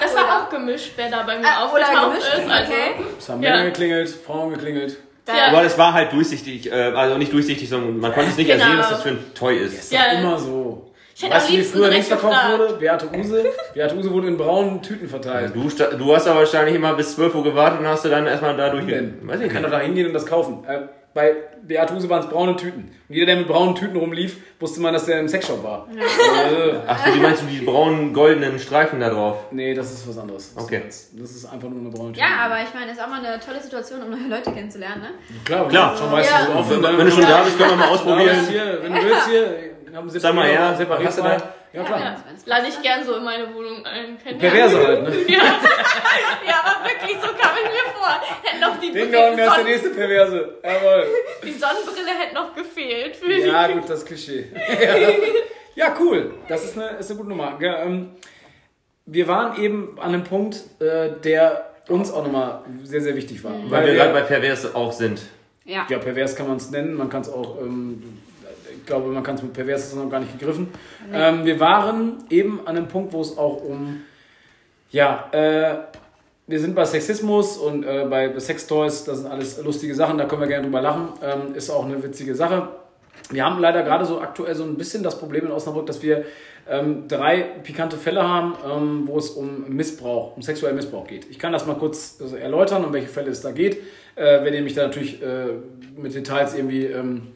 Das 0.00 0.14
war 0.16 0.42
auch 0.46 0.48
gemischt, 0.50 0.92
wer 0.96 1.10
da 1.10 1.22
bei 1.22 1.38
mir 1.38 1.46
Ah, 1.46 1.64
aufgetaucht 1.66 2.12
gemischt, 2.12 2.34
ist. 2.38 2.50
Also, 2.50 2.72
okay. 2.72 3.04
Es 3.18 3.28
haben 3.28 3.42
Ja. 3.42 3.50
Männer 3.50 3.64
geklingelt, 3.66 4.08
Frauen 4.08 4.50
geklingelt. 4.54 4.96
Da, 5.26 5.36
Ja. 5.36 5.46
Aber 5.48 5.62
es 5.64 5.78
war 5.78 5.92
halt 5.94 6.12
durchsichtig, 6.12 6.70
äh, 6.70 6.74
also 6.74 7.16
nicht 7.16 7.32
durchsichtig, 7.32 7.68
sondern 7.68 7.98
man 7.98 8.12
konnte 8.12 8.30
es 8.30 8.36
nicht 8.36 8.46
Genau. 8.50 8.62
ersehen, 8.62 8.78
was 8.78 8.90
das 8.90 9.02
für 9.02 9.08
ein 9.10 9.34
Toy 9.34 9.56
ist. 9.56 9.74
Ist 9.74 9.92
Ja. 9.92 10.12
immer 10.18 10.38
so. 10.38 10.90
Ich 11.16 11.22
hätte 11.22 11.34
Weißt 11.34 11.48
du, 11.48 11.52
wie 11.52 11.62
früher 11.62 11.90
Dings 11.90 12.08
verkauft 12.08 12.36
wurde? 12.50 12.74
Beate 12.74 13.08
Use. 13.16 13.44
Beate 13.74 13.96
Use 13.96 14.10
wurde 14.10 14.26
in 14.26 14.36
braunen 14.36 14.82
Tüten 14.82 15.08
verteilt. 15.08 15.52
Du, 15.54 15.68
du 15.96 16.14
hast 16.14 16.26
aber 16.26 16.40
wahrscheinlich 16.40 16.74
immer 16.74 16.92
bis 16.94 17.14
12 17.14 17.34
Uhr 17.36 17.44
gewartet 17.44 17.80
und 17.80 17.86
hast 17.86 18.04
du 18.04 18.08
dann 18.08 18.26
erstmal 18.26 18.56
da 18.56 18.70
durch. 18.70 18.84
Weiß 18.88 19.40
ich 19.40 19.48
kann 19.52 19.62
doch 19.62 19.70
da 19.70 19.78
hingehen 19.78 20.08
und 20.08 20.12
das 20.12 20.26
kaufen. 20.26 20.64
Äh, 20.68 20.80
bei 21.14 21.34
Beate 21.62 21.94
Use 21.94 22.08
waren 22.10 22.20
es 22.24 22.28
braune 22.28 22.56
Tüten. 22.56 22.90
Und 23.08 23.14
jeder, 23.14 23.26
der 23.26 23.36
mit 23.36 23.46
braunen 23.48 23.74
Tüten 23.74 23.96
rumlief, 23.96 24.38
wusste 24.60 24.80
man, 24.80 24.92
dass 24.92 25.06
der 25.06 25.20
im 25.20 25.28
Sexshop 25.28 25.62
war. 25.62 25.86
Äh, 25.90 26.74
Ach 26.86 27.06
so, 27.06 27.12
die 27.12 27.20
meinst 27.20 27.42
du 27.42 27.46
die 27.46 27.60
braunen, 27.60 28.12
goldenen 28.12 28.58
Streifen 28.58 28.98
da 29.00 29.10
drauf? 29.10 29.36
nee, 29.52 29.72
das 29.74 29.92
ist 29.92 30.08
was 30.08 30.18
anderes. 30.18 30.52
Okay. 30.56 30.82
Das 30.86 31.10
ist 31.12 31.46
einfach 31.46 31.68
nur 31.68 31.80
eine 31.80 31.90
braune 31.90 32.12
Tüte. 32.12 32.20
ja, 32.26 32.44
aber 32.46 32.56
ich 32.62 32.74
meine, 32.74 32.90
es 32.90 32.98
ist 32.98 33.02
auch 33.04 33.08
mal 33.08 33.24
eine 33.24 33.38
tolle 33.40 33.60
Situation, 33.62 34.02
um 34.02 34.10
neue 34.10 34.28
Leute 34.28 34.50
kennenzulernen, 34.52 35.02
ne? 35.02 35.08
Klar, 35.44 35.68
Klar. 35.68 35.96
Schon 35.96 36.10
weißt 36.12 36.30
Ja. 36.30 36.46
du, 36.62 36.70
Wenn, 36.82 36.98
wenn 36.98 37.06
du 37.06 37.12
schon 37.12 37.22
da 37.22 37.42
bist, 37.42 37.58
können 37.58 37.70
wir 37.70 37.76
mal 37.76 37.84
Ja, 37.86 37.90
ausprobieren. 37.92 38.46
hier, 38.48 38.78
wenn 38.82 38.92
du 38.94 39.02
willst, 39.04 39.28
hier, 39.28 39.56
haben 39.94 40.10
sie 40.10 40.18
Sag 40.18 40.34
mal 40.34 40.46
her, 40.48 40.76
hast 41.04 41.18
du? 41.18 41.22
Ja, 41.74 41.82
klar. 41.82 42.00
Ja. 42.00 42.24
Lade 42.46 42.66
ich 42.68 42.80
gern 42.82 43.04
so 43.04 43.16
in 43.16 43.24
meine 43.24 43.52
Wohnung 43.52 43.84
ein. 43.84 44.16
Perverse 44.16 44.86
halt, 44.86 45.02
ne? 45.02 45.10
Ja, 45.28 46.62
aber 46.62 46.88
wirklich, 46.88 47.16
so 47.20 47.28
kam 47.28 47.56
ich 47.56 47.70
mir 47.70 47.92
vor. 47.92 48.20
Hätte 48.42 48.60
noch 48.60 48.78
die, 48.80 48.92
Ding 48.92 49.10
Dong, 49.10 49.36
der 49.36 49.46
ist 49.48 49.56
der 49.56 49.64
nächste 49.64 49.90
Perverse. 49.90 50.58
Jawohl. 50.62 51.06
die 51.42 51.52
Sonnenbrille 51.52 52.10
hätte 52.18 52.34
noch 52.34 52.54
gefehlt. 52.54 53.16
Für 53.16 53.28
die- 53.28 53.40
Ja, 53.40 53.66
gut, 53.68 53.88
das 53.90 54.04
Klischee. 54.04 54.46
Ja, 54.54 55.08
ja 55.88 55.96
cool. 56.00 56.34
Das 56.48 56.64
ist 56.64 56.78
eine, 56.78 56.90
ist 56.98 57.10
eine 57.10 57.16
gute 57.18 57.30
Nummer. 57.30 57.58
Ja, 57.60 57.82
ähm, 57.82 58.10
wir 59.06 59.26
waren 59.26 59.60
eben 59.60 59.98
an 60.00 60.14
einem 60.14 60.24
Punkt, 60.24 60.60
äh, 60.80 61.10
der 61.24 61.70
uns 61.88 62.12
auch 62.12 62.24
nochmal 62.24 62.62
sehr, 62.84 63.00
sehr 63.00 63.16
wichtig 63.16 63.42
war. 63.42 63.52
Weil 63.68 63.86
wir 63.86 63.94
gerade 63.94 64.12
bei 64.12 64.22
Pervers 64.22 64.74
auch 64.74 64.92
sind. 64.92 65.20
Ja. 65.64 65.86
ja, 65.88 65.98
pervers 65.98 66.36
kann 66.36 66.46
man 66.46 66.58
es 66.58 66.70
nennen, 66.70 66.94
man 66.94 67.08
kann 67.08 67.22
es 67.22 67.28
auch, 67.30 67.58
ähm, 67.60 68.20
ich 68.84 68.88
glaube, 68.88 69.08
man 69.08 69.22
kann 69.22 69.36
es 69.36 69.42
mit 69.42 69.54
pervers 69.54 69.86
ist 69.86 69.96
noch 69.96 70.10
gar 70.10 70.20
nicht 70.20 70.38
gegriffen. 70.38 70.68
Ähm, 71.10 71.46
wir 71.46 71.58
waren 71.58 72.18
eben 72.28 72.60
an 72.66 72.76
einem 72.76 72.86
Punkt, 72.86 73.14
wo 73.14 73.22
es 73.22 73.38
auch 73.38 73.64
um, 73.64 74.02
ja, 74.90 75.30
äh, 75.32 75.76
wir 76.46 76.60
sind 76.60 76.74
bei 76.74 76.84
Sexismus 76.84 77.56
und 77.56 77.84
äh, 77.84 78.04
bei 78.10 78.38
Sextoys, 78.38 79.04
das 79.04 79.20
sind 79.20 79.30
alles 79.30 79.58
lustige 79.62 79.94
Sachen, 79.94 80.18
da 80.18 80.26
können 80.26 80.42
wir 80.42 80.48
gerne 80.48 80.64
drüber 80.64 80.82
lachen, 80.82 81.08
ähm, 81.22 81.54
ist 81.54 81.70
auch 81.70 81.86
eine 81.86 82.02
witzige 82.02 82.34
Sache. 82.34 82.68
Wir 83.30 83.42
haben 83.42 83.58
leider 83.58 83.82
gerade 83.84 84.04
so 84.04 84.20
aktuell 84.20 84.54
so 84.54 84.64
ein 84.64 84.76
bisschen 84.76 85.02
das 85.02 85.18
Problem 85.18 85.46
in 85.46 85.52
Osnabrück, 85.52 85.86
dass 85.86 86.02
wir 86.02 86.26
ähm, 86.68 87.08
drei 87.08 87.40
pikante 87.62 87.96
Fälle 87.96 88.28
haben, 88.28 88.54
ähm, 88.70 89.02
wo 89.06 89.16
es 89.16 89.30
um 89.30 89.66
Missbrauch, 89.74 90.36
um 90.36 90.42
sexuellen 90.42 90.76
Missbrauch 90.76 91.06
geht. 91.06 91.24
Ich 91.30 91.38
kann 91.38 91.54
das 91.54 91.64
mal 91.64 91.76
kurz 91.76 92.18
also 92.20 92.36
erläutern, 92.36 92.84
um 92.84 92.92
welche 92.92 93.08
Fälle 93.08 93.30
es 93.30 93.40
da 93.40 93.50
geht. 93.50 93.78
Äh, 94.14 94.44
wenn 94.44 94.52
ihr 94.52 94.60
mich 94.60 94.74
da 94.74 94.82
natürlich 94.82 95.22
äh, 95.22 95.46
mit 95.96 96.14
Details 96.14 96.54
irgendwie, 96.54 96.84
ähm, 96.84 97.28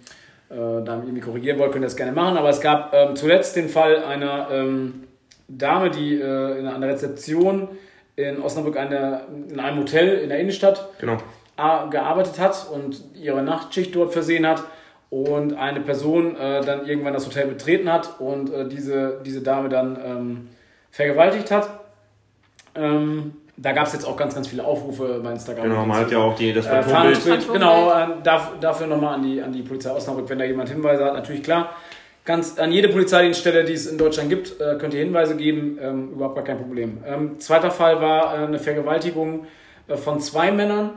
äh, 0.50 0.54
da 0.54 0.96
irgendwie 0.96 1.20
korrigieren 1.20 1.58
wollt, 1.58 1.72
könnt 1.72 1.84
ihr 1.84 1.88
das 1.88 1.96
gerne 1.96 2.12
machen. 2.12 2.36
Aber 2.36 2.48
es 2.48 2.60
gab 2.60 2.94
ähm, 2.94 3.16
zuletzt 3.16 3.56
den 3.56 3.68
Fall 3.68 4.04
einer 4.04 4.48
ähm, 4.50 5.04
Dame, 5.48 5.90
die 5.90 6.20
äh, 6.20 6.58
in 6.58 6.66
einer 6.66 6.88
Rezeption 6.88 7.68
in 8.16 8.42
Osnabrück 8.42 8.76
eine, 8.76 9.22
in 9.48 9.60
einem 9.60 9.78
Hotel 9.78 10.18
in 10.18 10.28
der 10.28 10.40
Innenstadt 10.40 10.88
Genau. 11.00 11.18
gearbeitet 11.90 12.38
hat 12.40 12.66
und 12.72 13.02
ihre 13.14 13.42
Nachtschicht 13.42 13.94
dort 13.94 14.12
versehen 14.12 14.46
hat 14.46 14.64
und 15.10 15.54
eine 15.54 15.80
Person 15.80 16.36
äh, 16.36 16.64
dann 16.64 16.86
irgendwann 16.86 17.14
das 17.14 17.26
Hotel 17.26 17.46
betreten 17.46 17.90
hat 17.90 18.20
und 18.20 18.52
äh, 18.52 18.68
diese, 18.68 19.20
diese 19.24 19.40
Dame 19.42 19.68
dann 19.68 19.96
ähm, 20.04 20.48
vergewaltigt 20.90 21.50
hat. 21.50 21.68
Ähm, 22.74 23.34
da 23.60 23.72
gab 23.72 23.86
es 23.88 23.92
jetzt 23.92 24.06
auch 24.06 24.16
ganz, 24.16 24.34
ganz 24.34 24.48
viele 24.48 24.64
Aufrufe 24.64 25.20
bei 25.22 25.32
Instagram. 25.32 25.64
Genau, 25.64 25.84
man 25.84 25.98
hat 25.98 26.10
ja 26.10 26.18
auch 26.18 26.34
die, 26.36 26.52
das 26.52 26.66
Äh, 26.66 26.82
Phantombild. 26.82 27.52
Genau, 27.52 27.90
äh, 27.90 28.06
darf, 28.22 28.52
dafür 28.60 28.86
nochmal 28.86 29.14
an 29.14 29.22
die, 29.22 29.42
an 29.42 29.52
die 29.52 29.62
Polizei 29.62 29.90
Osnabrück, 29.90 30.28
wenn 30.28 30.38
da 30.38 30.44
jemand 30.44 30.68
Hinweise 30.68 31.04
hat, 31.04 31.14
natürlich 31.14 31.42
klar. 31.42 31.70
Ganz, 32.24 32.58
an 32.58 32.70
jede 32.72 32.88
Polizeidienststelle, 32.88 33.64
die 33.64 33.72
es 33.72 33.86
in 33.86 33.98
Deutschland 33.98 34.28
gibt, 34.28 34.60
äh, 34.60 34.76
könnt 34.78 34.94
ihr 34.94 35.00
Hinweise 35.00 35.36
geben, 35.36 35.78
ähm, 35.80 36.12
überhaupt 36.12 36.36
gar 36.36 36.44
kein 36.44 36.58
Problem. 36.58 36.98
Ähm, 37.06 37.40
zweiter 37.40 37.70
Fall 37.70 38.00
war 38.00 38.34
äh, 38.34 38.44
eine 38.46 38.58
Vergewaltigung 38.58 39.46
äh, 39.88 39.96
von 39.96 40.20
zwei 40.20 40.52
Männern 40.52 40.90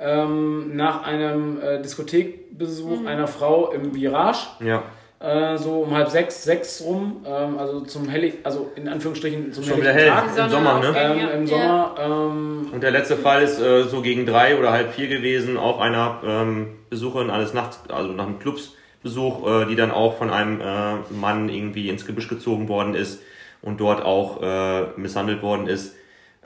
ähm, 0.00 0.74
nach 0.74 1.04
einem 1.04 1.60
äh, 1.60 1.80
Diskothekbesuch 1.82 3.06
einer 3.06 3.28
Frau 3.28 3.70
im 3.70 3.94
Virage, 3.94 4.46
Ja, 4.60 4.82
äh, 5.22 5.56
so 5.56 5.82
um 5.82 5.94
halb 5.94 6.08
sechs, 6.08 6.42
sechs 6.42 6.82
rum, 6.84 7.24
ähm, 7.26 7.58
also 7.58 7.80
zum 7.82 8.08
Hellig, 8.08 8.34
also 8.42 8.72
in 8.74 8.88
Anführungsstrichen 8.88 9.52
zum 9.52 9.64
schon 9.64 9.78
wieder 9.78 9.92
hell 9.92 10.08
Tag. 10.08 10.34
Die 10.34 10.40
im 10.40 10.48
Sommer, 10.50 10.80
ne? 10.80 10.94
Ähm, 10.96 11.18
Ja. 11.18 11.28
Im 11.28 11.46
Ja. 11.46 11.94
Sommer, 11.94 11.94
ähm, 12.00 12.68
Und 12.72 12.82
der 12.82 12.90
letzte 12.90 13.16
Fall 13.16 13.42
ist 13.42 13.60
äh, 13.60 13.84
so 13.84 14.02
gegen 14.02 14.26
drei 14.26 14.58
oder 14.58 14.72
halb 14.72 14.92
vier 14.94 15.08
gewesen, 15.08 15.56
auch 15.56 15.80
einer 15.80 16.20
ähm, 16.26 16.68
Besucherin 16.90 17.30
eines 17.30 17.54
Nachts, 17.54 17.78
also 17.88 18.12
nach 18.12 18.26
einem 18.26 18.38
Clubsbesuch, 18.40 19.62
äh, 19.62 19.66
die 19.66 19.76
dann 19.76 19.90
auch 19.92 20.18
von 20.18 20.30
einem 20.30 20.60
äh, 20.60 20.94
Mann 21.10 21.48
irgendwie 21.48 21.88
ins 21.88 22.04
Gebüsch 22.04 22.28
gezogen 22.28 22.68
worden 22.68 22.94
ist 22.94 23.22
und 23.62 23.80
dort 23.80 24.04
auch 24.04 24.42
äh, 24.42 24.86
misshandelt 24.96 25.42
worden 25.42 25.68
ist 25.68 25.94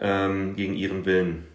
ähm, 0.01 0.55
gegen 0.55 0.75
ihren 0.75 1.07
Willen. 1.07 1.47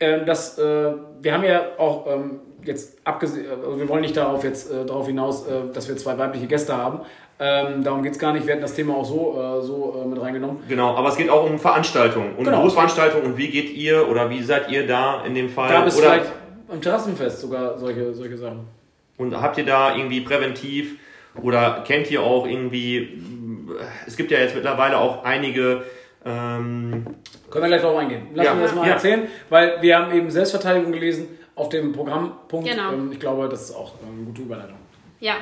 Ähm, 0.00 0.26
das, 0.26 0.58
äh, 0.58 0.92
wir 1.20 1.34
haben 1.34 1.44
ja 1.44 1.62
auch 1.78 2.06
ähm, 2.06 2.40
jetzt 2.64 2.98
abgesehen, 3.04 3.46
also 3.50 3.78
wir 3.78 3.88
wollen 3.88 4.00
nicht 4.00 4.16
darauf 4.16 4.42
jetzt 4.44 4.70
äh, 4.70 4.84
darauf 4.86 5.06
hinaus, 5.06 5.46
äh, 5.46 5.72
dass 5.72 5.88
wir 5.88 5.96
zwei 5.96 6.16
weibliche 6.18 6.46
Gäste 6.46 6.76
haben. 6.76 7.00
Ähm, 7.38 7.82
darum 7.84 8.02
geht 8.02 8.12
es 8.12 8.18
gar 8.18 8.32
nicht. 8.32 8.46
Wir 8.46 8.52
hatten 8.52 8.62
das 8.62 8.74
Thema 8.74 8.96
auch 8.96 9.04
so, 9.04 9.38
äh, 9.40 9.62
so 9.62 10.02
äh, 10.02 10.06
mit 10.06 10.20
reingenommen. 10.20 10.58
Genau, 10.68 10.94
aber 10.94 11.08
es 11.08 11.16
geht 11.16 11.30
auch 11.30 11.48
um 11.48 11.58
Veranstaltungen 11.58 12.34
und 12.36 12.44
Genau. 12.44 12.62
Großveranstaltungen 12.62 13.26
und 13.26 13.38
wie 13.38 13.48
geht 13.48 13.70
ihr 13.74 14.08
oder 14.08 14.28
wie 14.28 14.42
seid 14.42 14.70
ihr 14.70 14.86
da 14.86 15.24
in 15.24 15.34
dem 15.34 15.48
Fall? 15.48 15.70
Gab 15.70 15.86
es 15.86 15.96
oder 15.98 16.10
vielleicht 16.12 16.32
am 16.70 16.80
Terrassenfest 16.82 17.40
sogar 17.40 17.78
solche, 17.78 18.12
solche 18.14 18.36
Sachen? 18.36 18.60
Und 19.16 19.40
habt 19.40 19.56
ihr 19.58 19.64
da 19.64 19.96
irgendwie 19.96 20.20
präventiv 20.20 20.98
oder 21.42 21.82
kennt 21.86 22.10
ihr 22.10 22.22
auch 22.22 22.46
irgendwie, 22.46 23.22
es 24.06 24.16
gibt 24.16 24.30
ja 24.30 24.38
jetzt 24.38 24.54
mittlerweile 24.54 24.98
auch 24.98 25.24
einige, 25.24 25.82
ähm, 26.24 27.06
Können 27.50 27.64
wir 27.64 27.68
gleich 27.68 27.82
drauf 27.82 27.96
eingehen. 27.98 28.28
Lass 28.34 28.46
Ja. 28.46 28.54
mich 28.54 28.64
das 28.64 28.74
mal 28.74 28.86
Ja. 28.86 28.92
erzählen, 28.94 29.28
weil 29.48 29.82
wir 29.82 29.98
haben 29.98 30.12
eben 30.12 30.30
Selbstverteidigung 30.30 30.92
gelesen 30.92 31.38
auf 31.54 31.68
dem 31.68 31.92
Programmpunkt. 31.92 32.68
Genau. 32.68 32.92
Ähm, 32.92 33.12
ich 33.12 33.20
glaube, 33.20 33.48
das 33.48 33.62
ist 33.70 33.74
auch 33.74 33.94
ähm, 34.02 34.14
eine 34.16 34.24
gute 34.26 34.42
Überleitung. 34.42 34.76
Ja, 35.20 35.34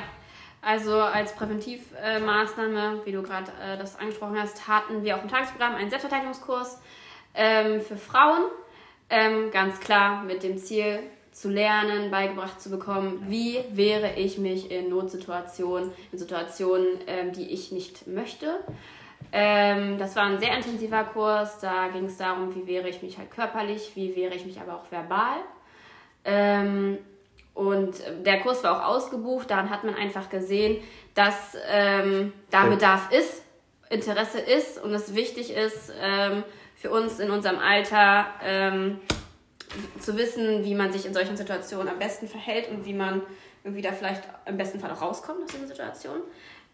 also 0.61 0.93
als 0.99 1.33
Präventivmaßnahme, 1.35 3.01
wie 3.05 3.11
du 3.11 3.21
gerade 3.21 3.51
äh, 3.63 3.77
das 3.77 3.97
angesprochen 3.97 4.37
hast, 4.39 4.67
hatten 4.67 5.03
wir 5.03 5.15
auch 5.17 5.23
im 5.23 5.29
Tagesprogramm 5.29 5.75
einen 5.75 5.89
Selbstverteidigungskurs 5.89 6.81
ähm, 7.35 7.81
für 7.81 7.97
Frauen. 7.97 8.43
Ähm, 9.09 9.49
ganz 9.51 9.79
klar 9.79 10.23
mit 10.23 10.43
dem 10.43 10.57
Ziel 10.57 10.99
zu 11.31 11.49
lernen, 11.49 12.11
beigebracht 12.11 12.59
zu 12.61 12.69
bekommen, 12.69 13.23
wie 13.27 13.59
wehre 13.71 14.15
ich 14.17 14.37
mich 14.37 14.71
in 14.71 14.89
Notsituationen, 14.89 15.91
in 16.11 16.17
Situationen, 16.19 16.99
ähm, 17.07 17.31
die 17.31 17.49
ich 17.51 17.71
nicht 17.71 18.07
möchte. 18.07 18.59
Ähm, 19.31 19.97
das 19.97 20.15
war 20.15 20.23
ein 20.23 20.39
sehr 20.39 20.55
intensiver 20.55 21.03
Kurs. 21.03 21.59
Da 21.59 21.87
ging 21.89 22.05
es 22.05 22.17
darum, 22.17 22.53
wie 22.55 22.65
wehre 22.67 22.89
ich 22.89 23.01
mich 23.01 23.17
halt 23.17 23.31
körperlich, 23.31 23.91
wie 23.95 24.15
wehre 24.15 24.33
ich 24.33 24.45
mich 24.45 24.59
aber 24.59 24.75
auch 24.75 24.91
verbal. 24.91 25.37
Ähm, 26.25 26.97
und 27.53 27.95
der 28.25 28.39
Kurs 28.39 28.63
war 28.63 28.79
auch 28.79 28.95
ausgebucht. 28.95 29.51
Daran 29.51 29.69
hat 29.69 29.83
man 29.83 29.95
einfach 29.95 30.29
gesehen, 30.29 30.81
dass 31.13 31.57
ähm, 31.69 32.33
da 32.49 32.63
Ja. 32.63 32.69
Bedarf 32.69 33.11
ist, 33.11 33.43
Interesse 33.89 34.39
ist 34.39 34.81
und 34.81 34.93
es 34.93 35.15
wichtig 35.15 35.51
ist 35.53 35.91
ähm, 36.01 36.43
für 36.75 36.91
uns 36.91 37.19
in 37.19 37.31
unserem 37.31 37.59
Alter 37.59 38.27
ähm, 38.43 38.99
zu 39.99 40.17
wissen, 40.17 40.63
wie 40.63 40.75
man 40.75 40.91
sich 40.91 41.05
in 41.05 41.13
solchen 41.13 41.35
Situationen 41.35 41.89
am 41.89 41.99
besten 41.99 42.27
verhält 42.27 42.69
und 42.69 42.85
wie 42.85 42.93
man 42.93 43.21
irgendwie 43.63 43.81
da 43.81 43.91
vielleicht 43.91 44.23
im 44.45 44.57
besten 44.57 44.79
Fall 44.79 44.91
auch 44.91 45.01
rauskommt 45.01 45.43
aus 45.43 45.51
dieser 45.51 45.67
Situation. 45.67 46.21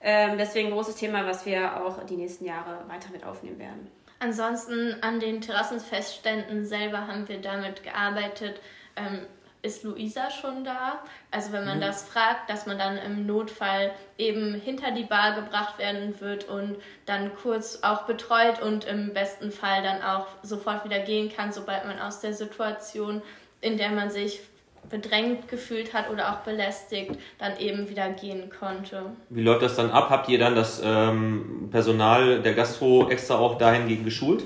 Ähm, 0.08 0.38
deswegen 0.38 0.68
ein 0.68 0.74
großes 0.74 0.98
Thema, 0.98 1.26
was 1.26 1.48
wir 1.48 1.84
auch 1.84 2.04
die 2.06 2.16
nächsten 2.16 2.46
Jahre 2.46 2.88
weiter 2.88 3.10
mit 3.12 3.26
aufnehmen 3.26 3.58
werden. 3.58 3.90
Ansonsten 4.20 4.96
an 5.02 5.20
den 5.20 5.42
Terrassenfestständen 5.42 6.64
selber 6.64 7.08
haben 7.08 7.28
wir 7.28 7.42
damit 7.42 7.82
gearbeitet. 7.82 8.62
Ähm, 8.96 9.26
ist 9.64 9.84
Luisa 9.84 10.30
schon 10.30 10.64
da? 10.64 11.00
Also 11.32 11.52
wenn 11.52 11.66
man 11.66 11.82
das 11.82 12.08
fragt, 12.08 12.52
dass 12.52 12.68
man 12.68 12.78
dann 12.78 13.00
im 13.00 13.26
Notfall 13.26 13.94
eben 14.20 14.54
hinter 14.54 14.92
die 14.92 15.06
Bar 15.06 15.42
gebracht 15.42 15.80
werden 15.80 16.22
wird 16.22 16.48
und 16.48 16.78
dann 17.08 17.36
kurz 17.36 17.80
auch 17.82 18.04
betreut 18.04 18.62
und 18.62 18.86
im 18.86 19.12
besten 19.16 19.52
Fall 19.52 19.82
dann 19.82 20.04
auch 20.04 20.28
sofort 20.44 20.86
wieder 20.86 21.00
gehen 21.00 21.36
kann, 21.36 21.52
sobald 21.52 21.86
man 21.86 22.00
aus 22.00 22.20
der 22.20 22.36
Situation, 22.36 23.24
in 23.60 23.78
der 23.78 23.90
man 23.90 24.12
sich 24.12 24.42
bedrängt 24.90 25.48
gefühlt 25.48 25.94
hat 25.94 26.10
oder 26.10 26.32
auch 26.32 26.40
belästigt, 26.40 27.12
dann 27.38 27.58
eben 27.58 27.90
wieder 27.90 28.10
gehen 28.10 28.50
konnte. 28.50 29.04
wie 29.30 29.42
läuft 29.42 29.62
das 29.62 29.76
dann 29.76 29.92
ab? 29.92 30.10
Habt 30.10 30.30
ihr 30.30 30.40
dann 30.40 30.56
das 30.56 30.82
ähm, 30.84 31.70
Personal 31.72 32.42
der 32.42 32.54
Gastro 32.54 33.10
extra 33.10 33.38
auch 33.38 33.58
dahingehend 33.58 34.06
geschult? 34.06 34.44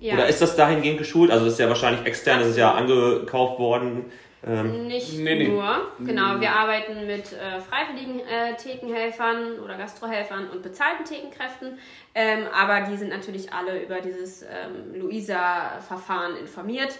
Ja. 0.00 0.14
Oder 0.14 0.28
ist 0.28 0.42
das 0.42 0.56
dahingehend 0.56 0.98
geschult? 0.98 1.30
Also 1.30 1.44
das 1.44 1.54
ist 1.54 1.60
ja 1.60 1.68
wahrscheinlich 1.68 2.04
extern, 2.06 2.40
das 2.40 2.48
ist 2.50 2.58
ja 2.58 2.72
angekauft 2.72 3.58
worden. 3.58 4.06
Ähm, 4.46 4.86
Nicht 4.86 5.18
Nee, 5.18 5.34
nee. 5.34 5.48
nur. 5.48 5.88
Genau, 6.04 6.40
wir 6.40 6.52
arbeiten 6.52 7.06
mit 7.06 7.32
äh, 7.32 7.60
freiwilligen 7.60 8.20
äh, 8.20 8.54
Thekenhelfern 8.56 9.58
oder 9.58 9.76
Gastrohelfern 9.76 10.50
und 10.50 10.62
bezahlten 10.62 11.04
Thekenkräften. 11.04 11.78
Ähm, 12.14 12.44
aber 12.54 12.82
die 12.88 12.96
sind 12.96 13.08
natürlich 13.08 13.52
alle 13.52 13.82
über 13.82 14.00
dieses 14.00 14.42
ähm, 14.42 15.00
Luisa-Verfahren 15.00 16.36
informiert. 16.36 16.98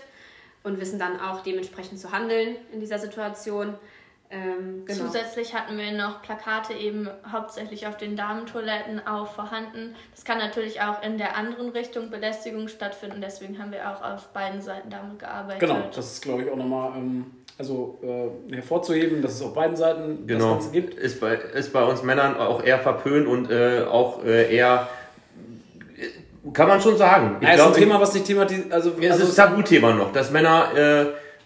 Und 0.66 0.80
wissen 0.80 0.98
dann 0.98 1.20
auch 1.20 1.42
dementsprechend 1.42 1.98
zu 1.98 2.12
handeln 2.12 2.56
in 2.72 2.80
dieser 2.80 2.98
Situation. 2.98 3.74
Ähm, 4.28 4.84
genau. 4.84 5.04
Zusätzlich 5.04 5.54
hatten 5.54 5.78
wir 5.78 5.92
noch 5.92 6.20
Plakate 6.20 6.74
eben 6.74 7.08
hauptsächlich 7.30 7.86
auf 7.86 7.96
den 7.96 8.16
Damentoiletten 8.16 9.06
auch 9.06 9.28
vorhanden. 9.28 9.94
Das 10.12 10.24
kann 10.24 10.38
natürlich 10.38 10.80
auch 10.80 11.00
in 11.02 11.16
der 11.16 11.36
anderen 11.36 11.68
Richtung 11.68 12.10
Belästigung 12.10 12.66
stattfinden, 12.66 13.20
deswegen 13.20 13.60
haben 13.60 13.70
wir 13.70 13.88
auch 13.88 14.02
auf 14.02 14.28
beiden 14.32 14.60
Seiten 14.60 14.90
damit 14.90 15.20
gearbeitet. 15.20 15.60
Genau, 15.60 15.80
das 15.94 16.14
ist 16.14 16.22
glaube 16.22 16.42
ich 16.42 16.50
auch 16.50 16.56
nochmal 16.56 16.98
ähm, 16.98 17.26
also, 17.58 17.98
äh, 18.02 18.54
hervorzuheben, 18.54 19.22
dass 19.22 19.34
es 19.34 19.42
auf 19.42 19.54
beiden 19.54 19.76
Seiten 19.76 20.26
genau. 20.26 20.56
das 20.56 20.64
Ganze 20.64 20.70
gibt. 20.72 20.94
Ist 20.94 21.20
bei, 21.20 21.36
ist 21.36 21.72
bei 21.72 21.84
uns 21.84 22.02
Männern 22.02 22.36
auch 22.36 22.62
eher 22.62 22.80
verpönt 22.80 23.28
und 23.28 23.50
äh, 23.50 23.84
auch 23.84 24.24
äh, 24.24 24.54
eher 24.54 24.88
kann 26.52 26.68
man 26.68 26.80
schon 26.80 26.96
sagen. 26.96 27.36
Ich 27.40 27.48
ja, 27.48 27.54
glaub, 27.54 27.70
ist 27.70 27.76
ein 27.76 27.82
Thema, 27.82 28.00
was 28.00 28.14
nicht 28.14 28.26
thematisiert. 28.26 28.72
Also, 28.72 28.92
es 29.00 29.10
also 29.10 29.24
ist 29.24 29.38
ein 29.38 29.48
Tabuthema 29.48 29.92
noch, 29.92 30.12
dass 30.12 30.30
Männer 30.30 30.68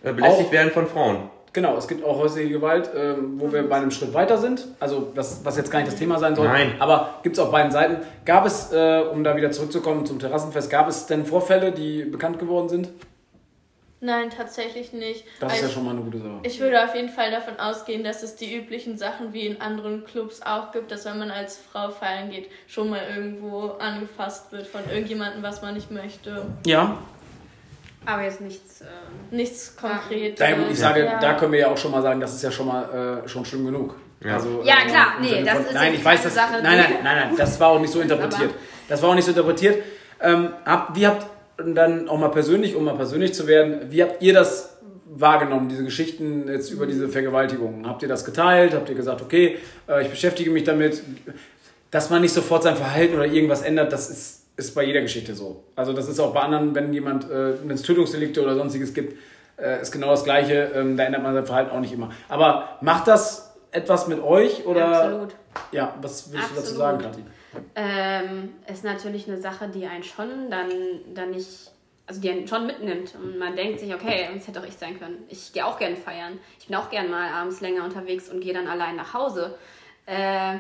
äh, 0.03 0.13
belästigt 0.13 0.49
auch, 0.49 0.53
werden 0.53 0.71
von 0.73 0.87
Frauen. 0.87 1.31
Genau, 1.53 1.77
es 1.77 1.89
gibt 1.89 2.05
auch 2.05 2.17
häusliche 2.17 2.49
Gewalt, 2.49 2.91
ähm, 2.97 3.35
wo 3.39 3.53
wir 3.53 3.69
bei 3.69 3.77
einem 3.77 3.91
Schritt 3.91 4.15
weiter 4.15 4.39
sind. 4.39 4.69
Also, 4.79 5.11
das, 5.15 5.41
was 5.45 5.57
jetzt 5.57 5.71
gar 5.71 5.81
nicht 5.81 5.91
das 5.91 5.99
Thema 5.99 6.19
sein 6.19 6.37
soll. 6.37 6.47
Nein. 6.47 6.75
Aber 6.79 7.15
gibt 7.23 7.37
es 7.37 7.43
auf 7.43 7.51
beiden 7.51 7.73
Seiten. 7.73 7.97
Gab 8.25 8.47
es, 8.47 8.73
äh, 8.73 9.03
um 9.13 9.25
da 9.25 9.37
wieder 9.37 9.51
zurückzukommen 9.51 10.07
zum 10.07 10.19
Terrassenfest, 10.19 10.71
gab 10.71 10.89
es 10.89 11.07
denn 11.07 11.25
Vorfälle, 11.25 11.73
die 11.73 12.05
bekannt 12.05 12.39
geworden 12.39 12.69
sind? 12.69 12.89
Nein, 14.03 14.31
tatsächlich 14.31 14.95
nicht. 14.95 15.25
Das 15.41 15.57
ist 15.57 15.63
ja 15.63 15.69
schon 15.69 15.85
mal 15.85 15.91
eine 15.91 16.01
gute 16.01 16.19
Sache. 16.19 16.41
Ich 16.43 16.59
würde 16.59 16.83
auf 16.83 16.95
jeden 16.95 17.11
Fall 17.11 17.31
davon 17.31 17.59
ausgehen, 17.61 18.03
dass 18.03 18.23
es 18.23 18.35
die 18.35 18.57
üblichen 18.57 18.97
Sachen 18.97 19.35
wie 19.35 19.47
in 19.47 19.61
anderen 19.61 20.05
Clubs 20.05 20.41
auch 20.41 20.73
gibt, 20.73 20.91
dass 20.91 21.05
wenn 21.05 21.19
man 21.19 21.31
als 21.31 21.59
Frau 21.59 21.91
feiern 21.91 22.31
geht, 22.31 22.49
schon 22.67 22.89
mal 22.89 23.03
irgendwo 23.15 23.73
angefasst 23.79 24.53
wird 24.53 24.67
von 24.67 24.81
irgendjemandem, 24.89 25.43
was 25.43 25.61
man 25.61 25.75
nicht 25.75 25.91
möchte. 25.91 26.47
Ja. 26.65 26.97
Aber 28.07 28.23
jetzt 28.23 28.41
nichts. 28.41 28.81
Äh, 28.81 28.87
nichts 29.31 29.77
konkret. 29.77 30.41
Ich 30.71 30.79
sage, 30.79 31.05
ja. 31.05 31.19
da 31.19 31.35
können 31.35 31.53
wir 31.53 31.61
ja 31.61 31.69
auch 31.69 31.77
schon 31.77 31.91
mal 31.91 32.01
sagen, 32.01 32.21
das 32.21 32.35
ist 32.35 32.43
ja 32.43 32.51
schon 32.51 32.69
mal 32.69 33.23
äh, 33.25 33.29
schon 33.29 33.45
schlimm 33.45 33.67
genug. 33.67 33.97
Ja, 34.25 34.35
also, 34.35 34.63
ja 34.65 34.77
äh, 34.83 34.89
klar, 34.89 35.07
nee, 35.21 35.43
das 35.45 35.55
von, 35.55 35.67
ist 35.67 35.75
Nein, 35.75 35.95
ich 35.95 36.05
weiß 36.05 36.23
das. 36.23 36.35
Sache, 36.35 36.63
nein, 36.63 36.79
nein, 36.79 36.95
nein, 37.03 37.17
nein, 37.29 37.37
das 37.37 37.61
war 37.61 37.69
auch 37.69 37.81
nicht 37.81 37.93
so 37.93 38.01
interpretiert. 38.03 38.55
Das 38.89 39.03
war 39.03 39.11
auch 39.11 39.15
nicht 39.15 39.27
so 39.27 39.31
interpretiert. 39.31 39.83
Ähm, 40.23 40.55
hab, 40.65 40.97
wie 40.97 41.07
habt 41.07 41.27
dann 41.75 42.09
auch 42.09 42.19
mal 42.19 42.29
persönlich, 42.29 42.77
um 42.77 42.85
mal 42.85 42.97
persönlich 42.97 43.35
zu 43.35 43.47
werden, 43.47 43.91
wie 43.91 44.03
habt 44.03 44.23
ihr 44.23 44.33
das 44.35 44.79
wahrgenommen, 45.07 45.69
diese 45.69 45.85
Geschichten 45.85 46.49
jetzt 46.49 46.71
über 46.71 46.87
diese 46.87 47.09
Vergewaltigungen? 47.09 47.87
Habt 47.87 48.03
ihr 48.03 48.09
das 48.09 48.25
geteilt? 48.25 48.75
Habt 48.75 48.89
ihr 48.89 48.95
gesagt, 48.95 49.23
okay, 49.23 49.59
äh, 49.89 50.03
ich 50.03 50.09
beschäftige 50.09 50.51
mich 50.51 50.65
damit? 50.65 51.03
Dass 51.91 52.11
man 52.11 52.23
nicht 52.23 52.33
sofort 52.33 52.63
sein 52.63 52.77
Verhalten 52.77 53.15
oder 53.15 53.27
irgendwas 53.27 53.63
ändert, 53.63 53.93
das 53.93 54.11
ist, 54.11 54.47
ist 54.57 54.75
bei 54.75 54.85
jeder 54.85 55.01
Geschichte 55.01 55.35
so. 55.35 55.65
Also 55.75 55.93
das 55.93 56.09
ist 56.09 56.21
auch 56.21 56.33
bei 56.33 56.41
anderen, 56.41 56.75
wenn 56.75 56.93
jemand, 56.93 57.25
äh, 57.25 57.55
wenn 57.63 57.75
es 57.75 57.83
Tötungsdelikte 57.83 58.43
oder 58.43 58.55
sonstiges 58.55 58.95
gibt, 58.95 59.19
äh, 59.57 59.83
ist 59.83 59.91
genau 59.91 60.11
das 60.11 60.25
Gleiche. 60.25 60.71
Ähm, 60.75 60.97
da 60.97 61.05
ändert 61.05 61.23
man 61.23 61.35
sein 61.35 61.47
Verhalten 61.47 61.71
auch 61.73 61.81
nicht 61.81 61.93
immer. 61.93 62.11
Aber 62.29 62.79
macht 62.81 63.09
das 63.09 63.55
etwas 63.73 64.07
mit 64.07 64.23
euch 64.23 64.67
oder? 64.67 64.87
Absolut. 64.87 65.35
Ja, 65.73 65.95
was 66.01 66.33
willst 66.33 66.45
Absolut. 66.45 66.57
du 66.57 66.61
dazu 66.61 66.75
sagen, 66.77 66.99
Kathi? 66.99 67.25
Ähm, 67.75 68.55
ist 68.67 68.85
natürlich 68.85 69.29
eine 69.29 69.39
Sache, 69.39 69.69
die 69.69 69.87
einen 69.87 70.03
schon 70.03 70.51
dann, 70.51 70.71
dann 71.15 71.31
nicht, 71.31 71.71
also 72.07 72.21
die 72.21 72.31
einen 72.31 72.47
schon 72.47 72.67
mitnimmt. 72.67 73.15
Und 73.15 73.39
man 73.39 73.57
denkt 73.57 73.81
sich, 73.81 73.95
okay, 73.95 74.29
das 74.35 74.47
hätte 74.47 74.61
auch 74.61 74.67
ich 74.67 74.77
sein 74.77 74.99
können. 74.99 75.25
Ich 75.29 75.53
gehe 75.53 75.65
auch 75.65 75.79
gern 75.79 75.97
feiern. 75.97 76.39
Ich 76.59 76.67
bin 76.67 76.77
auch 76.77 76.91
gern 76.91 77.11
mal 77.11 77.33
abends 77.33 77.61
länger 77.61 77.85
unterwegs 77.85 78.29
und 78.29 78.41
gehe 78.41 78.55
dann 78.55 78.69
allein 78.69 78.97
nach 78.97 79.15
Hause. 79.15 79.59
Äh, 80.07 80.59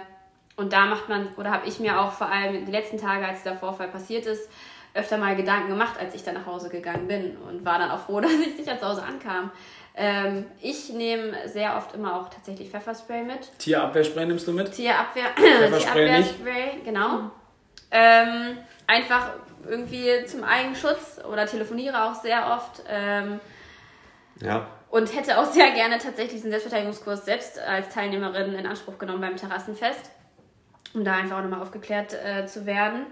und 0.56 0.72
da 0.72 0.86
macht 0.86 1.08
man, 1.08 1.34
oder 1.36 1.50
habe 1.50 1.66
ich 1.66 1.80
mir 1.80 2.00
auch 2.00 2.12
vor 2.12 2.28
allem 2.28 2.66
die 2.66 2.72
letzten 2.72 2.98
Tage, 2.98 3.26
als 3.26 3.42
der 3.42 3.56
Vorfall 3.56 3.88
passiert 3.88 4.26
ist, 4.26 4.50
öfter 4.94 5.18
mal 5.18 5.36
Gedanken 5.36 5.68
gemacht, 5.68 5.98
als 5.98 6.14
ich 6.14 6.24
dann 6.24 6.34
nach 6.34 6.46
Hause 6.46 6.68
gegangen 6.68 7.06
bin 7.06 7.36
und 7.36 7.64
war 7.64 7.78
dann 7.78 7.90
auch 7.90 8.00
froh, 8.00 8.20
dass 8.20 8.32
ich 8.32 8.56
sicher 8.56 8.78
zu 8.78 8.86
Hause 8.86 9.02
ankam. 9.02 9.50
Ähm, 9.94 10.46
ich 10.60 10.90
nehme 10.90 11.48
sehr 11.48 11.76
oft 11.76 11.94
immer 11.94 12.20
auch 12.20 12.28
tatsächlich 12.28 12.70
Pfefferspray 12.70 13.22
mit. 13.22 13.58
Tierabwehrspray 13.58 14.26
nimmst 14.26 14.46
du 14.46 14.52
mit? 14.52 14.72
Tierabwehr, 14.72 15.30
Pfefferspray 15.36 16.06
Tierabwehrspray, 16.06 16.80
genau. 16.84 17.30
Ähm, 17.90 18.58
einfach 18.86 19.32
irgendwie 19.68 20.24
zum 20.26 20.44
Eigenschutz 20.44 21.20
oder 21.30 21.46
telefoniere 21.46 22.04
auch 22.04 22.14
sehr 22.14 22.46
oft. 22.52 22.82
Ähm, 22.88 23.40
ja. 24.40 24.66
Und 24.90 25.14
hätte 25.14 25.38
auch 25.38 25.44
sehr 25.44 25.70
gerne 25.72 25.98
tatsächlich 25.98 26.34
diesen 26.34 26.50
Selbstverteidigungskurs 26.50 27.24
selbst 27.24 27.58
als 27.58 27.92
Teilnehmerin 27.92 28.54
in 28.54 28.66
Anspruch 28.66 28.98
genommen 28.98 29.20
beim 29.20 29.36
Terrassenfest, 29.36 30.10
um 30.94 31.04
da 31.04 31.14
einfach 31.14 31.38
auch 31.38 31.42
nochmal 31.42 31.62
aufgeklärt 31.62 32.14
äh, 32.24 32.46
zu 32.46 32.64
werden. 32.66 33.06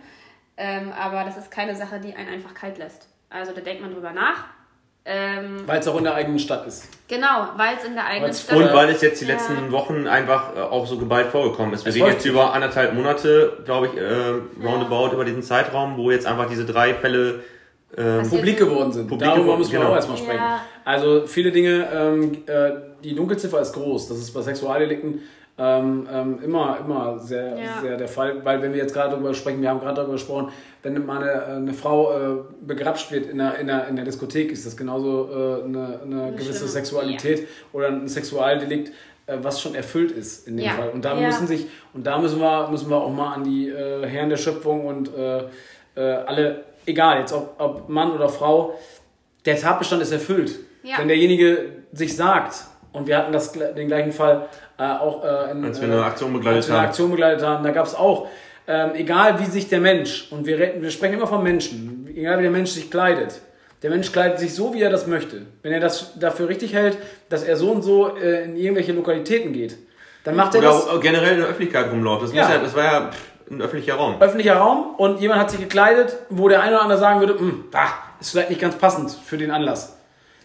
Ähm, 0.57 0.93
aber 0.93 1.25
das 1.25 1.37
ist 1.37 1.51
keine 1.51 1.77
Sache, 1.77 2.01
die 2.01 2.15
einen 2.15 2.29
einfach 2.29 2.55
kalt 2.55 2.79
lässt. 2.79 3.09
Also 3.31 3.53
da 3.53 3.61
denkt 3.61 3.83
man 3.83 3.93
drüber 3.93 4.13
nach 4.13 4.47
ähm, 5.11 5.63
weil 5.65 5.81
es 5.81 5.89
auch 5.89 5.97
in 5.97 6.05
der 6.05 6.15
eigenen 6.15 6.39
Stadt 6.39 6.67
ist. 6.67 6.87
Genau, 7.09 7.49
weil 7.57 7.77
es 7.79 7.85
in 7.85 7.95
der 7.95 8.05
eigenen 8.05 8.25
Weil's 8.25 8.43
Stadt 8.43 8.59
ist. 8.59 8.63
Und 8.63 8.75
weil 8.75 8.91
es 8.91 9.01
jetzt 9.01 9.21
die 9.23 9.25
letzten 9.25 9.55
ja. 9.55 9.73
Wochen 9.73 10.07
einfach 10.07 10.55
äh, 10.55 10.61
auch 10.61 10.87
so 10.87 10.99
geballt 10.99 11.29
vorgekommen 11.29 11.73
ist. 11.73 11.87
Wir 11.87 11.95
reden 11.95 12.09
jetzt 12.09 12.27
über 12.27 12.53
anderthalb 12.53 12.93
Monate, 12.93 13.57
glaube 13.65 13.87
ich, 13.87 13.97
äh, 13.97 14.63
roundabout 14.63 15.07
ja. 15.07 15.13
über 15.15 15.25
diesen 15.25 15.43
Zeitraum, 15.43 15.97
wo 15.97 16.11
jetzt 16.11 16.27
einfach 16.27 16.47
diese 16.51 16.67
drei 16.67 16.93
Fälle 16.93 17.43
äh, 17.97 18.23
publik 18.29 18.59
geworden 18.59 18.93
sind. 18.93 19.09
Publik 19.09 19.27
Darüber 19.27 19.45
geworden, 19.45 19.59
müssen 19.61 19.73
wir 19.73 19.79
genau. 19.79 19.93
auch 19.93 19.97
erstmal 19.97 20.19
sprechen. 20.19 20.37
Ja. 20.37 20.61
Also 20.85 21.27
viele 21.27 21.53
Dinge, 21.53 21.89
ähm, 21.91 22.43
äh, 22.47 22.71
die 23.03 23.15
Dunkelziffer 23.15 23.61
ist 23.61 23.73
groß. 23.73 24.09
Das 24.09 24.19
ist 24.19 24.33
bei 24.33 24.43
Sexualdelikten 24.43 25.23
ähm, 25.59 26.07
ähm, 26.13 26.39
immer, 26.45 26.79
immer 26.85 27.19
sehr, 27.19 27.59
ja. 27.59 27.81
sehr 27.81 27.97
der 27.97 28.09
Fall. 28.09 28.45
Weil 28.45 28.63
wenn 28.63 28.73
wir 28.73 28.79
jetzt 28.79 28.95
gerade 28.95 29.11
darüber 29.11 29.35
sprechen, 29.35 29.61
wir 29.61 29.69
haben 29.71 29.81
gerade 29.81 29.97
darüber 29.97 30.13
gesprochen, 30.13 30.53
wenn 30.83 31.05
mal 31.05 31.21
eine, 31.21 31.47
eine 31.47 31.73
Frau 31.73 32.13
äh, 32.13 32.37
begrapscht 32.61 33.11
wird 33.11 33.27
in 33.27 33.39
der, 33.39 33.59
in, 33.59 33.67
der, 33.67 33.89
in 33.89 33.97
der 33.97 34.05
Diskothek, 34.05 34.53
ist 34.53 34.67
das 34.67 34.77
genauso 34.77 35.29
äh, 35.31 35.65
eine, 35.65 36.01
eine 36.05 36.33
gewisse 36.33 36.55
Schlimme. 36.55 36.69
Sexualität 36.69 37.41
ja. 37.41 37.47
oder 37.73 37.89
ein 37.89 38.07
Sexualdelikt, 38.07 38.93
äh, 39.27 39.37
was 39.43 39.61
schon 39.61 39.75
erfüllt 39.75 40.13
ist 40.13 40.47
in 40.47 40.57
dem 40.57 40.67
ja. 40.67 40.73
Fall. 40.73 40.91
Und 40.91 41.05
da 41.05 41.17
müssen 41.17 41.49
sich, 41.49 41.67
und 41.93 42.07
da 42.07 42.19
müssen 42.19 42.39
wir, 42.41 42.69
müssen 42.71 42.89
wir 42.89 42.97
auch 42.97 43.13
mal 43.13 43.35
an 43.35 43.43
die 43.43 43.69
äh, 43.69 44.07
Herren 44.07 44.31
der 44.31 44.37
Schöpfung 44.37 44.87
und 44.87 45.13
äh, 45.17 45.43
äh, 45.97 46.01
alle, 46.01 46.65
egal 46.87 47.19
jetzt 47.19 47.33
ob, 47.33 47.57
ob 47.59 47.89
Mann 47.89 48.13
oder 48.13 48.29
Frau, 48.29 48.79
der 49.45 49.59
Tatbestand 49.59 50.03
ist 50.03 50.13
erfüllt. 50.13 50.59
Wenn 50.97 51.09
derjenige 51.09 51.83
sich 51.93 52.17
sagt, 52.17 52.65
und 52.93 53.07
wir 53.07 53.19
hatten 53.19 53.33
das, 53.33 53.53
den 53.53 53.89
gleichen 53.89 54.13
Fall 54.13 54.49
äh, 54.79 54.83
auch 54.85 55.25
äh, 55.25 55.53
in, 55.53 55.65
als 55.65 55.81
wir 55.81 55.89
eine 55.89 56.05
Aktion 56.05 56.33
begleitet 56.33 56.57
als 56.59 56.69
wir 56.69 56.79
eine 56.79 56.89
Aktion 56.89 57.11
begleitet 57.11 57.45
haben. 57.45 57.65
Da 57.65 57.71
gab 57.71 57.87
es 57.87 57.95
auch, 57.95 58.29
ähm, 58.67 58.91
egal 58.95 59.41
wie 59.41 59.47
sich 59.47 59.69
der 59.69 59.81
Mensch, 59.81 60.29
und 60.31 60.47
wir, 60.47 60.59
wir 60.59 60.91
sprechen 60.91 61.15
immer 61.15 61.27
von 61.27 61.43
Menschen, 61.43 62.09
egal 62.15 62.39
wie 62.39 62.43
der 62.43 62.51
Mensch 62.51 62.71
sich 62.71 62.91
kleidet, 62.91 63.41
der 63.83 63.91
Mensch 63.91 64.11
kleidet 64.11 64.39
sich 64.39 64.55
so, 64.55 64.75
wie 64.75 64.83
er 64.83 64.91
das 64.91 65.07
möchte. 65.07 65.43
Wenn 65.63 65.73
er 65.73 65.81
das 65.81 66.19
dafür 66.19 66.49
richtig 66.49 66.75
hält, 66.75 66.99
dass 67.29 67.45
er 67.45 67.57
so 67.57 67.71
und 67.71 67.83
so 67.83 68.17
äh, 68.17 68.45
in 68.45 68.57
irgendwelche 68.57 68.93
Lokalitäten 68.93 69.53
geht, 69.53 69.77
dann 70.25 70.35
macht 70.35 70.55
er 70.55 70.61
Oder 70.61 70.69
das. 70.69 70.89
Oder 70.89 71.01
generell 71.01 71.33
in 71.35 71.39
der 71.39 71.49
Öffentlichkeit 71.49 71.91
rumläuft. 71.91 72.25
Das, 72.25 72.33
ja. 72.33 72.51
ja, 72.51 72.59
das 72.59 72.75
war 72.75 72.85
ja 72.85 73.11
ein 73.51 73.63
öffentlicher 73.63 73.95
Raum. 73.95 74.21
Öffentlicher 74.21 74.57
Raum 74.57 74.95
und 74.97 75.21
jemand 75.21 75.41
hat 75.41 75.51
sich 75.51 75.61
gekleidet, 75.61 76.17
wo 76.29 76.49
der 76.49 76.61
eine 76.61 76.73
oder 76.73 76.83
andere 76.83 76.99
sagen 76.99 77.21
würde, 77.21 77.39
hm, 77.39 77.65
ah, 77.73 77.89
ist 78.21 78.31
vielleicht 78.31 78.51
nicht 78.51 78.61
ganz 78.61 78.77
passend 78.77 79.11
für 79.11 79.39
den 79.39 79.51
Anlass. 79.51 79.98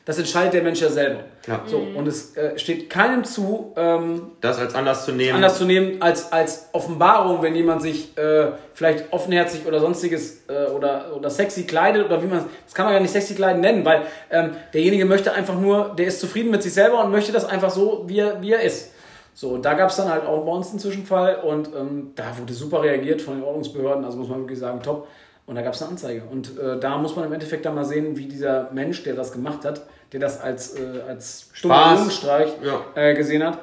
Das 0.06 0.18
entscheidet 0.18 0.54
der 0.54 0.64
Mensch 0.64 0.82
ja 0.82 0.90
selber. 0.90 1.22
Ja. 1.48 1.62
So, 1.66 1.78
und 1.78 2.06
es 2.08 2.36
äh, 2.36 2.60
steht 2.60 2.90
keinem 2.90 3.24
zu, 3.24 3.74
ähm, 3.78 4.32
das 4.42 4.60
als 4.60 4.76
Anlass 4.76 5.06
zu 5.06 5.14
nehmen. 5.14 5.36
Anlass 5.36 5.58
zu 5.58 5.64
nehmen 5.64 6.02
als, 6.02 6.30
als 6.34 6.68
Offenbarung, 6.74 7.42
wenn 7.42 7.56
jemand 7.56 7.82
sich 7.82 8.18
äh, 8.18 8.48
vielleicht 8.74 9.14
offenherzig 9.14 9.66
oder 9.66 9.80
sonstiges 9.80 10.44
äh, 10.50 10.72
oder, 10.72 11.16
oder 11.16 11.30
sexy 11.30 11.64
kleidet 11.64 12.06
oder 12.06 12.22
wie 12.22 12.28
man 12.28 12.44
das 12.66 12.74
kann 12.74 12.86
man 12.86 12.96
ja 12.96 13.00
nicht 13.00 13.12
sexy 13.12 13.34
kleiden 13.34 13.62
nennen, 13.62 13.86
weil 13.86 14.02
ähm, 14.30 14.52
derjenige 14.74 15.06
möchte 15.06 15.32
einfach 15.32 15.58
nur, 15.58 15.94
der 15.98 16.08
ist 16.08 16.20
zufrieden 16.20 16.52
mit 16.52 16.64
sich 16.64 16.74
selber 16.74 17.02
und 17.04 17.12
möchte 17.12 17.32
das 17.32 17.46
einfach 17.46 17.70
so, 17.70 18.04
wie 18.08 18.20
er, 18.20 18.42
wie 18.42 18.52
er 18.52 18.62
ist. 18.62 18.92
So, 19.36 19.50
und 19.52 19.66
da 19.66 19.74
gab 19.74 19.90
es 19.90 19.96
dann 19.96 20.10
halt 20.10 20.26
auch 20.26 20.46
bei 20.46 20.52
uns 20.52 20.70
einen 20.70 20.80
Zwischenfall 20.80 21.38
und 21.38 21.70
ähm, 21.76 22.12
da 22.16 22.38
wurde 22.38 22.54
super 22.54 22.84
reagiert 22.84 23.22
von 23.22 23.36
den 23.36 23.44
Ordnungsbehörden, 23.44 24.04
also 24.06 24.18
muss 24.18 24.28
man 24.28 24.42
wirklich 24.42 24.60
sagen, 24.60 24.82
top. 24.82 25.08
Und 25.46 25.56
da 25.56 25.62
gab 25.62 25.74
es 25.74 25.82
eine 25.82 25.92
Anzeige. 25.92 26.24
Und 26.24 26.58
äh, 26.58 26.80
da 26.80 26.98
muss 26.98 27.16
man 27.16 27.26
im 27.26 27.34
Endeffekt 27.34 27.66
dann 27.66 27.76
mal 27.76 27.84
sehen, 27.84 28.18
wie 28.18 28.28
dieser 28.28 28.72
Mensch, 28.72 29.04
der 29.04 29.16
das 29.16 29.32
gemacht 29.32 29.66
hat, 29.66 29.82
der 30.12 30.20
das 30.20 30.40
als, 30.40 30.76
äh, 30.76 31.02
als 31.08 31.50
Jungenstreich 31.62 32.50
ja. 32.64 32.86
äh, 32.96 33.14
gesehen 33.14 33.44
hat, 33.44 33.60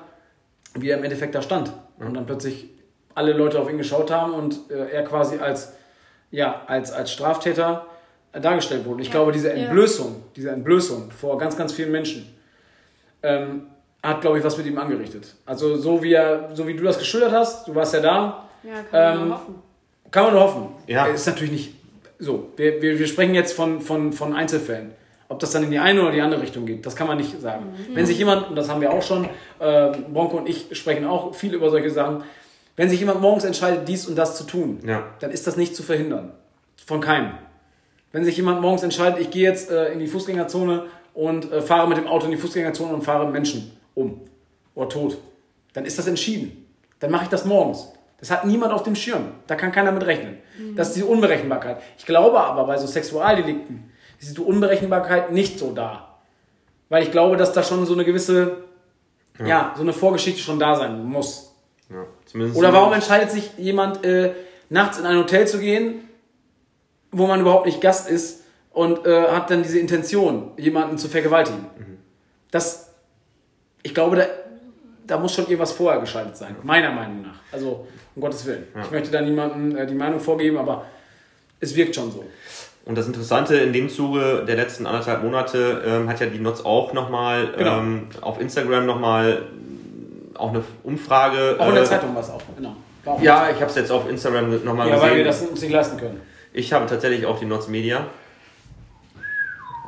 wie 0.74 0.91
er 0.91 0.99
im 0.99 1.05
Endeffekt 1.05 1.35
da 1.35 1.41
stand. 1.41 1.72
Ja. 1.99 2.07
Und 2.07 2.14
dann 2.14 2.26
plötzlich 2.26 2.68
alle 3.14 3.33
Leute 3.33 3.59
auf 3.59 3.70
ihn 3.70 3.78
geschaut 3.78 4.11
haben 4.11 4.35
und 4.35 4.70
äh, 4.70 4.91
er 4.91 5.05
quasi 5.05 5.39
als, 5.39 5.72
ja, 6.31 6.62
als, 6.66 6.93
als 6.93 7.12
Straftäter 7.12 7.87
dargestellt 8.33 8.85
wurde. 8.85 9.01
Ich 9.01 9.09
ja. 9.09 9.14
glaube, 9.14 9.33
diese 9.33 9.53
Entblößung, 9.53 10.22
diese 10.37 10.51
Entblößung 10.51 11.11
vor 11.11 11.39
ganz, 11.39 11.57
ganz 11.57 11.72
vielen 11.72 11.91
Menschen, 11.91 12.35
ähm, 13.22 13.66
hat, 14.03 14.20
glaube 14.20 14.39
ich, 14.39 14.45
was 14.45 14.57
mit 14.57 14.66
ihm 14.66 14.78
angerichtet. 14.78 15.35
Also 15.45 15.76
so 15.76 16.03
wie, 16.03 16.12
er, 16.12 16.51
so 16.55 16.66
wie 16.66 16.74
du 16.74 16.85
das 16.85 16.99
geschildert 16.99 17.33
hast, 17.33 17.68
du 17.68 17.74
warst 17.74 17.95
ja 17.95 18.01
da. 18.01 18.49
Ja, 18.62 18.83
kann 18.91 19.22
ähm, 19.22 19.33
hoffen 19.33 19.70
kann 20.11 20.25
man 20.25 20.35
nur 20.35 20.43
hoffen. 20.43 20.69
Ja. 20.87 21.07
Ist 21.07 21.27
natürlich 21.27 21.53
nicht 21.53 21.75
so. 22.19 22.51
Wir, 22.57 22.81
wir, 22.83 22.99
wir 22.99 23.07
sprechen 23.07 23.35
jetzt 23.35 23.53
von, 23.53 23.81
von, 23.81 24.13
von 24.13 24.35
Einzelfällen. 24.35 24.93
Ob 25.29 25.39
das 25.39 25.53
dann 25.53 25.63
in 25.63 25.71
die 25.71 25.79
eine 25.79 26.03
oder 26.03 26.11
die 26.11 26.21
andere 26.21 26.43
Richtung 26.43 26.67
geht, 26.67 26.85
das 26.85 26.97
kann 26.97 27.07
man 27.07 27.17
nicht 27.17 27.41
sagen. 27.41 27.67
Mhm. 27.67 27.95
Wenn 27.95 28.05
sich 28.05 28.19
jemand, 28.19 28.49
und 28.49 28.57
das 28.57 28.69
haben 28.69 28.81
wir 28.81 28.93
auch 28.93 29.03
schon, 29.03 29.27
äh, 29.61 29.93
Bronco 30.13 30.37
und 30.39 30.49
ich 30.49 30.67
sprechen 30.73 31.07
auch 31.07 31.35
viel 31.35 31.55
über 31.55 31.71
solche 31.71 31.91
Sachen, 31.91 32.25
wenn 32.77 32.89
sich 32.89 32.99
jemand 32.99 33.21
morgens 33.21 33.45
entscheidet, 33.45 33.87
dies 33.87 34.07
und 34.09 34.17
das 34.17 34.37
zu 34.37 34.45
tun, 34.45 34.81
ja. 34.85 35.05
dann 35.21 35.31
ist 35.31 35.47
das 35.47 35.57
nicht 35.57 35.77
zu 35.77 35.83
verhindern. 35.83 36.33
Von 36.85 37.01
keinem. 37.01 37.35
Wenn 38.11 38.25
sich 38.25 38.37
jemand 38.37 38.61
morgens 38.61 38.83
entscheidet, 38.83 39.21
ich 39.21 39.31
gehe 39.31 39.45
jetzt 39.45 39.71
äh, 39.71 39.93
in 39.93 40.01
die 40.01 40.09
Fußgängerzone 40.09 40.87
und 41.15 41.53
äh, 41.53 41.63
fahre 41.63 41.89
mit 41.89 41.99
dem 41.99 42.09
Auto 42.09 42.25
in 42.25 42.33
die 42.33 42.37
Fußgängerzone 42.37 42.93
und 42.93 43.03
fahre 43.03 43.31
Menschen 43.31 43.71
um 43.95 44.23
oder 44.75 44.89
tot, 44.89 45.19
dann 45.75 45.85
ist 45.85 45.99
das 45.99 46.09
entschieden. 46.09 46.67
Dann 46.99 47.11
mache 47.13 47.25
ich 47.25 47.31
das 47.31 47.45
morgens. 47.45 47.93
Das 48.21 48.31
hat 48.31 48.45
niemand 48.45 48.73
auf 48.73 48.83
dem 48.83 48.95
Schirm. 48.95 49.33
Da 49.47 49.57
kann 49.57 49.73
keiner 49.73 49.93
mit 49.93 50.07
rechnen. 50.07 50.39
Das 50.77 50.89
ist 50.89 50.97
die 50.97 51.03
Unberechenbarkeit. 51.03 51.79
Ich 51.99 52.07
glaube 52.07 52.39
aber, 52.39 52.64
bei 52.64 52.77
so 52.77 52.87
Sexualdelikten 52.87 53.91
ist 54.21 54.37
die 54.37 54.43
Unberechenbarkeit 54.43 55.33
nicht 55.33 55.59
so 55.59 55.73
da. 55.73 56.18
Weil 56.91 57.03
ich 57.03 57.11
glaube, 57.11 57.37
dass 57.37 57.53
da 57.53 57.62
schon 57.62 57.87
so 57.87 57.95
eine 57.95 58.05
gewisse, 58.05 58.64
ja, 59.45 59.73
so 59.75 59.83
eine 59.83 59.93
Vorgeschichte 59.93 60.41
schon 60.41 60.59
da 60.59 60.77
sein 60.77 61.03
muss. 61.03 61.55
Ja, 61.89 62.05
zumindest 62.27 62.59
Oder 62.59 62.73
warum 62.73 62.93
entscheidet 62.93 63.31
sich 63.31 63.51
jemand, 63.57 64.05
äh, 64.05 64.33
nachts 64.68 64.99
in 64.99 65.07
ein 65.07 65.16
Hotel 65.16 65.49
zu 65.49 65.59
gehen, 65.59 66.09
wo 67.11 67.27
man 67.27 67.41
überhaupt 67.41 67.66
nicht 67.66 67.81
Gast 67.81 68.09
ist 68.09 68.45
und 68.71 69.07
äh, 69.07 69.29
hat 69.29 69.51
dann 69.51 69.62
diese 69.62 69.79
Intention, 69.79 70.53
jemanden 70.57 70.99
zu 70.99 71.09
vergewaltigen? 71.09 71.66
Das, 72.51 72.93
ich 73.83 73.95
glaube, 73.95 74.16
da, 74.16 74.25
da 75.11 75.19
muss 75.19 75.35
schon 75.35 75.45
irgendwas 75.45 75.73
vorher 75.73 76.01
geschaltet 76.01 76.37
sein, 76.37 76.55
meiner 76.63 76.93
Meinung 76.93 77.23
nach. 77.23 77.39
Also, 77.53 77.87
um 78.15 78.23
Gottes 78.23 78.47
Willen. 78.47 78.65
Ich 78.85 78.91
möchte 78.91 79.11
da 79.11 79.21
niemandem 79.21 79.77
äh, 79.77 79.87
die 79.87 79.95
Meinung 79.95 80.21
vorgeben, 80.21 80.57
aber 80.59 80.85
es 81.61 81.75
wirkt 81.77 81.95
schon 81.97 82.11
so. 82.11 82.25
Und 82.87 82.97
das 82.97 83.07
Interessante 83.07 83.57
in 83.57 83.73
dem 83.73 83.89
Zuge 83.89 84.45
der 84.47 84.57
letzten 84.57 84.87
anderthalb 84.87 85.23
Monate 85.23 85.83
ähm, 85.87 86.09
hat 86.09 86.19
ja 86.21 86.27
die 86.27 86.39
Notz 86.39 86.63
auch 86.63 86.93
nochmal 86.93 87.53
Genau. 87.57 87.79
ähm, 87.79 88.07
auf 88.21 88.41
Instagram 88.41 88.87
nochmal 88.87 89.43
auch 90.35 90.51
eine 90.51 90.65
Umfrage. 90.83 91.57
Auch 91.59 91.69
in 91.69 91.75
der 91.75 91.83
äh, 91.85 91.87
Zeitung 91.87 92.15
war 92.15 92.23
es 92.23 92.31
auch, 92.31 92.41
genau. 92.57 92.75
Auch 93.05 93.21
Ja, 93.21 93.49
ich 93.51 93.57
habe 93.57 93.67
es 93.67 93.75
jetzt 93.77 93.91
auf 93.93 94.09
Instagram 94.09 94.65
nochmal 94.65 94.89
ja, 94.89 94.95
gesehen. 94.95 95.11
weil 95.11 95.17
wir 95.19 95.25
das 95.25 95.43
uns 95.43 95.61
nicht 95.61 95.73
leisten 95.73 95.99
können. 95.99 96.21
ich 96.53 96.73
habe 96.73 96.87
tatsächlich 96.87 97.27
auch 97.27 97.39
die 97.39 97.47
Notz 97.47 97.69
Media. 97.69 98.07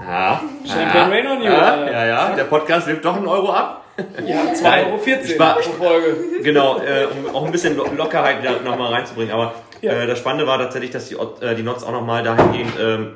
Ja. 0.07 0.41
Champagne 0.67 1.11
Rain 1.15 1.27
on 1.27 1.39
you. 1.43 1.45
Ja, 1.51 1.91
ja, 1.91 2.07
ja, 2.07 2.35
der 2.35 2.45
Podcast 2.45 2.87
wirft 2.87 3.05
doch 3.05 3.17
einen 3.17 3.27
Euro 3.27 3.53
ab. 3.53 3.85
Ja, 4.25 4.37
2,14 4.53 4.63
Nein, 4.63 4.87
Euro 4.87 4.99
Spaß. 5.29 5.67
pro 5.69 5.85
Folge. 5.85 6.17
Genau, 6.43 6.79
äh, 6.79 7.07
um 7.29 7.35
auch 7.37 7.45
ein 7.45 7.53
bisschen 7.53 7.77
Lo- 7.77 7.87
Lockerheit 7.97 8.43
wieder 8.43 8.61
nochmal 8.61 8.93
reinzubringen. 8.95 9.33
Aber 9.33 9.55
Ja. 9.81 9.93
äh, 9.93 10.07
das 10.07 10.19
Spannende 10.19 10.47
war 10.47 10.59
tatsächlich, 10.59 10.91
dass 10.91 11.09
die, 11.09 11.17
äh, 11.41 11.55
die 11.55 11.63
Notz 11.63 11.83
auch 11.85 11.93
nochmal 11.93 12.23
dahingehend 12.23 12.73
ähm, 12.81 13.13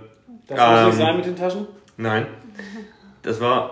Das 0.48 0.58
muss 0.58 0.68
Ähm, 0.80 0.86
nicht 0.86 0.98
sein 0.98 1.16
mit 1.16 1.26
den 1.26 1.36
Taschen. 1.36 1.66
Nein. 1.96 2.26
Das 3.22 3.40
war. 3.40 3.70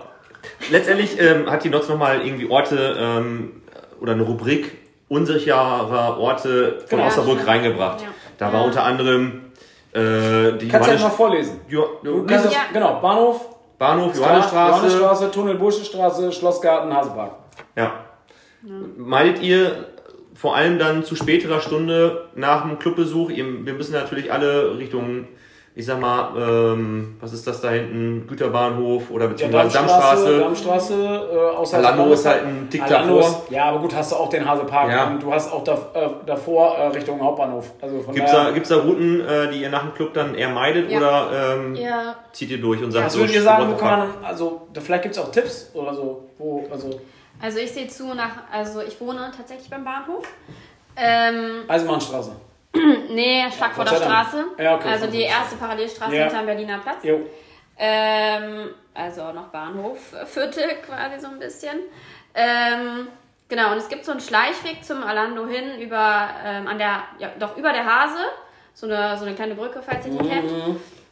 Letztendlich 0.71 1.19
ähm, 1.21 1.49
hat 1.49 1.63
die 1.63 1.69
Notz 1.69 1.87
nochmal 1.87 2.21
irgendwie 2.25 2.49
Orte 2.49 2.95
ähm, 2.99 3.61
oder 4.01 4.11
eine 4.13 4.23
Rubrik 4.23 4.77
unsicherer 5.07 6.17
Orte 6.19 6.79
von 6.87 6.97
Genau. 6.97 7.07
Osnabrück 7.07 7.47
reingebracht. 7.47 8.01
Ja. 8.01 8.07
Da 8.39 8.51
war 8.51 8.65
unter 8.65 8.83
anderem 8.83 9.44
äh, 9.95 10.57
die 10.57 10.67
Kannst 10.67 10.89
du 10.89 10.93
ja 10.95 10.99
mal 11.01 11.09
vorlesen. 11.09 11.61
jo 11.67 11.99
Du 12.03 12.25
kannst 12.25 12.45
das, 12.45 12.53
Ja. 12.53 12.59
genau, 12.73 12.99
Bahnhof, 13.01 13.49
Bahnhof, 13.77 14.15
Johannesstraße. 14.15 14.87
Johannesstraße, 14.87 15.31
Tunnel 15.31 15.55
Burschenstraße, 15.55 16.31
Schlossgarten, 16.31 16.93
Hasepark. 16.93 17.31
Ja. 17.75 17.91
Meidet 18.97 19.41
ihr 19.41 19.85
vor 20.33 20.55
allem 20.55 20.77
dann 20.79 21.03
zu 21.03 21.15
späterer 21.15 21.61
Stunde 21.61 22.29
nach 22.35 22.63
dem 22.67 22.77
Clubbesuch, 22.79 23.29
ihr, 23.29 23.45
wir 23.65 23.73
müssen 23.73 23.93
natürlich 23.93 24.31
alle 24.33 24.77
Richtung, 24.77 25.27
ich 25.77 25.85
sag 25.85 25.99
mal, 25.99 26.29
ähm, 26.37 27.17
was 27.19 27.33
ist 27.33 27.45
das 27.45 27.59
da 27.59 27.69
hinten, 27.69 28.25
Güterbahnhof 28.27 29.11
oder 29.11 29.25
Ja, 29.25 29.31
beziehungsweise 29.31 29.73
Dammstraße, 29.77 30.39
Dammstraße. 30.39 30.97
Dammstraße, 30.97 31.29
äh, 31.33 31.55
außer 31.57 31.77
Alando 31.79 32.13
ist 32.13 32.25
halt 32.25 32.43
ein 32.45 32.67
Tick 32.69 32.81
Alando 32.81 33.15
davor. 33.17 33.29
ist- 33.43 33.51
Ja, 33.51 33.65
aber 33.65 33.79
gut, 33.79 33.93
hast 33.93 34.11
du 34.13 34.15
auch 34.15 34.29
den 34.29 34.47
Hasepark 34.49 34.89
Ja. 34.89 35.07
und 35.07 35.21
du 35.21 35.33
hast 35.33 35.51
auch 35.51 35.63
da, 35.65 35.73
äh, 35.93 36.09
davor 36.25 36.77
äh, 36.77 36.87
Richtung 36.87 37.19
Hauptbahnhof. 37.21 37.71
Also 37.81 38.01
von 38.01 38.15
Gibt's 38.15 38.31
daher, 38.31 38.45
da, 38.45 38.51
gibt's 38.51 38.69
da 38.69 38.75
Routen, 38.77 39.19
äh, 39.27 39.51
die 39.51 39.61
ihr 39.63 39.69
nach 39.69 39.81
dem 39.81 39.93
Club 39.93 40.13
dann 40.13 40.33
eher 40.33 40.49
meidet 40.49 40.89
Ja. 40.89 40.97
oder 40.97 41.55
ähm, 41.55 41.75
Ja, 41.75 42.15
zieht 42.31 42.51
ihr 42.51 42.61
durch 42.61 42.81
und 42.81 42.91
sagt 42.93 43.07
was 43.07 43.17
würdet 43.17 43.35
ihr 43.35 43.41
sagen, 43.41 43.65
wo 43.67 43.71
what 43.71 43.77
the 43.79 43.83
kann 43.85 43.99
man, 43.99 44.09
also 44.23 44.67
da, 44.71 44.79
vielleicht 44.79 45.03
gibt 45.03 45.15
es 45.17 45.21
auch 45.21 45.29
Tipps 45.31 45.71
oder 45.73 45.93
so, 45.93 46.23
wo, 46.37 46.65
also 46.71 46.89
Also 47.41 47.59
ich 47.59 47.71
sehe 47.73 47.87
zu 47.89 48.13
nach, 48.13 48.43
also 48.49 48.79
ich 48.81 48.99
wohne 49.01 49.29
tatsächlich 49.35 49.69
beim 49.69 49.83
Bahnhof. 49.83 50.23
Ähm, 50.95 51.63
Eisenbahnstraße. 51.67 52.31
nee, 53.09 53.45
Schlagvorder 53.55 53.91
Dank. 53.91 54.03
Straße. 54.03 54.45
Ja, 54.57 54.75
okay, 54.75 54.89
also 54.89 55.07
die 55.07 55.21
erste 55.21 55.55
Parallelstraße 55.55 56.15
Ja. 56.15 56.23
hinterm 56.25 56.45
Berliner 56.45 56.79
Platz. 56.79 57.03
Ähm, 57.77 58.69
also 58.93 59.31
noch 59.33 59.47
Bahnhofviertel 59.49 60.77
quasi 60.85 61.19
so 61.19 61.27
ein 61.27 61.39
bisschen. 61.39 61.79
Ähm, 62.33 63.07
genau, 63.49 63.71
und 63.71 63.77
es 63.77 63.89
gibt 63.89 64.05
so 64.05 64.11
einen 64.11 64.21
Schleichweg 64.21 64.83
zum 64.83 65.03
Alando 65.03 65.45
hin 65.47 65.79
über, 65.79 66.29
ähm, 66.45 66.67
an 66.67 66.77
der, 66.77 67.03
ja, 67.19 67.29
doch 67.39 67.57
über 67.57 67.73
der 67.73 67.85
Hase. 67.85 68.19
So 68.73 68.87
eine, 68.87 69.17
so 69.17 69.25
eine 69.25 69.35
kleine 69.35 69.55
Brücke, 69.55 69.81
falls 69.81 70.05
ihr 70.05 70.11
die 70.13 70.27
kennt. 70.29 70.51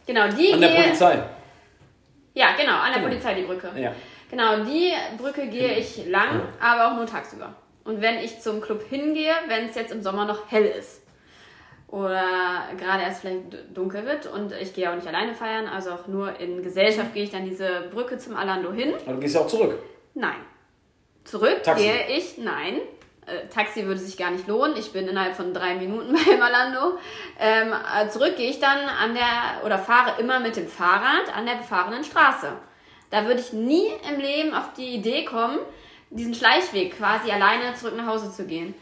Genau, 0.05 0.27
die 0.27 0.47
Mhm. 0.49 0.53
An 0.55 0.61
der 0.61 0.67
Polizei. 0.69 1.23
Ja, 2.33 2.47
genau, 2.57 2.73
an 2.73 2.87
der 2.87 2.95
Genau. 2.95 3.07
Polizei 3.07 3.33
die 3.35 3.43
Brücke. 3.43 3.71
Ja. 3.75 3.91
Genau, 4.29 4.57
die 4.63 4.91
Brücke 5.17 5.47
gehe 5.47 5.73
ich 5.77 6.05
lang, 6.07 6.41
aber 6.59 6.87
auch 6.91 6.95
nur 6.95 7.05
tagsüber. 7.05 7.53
Und 7.85 8.01
wenn 8.01 8.17
ich 8.17 8.39
zum 8.41 8.59
Club 8.61 8.81
hingehe, 8.89 9.33
wenn 9.47 9.69
es 9.69 9.75
jetzt 9.75 9.91
im 9.91 10.01
Sommer 10.01 10.25
noch 10.25 10.49
hell 10.49 10.65
ist 10.65 11.02
oder 11.93 12.69
gerade 12.75 13.03
erst 13.03 13.21
vielleicht 13.21 13.77
dunkel 13.77 14.03
wird 14.07 14.25
und 14.25 14.51
ich 14.53 14.73
gehe 14.73 14.89
auch 14.89 14.95
nicht 14.95 15.07
alleine 15.07 15.35
feiern, 15.35 15.67
also 15.67 15.91
auch 15.91 16.07
nur 16.07 16.39
in 16.39 16.63
Gesellschaft 16.63 17.13
gehe 17.13 17.23
ich 17.23 17.29
dann 17.29 17.45
diese 17.45 17.87
Brücke 17.93 18.17
zum 18.17 18.35
Alando 18.35 18.73
hin. 18.73 18.95
Aber 19.05 19.13
du 19.13 19.19
gehst 19.19 19.35
ja 19.35 19.41
auch 19.41 19.47
zurück. 19.47 19.77
Nein. 20.15 20.37
Zurück 21.23 21.61
Taxi. 21.61 21.83
gehe 21.83 22.17
ich, 22.17 22.39
nein. 22.39 22.81
Äh, 23.27 23.47
Taxi 23.47 23.85
würde 23.85 23.99
sich 23.99 24.17
gar 24.17 24.31
nicht 24.31 24.47
lohnen. 24.47 24.75
Ich 24.75 24.91
bin 24.91 25.07
innerhalb 25.07 25.35
von 25.35 25.53
drei 25.53 25.75
Minuten 25.75 26.15
beim 26.27 26.41
Alando. 26.41 26.97
Ähm, 27.39 27.71
äh, 27.71 28.09
zurück 28.09 28.37
gehe 28.37 28.49
ich 28.49 28.59
dann 28.59 28.79
an 28.79 29.13
der, 29.13 29.63
oder 29.63 29.77
fahre 29.77 30.19
immer 30.19 30.39
mit 30.39 30.55
dem 30.55 30.67
Fahrrad 30.67 31.31
an 31.37 31.45
der 31.45 31.57
befahrenen 31.57 32.03
Straße. 32.03 32.53
Da 33.11 33.27
würde 33.27 33.39
ich 33.39 33.53
nie 33.53 33.85
im 34.11 34.19
Leben 34.19 34.55
auf 34.55 34.73
die 34.75 34.95
Idee 34.95 35.25
kommen, 35.25 35.59
diesen 36.09 36.33
Schleichweg 36.33 36.97
quasi 36.97 37.29
alleine 37.29 37.75
zurück 37.75 37.95
nach 37.95 38.07
Hause 38.07 38.31
zu 38.31 38.47
gehen. 38.47 38.73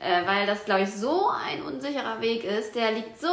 Äh, 0.00 0.26
weil 0.26 0.46
das, 0.46 0.64
glaube 0.64 0.82
ich, 0.82 0.90
so 0.90 1.28
ein 1.28 1.62
unsicherer 1.62 2.20
Weg 2.20 2.44
ist. 2.44 2.74
Der 2.74 2.92
liegt 2.92 3.20
so 3.20 3.28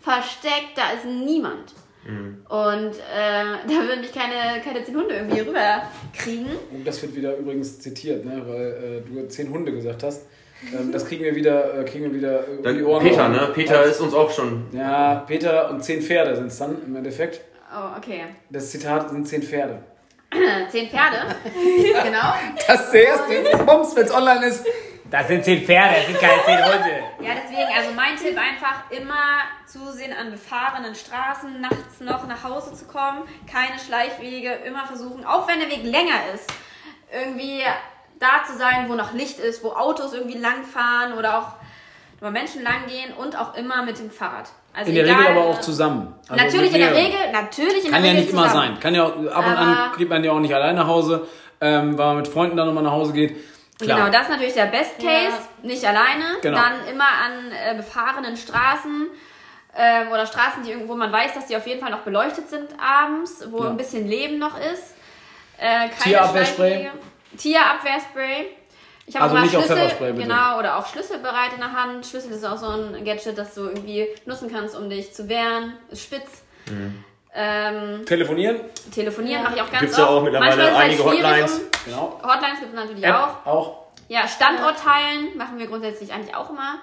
versteckt, 0.00 0.76
da 0.76 0.90
ist 0.92 1.04
niemand. 1.06 1.72
Und 2.06 2.92
äh, 2.92 3.44
da 3.66 3.88
würden 3.88 4.00
mich 4.00 4.12
keine, 4.12 4.60
keine 4.62 4.84
zehn 4.84 4.96
Hunde 4.96 5.16
irgendwie 5.16 5.40
rüberkriegen. 5.40 6.46
Und 6.70 6.86
das 6.86 7.02
wird 7.02 7.16
wieder 7.16 7.36
übrigens 7.36 7.80
zitiert, 7.80 8.24
ne? 8.24 8.42
weil 8.46 9.02
äh, 9.06 9.08
du 9.08 9.28
zehn 9.28 9.50
Hunde 9.50 9.72
gesagt 9.72 10.02
hast. 10.02 10.26
Ähm, 10.72 10.92
das 10.92 11.04
kriegen 11.06 11.24
wir 11.24 11.34
wieder, 11.34 11.80
äh, 11.80 11.84
kriegen 11.84 12.04
wir 12.04 12.14
wieder 12.14 12.46
äh, 12.48 12.68
um 12.68 12.76
die 12.76 12.84
Ohren. 12.84 13.02
Peter, 13.02 13.28
ne? 13.28 13.50
Peter 13.52 13.82
ist 13.82 14.00
uns 14.00 14.14
auch 14.14 14.30
schon. 14.30 14.66
Ja, 14.72 15.24
Peter 15.26 15.70
und 15.70 15.82
zehn 15.82 16.00
Pferde 16.00 16.36
sind 16.36 16.46
es 16.46 16.58
dann 16.58 16.76
im 16.84 16.94
Endeffekt. 16.96 17.40
Oh, 17.74 17.96
okay. 17.98 18.24
Das 18.50 18.70
Zitat 18.70 19.10
sind 19.10 19.26
zehn 19.26 19.42
Pferde. 19.42 19.80
Zehn 20.70 20.88
Pferde. 20.88 21.18
genau. 21.54 22.34
Das 22.66 22.92
erste 22.92 23.64
Bums, 23.64 23.94
wenn 23.94 24.04
es 24.04 24.12
online 24.12 24.46
ist. 24.46 24.66
Das 25.10 25.28
sind 25.28 25.44
zehn 25.44 25.64
Pferde, 25.64 25.94
das 25.98 26.06
sind 26.06 26.18
keine 26.20 26.42
zehn 26.44 26.64
Hunde. 26.64 26.90
Ja, 27.20 27.30
deswegen, 27.42 27.68
also 27.76 27.90
mein 27.94 28.16
Tipp 28.16 28.36
einfach 28.36 28.90
immer 28.90 29.38
zusehen 29.66 30.12
an 30.12 30.32
befahrenen 30.32 30.94
Straßen, 30.94 31.60
nachts 31.60 32.00
noch 32.00 32.26
nach 32.26 32.42
Hause 32.42 32.74
zu 32.74 32.86
kommen, 32.86 33.22
keine 33.50 33.78
Schleichwege, 33.78 34.50
immer 34.66 34.84
versuchen, 34.86 35.24
auch 35.24 35.46
wenn 35.46 35.60
der 35.60 35.68
Weg 35.70 35.84
länger 35.84 36.14
ist, 36.34 36.52
irgendwie 37.12 37.62
da 38.18 38.44
zu 38.50 38.56
sein, 38.58 38.86
wo 38.88 38.94
noch 38.94 39.12
Licht 39.12 39.38
ist, 39.38 39.62
wo 39.62 39.70
Autos 39.72 40.12
irgendwie 40.12 40.38
langfahren 40.38 41.12
oder 41.16 41.38
auch 41.38 41.48
wo 42.20 42.30
Menschen 42.30 42.62
langgehen 42.64 43.12
und 43.14 43.38
auch 43.38 43.54
immer 43.54 43.84
mit 43.84 43.98
dem 43.98 44.10
Fahrrad. 44.10 44.48
Also 44.74 44.88
In 44.90 44.96
der 44.96 45.04
egal, 45.04 45.18
Regel 45.18 45.32
aber 45.38 45.44
auch 45.50 45.60
zusammen. 45.60 46.14
Also 46.28 46.44
Natürlich 46.44 46.72
in 46.72 46.80
der. 46.80 46.94
Regel, 46.94 47.18
natürlich 47.32 47.84
in 47.84 47.92
Kann 47.92 48.02
der 48.02 48.10
ja 48.12 48.16
Regel 48.18 48.22
nicht 48.24 48.32
immer 48.32 48.48
zusammen. 48.48 48.68
sein. 48.72 48.80
Kann 48.80 48.94
ja 48.94 49.04
auch, 49.04 49.08
ab 49.10 49.46
und 49.46 49.52
an 49.56 49.76
Aber- 49.76 49.96
geht 49.96 50.08
man 50.08 50.24
ja 50.24 50.32
auch 50.32 50.40
nicht 50.40 50.54
alleine 50.54 50.78
nach 50.80 50.86
Hause, 50.86 51.26
ähm, 51.60 51.96
weil 51.96 52.06
man 52.06 52.16
mit 52.16 52.28
Freunden 52.28 52.56
dann 52.56 52.66
nochmal 52.66 52.82
nach 52.82 52.92
Hause 52.92 53.12
geht. 53.12 53.36
Klar. 53.78 53.98
Genau, 53.98 54.10
das 54.10 54.22
ist 54.22 54.30
natürlich 54.30 54.54
der 54.54 54.66
Best 54.66 54.96
Case, 54.98 55.06
Ja. 55.36 55.38
nicht 55.62 55.84
alleine. 55.84 56.24
Genau. 56.42 56.56
Dann 56.58 56.86
immer 56.88 57.04
an 57.08 57.52
äh, 57.52 57.74
befahrenen 57.74 58.36
Straßen 58.36 59.08
ähm, 59.76 60.08
oder 60.08 60.26
Straßen, 60.26 60.62
die 60.62 60.70
irgendwo 60.70 60.94
man 60.94 61.12
weiß, 61.12 61.34
dass 61.34 61.46
die 61.46 61.56
auf 61.56 61.66
jeden 61.66 61.80
Fall 61.80 61.90
noch 61.90 62.00
beleuchtet 62.00 62.48
sind 62.48 62.70
abends, 62.80 63.44
wo 63.50 63.64
Ja. 63.64 63.70
ein 63.70 63.76
bisschen 63.76 64.08
Leben 64.08 64.38
noch 64.38 64.58
ist. 64.58 64.94
Äh, 65.58 65.88
keine 65.88 65.92
Tierabwehrspray. 66.02 66.90
Tierabwehrspray. 67.36 68.46
Ich 69.08 69.14
habe 69.16 69.38
Also 69.38 69.58
auf 69.58 69.64
Schlüssel, 69.66 70.14
genau, 70.14 70.58
oder 70.58 70.78
auch 70.78 70.86
Schlüssel 70.86 71.18
bereit 71.18 71.52
in 71.54 71.60
der 71.60 71.72
Hand. 71.72 72.04
Schlüssel 72.06 72.32
ist 72.32 72.44
auch 72.44 72.56
so 72.58 72.66
ein 72.70 73.04
Gadget, 73.04 73.38
das 73.38 73.54
du 73.54 73.62
irgendwie 73.68 74.08
nutzen 74.24 74.50
kannst, 74.50 74.74
um 74.76 74.90
dich 74.90 75.12
zu 75.14 75.28
wehren. 75.28 75.74
Ist 75.90 76.02
spitz. 76.02 76.42
Mhm. 76.68 77.04
Ähm, 77.38 78.06
Telefonieren, 78.06 78.60
telefonieren 78.94 79.42
Ja. 79.42 79.48
mache 79.50 79.56
ich 79.56 79.62
auch 79.62 79.70
ganz 79.70 79.80
Gibt's 79.82 79.98
ja 79.98 80.04
oft. 80.04 80.12
auch 80.12 80.22
mittlerweile 80.22 80.56
Manchmal 80.56 80.72
es 80.72 80.78
einige 80.78 81.04
halt 81.04 81.22
Hotlines. 81.24 81.54
Um, 81.58 81.60
genau. 81.84 82.20
Hotlines 82.22 82.60
gibt 82.60 82.70
es 82.72 82.74
natürlich 82.80 83.04
App 83.04 83.14
auch. 83.14 83.46
auch. 83.46 83.76
Ja, 84.08 84.26
Standort 84.26 84.78
teilen 84.78 85.36
machen 85.36 85.58
wir 85.58 85.66
grundsätzlich 85.66 86.12
eigentlich 86.12 86.34
auch 86.34 86.48
immer, 86.48 86.76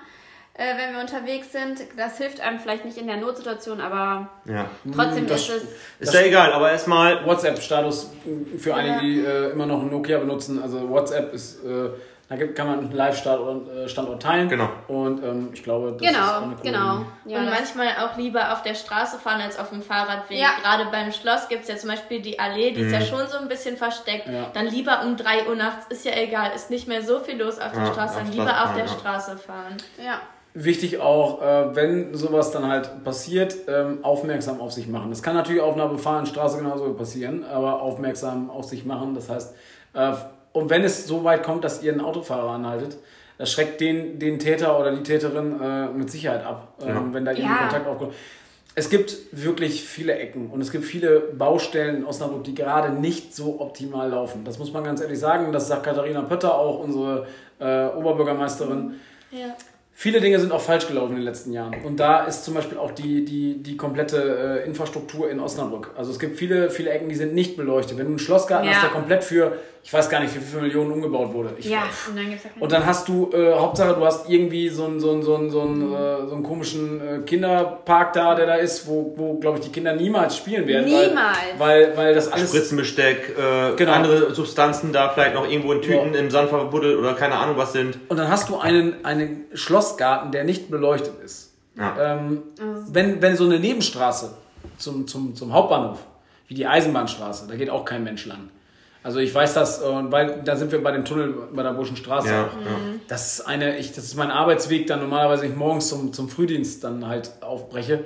äh, 0.54 0.78
wenn 0.78 0.94
wir 0.94 1.02
unterwegs 1.02 1.52
sind. 1.52 1.80
Das 1.98 2.18
hilft 2.20 2.40
einem 2.42 2.60
vielleicht 2.60 2.86
nicht 2.86 2.98
in 2.98 3.08
der 3.08 3.18
Notsituation, 3.18 3.82
aber 3.82 4.30
Ja. 4.46 4.66
trotzdem 4.96 5.26
das- 5.26 5.50
ist 5.50 5.64
es. 6.00 6.08
Ist 6.10 6.14
ja 6.14 6.22
egal, 6.22 6.54
aber 6.54 6.70
erstmal. 6.72 7.26
WhatsApp-Status 7.26 8.12
für 8.60 8.76
einige, 8.76 9.00
die 9.00 9.26
äh, 9.26 9.52
immer 9.52 9.66
noch 9.66 9.82
ein 9.82 9.90
Nokia 9.90 10.20
benutzen. 10.20 10.62
Also 10.62 10.88
WhatsApp 10.90 11.34
ist, 11.34 11.64
äh, 11.66 11.90
Da 12.38 12.48
kann 12.48 12.68
man 12.68 12.80
einen 12.80 12.92
Live-Standort 12.92 13.70
äh, 13.70 13.88
Standort 13.88 14.22
teilen. 14.22 14.50
Genau. 14.50 14.70
Und 14.88 15.24
ähm, 15.24 15.50
ich 15.54 15.64
glaube, 15.64 15.96
das 16.00 16.02
ist 16.02 16.18
auch 16.18 16.22
Genau, 16.22 16.38
eine 16.38 16.56
coole 16.56 16.72
genau. 16.72 17.06
Ja, 17.26 17.40
und 17.40 17.50
manchmal 17.50 17.88
auch 18.04 18.18
lieber 18.18 18.54
auf 18.54 18.64
der 18.64 18.76
Straße 18.76 19.20
fahren 19.20 19.42
als 19.42 19.60
auf 19.60 19.70
dem 19.70 19.82
Fahrradweg. 19.82 20.40
Ja. 20.40 20.50
Gerade 20.62 20.86
beim 20.92 21.12
Schloss 21.12 21.48
gibt 21.48 21.64
es 21.64 21.70
ja 21.70 21.78
zum 21.78 21.90
Beispiel 21.90 22.22
die 22.22 22.40
Allee, 22.40 22.72
die 22.72 22.82
ist 22.82 22.92
ja 22.92 23.02
schon 23.02 23.28
so 23.28 23.38
ein 23.38 23.48
bisschen 23.48 23.78
versteckt. 23.78 24.28
Ja. 24.28 24.48
Dann 24.54 24.68
lieber 24.68 25.02
um 25.06 25.16
3 25.16 25.48
Uhr 25.48 25.56
nachts, 25.56 25.86
ist 25.90 26.06
ja 26.06 26.14
egal, 26.16 26.52
ist 26.56 26.70
nicht 26.70 26.88
mehr 26.88 27.02
so 27.04 27.20
viel 27.20 27.42
los 27.42 27.60
auf 27.60 27.72
der 27.72 27.86
Straße, 27.88 28.16
dann 28.18 28.32
lieber 28.32 28.64
auf 28.64 28.74
der 28.74 28.86
ja. 28.86 28.92
Straße 28.92 29.38
fahren. 29.38 29.78
ja. 30.04 30.20
Wichtig 30.56 31.00
auch, 31.00 31.42
äh, 31.42 31.76
wenn 31.76 32.14
sowas 32.14 32.52
dann 32.52 32.68
halt 32.68 33.04
passiert, 33.04 33.56
ähm, 33.68 33.98
aufmerksam 34.04 34.62
auf 34.62 34.72
sich 34.72 34.88
machen. 34.88 35.10
Das 35.10 35.24
kann 35.24 35.34
natürlich 35.34 35.64
auf 35.64 35.74
einer 35.74 35.88
befahrenen 35.88 36.28
Straße 36.28 36.60
genauso 36.60 36.94
passieren, 36.94 37.44
aber 37.44 37.82
aufmerksam 37.82 38.52
auf 38.52 38.66
sich 38.66 38.86
machen. 38.86 39.16
Das 39.16 39.30
heißt, 39.30 39.56
äh, 39.94 40.12
und 40.54 40.70
wenn 40.70 40.84
es 40.84 41.06
so 41.08 41.24
weit 41.24 41.44
kommt, 41.44 41.64
dass 41.64 41.84
ihr 41.84 41.92
einen 41.92 42.02
Autofahrer 42.02 42.52
anhaltet, 42.52 42.98
das 43.38 43.52
schreckt 43.52 43.82
den, 43.82 44.20
den 44.20 44.40
Täter 44.40 44.80
oder 44.80 44.92
die 44.96 45.04
Täterin 45.04 45.60
äh, 45.62 45.88
mit 45.88 46.10
Sicherheit 46.10 46.46
ab, 46.46 46.76
ähm, 46.82 46.88
Ja. 46.88 47.04
wenn 47.14 47.26
da 47.26 47.32
irgendwie 47.32 47.50
Ja. 47.50 47.58
Kontakt 47.58 47.88
aufkommt. 47.88 48.14
Es 48.76 48.90
gibt 48.90 49.16
wirklich 49.32 49.84
viele 49.84 50.16
Ecken 50.16 50.50
und 50.50 50.60
es 50.62 50.72
gibt 50.72 50.86
viele 50.86 51.20
Baustellen 51.20 51.98
in 51.98 52.06
Osnabrück, 52.06 52.44
die 52.44 52.56
gerade 52.56 52.90
nicht 52.92 53.36
so 53.36 53.60
optimal 53.62 54.10
laufen. 54.10 54.44
Das 54.46 54.58
muss 54.58 54.72
man 54.74 54.84
ganz 54.84 55.00
ehrlich 55.02 55.20
sagen. 55.20 55.52
Das 55.52 55.68
sagt 55.68 55.84
Katharina 55.84 56.22
Pötter 56.24 56.56
auch, 56.58 56.80
unsere 56.80 57.28
äh, 57.60 57.86
Oberbürgermeisterin. 57.96 58.96
Ja. 59.32 59.56
Viele 59.96 60.20
Dinge 60.20 60.40
sind 60.40 60.52
auch 60.52 60.60
falsch 60.62 60.88
gelaufen 60.88 61.12
in 61.12 61.18
den 61.18 61.26
letzten 61.26 61.54
Jahren. 61.54 61.76
Und 61.86 62.00
da 62.00 62.24
ist 62.26 62.44
zum 62.44 62.56
Beispiel 62.56 62.78
auch 62.80 62.92
die, 62.92 63.24
die, 63.26 63.62
die 63.62 63.78
komplette 63.78 64.62
äh, 64.64 64.68
Infrastruktur 64.68 65.30
in 65.30 65.40
Osnabrück. 65.40 65.92
Also 65.96 66.12
es 66.12 66.18
gibt 66.20 66.38
viele, 66.38 66.72
viele 66.72 66.90
Ecken, 66.90 67.10
die 67.10 67.16
sind 67.16 67.34
nicht 67.36 67.56
beleuchtet. 67.56 67.98
Wenn 67.98 68.06
du 68.06 68.12
einen 68.14 68.20
Schlossgarten 68.20 68.68
Ja. 68.68 68.74
hast, 68.76 68.84
der 68.84 68.90
komplett 68.90 69.24
für, 69.24 69.54
ich 69.84 69.94
weiß 69.94 70.10
gar 70.10 70.20
nicht, 70.20 70.34
wie 70.36 70.40
viele 70.40 70.64
Millionen 70.64 70.92
umgebaut 70.94 71.32
wurde. 71.34 71.52
Ich, 71.58 71.66
Ja, 71.70 71.84
und 72.10 72.18
dann 72.18 72.28
gibt's 72.28 72.44
ja 72.44 72.50
keine 72.50 72.64
Und 72.64 72.72
dann 72.72 72.86
hast 72.88 73.08
du, 73.08 73.30
äh, 73.34 73.54
Hauptsache, 73.54 73.94
du 73.94 74.04
hast 74.04 74.28
irgendwie 74.30 74.70
so 74.70 74.86
einen, 74.86 75.00
so 75.00 75.12
einen, 75.12 75.22
so 75.22 75.36
einen, 75.36 75.50
so 75.52 75.62
einen, 75.62 75.94
äh, 75.94 76.28
so 76.28 76.34
einen 76.34 76.44
komischen 76.44 77.00
äh, 77.00 77.20
Kinderpark 77.20 78.14
da, 78.14 78.34
der 78.34 78.48
da 78.48 78.56
ist, 78.56 78.88
wo, 78.88 79.14
wo 79.16 79.36
glaube 79.36 79.60
ich, 79.60 79.66
die 79.66 79.72
Kinder 79.72 79.94
niemals 79.96 80.36
spielen 80.36 80.66
werden. 80.68 80.86
Niemals. 80.86 81.38
Weil, 81.60 81.90
weil, 81.90 81.98
weil 81.98 82.16
das 82.16 82.32
alles... 82.32 82.50
Spritzenbesteck, 82.50 83.36
äh, 83.38 83.76
Genau. 83.76 83.92
andere 83.92 84.34
Substanzen 84.34 84.92
da 84.92 85.10
vielleicht 85.10 85.36
noch 85.36 85.48
irgendwo 85.50 85.72
in 85.74 85.82
Tüten 85.82 86.14
im 86.16 86.32
Sand 86.32 86.50
verbuddelt 86.50 86.98
oder 86.98 87.14
keine 87.14 87.36
Ahnung 87.36 87.58
was 87.58 87.74
sind. 87.74 88.00
Und 88.10 88.18
dann 88.18 88.30
hast 88.30 88.50
du 88.50 88.58
einen, 88.58 89.04
einen 89.06 89.46
Schlossgarten, 89.84 90.32
der 90.32 90.44
nicht 90.44 90.70
beleuchtet 90.72 91.20
ist. 91.24 91.52
Ja. 91.78 91.96
Ähm, 92.18 92.44
wenn, 92.90 93.22
wenn 93.22 93.36
so 93.36 93.46
eine 93.46 93.60
Nebenstraße 93.60 94.34
zum, 94.78 95.08
zum, 95.08 95.36
zum 95.36 95.54
Hauptbahnhof, 95.54 96.00
wie 96.48 96.54
die 96.54 96.68
Eisenbahnstraße, 96.68 97.48
da 97.48 97.56
geht 97.56 97.70
auch 97.70 97.84
kein 97.86 98.04
Mensch 98.04 98.26
lang. 98.26 98.50
Also 99.02 99.20
ich 99.20 99.34
weiß 99.36 99.54
das, 99.56 99.82
äh, 99.82 99.86
weil 99.86 100.42
da 100.46 100.56
sind 100.56 100.72
wir 100.72 100.82
bei 100.82 100.92
dem 100.92 101.04
Tunnel 101.04 101.34
bei 101.54 101.64
der 101.64 101.72
Burschen 101.74 101.98
Straße. 101.98 102.30
Ja, 102.30 102.44
auch. 102.46 102.50
Das 103.08 103.34
ist 103.34 103.42
eine, 103.48 103.78
ich, 103.78 103.92
das 103.92 104.06
ist 104.06 104.16
mein 104.16 104.32
Arbeitsweg, 104.32 104.88
dann 104.88 105.00
normalerweise 105.02 105.46
ich 105.46 105.56
morgens 105.56 105.90
zum, 105.90 106.14
zum 106.14 106.30
Frühdienst 106.30 106.84
dann 106.84 107.08
halt 107.08 107.32
aufbreche. 107.42 108.06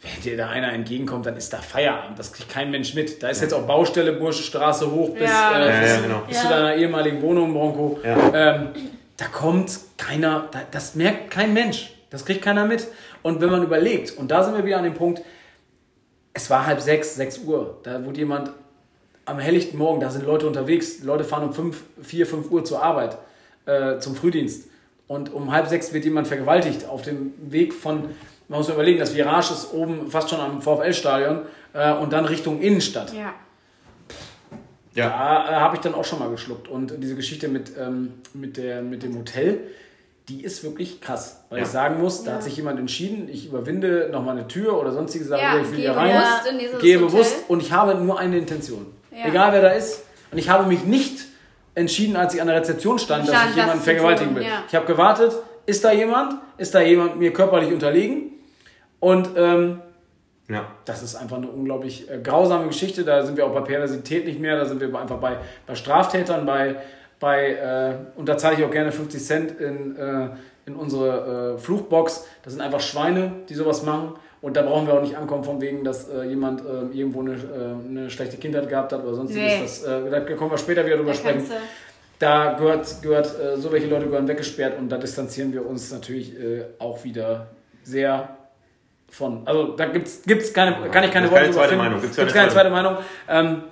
Wenn 0.00 0.22
dir 0.24 0.36
da 0.36 0.48
einer 0.48 0.72
entgegenkommt, 0.72 1.26
dann 1.26 1.36
ist 1.36 1.52
da 1.52 1.58
Feierabend. 1.58 2.18
Das 2.18 2.32
kriegt 2.32 2.48
kein 2.48 2.70
Mensch 2.72 2.94
mit. 2.94 3.22
Da 3.22 3.28
ist 3.28 3.40
jetzt 3.40 3.54
auch 3.54 3.62
Baustelle, 3.66 4.12
Bursche 4.14 4.42
Straße 4.42 4.90
hoch 4.90 5.10
bis, 5.10 5.30
Ja. 5.30 5.52
äh, 5.60 5.68
Ja, 5.74 5.80
bis, 5.80 5.90
ja, 5.90 6.00
genau. 6.00 6.22
bis 6.26 6.38
zu 6.40 6.44
Ja. 6.44 6.50
deiner 6.50 6.74
ehemaligen 6.76 7.22
Wohnung, 7.22 7.52
Bronco. 7.52 8.00
Ja. 8.02 8.16
Ähm, 8.34 8.68
da 9.22 9.28
kommt 9.28 9.78
keiner, 9.98 10.48
da, 10.50 10.62
das 10.68 10.96
merkt 10.96 11.30
kein 11.30 11.52
Mensch. 11.52 11.94
Das 12.10 12.24
kriegt 12.24 12.42
keiner 12.42 12.66
mit. 12.66 12.88
Und 13.22 13.40
wenn 13.40 13.50
man 13.50 13.62
überlegt, 13.62 14.18
und 14.18 14.32
da 14.32 14.42
sind 14.42 14.56
wir 14.56 14.64
wieder 14.64 14.78
an 14.78 14.84
dem 14.84 14.94
Punkt, 14.94 15.22
es 16.34 16.50
war 16.50 16.66
halb 16.66 16.80
sechs, 16.80 17.14
sechs 17.14 17.38
Uhr, 17.38 17.78
da 17.84 18.04
wurde 18.04 18.18
jemand 18.18 18.50
am 19.24 19.38
helllichten 19.38 19.78
Morgen, 19.78 20.00
da 20.00 20.10
sind 20.10 20.26
Leute 20.26 20.48
unterwegs, 20.48 21.04
Leute 21.04 21.22
fahren 21.22 21.44
um 21.44 21.54
fünf, 21.54 21.84
vier, 22.02 22.26
fünf 22.26 22.50
Uhr 22.50 22.64
zur 22.64 22.82
Arbeit, 22.82 23.16
äh, 23.66 23.98
zum 24.00 24.16
Frühdienst. 24.16 24.68
Und 25.06 25.32
um 25.32 25.52
halb 25.52 25.68
sechs 25.68 25.92
wird 25.92 26.04
jemand 26.04 26.26
vergewaltigt 26.26 26.88
auf 26.88 27.02
dem 27.02 27.32
Weg 27.38 27.74
von, 27.74 28.08
man 28.48 28.58
muss 28.58 28.68
überlegen, 28.68 28.98
das 28.98 29.14
Virage 29.14 29.52
ist 29.52 29.72
oben 29.72 30.10
fast 30.10 30.30
schon 30.30 30.40
am 30.40 30.60
VfL-Stadion 30.60 31.42
äh, 31.74 31.92
und 31.92 32.12
dann 32.12 32.24
Richtung 32.24 32.60
Innenstadt. 32.60 33.12
Ja. 33.14 33.34
Ja. 34.94 35.08
Da 35.08 35.50
äh, 35.50 35.54
habe 35.60 35.76
ich 35.76 35.80
dann 35.80 35.94
auch 35.94 36.04
schon 36.04 36.18
mal 36.18 36.30
geschluckt. 36.30 36.68
Und 36.68 36.94
diese 37.02 37.14
Geschichte 37.16 37.48
mit, 37.48 37.72
ähm, 37.78 38.14
mit, 38.34 38.56
der, 38.56 38.82
mit 38.82 39.02
dem 39.02 39.16
Hotel, 39.16 39.60
die 40.28 40.44
ist 40.44 40.62
wirklich 40.64 41.00
krass. 41.00 41.40
Weil 41.50 41.58
Ja. 41.60 41.64
ich 41.64 41.70
sagen 41.70 42.00
muss, 42.00 42.24
da 42.24 42.34
hat 42.34 42.42
sich 42.42 42.56
jemand 42.56 42.78
entschieden, 42.78 43.28
ich 43.28 43.46
überwinde 43.48 44.08
nochmal 44.12 44.36
eine 44.36 44.46
Tür 44.48 44.78
oder 44.78 44.92
sonstige 44.92 45.24
Sachen, 45.24 45.42
Ja, 45.42 45.60
ich 45.60 45.70
will 45.70 45.78
hier 45.80 45.96
rein. 45.96 46.12
bewusst 46.16 46.46
in 46.50 46.58
dieses 46.58 46.80
Gehe 46.80 46.96
Hotel. 46.96 47.08
bewusst 47.08 47.36
und 47.48 47.60
ich 47.62 47.72
habe 47.72 47.94
nur 47.96 48.18
eine 48.18 48.38
Intention. 48.38 48.86
Ja. 49.10 49.26
Egal 49.28 49.52
wer 49.52 49.62
da 49.62 49.70
ist. 49.70 50.02
Und 50.30 50.38
ich 50.38 50.48
habe 50.48 50.66
mich 50.66 50.84
nicht 50.84 51.24
entschieden, 51.74 52.16
als 52.16 52.34
ich 52.34 52.40
an 52.40 52.46
der 52.48 52.56
Rezeption 52.56 52.98
stand, 52.98 53.26
dass 53.26 53.34
Stand, 53.34 53.50
ich 53.50 53.56
jemanden 53.56 53.76
das 53.78 53.84
zu 53.84 53.90
vergewaltigen 53.90 54.34
will. 54.36 54.42
ja. 54.44 54.62
Ich 54.68 54.74
habe 54.74 54.86
gewartet, 54.86 55.32
ist 55.66 55.84
da 55.84 55.92
jemand? 55.92 56.34
Ist 56.58 56.74
da 56.74 56.80
jemand 56.82 57.18
mir 57.18 57.32
körperlich 57.32 57.72
unterlegen? 57.72 58.32
Und 59.00 59.30
ähm, 59.36 59.80
Ja. 60.48 60.66
das 60.84 61.02
ist 61.02 61.14
einfach 61.14 61.36
eine 61.36 61.48
unglaublich 61.48 62.10
äh, 62.10 62.18
grausame 62.18 62.66
Geschichte. 62.66 63.04
Da 63.04 63.24
sind 63.24 63.36
wir 63.36 63.46
auch 63.46 63.54
bei 63.54 63.60
Perversität 63.60 64.26
nicht 64.26 64.40
mehr. 64.40 64.56
Da 64.56 64.64
sind 64.64 64.80
wir 64.80 64.88
einfach 64.98 65.18
bei, 65.18 65.36
bei 65.66 65.74
Straftätern, 65.74 66.44
bei, 66.44 66.76
bei 67.20 67.52
äh, 67.52 68.18
und 68.18 68.28
da 68.28 68.36
zahle 68.36 68.56
ich 68.56 68.64
auch 68.64 68.70
gerne 68.70 68.92
50 68.92 69.22
Cent 69.22 69.60
in, 69.60 69.96
äh, 69.96 70.28
in 70.66 70.74
unsere 70.74 71.54
äh, 71.54 71.58
Fluchbox. 71.58 72.26
Das 72.42 72.52
sind 72.52 72.62
einfach 72.62 72.80
Schweine, 72.80 73.32
die 73.48 73.54
sowas 73.54 73.82
machen. 73.82 74.14
Und 74.40 74.56
da 74.56 74.62
brauchen 74.62 74.88
wir 74.88 74.94
auch 74.94 75.02
nicht 75.02 75.16
ankommen, 75.16 75.44
von 75.44 75.60
wegen, 75.60 75.84
dass 75.84 76.08
äh, 76.08 76.24
jemand 76.24 76.62
äh, 76.62 76.96
irgendwo 76.98 77.20
eine, 77.20 77.34
äh, 77.34 77.88
eine 77.88 78.10
schlechte 78.10 78.36
Kindheit 78.36 78.68
gehabt 78.68 78.92
hat 78.92 79.04
oder 79.04 79.14
sonstiges. 79.14 79.52
Nee. 79.52 79.60
Das, 79.62 79.84
äh, 79.84 80.10
da 80.10 80.20
können 80.20 80.50
wir 80.50 80.58
später 80.58 80.84
wieder 80.84 80.96
drüber 80.96 81.12
Da 81.12 81.16
sprechen. 81.16 81.44
Da 82.18 82.54
gehört, 82.54 83.02
gehört 83.02 83.40
äh, 83.40 83.56
so 83.56 83.70
welche 83.72 83.86
Leute 83.86 84.06
gehören 84.06 84.26
weggesperrt 84.26 84.78
und 84.78 84.88
da 84.88 84.96
distanzieren 84.96 85.52
wir 85.52 85.64
uns 85.64 85.92
natürlich 85.92 86.38
äh, 86.38 86.64
auch 86.78 87.04
wieder 87.04 87.48
sehr 87.84 88.36
von. 89.12 89.42
Also 89.44 89.76
da 89.76 89.86
gibt's 89.86 90.22
gibt's 90.26 90.52
keine, 90.52 90.88
kann 90.90 91.04
ich 91.04 91.10
keine 91.10 91.30
Worte 91.30 91.42
keine 91.42 91.54
zweite 91.54 91.76
Meinung, 91.76 92.00
gibt's 92.00 92.16
Gibt's 92.16 92.34
keine 92.34 92.50
zweite 92.50 92.70
Meinung. 92.70 92.96
Ähm, 93.28 93.62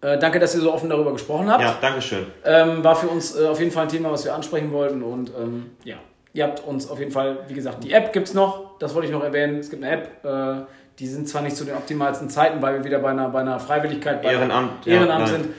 äh, 0.00 0.18
danke, 0.18 0.40
dass 0.40 0.54
ihr 0.54 0.60
so 0.60 0.72
offen 0.72 0.90
darüber 0.90 1.12
gesprochen 1.12 1.48
habt. 1.50 1.62
Ja, 1.62 1.76
Dankeschön. 1.80 2.26
Ähm, 2.44 2.82
war 2.82 2.96
für 2.96 3.06
uns 3.06 3.38
äh, 3.38 3.46
auf 3.46 3.60
jeden 3.60 3.70
Fall 3.70 3.84
ein 3.84 3.88
Thema, 3.88 4.10
was 4.10 4.24
wir 4.24 4.34
ansprechen 4.34 4.72
wollten 4.72 5.02
und 5.02 5.30
ähm, 5.30 5.70
ja, 5.84 5.96
ihr 6.32 6.44
habt 6.44 6.60
uns 6.66 6.90
auf 6.90 6.98
jeden 6.98 7.12
Fall, 7.12 7.38
wie 7.46 7.54
gesagt, 7.54 7.84
die 7.84 7.92
App 7.92 8.12
gibt's 8.12 8.34
noch, 8.34 8.78
das 8.78 8.94
wollte 8.94 9.06
ich 9.06 9.12
noch 9.12 9.22
erwähnen. 9.22 9.60
Es 9.60 9.70
gibt 9.70 9.84
eine 9.84 9.94
App, 9.94 10.24
äh, 10.24 10.64
die 10.98 11.06
sind 11.06 11.28
zwar 11.28 11.42
nicht 11.42 11.56
zu 11.56 11.64
den 11.64 11.76
optimalsten 11.76 12.28
Zeiten, 12.28 12.60
weil 12.60 12.74
wir 12.74 12.84
wieder 12.84 12.98
bei 12.98 13.10
einer, 13.10 13.28
bei 13.28 13.40
einer 13.40 13.60
Freiwilligkeit, 13.60 14.22
bei 14.22 14.32
Ehrenamt, 14.32 14.86
Ehrenamt 14.86 15.28
ja, 15.28 15.38
nein. 15.38 15.54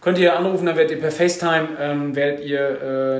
Könnt 0.00 0.16
ihr 0.18 0.36
anrufen, 0.36 0.64
dann 0.66 0.76
werdet 0.76 0.92
ihr 0.92 1.00
per 1.00 1.10
FaceTime 1.10 1.68
ähm, 1.80 2.14
werdet 2.14 2.44
ihr 2.44 2.60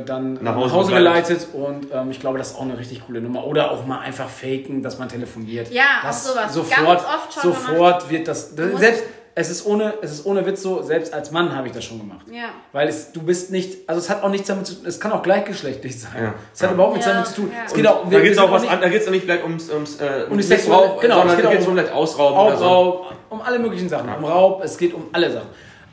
äh, 0.00 0.04
dann 0.04 0.34
nach 0.34 0.42
Nach 0.42 0.54
Hause, 0.56 0.74
Hause 0.74 0.92
geleitet 0.94 1.48
und 1.52 1.88
ähm, 1.92 2.10
ich 2.12 2.20
glaube, 2.20 2.38
das 2.38 2.50
ist 2.50 2.56
auch 2.56 2.62
eine 2.62 2.78
richtig 2.78 3.04
coole 3.04 3.20
Nummer. 3.20 3.44
Oder 3.46 3.72
auch 3.72 3.84
mal 3.84 3.98
einfach 3.98 4.28
faken, 4.28 4.82
dass 4.82 4.96
man 4.98 5.08
telefoniert. 5.08 5.70
Ja, 5.72 5.84
das 6.04 6.24
auch 6.28 6.34
sowas. 6.34 6.54
Sofort, 6.54 6.86
Ganz 6.86 7.02
oft 7.02 7.32
schon 7.34 7.52
sofort 7.52 8.10
wird 8.10 8.28
das. 8.28 8.54
das 8.54 8.78
selbst, 8.78 9.02
es 9.34 9.50
ist 9.50 9.66
ohne, 9.66 9.94
es 10.02 10.12
ist 10.12 10.24
ohne 10.26 10.46
Witz 10.46 10.62
so. 10.62 10.80
Selbst 10.82 11.12
als 11.12 11.32
Mann 11.32 11.54
habe 11.54 11.66
ich 11.66 11.72
das 11.72 11.82
schon 11.84 11.98
gemacht. 11.98 12.26
ja. 12.32 12.50
Weil 12.72 12.86
es, 12.86 13.10
du 13.10 13.22
bist 13.22 13.50
nicht, 13.50 13.88
also 13.88 14.00
es 14.00 14.08
hat 14.08 14.22
auch 14.22 14.28
nichts 14.30 14.46
damit 14.46 14.66
zu 14.68 14.74
tun, 14.76 14.86
es 14.86 15.00
kann 15.00 15.10
auch 15.10 15.22
gleichgeschlechtlich 15.24 16.00
sein. 16.00 16.12
Ja. 16.16 16.34
Es 16.54 16.62
hat 16.62 16.70
Ja. 16.70 16.74
überhaupt 16.74 16.94
nichts 16.94 17.06
Ja. 17.08 17.14
damit 17.14 17.26
zu 17.28 17.34
tun. 17.42 17.50
Ja. 17.52 17.64
Es 17.66 17.74
geht 17.74 17.86
auch, 17.88 18.08
Da 18.08 18.20
geht 18.20 18.32
es 18.32 18.38
auch 18.38 18.52
was 18.52 18.62
nicht- 18.62 18.70
an, 18.72 18.80
da 18.80 18.88
geht 18.88 19.02
es 19.02 19.10
nicht 19.10 19.24
vielleicht 19.24 19.42
ums, 19.42 19.68
ums, 19.68 20.00
äh, 20.00 20.26
Um 20.30 20.36
Missbrauch, 20.36 20.58
sexuelle- 20.58 21.00
genau, 21.00 21.14
sondern 21.18 21.28
es 21.30 21.36
geht 21.36 21.44
da 21.44 21.48
auch 21.48 21.52
geht 21.52 21.60
es 21.60 21.66
um- 21.66 21.72
um 21.72 21.78
vielleicht 21.78 21.92
Ausrauben 21.94 22.38
oder 22.46 22.56
so. 22.56 22.64
Raub, 22.64 23.12
um 23.30 23.42
alle 23.42 23.58
möglichen 23.58 23.88
Sachen. 23.88 24.08
Um 24.16 24.24
Raub, 24.24 24.62
es 24.64 24.78
geht 24.78 24.94
um 24.94 25.06
alle 25.12 25.30
Sachen. 25.32 25.48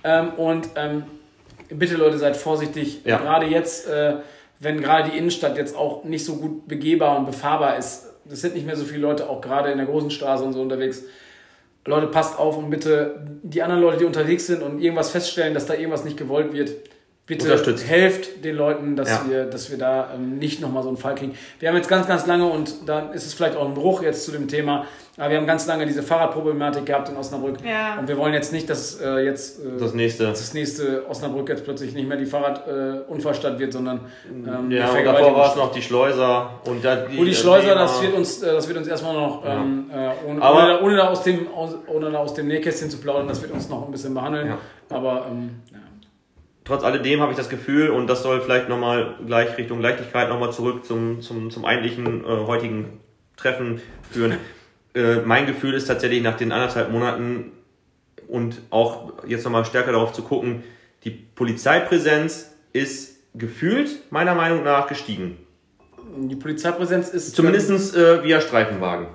Ähm, 0.05 0.29
und 0.37 0.69
ähm, 0.75 1.03
bitte 1.69 1.95
Leute, 1.95 2.19
seid 2.19 2.37
vorsichtig. 2.37 3.01
Ja. 3.05 3.17
Gerade 3.17 3.47
jetzt, 3.47 3.89
äh, 3.89 4.17
wenn 4.59 4.79
gerade 4.79 5.09
die 5.09 5.17
Innenstadt 5.17 5.57
jetzt 5.57 5.75
auch 5.75 6.03
nicht 6.03 6.23
so 6.23 6.37
gut 6.37 6.67
begehbar 6.67 7.17
und 7.17 7.25
befahrbar 7.25 7.77
ist. 7.77 8.13
Es 8.29 8.41
sind 8.41 8.53
nicht 8.53 8.65
mehr 8.65 8.75
so 8.75 8.85
viele 8.85 9.01
Leute, 9.01 9.29
auch 9.29 9.41
gerade 9.41 9.71
in 9.71 9.77
der 9.77 9.87
großen 9.87 10.11
Straße 10.11 10.43
und 10.43 10.53
so 10.53 10.61
unterwegs. 10.61 11.03
Leute, 11.85 12.07
passt 12.07 12.39
auf 12.39 12.57
und 12.57 12.69
bitte 12.69 13.27
die 13.43 13.61
anderen 13.61 13.81
Leute, 13.81 13.97
die 13.99 14.05
unterwegs 14.05 14.47
sind 14.47 14.61
und 14.61 14.79
irgendwas 14.79 15.09
feststellen, 15.09 15.53
dass 15.53 15.65
da 15.65 15.73
irgendwas 15.73 16.03
nicht 16.03 16.17
gewollt 16.17 16.53
wird, 16.53 16.71
bitte 17.27 17.45
Unterstützt. 17.45 17.87
helft 17.87 18.43
den 18.45 18.55
Leuten, 18.55 18.95
dass, 18.95 19.09
Ja. 19.09 19.21
wir, 19.27 19.45
dass 19.45 19.71
wir 19.71 19.77
da 19.77 20.09
ähm, 20.13 20.37
nicht 20.37 20.61
nochmal 20.61 20.83
so 20.83 20.89
einen 20.89 20.97
Fall 20.97 21.15
kriegen. 21.15 21.33
Wir 21.59 21.69
haben 21.69 21.75
jetzt 21.75 21.89
ganz, 21.89 22.07
ganz 22.07 22.25
lange, 22.27 22.45
und 22.45 22.87
dann 22.87 23.11
ist 23.13 23.25
es 23.25 23.33
vielleicht 23.33 23.55
auch 23.55 23.65
ein 23.67 23.73
Bruch 23.73 24.03
jetzt 24.03 24.23
zu 24.25 24.31
dem 24.31 24.47
Thema, 24.47 24.85
aber 25.17 25.29
wir 25.31 25.37
haben 25.37 25.47
ganz 25.47 25.65
lange 25.65 25.85
diese 25.85 26.03
Fahrradproblematik 26.03 26.85
gehabt 26.85 27.07
in 27.09 27.15
Osnabrück. 27.15 27.55
Ja. 27.65 27.97
Und 27.97 28.07
wir 28.09 28.17
wollen 28.17 28.33
jetzt 28.33 28.51
nicht, 28.51 28.69
dass 28.69 28.99
äh, 28.99 29.19
jetzt 29.19 29.59
äh, 29.59 29.79
Das 29.79 29.93
nächste. 29.93 30.25
das 30.27 30.53
nächste 30.53 31.09
Osnabrück 31.09 31.47
jetzt 31.49 31.63
plötzlich 31.63 31.93
nicht 31.95 32.07
mehr 32.07 32.17
die 32.17 32.25
Fahrradunfallstadt 32.25 33.57
wird, 33.59 33.73
sondern 33.73 34.01
ähm, 34.29 34.69
Ja, 34.71 34.89
und 34.91 35.05
davor 35.05 35.35
war 35.35 35.49
es 35.51 35.55
noch 35.55 35.71
die 35.71 35.81
Schleuser 35.81 36.49
und 36.65 36.83
dann 36.83 37.09
die, 37.11 37.17
Wo 37.17 37.23
die 37.23 37.33
Schleuser, 37.33 37.75
das 37.75 37.93
Thema- 37.99 38.03
wird 38.11 38.17
uns, 38.19 38.43
äh, 38.43 38.51
das 38.53 38.67
wird 38.67 38.77
uns 38.77 38.87
erstmal 38.87 39.13
noch, 39.13 39.43
ähm, 39.45 39.89
äh, 39.91 40.09
ohne, 40.29 40.41
Aber- 40.41 40.59
ohne, 40.59 40.67
da- 40.73 40.81
ohne, 40.81 40.95
da 40.97 41.07
aus 41.09 41.23
dem, 41.23 41.47
aus, 41.53 41.75
ohne 41.87 42.11
da 42.11 42.19
aus 42.19 42.33
dem 42.33 42.47
Nähkästchen 42.47 42.89
zu 42.89 42.97
plaudern, 42.97 43.27
das 43.27 43.41
wird 43.41 43.51
uns 43.51 43.69
noch 43.69 43.85
ein 43.85 43.91
bisschen 43.91 44.13
behandeln. 44.13 44.47
Ja. 44.47 44.57
Aber 44.89 45.25
ähm. 45.31 45.61
Trotz 46.65 46.83
alledem 46.83 47.21
habe 47.21 47.31
ich 47.31 47.37
das 47.37 47.49
Gefühl, 47.49 47.89
und 47.89 48.07
das 48.07 48.23
soll 48.23 48.41
vielleicht 48.41 48.69
nochmal 48.69 49.15
gleich 49.25 49.55
Richtung 49.57 49.81
Leichtigkeit 49.81 50.29
nochmal 50.29 50.51
zurück 50.51 50.83
zum, 50.83 51.21
zum, 51.21 51.51
zum 51.51 51.63
eigentlichen 51.63 52.25
äh, 52.25 52.27
heutigen 52.27 52.99
Treffen 53.37 53.81
führen. 54.11 54.37
äh, 54.95 55.17
mein 55.17 55.45
Gefühl 55.45 55.75
ist 55.75 55.85
tatsächlich 55.85 56.23
nach 56.23 56.37
den 56.37 56.51
anderthalb 56.51 56.91
Monaten 56.91 57.51
und 58.27 58.61
auch 58.71 59.13
jetzt 59.27 59.43
nochmal 59.43 59.63
stärker 59.65 59.91
darauf 59.91 60.11
zu 60.11 60.23
gucken, 60.23 60.63
die 61.03 61.11
Polizeipräsenz 61.11 62.55
ist 62.73 63.19
gefühlt 63.35 64.11
meiner 64.11 64.33
Meinung 64.33 64.63
nach 64.63 64.87
gestiegen. 64.87 65.37
Die 66.17 66.35
Polizeipräsenz 66.35 67.09
ist 67.09 67.35
Zumindest 67.35 67.95
äh, 67.95 68.23
via 68.23 68.41
Streifenwagen. 68.41 69.07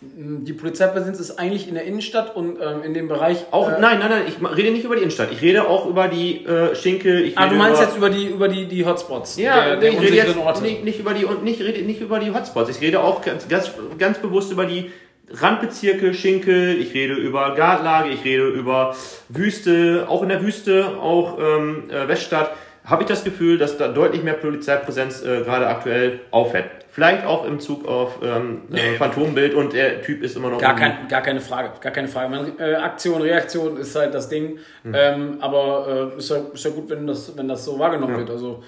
Die 0.00 0.52
Polizeipräsenz 0.52 1.18
ist 1.20 1.38
eigentlich 1.38 1.68
in 1.68 1.74
der 1.74 1.84
Innenstadt 1.84 2.36
und 2.36 2.58
ähm, 2.60 2.82
in 2.84 2.92
dem 2.92 3.08
Bereich 3.08 3.46
Auch, 3.50 3.68
äh, 3.68 3.80
nein, 3.80 3.98
nein, 3.98 4.10
nein, 4.10 4.22
ich 4.26 4.56
rede 4.56 4.70
nicht 4.70 4.84
über 4.84 4.94
die 4.94 5.02
Innenstadt. 5.02 5.32
Ich 5.32 5.40
rede 5.40 5.66
auch 5.66 5.86
über 5.86 6.08
die 6.08 6.44
äh, 6.44 6.74
Schinkel. 6.74 7.24
Ich 7.24 7.38
Ah, 7.38 7.46
du 7.46 7.54
meinst 7.54 7.80
über, 7.80 7.86
jetzt 7.86 7.96
über 7.96 8.10
die 8.10 8.26
über 8.26 8.48
die 8.48 8.66
die 8.66 8.84
Hotspots 8.84 9.38
Ja, 9.38 9.64
der, 9.64 9.76
der 9.76 9.92
ich 9.92 10.00
rede 10.00 10.16
jetzt 10.16 10.36
Orte. 10.36 10.62
nicht, 10.62 10.84
nicht 10.84 11.00
über 11.00 11.14
die 11.14 11.24
und 11.24 11.44
nicht, 11.44 11.60
rede 11.60 11.82
nicht 11.82 12.00
über 12.02 12.18
die 12.18 12.32
Hotspots. 12.32 12.68
Ich 12.70 12.80
rede 12.82 13.00
auch 13.00 13.22
ganz, 13.22 13.48
ganz, 13.48 13.70
ganz 13.98 14.18
bewusst 14.18 14.52
über 14.52 14.66
die 14.66 14.90
Randbezirke, 15.30 16.14
Schinkel, 16.14 16.78
ich 16.80 16.94
rede 16.94 17.14
über 17.14 17.54
Gartlage, 17.54 18.10
ich 18.10 18.24
rede 18.24 18.46
über 18.46 18.94
Wüste, 19.28 20.06
auch 20.08 20.22
in 20.22 20.28
der 20.28 20.42
Wüste, 20.42 20.98
auch 21.00 21.38
ähm, 21.40 21.90
äh, 21.90 22.06
Weststadt, 22.06 22.52
habe 22.84 23.02
ich 23.02 23.08
das 23.08 23.24
Gefühl, 23.24 23.58
dass 23.58 23.76
da 23.76 23.88
deutlich 23.88 24.22
mehr 24.22 24.34
Polizeipräsenz 24.34 25.22
äh, 25.22 25.42
gerade 25.42 25.66
aktuell 25.66 26.20
auffällt. 26.30 26.66
Vielleicht 26.96 27.26
auch 27.26 27.44
im 27.44 27.60
Zug 27.60 27.86
auf 27.86 28.20
ähm, 28.22 28.62
äh, 28.72 28.94
Phantombild 28.94 29.52
und 29.52 29.74
der 29.74 30.00
Typ 30.00 30.22
ist 30.22 30.34
immer 30.34 30.48
noch 30.48 30.58
Gar, 30.58 30.76
kein, 30.76 31.06
gar 31.08 31.20
keine 31.20 31.42
Frage, 31.42 31.72
gar 31.78 31.92
keine 31.92 32.08
Frage. 32.08 32.30
Man, 32.30 32.58
äh, 32.58 32.74
Aktion, 32.76 33.20
Reaktion 33.20 33.76
ist 33.76 33.94
halt 33.94 34.14
das 34.14 34.30
Ding. 34.30 34.58
Hm. 34.82 34.94
Ähm, 34.96 35.36
aber 35.40 36.12
äh, 36.14 36.18
ist, 36.18 36.30
ja, 36.30 36.38
ist 36.54 36.64
ja 36.64 36.70
gut, 36.70 36.88
wenn 36.88 37.06
das, 37.06 37.36
wenn 37.36 37.48
das 37.48 37.66
so 37.66 37.78
wahrgenommen 37.78 38.16
wird. 38.16 38.30
Also 38.30 38.62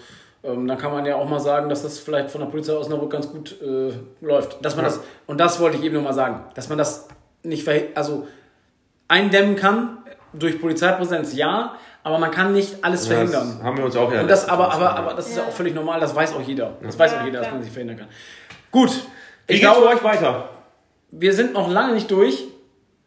ähm, 0.45 0.68
dann 0.68 0.76
kann 0.76 0.93
man 0.93 1.07
ja 1.07 1.16
auch 1.16 1.26
mal 1.26 1.41
sagen, 1.41 1.70
dass 1.70 1.85
das 1.85 2.01
vielleicht 2.01 2.31
von 2.31 2.43
der 2.43 2.49
Polizei 2.49 2.74
Osnabrück 2.74 3.11
ganz 3.11 3.31
gut 3.31 3.57
äh, 3.62 3.93
läuft. 4.20 4.62
Dass 4.62 4.76
man 4.76 4.85
Ja. 4.85 4.91
das, 4.91 5.01
und 5.26 5.41
das 5.41 5.59
wollte 5.59 5.79
ich 5.79 5.85
eben 5.85 5.95
nochmal 5.95 6.12
sagen, 6.12 6.45
dass 6.55 6.68
man 6.68 6.76
das 6.76 7.09
nicht 7.43 7.66
also 7.95 8.29
eindämmen 9.09 9.57
kann 9.57 10.01
durch 10.35 10.61
Polizeipräsenz, 10.61 11.35
ja, 11.35 11.76
aber 12.09 12.19
man 12.19 12.31
kann 12.31 12.53
nicht 12.53 12.83
alles 12.83 13.07
Ja, 13.09 13.15
verhindern. 13.15 13.55
Das 13.59 13.65
haben 13.65 13.77
wir 13.79 13.85
uns 13.85 13.97
auch 13.97 14.13
ja 14.13 14.21
Und 14.23 14.29
das, 14.29 14.49
aber, 14.49 14.73
aber, 14.73 14.97
aber 14.97 15.15
das 15.15 15.29
ist 15.29 15.37
ja 15.37 15.45
auch 15.45 15.53
völlig 15.53 15.75
normal, 15.75 16.01
das 16.01 16.15
weiß 16.15 16.35
auch 16.35 16.43
jeder. 16.43 16.73
Das 16.83 16.99
weiß 16.99 17.15
auch 17.19 17.25
jeder, 17.25 17.41
dass 17.41 17.51
man 17.53 17.63
sich 17.63 17.73
verhindern 17.73 17.99
kann. 17.99 18.09
Gut, 18.71 18.91
Wie 19.47 19.55
ich 19.55 19.61
geht's 19.61 19.73
für 19.73 19.81
glaube, 19.81 19.95
euch 19.97 20.03
weiter? 20.05 20.49
wir 21.11 21.33
sind 21.33 21.53
noch 21.55 21.71
lange 21.71 21.95
nicht 21.95 22.11
durch. 22.11 22.45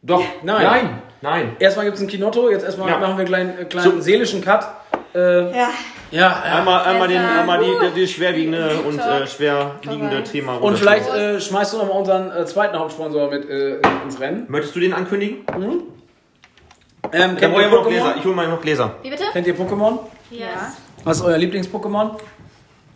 Doch. 0.03 0.23
Nein. 0.43 0.63
Nein. 0.63 1.01
Nein. 1.21 1.55
Erstmal 1.59 1.85
gibt 1.85 1.97
es 1.97 2.03
ein 2.03 2.07
Kinotto, 2.07 2.49
jetzt 2.49 2.63
erstmal 2.65 2.89
Ja. 2.89 2.97
machen 2.97 3.13
wir 3.13 3.19
einen 3.19 3.27
kleinen, 3.27 3.57
äh, 3.59 3.65
kleinen 3.65 3.91
So. 3.97 4.01
seelischen 4.01 4.41
Cut. 4.41 4.65
Äh, 5.13 5.19
Ja. 5.51 5.51
ja, 5.51 5.69
ja. 6.11 6.41
Einmal, 6.57 6.81
einmal, 6.85 7.07
den, 7.07 7.21
einmal 7.21 7.59
die, 7.63 7.99
die 7.99 8.07
schwerwiegende 8.07 8.79
und 8.87 8.97
äh, 8.97 9.27
schwerliegende. 9.27 10.23
Thema. 10.23 10.55
Und 10.55 10.79
vielleicht 10.79 11.07
äh, 11.13 11.39
schmeißt 11.39 11.73
du 11.73 11.77
noch 11.77 11.87
mal 11.89 11.93
unseren 11.99 12.31
äh, 12.31 12.45
zweiten 12.45 12.79
Hauptsponsor 12.79 13.29
mit 13.29 13.47
äh, 13.47 13.79
ins 14.03 14.19
Rennen. 14.19 14.45
Möchtest 14.47 14.75
du 14.75 14.79
den 14.79 14.93
ankündigen? 14.93 15.45
Ähm, 17.13 17.35
kennt, 17.37 17.53
ihr 17.55 17.65
ich 17.65 17.71
noch 17.71 17.87
Gläser. 17.87 18.05
Pokémon? 18.05 18.17
Ich 18.17 18.25
hole 18.25 18.35
mal 18.35 18.47
noch 18.47 18.61
Gläser. 18.61 18.95
Wie 19.01 19.09
bitte? 19.09 19.23
kennt 19.33 19.47
ihr 19.47 19.55
Pokémon? 19.57 19.99
Ja. 20.29 20.47
Was 21.03 21.17
ist 21.17 21.23
euer 21.23 21.37
Lieblings-Pokémon? 21.37 22.11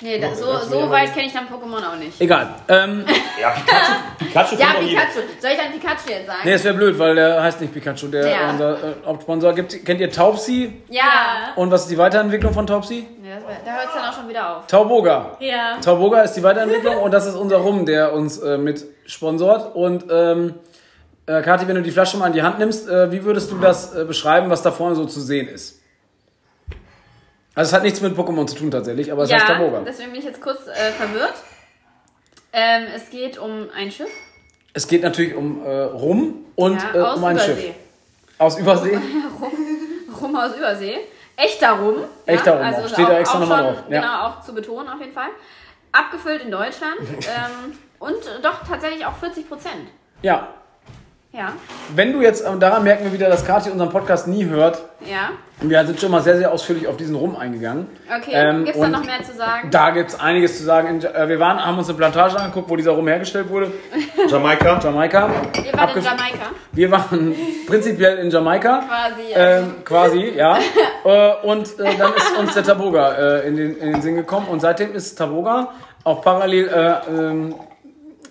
Nee, 0.04 0.20
da, 0.20 0.36
so, 0.36 0.46
du 0.46 0.60
so 0.66 0.90
weit 0.90 1.14
kenne 1.14 1.26
ich 1.28 1.34
dann 1.34 1.46
Pokémon 1.48 1.78
auch 1.94 1.98
nicht. 1.98 2.20
Egal. 2.20 2.50
Ähm, 2.68 3.06
Ja, 3.42 3.52
Pikachu. 3.52 3.92
Pikachu 4.20 4.56
Ja, 4.58 4.66
kennt 4.68 4.78
doch 4.78 4.82
jeder. 4.90 5.02
Pikachu. 5.02 5.20
Soll 5.42 5.52
ich 5.52 5.58
dann 5.58 5.72
Pikachu 5.72 6.10
jetzt 6.10 6.28
sagen? 6.28 6.40
nee, 6.44 6.52
es 6.52 6.64
wäre 6.66 6.74
blöd, 6.76 7.00
weil 7.00 7.16
der 7.16 7.42
heißt 7.42 7.62
nicht 7.62 7.74
Pikachu, 7.74 8.08
der 8.08 8.28
Ja. 8.30 8.50
unser 8.52 8.74
äh, 8.74 8.94
Hauptsponsor. 9.06 9.54
Gibt, 9.54 9.86
kennt 9.86 10.02
ihr 10.02 10.12
Taubsi? 10.12 10.82
Ja. 10.90 11.04
Und 11.56 11.72
was 11.72 11.84
ist 11.84 11.92
die 11.92 11.98
Weiterentwicklung 11.98 12.54
von 12.54 12.68
Taubsi? 12.68 13.08
Das, 13.24 13.44
wär- 13.48 13.58
da 13.66 13.72
hört 13.72 13.88
es 13.88 13.94
dann 13.96 14.10
auch 14.10 14.14
schon 14.18 14.28
wieder 14.30 14.58
auf. 14.58 14.68
Tauboga. 14.68 15.38
Ja. 15.40 15.78
Tauboga 15.84 16.22
ist 16.22 16.34
die 16.34 16.44
Weiterentwicklung 16.44 16.98
und 16.98 17.14
das 17.14 17.26
ist 17.26 17.36
unser 17.36 17.58
Rum, 17.58 17.86
der 17.86 18.14
uns 18.14 18.38
äh, 18.40 18.58
mit 18.58 18.86
sponsort. 19.06 19.76
Und 19.76 20.06
ähm, 20.12 20.56
äh, 21.28 21.42
Kathi, 21.42 21.68
wenn 21.68 21.76
du 21.76 21.82
die 21.82 21.92
Flasche 21.92 22.18
mal 22.18 22.28
in 22.28 22.34
die 22.34 22.44
Hand 22.44 22.60
nimmst, 22.60 22.88
äh, 22.88 23.12
wie 23.12 23.24
würdest 23.24 23.52
du 23.52 23.58
das 23.58 23.96
äh, 23.96 24.06
beschreiben, 24.06 24.50
was 24.50 24.62
da 24.62 24.72
vorne 24.72 24.96
so 24.96 25.06
zu 25.06 25.22
sehen 25.22 25.48
ist? 25.48 25.82
Also 27.56 27.70
es 27.70 27.74
hat 27.74 27.84
nichts 27.84 28.02
mit 28.02 28.18
Pokémon 28.18 28.46
zu 28.48 28.56
tun 28.56 28.70
tatsächlich, 28.70 29.12
aber 29.12 29.24
es 29.24 29.32
heißt 29.32 29.48
ja, 29.48 29.56
Tauboga. 29.56 29.82
deswegen 29.86 30.12
bin 30.12 30.20
ich 30.20 30.26
jetzt 30.26 30.42
kurz 30.42 30.68
äh, 30.68 30.92
verwirrt. 30.92 31.36
Ähm, 32.52 32.84
es 32.96 33.10
geht 33.10 33.38
um 33.38 33.68
ein 33.76 33.92
Schiff. 33.92 34.10
Es 34.74 34.88
geht 34.88 35.04
natürlich 35.04 35.36
um 35.36 35.64
äh, 35.64 35.70
Rum 35.84 36.46
und 36.56 36.82
ja, 36.82 36.94
äh, 36.94 37.16
um 37.16 37.24
ein 37.24 37.36
Übersee. 37.38 37.62
Schiff. 37.62 37.76
Aus 38.38 38.60
Übersee? 38.60 39.00
Rum 40.22 40.36
aus 40.36 40.56
Übersee. 40.56 40.98
Echter 41.38 41.72
Rum. 41.74 41.96
Echter 42.26 42.54
Rum, 42.58 42.62
also 42.62 42.82
auch. 42.82 42.88
Steht 42.90 43.08
da 43.08 43.14
auch- 43.14 43.18
extra 43.20 43.36
auch 43.38 43.42
nochmal 43.42 43.64
drauf. 43.64 43.84
Ja. 43.90 44.02
Genau, 44.02 44.24
auch 44.28 44.42
zu 44.42 44.54
betonen 44.54 44.90
auf 44.90 45.00
jeden 45.00 45.14
Fall. 45.14 45.30
Abgefüllt 45.94 46.44
in 46.44 46.52
Deutschland. 46.52 47.00
ähm, 47.10 47.78
und 48.00 48.18
doch 48.44 48.68
tatsächlich 48.68 49.06
auch 49.06 49.16
40 49.16 49.48
Prozent. 49.48 49.88
Ja. 50.22 50.50
Ja, 51.36 51.52
Wenn 51.94 52.14
du 52.14 52.22
jetzt, 52.22 52.46
ähm, 52.48 52.62
daran 52.62 52.84
merken 52.84 53.04
wir 53.04 53.12
wieder, 53.12 53.28
dass 53.30 53.46
Kathi 53.46 53.70
unseren 53.70 53.90
Podcast 53.90 54.28
nie 54.28 54.46
hört. 54.46 54.82
ja. 55.02 55.32
Wir 55.62 55.86
sind 55.86 56.00
schon 56.02 56.12
mal 56.12 56.22
sehr, 56.22 56.38
sehr 56.38 56.52
ausführlich 56.52 56.86
auf 56.86 56.98
diesen 56.98 57.16
Rum 57.16 57.38
eingegangen. 57.38 57.88
Okay, 58.14 58.32
Ähm, 58.34 58.66
gibt's 58.66 58.78
da 58.80 58.86
und 58.88 58.92
noch 58.92 59.06
mehr 59.06 59.24
zu 59.24 59.34
sagen? 59.34 59.70
Da 59.72 59.90
gibt 59.92 60.10
es 60.10 60.20
einiges 60.20 60.58
zu 60.58 60.64
sagen. 60.66 61.02
Äh, 61.02 61.30
wir 61.30 61.40
waren, 61.40 61.66
haben 61.66 61.78
uns 61.78 61.88
eine 61.88 61.98
Plantage 61.98 62.38
angeguckt, 62.38 62.70
wo 62.70 62.76
dieser 62.76 62.92
Rum 62.92 63.08
hergestellt 63.08 63.50
wurde. 63.50 63.72
Jamaika. 64.30 64.80
Jamaika. 64.84 65.30
Ihr 65.66 65.74
wart 65.80 65.96
in 65.96 66.04
Jamaika, 66.04 66.46
Wir 66.74 66.92
waren 66.92 67.36
prinzipiell 67.68 68.18
in 68.18 68.30
Jamaika. 68.30 68.80
quasi. 68.86 69.34
also- 69.34 69.66
Ähm, 69.66 69.74
quasi, 69.86 70.34
ja. 70.36 70.58
äh, 71.06 71.34
und 71.48 71.80
äh, 71.80 71.96
dann 71.98 72.14
ist 72.16 72.38
uns 72.38 72.54
der 72.54 72.64
Taboga 72.64 73.14
äh, 73.14 73.48
in, 73.48 73.56
den, 73.56 73.78
in 73.78 73.92
den 73.94 74.02
Sinn 74.02 74.16
gekommen. 74.16 74.48
Und 74.50 74.60
seitdem 74.60 74.94
ist 74.94 75.16
Taboga 75.16 75.70
auch 76.04 76.22
parallel 76.22 76.68
äh, 76.68 77.12
ähm, 77.12 77.56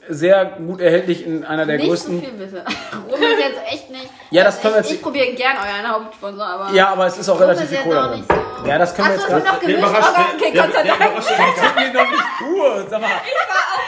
sehr 0.08 0.44
gut 0.44 0.80
erhältlich 0.80 1.26
in 1.26 1.44
einer 1.44 1.66
der 1.66 1.76
nicht 1.76 1.88
größten. 1.88 2.20
zu 2.22 2.28
viel 2.28 2.34
bitte. 2.38 2.64
Rum 3.10 3.22
ist 3.22 3.38
jetzt 3.38 3.60
echt 3.72 3.90
nicht. 3.90 4.08
Ja, 4.30 4.44
das 4.44 4.60
können 4.60 4.74
wir 4.74 4.80
ich, 4.80 4.86
jetzt- 4.86 4.96
Ich 4.96 5.02
probiere 5.02 5.32
gern 5.34 5.56
euren 5.56 5.90
Hauptsponsor, 5.92 6.44
aber. 6.46 6.72
Ja, 6.74 6.88
aber 6.88 7.06
es 7.06 7.18
ist 7.18 7.28
auch 7.28 7.34
Rum 7.34 7.42
relativ 7.42 7.68
viel 7.68 7.78
Cola 7.78 8.06
auch 8.10 8.16
nicht 8.16 8.24
so. 8.28 8.68
Ja, 8.68 8.78
das 8.78 8.94
können 8.94 9.08
wir 9.08 9.14
Achso, 9.14 9.26
jetzt 9.28 9.36
es 9.38 9.44
wird 9.44 9.54
noch 9.54 9.60
gemischt. 9.60 9.84
aber 9.84 10.26
okay, 10.34 10.52
Gott 10.54 10.72
sei 10.72 10.82
Dank. 10.84 11.14
Das 11.16 11.26
geht 11.76 11.94
doch 11.94 12.10
nicht 12.10 12.38
gut. 12.38 12.90
Sag 12.90 13.00
mal. 13.00 13.10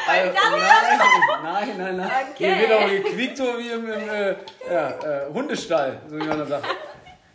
Also, 0.08 0.30
nein, 0.36 1.42
nein, 1.42 1.74
nein, 1.78 1.96
nein. 1.96 2.10
Okay. 2.34 2.54
Hier 2.54 2.58
wird 2.68 2.72
aber 2.80 2.88
gequiekt 2.90 3.36
so 3.36 3.44
wie 3.58 3.70
im, 3.70 3.90
im 3.92 4.08
äh, 4.08 4.34
ja, 4.70 4.88
äh, 4.90 5.32
Hundestall, 5.34 5.98
so 6.08 6.16
wie 6.16 6.24
man 6.24 6.38
das 6.38 6.48
sagt. 6.48 6.64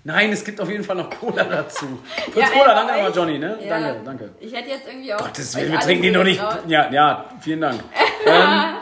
Nein, 0.03 0.31
es 0.31 0.43
gibt 0.43 0.59
auf 0.59 0.69
jeden 0.69 0.83
Fall 0.83 0.95
noch 0.95 1.09
Cola 1.09 1.43
dazu. 1.49 1.85
Fritz 2.31 2.35
Ja, 2.35 2.47
Cola, 2.49 2.73
danke 2.85 3.09
ich- 3.09 3.15
Johnny, 3.15 3.37
ne? 3.37 3.57
Ja. 3.61 3.69
Danke, 3.79 4.01
danke. 4.03 4.29
Ich 4.39 4.53
hätte 4.53 4.69
jetzt 4.69 4.87
irgendwie 4.87 5.13
auch. 5.13 5.19
Gottes 5.19 5.55
Willen, 5.55 5.67
wir 5.71 5.77
alle 5.77 5.85
trinken 5.85 6.03
die 6.03 6.11
noch 6.11 6.23
nicht. 6.23 6.41
Ja, 6.67 6.89
ja, 6.91 7.25
vielen 7.39 7.61
Dank. 7.61 7.81
ähm, 8.25 8.75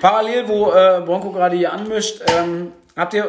parallel, 0.00 0.48
wo 0.48 0.72
äh, 0.72 1.02
Bronco 1.04 1.30
gerade 1.30 1.56
hier 1.56 1.72
anmischt, 1.72 2.22
ähm, 2.36 2.72
habt 2.96 3.14
ihr 3.14 3.24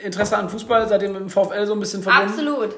äh, 0.00 0.04
Interesse 0.04 0.36
an 0.36 0.48
Fußball? 0.48 0.88
Seid 0.88 1.02
ihr 1.02 1.08
mit 1.10 1.20
dem 1.20 1.30
VfL 1.30 1.66
so 1.66 1.74
ein 1.74 1.80
bisschen 1.80 2.02
verbunden? 2.02 2.28
Absolut. 2.30 2.74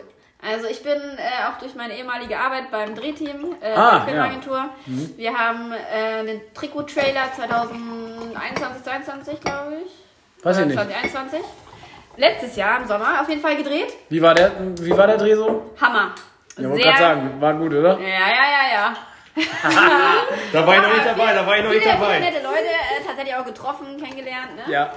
Also 0.47 0.67
ich 0.67 0.83
bin 0.83 0.93
äh, 0.93 1.49
auch 1.49 1.59
durch 1.59 1.75
meine 1.75 1.97
ehemalige 1.97 2.39
Arbeit 2.39 2.71
beim 2.71 2.95
Drehteam, 2.95 3.57
äh, 3.63 3.73
Ah, 3.75 4.01
der 4.01 4.09
Filmagentur. 4.09 4.65
Wir 5.17 5.33
haben 5.33 5.73
äh, 5.73 6.27
den 6.27 6.41
Trikot-Trailer 6.53 7.33
2021, 7.35 8.83
2022, 8.85 9.41
glaube 9.41 9.77
ich. 9.87 10.45
Weiß 10.45 10.59
ich 10.59 10.67
nicht. 10.67 10.77
2021. 10.77 11.41
Letztes 12.17 12.57
Jahr 12.57 12.81
im 12.81 12.87
Sommer 12.87 13.21
auf 13.21 13.29
jeden 13.29 13.41
Fall 13.41 13.57
gedreht. 13.57 13.93
Wie 14.09 14.23
war 14.23 14.35
der, 14.35 14.53
wie 14.81 14.91
war 14.97 15.07
der 15.07 15.17
Dreh 15.19 15.35
so? 15.35 15.71
Hammer. 15.81 16.15
Ja, 16.57 16.69
wollte 16.71 16.85
gerade 16.85 16.99
sagen, 16.99 17.41
war 17.41 17.55
gut, 17.55 17.73
oder? 17.75 17.99
Ja, 17.99 18.09
ja, 18.09 18.15
ja, 18.29 18.73
ja. 18.73 18.95
Da 20.53 20.65
war 20.67 20.77
ich 20.77 20.83
noch 20.83 20.93
nicht 20.95 21.07
dabei, 21.07 21.33
da 21.35 21.45
war 21.47 21.57
ich 21.59 21.65
noch 21.65 21.71
nicht 21.71 21.83
Viele, 21.83 21.95
viele 21.97 22.05
dabei. 22.07 22.19
nette 22.21 22.43
Leute 22.43 22.59
äh, 22.69 23.05
tatsächlich 23.05 23.35
auch 23.35 23.45
getroffen, 23.45 23.97
kennengelernt. 24.01 24.55
Ne? 24.57 24.73
Ja, 24.73 24.93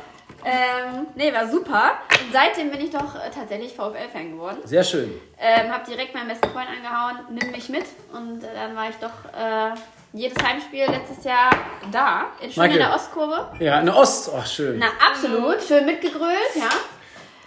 Ähm, 0.46 1.08
nee, 1.16 1.34
war 1.34 1.48
super. 1.48 1.94
Und 2.12 2.32
seitdem 2.32 2.70
bin 2.70 2.80
ich 2.82 2.92
doch 2.92 3.16
äh, 3.16 3.32
tatsächlich 3.34 3.74
VfL-Fan 3.74 4.34
geworden. 4.34 4.58
sehr 4.66 4.84
schön. 4.84 5.20
Ähm, 5.40 5.72
hab 5.74 5.86
direkt 5.86 6.14
meinen 6.14 6.28
besten 6.28 6.50
Freund 6.52 6.68
angehauen, 6.70 7.18
nimm 7.32 7.52
mich 7.52 7.70
mit. 7.70 7.86
Und 8.14 8.44
äh, 8.44 8.48
dann 8.54 8.76
war 8.76 8.90
ich 8.90 8.96
doch 8.98 9.10
äh, 9.34 9.76
jedes 10.14 10.38
Heimspiel 10.44 10.86
letztes 10.86 11.24
Jahr 11.24 11.50
da. 11.92 12.26
In, 12.40 12.52
schön 12.52 12.66
in 12.66 12.78
der 12.78 12.94
Ostkurve. 12.94 13.48
Ja, 13.60 13.78
eine 13.80 13.96
Ost, 13.96 14.32
ach 14.38 14.46
schön. 14.46 14.78
Na, 14.78 14.88
absolut. 15.10 15.64
Schön 15.64 15.86
mitgegrölt, 15.88 16.54
ja. 16.56 16.70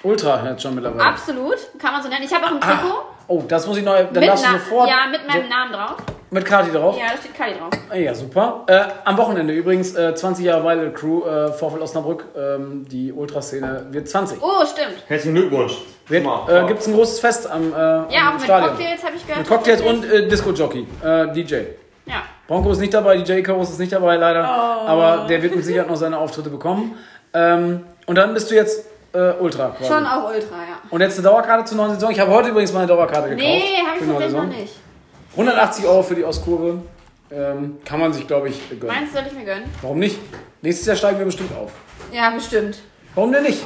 Ultra 0.03 0.49
jetzt 0.51 0.63
schon 0.63 0.75
mittlerweile. 0.75 1.05
Absolut. 1.11 1.57
Kann 1.79 1.93
man 1.93 2.03
so 2.03 2.09
nennen. 2.09 2.25
Ich 2.25 2.33
habe 2.35 2.47
auch 2.47 2.53
ein 2.53 2.61
Trikot. 2.61 3.05
Oh, 3.29 3.43
das 3.47 3.67
muss 3.67 3.77
ich 3.77 3.85
noch, 3.85 3.95
dann 3.95 4.13
mit, 4.15 4.29
darfst 4.29 4.45
du 4.45 4.51
sofort 4.53 4.89
ja, 4.89 4.97
mit 5.11 5.27
meinem 5.29 5.45
so, 5.45 5.49
Namen 5.49 5.73
drauf. 5.73 5.97
mit 6.31 6.45
Kati 6.45 6.73
drauf. 6.73 6.97
Ja, 6.99 7.13
da 7.13 7.17
steht 7.19 7.35
Kali 7.37 7.55
drauf. 7.59 7.69
Ah, 7.89 7.95
Ja, 7.95 8.13
super. 8.15 8.65
Äh, 8.67 8.81
am 9.05 9.17
Wochenende 9.19 9.53
übrigens 9.55 9.95
äh, 9.95 10.15
20 10.15 10.45
Jahre 10.45 10.65
Weile 10.65 10.91
Crew, 10.93 11.23
äh, 11.25 11.53
VfL 11.53 11.81
Osnabrück, 11.81 12.25
ähm, 12.37 12.87
die 12.89 13.13
Ultraszene 13.13 13.87
wird 13.91 14.09
20. 14.09 14.39
Oh, 14.43 14.65
stimmt. 14.67 15.05
Herzlichen 15.07 15.35
Glückwunsch. 15.37 15.75
Wird, 16.09 16.25
Mal. 16.25 16.65
äh, 16.65 16.67
Gibt 16.67 16.81
es 16.81 16.89
ein 16.89 16.95
großes 16.95 17.21
Fest 17.21 17.49
am, 17.49 17.73
äh, 17.73 17.77
Ja, 17.77 18.03
am 18.23 18.29
auch 18.29 18.33
mit 18.33 18.43
Stadion. 18.43 18.71
Cocktails 18.71 19.05
habe 19.05 19.15
ich 19.17 19.23
gehört. 19.27 19.39
Mit 19.39 19.49
Cocktails 19.49 19.83
und 19.83 20.05
äh, 20.11 20.27
Disco-Jockey, 20.29 20.87
äh, 21.05 21.33
DJ. 21.33 21.55
Ja. 22.07 22.23
Bronco 22.49 22.73
ist 22.73 22.81
nicht 22.81 22.93
dabei, 22.95 23.19
DJ 23.19 23.43
Chorus 23.43 23.71
ist 23.71 23.79
nicht 23.79 23.93
dabei 23.93 24.17
leider, 24.17 24.45
aber 24.45 25.27
der 25.29 25.41
wird 25.41 25.55
mit 25.55 25.65
Sicherheit 25.65 25.89
noch 25.89 25.95
seine 25.95 26.19
Auftritte 26.19 26.51
bekommen. 26.51 26.97
Ähm, 27.33 27.85
und 28.07 28.17
dann 28.17 28.35
bist 28.35 28.51
du 28.51 28.57
jetzt 28.57 28.87
äh, 29.13 29.33
Ultra 29.41 29.69
quasi. 29.71 29.91
Schon 29.93 30.07
auch 30.07 30.25
Ultra, 30.29 30.57
ja. 30.57 30.79
Und 30.91 31.01
jetzt 31.01 31.19
eine 31.19 31.29
Dauerkarte 31.29 31.65
zur 31.65 31.77
neuen 31.77 31.93
Saison. 31.95 32.11
Ich 32.11 32.21
habe 32.21 32.31
heute 32.31 32.49
übrigens 32.51 32.73
mal 32.73 32.81
eine 32.81 32.89
Dauerkarte 32.89 33.31
gekauft. 33.31 33.45
Nee, 33.45 33.77
habe 33.87 33.99
für 33.99 34.05
ich 34.05 34.11
tatsächlich 34.11 34.33
noch 34.37 34.43
Saison. 34.43 34.49
nicht. 34.49 34.75
180 35.33 35.85
Euro 35.87 36.03
für 36.03 36.15
die 36.15 36.25
Ostkurve. 36.25 36.83
Ähm, 37.33 37.79
kann 37.85 38.01
man 38.01 38.13
sich, 38.13 38.27
glaube 38.27 38.49
ich, 38.49 38.69
gönnen. 38.71 38.87
Meinst 38.89 39.15
du, 39.15 39.19
soll 39.19 39.27
ich 39.29 39.33
mir 39.39 39.45
gönnen? 39.45 39.65
Warum 39.83 39.99
nicht? 40.01 40.19
Nächstes 40.63 40.87
Jahr 40.87 40.97
steigen 40.97 41.19
wir 41.19 41.27
bestimmt 41.27 41.53
auf. 41.57 41.71
Ja, 42.13 42.31
bestimmt. 42.31 42.79
Warum 43.15 43.31
denn 43.33 43.45
nicht? 43.45 43.63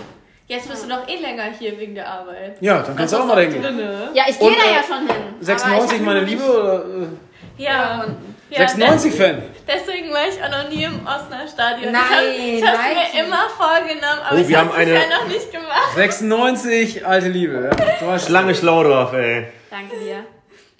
Jetzt 0.46 0.68
bist 0.68 0.84
du 0.84 0.88
doch 0.90 1.08
eh 1.08 1.16
länger 1.20 1.44
hier 1.58 1.78
wegen 1.78 1.94
der 1.94 2.06
Arbeit. 2.06 2.58
Ja, 2.60 2.82
dann 2.82 2.94
kannst 2.94 3.14
du 3.14 3.18
auch 3.18 3.24
mal. 3.24 3.36
Drinne. 3.46 4.10
Ja, 4.12 4.24
ich 4.28 4.38
gehe 4.38 4.50
da 4.50 4.54
äh, 4.70 4.74
ja 4.74 4.82
schon 4.82 4.98
hin. 5.06 5.08
Aber 5.08 5.40
ich 5.40 5.46
96, 5.46 5.98
hab 5.98 6.04
meine 6.04 6.20
Liebe? 6.20 6.42
Oder, 6.44 6.84
äh, 6.84 7.62
Ja. 7.62 8.04
unten. 8.06 8.33
Ja 8.58 8.66
96-Fan. 8.66 9.42
Deswegen 9.66 10.10
war 10.12 10.28
ich 10.28 10.42
auch 10.42 10.50
noch 10.50 10.68
nie 10.70 10.84
im 10.84 11.00
Osnabrücker 11.06 11.48
Stadion. 11.48 11.92
Nein, 11.92 12.02
ich 12.36 12.62
habe 12.66 12.76
es 12.76 12.78
nein. 12.78 12.96
mir 13.14 13.24
immer 13.26 13.48
vorgenommen, 13.56 14.20
aber 14.26 14.36
Oh, 14.36 14.40
ich 14.40 14.48
wir 14.48 14.58
habe 14.58 14.68
haben 14.70 14.80
es 14.82 14.88
eine- 14.88 14.92
bisher 15.00 15.18
noch 15.18 15.26
nicht 15.28 15.52
gemacht. 15.52 15.94
96, 15.94 17.06
alte 17.06 17.28
Liebe. 17.28 17.70
Ja. 17.78 17.86
Du 18.00 18.10
hast- 18.12 18.26
Schlange 18.26 18.54
Schlaudorf, 18.54 19.12
ey. 19.14 19.48
Danke 19.70 19.96
dir. 19.98 20.24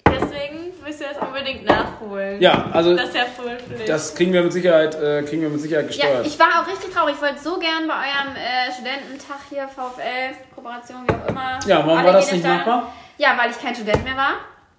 Deswegen 0.07 0.71
müsst 0.85 1.01
ihr 1.01 1.07
das 1.13 1.17
unbedingt 1.27 1.65
nachholen. 1.65 2.39
Ja, 2.41 2.69
also 2.71 2.95
Das 2.95 3.09
ist 3.09 3.15
ja 3.15 3.25
das 3.87 4.15
kriegen 4.15 4.31
wir 4.33 4.43
mit 4.43 4.53
Sicherheit, 4.53 4.95
äh, 4.95 5.23
kriegen 5.23 5.41
wir 5.41 5.49
mit 5.49 5.59
Sicherheit 5.59 5.85
Ja, 5.85 6.05
gesteuert. 6.05 6.27
ich 6.27 6.39
war 6.39 6.47
auch 6.61 6.67
richtig 6.67 6.93
traurig. 6.93 7.15
Ich 7.15 7.21
wollte 7.21 7.39
so 7.39 7.57
gern 7.59 7.87
bei 7.87 7.93
eurem 7.95 8.35
äh, 8.35 8.71
Studententag 8.71 9.37
hier, 9.49 9.67
VfL, 9.67 10.35
Kooperation, 10.53 10.97
wie 11.07 11.13
auch 11.13 11.27
immer. 11.29 11.59
Ja, 11.65 11.85
warum 11.85 12.03
war 12.03 12.13
das 12.13 12.31
nicht 12.31 12.45
machbar? 12.45 12.93
Ja, 13.17 13.37
weil 13.37 13.51
ich 13.51 13.59
kein 13.61 13.73
Student 13.75 14.03
mehr 14.03 14.15
war. 14.15 14.33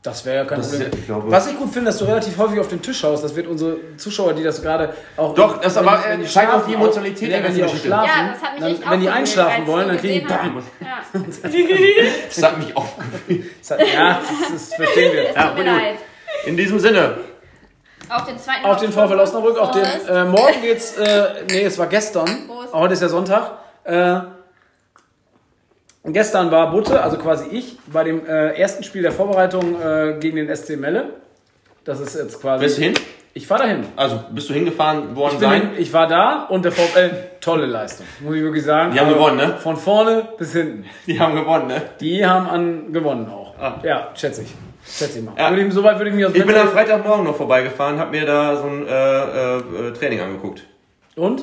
Das 0.07 0.25
wäre 0.25 0.37
ja 0.37 0.45
kein 0.45 0.59
Das 0.59 0.73
ist 0.73 0.81
Problem. 0.83 1.01
ich 1.01 1.07
glaube- 1.07 1.31
Was 1.33 1.47
ich 1.49 1.59
gut 1.59 1.73
finde, 1.73 1.91
dass 1.91 1.99
du 1.99 2.05
relativ 2.05 2.39
häufig 2.39 2.61
auf 2.61 2.69
den 2.69 2.81
Tisch 2.81 3.01
schaust. 3.01 3.25
Das 3.25 3.35
wird 3.35 3.49
unsere 3.49 3.77
Zuschauer, 3.97 4.35
die 4.35 4.45
das 4.45 4.63
gerade 4.63 4.95
auch. 5.17 5.35
Doch, 5.35 5.61
das 5.61 5.77
aber, 5.77 5.99
äh, 6.07 6.17
die 6.17 6.25
zeigt 6.27 6.49
auch 6.49 6.53
schlafen 6.53 6.69
die 6.69 6.75
Emotionalität 6.75 7.29
der 7.31 7.37
wenn 7.39 7.43
ganzen 7.45 7.63
Geschichte. 7.63 7.87
schlafen, 7.89 8.07
Ja, 8.09 8.33
das 8.33 8.43
hat 8.43 8.53
mich 8.55 8.61
dann, 8.63 8.73
echt 8.73 8.91
wenn 8.91 9.01
die 9.01 9.09
einschlafen 9.11 9.67
wollen, 9.67 9.89
dann 9.89 9.97
kriegen 9.99 10.15
die 10.21 10.21
BAM! 10.33 10.63
Ja, 10.81 10.87
Das 12.29 12.43
hat 12.45 12.59
mich 12.59 12.77
aufgefühlt. 12.77 13.45
Ja, 13.69 14.21
das, 14.21 14.53
das 14.53 14.75
verstehen 14.75 15.13
wir. 15.13 15.23
Ja, 15.35 15.43
tut 15.49 15.59
mir 15.59 15.65
leid. 15.65 15.97
In 16.47 16.57
diesem 16.57 16.79
Sinne, 16.79 17.19
Auf 18.09 18.25
den 18.27 18.39
zweiten 18.39 18.65
Auf 18.65 18.77
den 18.81 18.93
VfL 18.93 19.19
Osnabrück, 19.19 19.59
auf 19.59 19.73
den, 19.73 19.83
äh, 20.09 20.25
morgen 20.25 20.63
geht's, 20.63 20.97
äh, 20.99 21.45
nee, 21.51 21.63
es 21.65 21.77
war 21.79 21.89
gestern, 21.89 22.47
Prost. 22.47 22.73
heute 22.73 22.95
ist 22.95 23.03
ja 23.03 23.09
Sonntag, 23.09 23.51
äh, 23.83 24.21
gestern 26.13 26.51
war 26.51 26.71
Butte, 26.71 27.03
also 27.03 27.17
quasi 27.19 27.47
ich, 27.51 27.79
bei 27.93 28.05
dem 28.05 28.27
äh, 28.27 28.59
ersten 28.59 28.83
Spiel 28.83 29.03
der 29.03 29.13
Vorbereitung 29.13 29.81
äh, 29.81 30.17
gegen 30.21 30.37
den 30.37 30.55
SC 30.55 30.77
Melle. 30.77 31.11
Das 31.85 32.01
ist 32.01 32.17
jetzt 32.17 32.41
quasi... 32.41 32.65
bist 32.65 32.79
du 32.79 32.83
hin? 32.83 32.95
Ich 33.37 33.51
war 33.51 33.59
dahin. 33.59 33.85
Also, 33.97 34.25
bist 34.31 34.49
du 34.49 34.55
hingefahren 34.55 35.15
worden 35.15 35.35
Ich, 35.35 35.41
sein? 35.41 35.61
hin, 35.61 35.71
ich 35.77 35.93
war 35.93 36.07
da 36.07 36.45
und 36.45 36.65
der 36.65 36.73
VfL, 36.73 37.11
tolle 37.41 37.67
Leistung, 37.67 38.07
muss 38.21 38.35
ich 38.35 38.43
wirklich 38.43 38.65
sagen. 38.65 38.93
Die 38.93 38.99
haben 38.99 39.09
Also 39.09 39.19
gewonnen, 39.19 39.37
ne? 39.37 39.57
Von 39.59 39.77
vorne 39.77 40.27
bis 40.39 40.53
hinten. 40.53 40.87
Die 41.07 41.21
haben 41.21 41.35
gewonnen, 41.37 41.67
ne? 41.67 41.83
Die 42.01 42.25
haben 42.25 42.49
an 42.49 42.93
gewonnen 42.95 43.29
auch. 43.29 43.53
Ah. 43.59 43.75
Ja, 43.83 44.09
schätze 44.15 44.41
ich. 44.43 44.55
Schätze 44.87 45.19
ich 45.19 45.25
mal. 45.25 45.35
Ja. 45.37 45.51
Würde 45.51 45.67
ich, 45.67 45.75
soweit 45.75 45.99
würde 45.99 46.09
ich 46.11 46.17
mich 46.17 46.25
aus 46.25 46.33
dem 46.33 46.41
Ich 46.41 46.47
bin 46.47 46.57
am 46.57 46.69
Freitagmorgen 46.69 47.27
noch 47.27 47.37
vorbeigefahren, 47.37 47.99
hab 47.99 48.11
mir 48.11 48.25
da 48.25 48.57
so 48.57 48.69
ein 48.69 48.87
äh, 48.87 48.91
äh, 48.91 49.89
äh, 49.89 49.93
Training 49.93 50.21
angeguckt. 50.21 50.63
Und? 51.17 51.43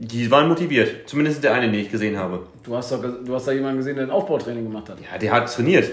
Die 0.00 0.30
waren 0.30 0.46
motiviert. 0.48 1.08
Zumindest 1.08 1.42
der 1.42 1.54
eine, 1.54 1.66
den 1.70 1.80
ich 1.80 1.90
gesehen 1.90 2.16
habe. 2.16 2.46
Du 2.62 2.76
hast, 2.76 2.92
doch, 2.92 3.02
du 3.02 3.34
hast 3.34 3.48
da 3.48 3.52
jemanden 3.52 3.78
gesehen, 3.78 3.96
der 3.96 4.04
ein 4.04 4.10
Aufbautraining 4.12 4.62
gemacht 4.62 4.88
hat. 4.88 4.98
Ja, 5.00 5.18
der 5.18 5.32
hat 5.32 5.52
trainiert. 5.52 5.90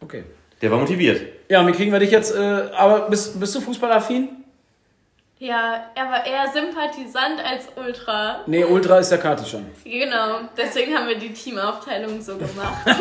Okay. 0.00 0.24
Der 0.60 0.70
war 0.70 0.78
motiviert. 0.78 1.22
Ja, 1.48 1.66
wie 1.66 1.72
kriegen 1.72 1.90
wir 1.90 1.98
dich 2.00 2.10
jetzt, 2.10 2.34
äh, 2.36 2.38
aber 2.76 3.08
bist, 3.08 3.40
bist 3.40 3.54
du 3.54 3.60
fußballaffin? 3.62 4.28
Ja, 5.38 5.86
er 5.94 6.04
war 6.04 6.26
eher 6.26 6.52
Sympathisant 6.52 7.42
als 7.42 7.68
Ultra. 7.82 8.40
Nee, 8.46 8.62
Ultra 8.62 8.98
ist 8.98 9.08
der 9.10 9.16
Kati 9.16 9.48
schon. 9.48 9.64
Genau, 9.84 10.40
deswegen 10.54 10.94
haben 10.94 11.08
wir 11.08 11.16
die 11.18 11.32
Teamaufteilung 11.32 12.20
so 12.20 12.36
gemacht. 12.36 12.84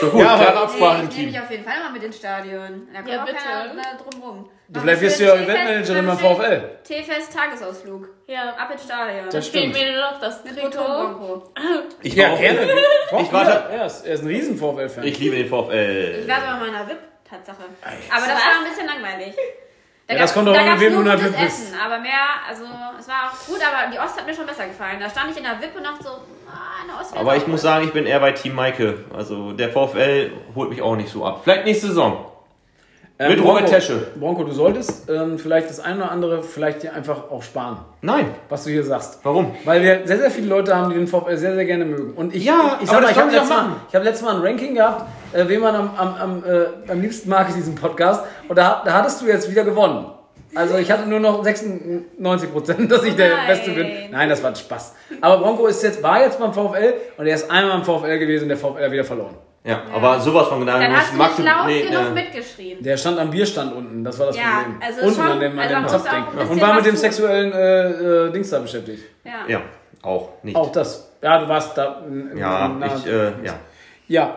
So 0.00 0.08
gut, 0.08 0.20
Ja, 0.20 0.28
aber- 0.30 0.42
klare 0.44 0.60
Absprache 0.62 1.02
im 1.02 1.08
ich 1.10 1.16
nehme 1.18 1.42
auf 1.42 1.50
jeden 1.50 1.64
Fall 1.64 1.78
mal 1.82 1.92
mit 1.92 2.02
ins 2.02 2.16
Stadion. 2.16 2.88
Da 2.92 3.00
kommt 3.00 3.08
Ja, 3.12 3.24
bitte. 3.24 3.36
keiner 3.36 3.82
drum 3.98 4.22
rum. 4.22 4.48
Du, 4.68 4.80
vielleicht 4.80 5.00
wirst 5.02 5.20
du 5.20 5.24
ja 5.24 5.34
Eventmanagerin 5.34 6.06
beim 6.06 6.18
VfL. 6.18 6.62
T-Fest 6.84 7.34
Tagesausflug. 7.34 8.08
Ja, 8.30 8.50
Ab 8.56 8.70
ins 8.70 8.84
Stadion. 8.84 9.24
Das 9.30 9.48
fehlt 9.48 9.74
stimmt. 9.74 9.74
mir 9.74 9.92
nur 9.92 10.00
noch 10.12 10.20
das 10.20 10.42
Trikot. 10.44 11.52
Ich 12.02 12.14
Ja, 12.14 12.28
war 12.28 12.34
auch- 12.34 12.40
gerne. 12.40 12.60
Ich 13.22 13.32
warte- 13.32 13.64
Er 13.72 13.86
ist, 13.86 14.06
er 14.06 14.14
ist 14.14 14.22
ein 14.22 14.28
riesen 14.28 14.56
VfL-Fan. 14.56 15.02
Ich 15.04 15.18
liebe 15.18 15.34
den 15.36 15.46
Ich 15.46 15.50
VfL. 15.50 16.24
war 16.28 16.36
sogar 16.40 16.56
mal 16.58 16.68
in 16.68 16.74
einer 16.76 16.88
VIP, 16.88 16.98
Tatsache. 17.28 17.64
Aber 17.82 18.26
das 18.26 18.28
war 18.28 18.62
ein 18.62 18.70
bisschen 18.70 18.86
langweilig. 18.86 19.34
Da 20.06 20.14
Ja, 20.14 20.20
das 20.22 20.32
kommt 20.34 20.46
doch 20.48 20.54
da 20.54 20.60
an, 20.60 20.80
wem 20.80 20.94
nur 20.94 21.04
du 21.04 21.10
in 21.10 21.16
der 21.18 21.24
VIP 21.24 21.40
bist. 21.40 21.62
Essen, 21.70 21.74
aber 21.84 21.98
mehr, 21.98 22.10
also 22.48 22.64
es 22.98 23.08
war 23.08 23.30
auch 23.32 23.46
gut, 23.46 23.58
aber 23.60 23.90
die 23.92 23.98
Ost 23.98 24.16
hat 24.16 24.26
mir 24.26 24.34
schon 24.34 24.46
besser 24.46 24.66
gefallen. 24.66 24.98
Da 25.00 25.08
stand 25.10 25.30
ich 25.32 25.36
in 25.36 25.42
der 25.44 25.60
VIP 25.60 25.76
und 25.76 25.84
dachte 25.84 26.02
so, 26.04 26.10
ah, 26.10 26.82
in 26.82 26.88
der 26.88 27.00
Ost 27.00 27.16
Aber 27.16 27.32
auch 27.32 27.36
ich 27.36 27.46
muss 27.48 27.62
sagen, 27.62 27.84
ich 27.86 27.92
bin 27.92 28.06
eher 28.06 28.20
bei 28.20 28.30
Team 28.32 28.54
Maike. 28.54 29.04
Also 29.16 29.52
der 29.52 29.70
VfL 29.70 30.30
holt 30.54 30.70
mich 30.70 30.82
auch 30.82 30.94
nicht 30.96 31.10
so 31.10 31.24
ab. 31.26 31.40
Vielleicht 31.44 31.64
nächste 31.64 31.88
Saison. 31.88 32.29
Ähm, 33.22 33.32
Mit 33.32 33.44
Robert 33.44 33.66
Tesche. 33.68 34.06
Bronco, 34.18 34.44
du 34.44 34.52
solltest 34.52 35.10
ähm, 35.10 35.38
vielleicht 35.38 35.68
das 35.68 35.78
eine 35.78 35.96
oder 35.98 36.10
andere 36.10 36.42
vielleicht 36.42 36.82
dir 36.84 36.94
einfach 36.94 37.30
auch 37.30 37.42
sparen, 37.42 37.76
Nein. 38.00 38.30
was 38.48 38.64
du 38.64 38.70
hier 38.70 38.82
sagst. 38.82 39.18
Warum? 39.24 39.54
Weil 39.66 39.82
wir 39.82 40.06
sehr, 40.06 40.16
sehr 40.16 40.30
viele 40.30 40.46
Leute 40.46 40.74
haben, 40.74 40.88
die 40.88 40.96
den 40.96 41.06
VfL 41.06 41.36
sehr, 41.36 41.54
sehr 41.54 41.66
gerne 41.66 41.84
mögen. 41.84 42.14
Und 42.14 42.34
ich, 42.34 42.44
Ja, 42.46 42.76
ich, 42.78 42.84
ich, 42.84 42.90
sag 42.90 43.02
mal, 43.02 43.10
ich 43.10 43.18
habe 43.18 43.30
letztes, 43.30 43.50
Mal- 43.50 43.66
ich 43.90 43.94
hab 43.94 44.04
letztes 44.04 44.24
Mal 44.26 44.36
ein 44.36 44.40
Ranking 44.42 44.74
gehabt, 44.74 45.04
äh, 45.34 45.44
wen 45.46 45.60
man 45.60 45.74
am, 45.76 45.90
am, 45.98 46.14
am, 46.14 46.44
äh, 46.44 46.90
am 46.90 47.00
liebsten 47.02 47.28
mag 47.28 47.50
in 47.50 47.56
diesem 47.56 47.74
Podcast. 47.74 48.24
Und 48.48 48.56
da, 48.56 48.80
da 48.86 48.94
hattest 48.94 49.20
du 49.20 49.26
jetzt 49.26 49.50
wieder 49.50 49.64
gewonnen. 49.64 50.06
Also 50.54 50.76
ich 50.78 50.90
hatte 50.90 51.08
nur 51.08 51.20
noch 51.20 51.42
96 51.44 52.52
Prozent, 52.52 52.90
dass 52.90 53.04
ich 53.04 53.14
der 53.14 53.36
Nein. 53.36 53.46
Beste 53.46 53.70
bin. 53.72 53.88
Nein, 54.10 54.28
das 54.28 54.42
war 54.42 54.54
Spaß. 54.54 54.94
Aber 55.20 55.38
Bronco 55.38 55.66
ist 55.66 55.82
jetzt, 55.82 56.02
war 56.02 56.20
jetzt 56.20 56.38
beim 56.40 56.52
VfL 56.52 56.94
und 57.16 57.26
er 57.26 57.34
ist 57.34 57.50
einmal 57.50 57.78
im 57.78 57.84
VfL 57.84 58.18
gewesen 58.18 58.44
und 58.44 58.48
der 58.48 58.56
VfL 58.58 58.84
hat 58.84 58.90
wieder 58.92 59.04
verloren. 59.04 59.34
Ja, 59.62 59.82
aber 59.94 60.18
sowas 60.18 60.48
von 60.48 60.60
genau. 60.60 60.72
Dann 60.78 60.96
hast 60.96 61.12
du 61.12 61.18
nicht 61.18 61.38
laut 61.40 61.66
nee, 61.66 61.82
genug 61.82 62.06
äh, 62.06 62.10
mitgeschrien. 62.10 62.82
Der 62.82 62.96
stand 62.96 63.18
am 63.18 63.30
Bierstand 63.30 63.74
unten, 63.76 64.02
das 64.02 64.18
war 64.18 64.28
das 64.28 64.36
Ja, 64.36 64.62
Problem. 64.62 64.80
also 64.82 65.00
unten 65.02 65.14
schon- 65.20 65.30
an 65.30 65.40
dem, 65.40 65.52
an 65.52 65.58
also 65.58 65.74
dem 65.74 65.84
auch 65.84 65.88
Zapfding. 65.90 66.24
ein 66.40 66.48
Und 66.48 66.60
war 66.62 66.74
mit 66.74 66.86
dem 66.86 66.96
sexuellen 66.96 67.52
äh, 67.52 67.90
äh, 68.28 68.32
Dings 68.32 68.48
da 68.50 68.58
beschäftigt. 68.58 69.02
Ja. 69.22 69.32
Ja, 69.46 69.62
auch 70.02 70.30
nicht. 70.42 70.56
Auch 70.56 70.72
das. 70.72 71.12
Ja, 71.22 71.38
du 71.40 71.48
warst 71.48 71.76
da. 71.76 72.02
in- 72.08 72.38
Ja, 72.38 72.66
in- 72.66 72.82
ich, 72.82 73.06
äh, 73.06 73.24
ja. 73.44 73.54
ja, 74.08 74.36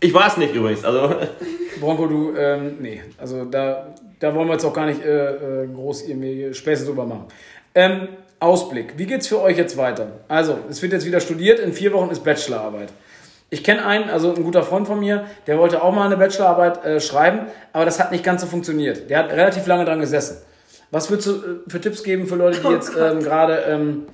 Ich 0.00 0.12
war 0.12 0.26
es 0.26 0.36
nicht 0.36 0.54
übrigens. 0.54 0.84
Also, 0.84 1.14
Bronco, 1.80 2.06
du, 2.06 2.34
ähm, 2.36 2.76
nee, 2.78 3.02
also 3.18 3.46
da, 3.46 3.86
da 4.20 4.34
wollen 4.34 4.46
wir 4.46 4.52
jetzt 4.52 4.64
auch 4.64 4.72
gar 4.72 4.86
nicht 4.86 5.04
äh, 5.04 5.64
äh, 5.64 5.66
groß 5.66 6.02
irgendwie 6.02 6.54
Späße 6.54 6.86
drüber 6.86 7.04
machen. 7.04 7.26
Ähm, 7.74 8.08
Ausblick, 8.38 8.94
wie 8.96 9.06
geht's 9.06 9.26
für 9.26 9.40
euch 9.40 9.58
jetzt 9.58 9.76
weiter? 9.76 10.20
Also, 10.28 10.58
es 10.70 10.80
wird 10.80 10.92
jetzt 10.92 11.04
wieder 11.04 11.20
studiert, 11.20 11.58
in 11.58 11.72
vier 11.72 11.92
Wochen 11.92 12.10
ist 12.10 12.24
Bachelorarbeit. 12.24 12.88
Ich 13.50 13.64
kenne 13.64 13.84
einen, 13.84 14.08
also 14.08 14.32
ein 14.32 14.44
guter 14.44 14.62
Freund 14.62 14.86
von 14.86 15.00
mir, 15.00 15.26
der 15.46 15.58
wollte 15.58 15.82
auch 15.82 15.92
mal 15.92 16.06
eine 16.06 16.16
Bachelorarbeit 16.16 16.84
äh, 16.84 17.00
schreiben, 17.00 17.46
aber 17.72 17.84
das 17.84 17.98
hat 17.98 18.12
nicht 18.12 18.24
ganz 18.24 18.40
so 18.42 18.46
funktioniert. 18.46 19.10
Der 19.10 19.18
hat 19.18 19.32
relativ 19.32 19.66
lange 19.66 19.84
dran 19.84 20.00
gesessen. 20.00 20.38
Was 20.92 21.10
würdest 21.10 21.28
du 21.28 21.32
äh, 21.32 21.70
für 21.70 21.80
Tipps 21.80 22.02
geben 22.02 22.26
für 22.26 22.36
Leute, 22.36 22.60
die 22.60 22.68
jetzt 22.68 22.92
ähm, 22.96 23.20
gerade 23.20 23.56
ähm, 23.66 24.06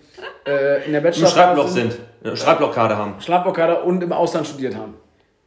äh, 0.46 0.86
in 0.86 0.92
der 0.92 1.00
im 1.00 1.04
Bachelorarbeit 1.04 1.32
Schreibblock 1.32 1.68
sind. 1.68 1.98
Eine 2.24 2.36
Schreibblockade 2.36 2.96
haben. 2.96 3.20
Schreibblockade 3.20 3.82
und 3.82 4.02
im 4.02 4.12
Ausland 4.12 4.46
studiert 4.46 4.74
haben? 4.74 4.94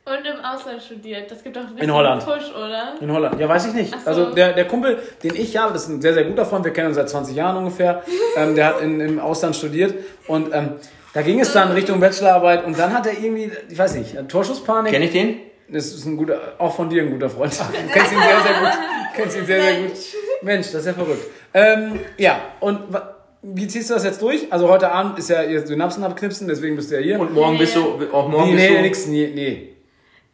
Und 0.09 0.25
im 0.25 0.43
Ausland 0.43 0.81
studiert. 0.81 1.29
Das 1.29 1.43
gibt 1.43 1.55
doch 1.55 1.67
einen 1.67 1.77
In 1.77 1.93
Holland. 1.93 2.25
Push, 2.25 2.51
oder? 2.55 2.93
In 2.99 3.11
Holland. 3.11 3.39
Ja, 3.39 3.47
weiß 3.47 3.67
ich 3.67 3.73
nicht. 3.73 3.93
Ach 3.95 4.01
so. 4.01 4.09
Also 4.09 4.25
der, 4.33 4.53
der 4.53 4.65
Kumpel, 4.65 4.97
den 5.23 5.35
ich 5.35 5.55
habe, 5.57 5.73
das 5.73 5.83
ist 5.83 5.89
ein 5.89 6.01
sehr, 6.01 6.13
sehr 6.13 6.23
guter 6.23 6.45
Freund, 6.45 6.65
wir 6.65 6.73
kennen 6.73 6.87
uns 6.87 6.95
seit 6.95 7.09
20 7.09 7.35
Jahren 7.35 7.57
ungefähr, 7.57 8.01
ähm, 8.35 8.55
der 8.55 8.65
hat 8.67 8.81
in, 8.81 8.99
im 8.99 9.19
Ausland 9.19 9.55
studiert 9.55 9.93
und 10.27 10.53
ähm, 10.53 10.71
da 11.13 11.21
ging 11.21 11.39
es 11.39 11.53
dann 11.53 11.71
Richtung 11.71 11.99
Bachelorarbeit 11.99 12.65
und 12.65 12.77
dann 12.77 12.93
hat 12.93 13.05
er 13.05 13.13
irgendwie, 13.13 13.51
ich 13.69 13.77
weiß 13.77 13.95
nicht, 13.95 14.15
Torschusspanik. 14.29 14.91
Kenn 14.91 15.01
ich 15.03 15.11
den? 15.11 15.39
Das 15.71 15.85
ist 15.85 16.05
ein 16.05 16.17
guter, 16.17 16.39
auch 16.57 16.75
von 16.75 16.89
dir 16.89 17.03
ein 17.03 17.11
guter 17.11 17.29
Freund. 17.29 17.53
Du 17.57 17.93
kennst 17.93 18.11
ihn 18.11 18.19
sehr, 18.19 18.41
sehr 18.41 18.59
gut. 18.59 18.79
Kennst 19.15 19.37
ihn 19.37 19.45
sehr, 19.45 19.61
sehr 19.61 19.81
gut. 19.81 19.91
Mensch, 20.41 20.67
das 20.71 20.81
ist 20.81 20.85
ja 20.87 20.93
verrückt. 20.93 21.25
Ähm, 21.53 21.99
ja, 22.17 22.39
und 22.59 22.79
wie 23.41 23.67
ziehst 23.67 23.89
du 23.89 23.93
das 23.93 24.03
jetzt 24.03 24.21
durch? 24.21 24.51
Also 24.51 24.69
heute 24.69 24.91
Abend 24.91 25.17
ist 25.19 25.29
ja 25.29 25.43
ihr 25.43 25.65
Synapsen 25.65 26.03
abknipsen, 26.03 26.47
deswegen 26.47 26.75
bist 26.75 26.91
du 26.91 26.95
ja 26.95 27.01
hier. 27.01 27.19
Und 27.19 27.33
morgen 27.33 27.53
Nee. 27.53 27.59
bist 27.59 27.75
du, 27.75 27.81
auch 28.11 28.27
morgen 28.27 28.55
nee, 28.55 28.55
bist 28.55 28.69
nee, 28.69 28.75
du. 28.75 28.81
nix, 28.81 29.07
nee, 29.07 29.31
nee. 29.33 29.68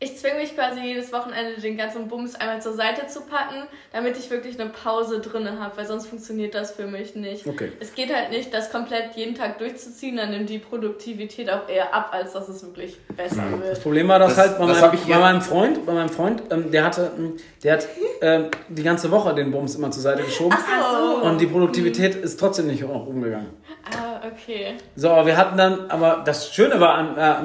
Ich 0.06 0.18
zwinge 0.19 0.36
mich 0.36 0.53
quasi 0.56 0.82
jedes 0.82 1.11
Wochenende 1.11 1.60
den 1.60 1.77
ganzen 1.77 2.07
Bums 2.07 2.36
einmal 2.36 2.61
zur 2.61 2.73
Seite 2.73 3.07
zu 3.07 3.22
packen, 3.22 3.64
damit 3.91 4.15
ich 4.19 4.30
wirklich 4.30 4.60
eine 4.60 4.69
Pause 4.69 5.19
drinne 5.19 5.60
habe, 5.60 5.76
weil 5.77 5.88
sonst 5.88 6.06
funktioniert 6.06 6.53
das 6.53 6.69
für 6.73 6.86
mich 6.86 7.15
nicht. 7.15 7.48
Okay. 7.48 7.72
Es 7.80 7.95
geht 7.95 8.14
halt 8.14 8.30
nicht, 8.30 8.53
das 8.53 8.72
komplett 8.72 9.15
jeden 9.15 9.34
Tag 9.34 9.57
durchzuziehen, 9.57 10.15
dann 10.18 10.30
nimmt 10.30 10.48
die 10.52 10.60
Produktivität 10.60 11.49
auch 11.49 11.68
eher 11.68 11.91
ab, 11.91 12.10
als 12.11 12.34
dass 12.34 12.48
es 12.49 12.64
wirklich 12.64 12.99
besser 13.18 13.41
Das 13.52 13.60
wird. 13.61 13.82
Problem 13.82 14.07
war 14.07 14.19
das, 14.19 14.36
Das- 14.36 14.48
halt 14.49 14.60
bei, 14.60 14.68
das 14.68 14.80
meinem, 14.82 14.91
bei 14.91 15.10
ja- 15.10 15.19
meinem 15.19 15.41
Freund, 15.41 15.86
bei 15.88 15.94
meinem 15.94 16.10
Freund, 16.10 16.44
ähm, 16.52 16.69
der 16.69 16.84
hatte, 16.84 17.11
ähm, 17.18 17.38
der 17.64 17.73
hat 17.73 17.88
ähm, 18.22 18.45
die 18.69 18.84
ganze 18.84 19.10
Woche 19.10 19.34
den 19.34 19.49
Bums 19.52 19.73
immer 19.73 19.90
zur 19.90 20.03
Seite 20.03 20.22
geschoben 20.22 20.56
Ach 20.56 20.91
so. 21.22 21.27
und 21.27 21.41
die 21.41 21.48
Produktivität 21.48 22.14
ist 22.14 22.40
trotzdem 22.40 22.68
nicht 22.68 22.84
hoch 22.84 23.07
umgegangen. 23.07 23.49
Ah, 23.86 24.22
okay. 24.27 24.76
So, 24.95 25.10
aber 25.10 25.26
wir 25.26 25.36
hatten 25.36 25.57
dann, 25.57 25.90
aber 25.90 26.22
das 26.23 26.53
Schöne 26.53 26.80
war 26.80 26.94
an, 26.94 27.18
äh, 27.18 27.36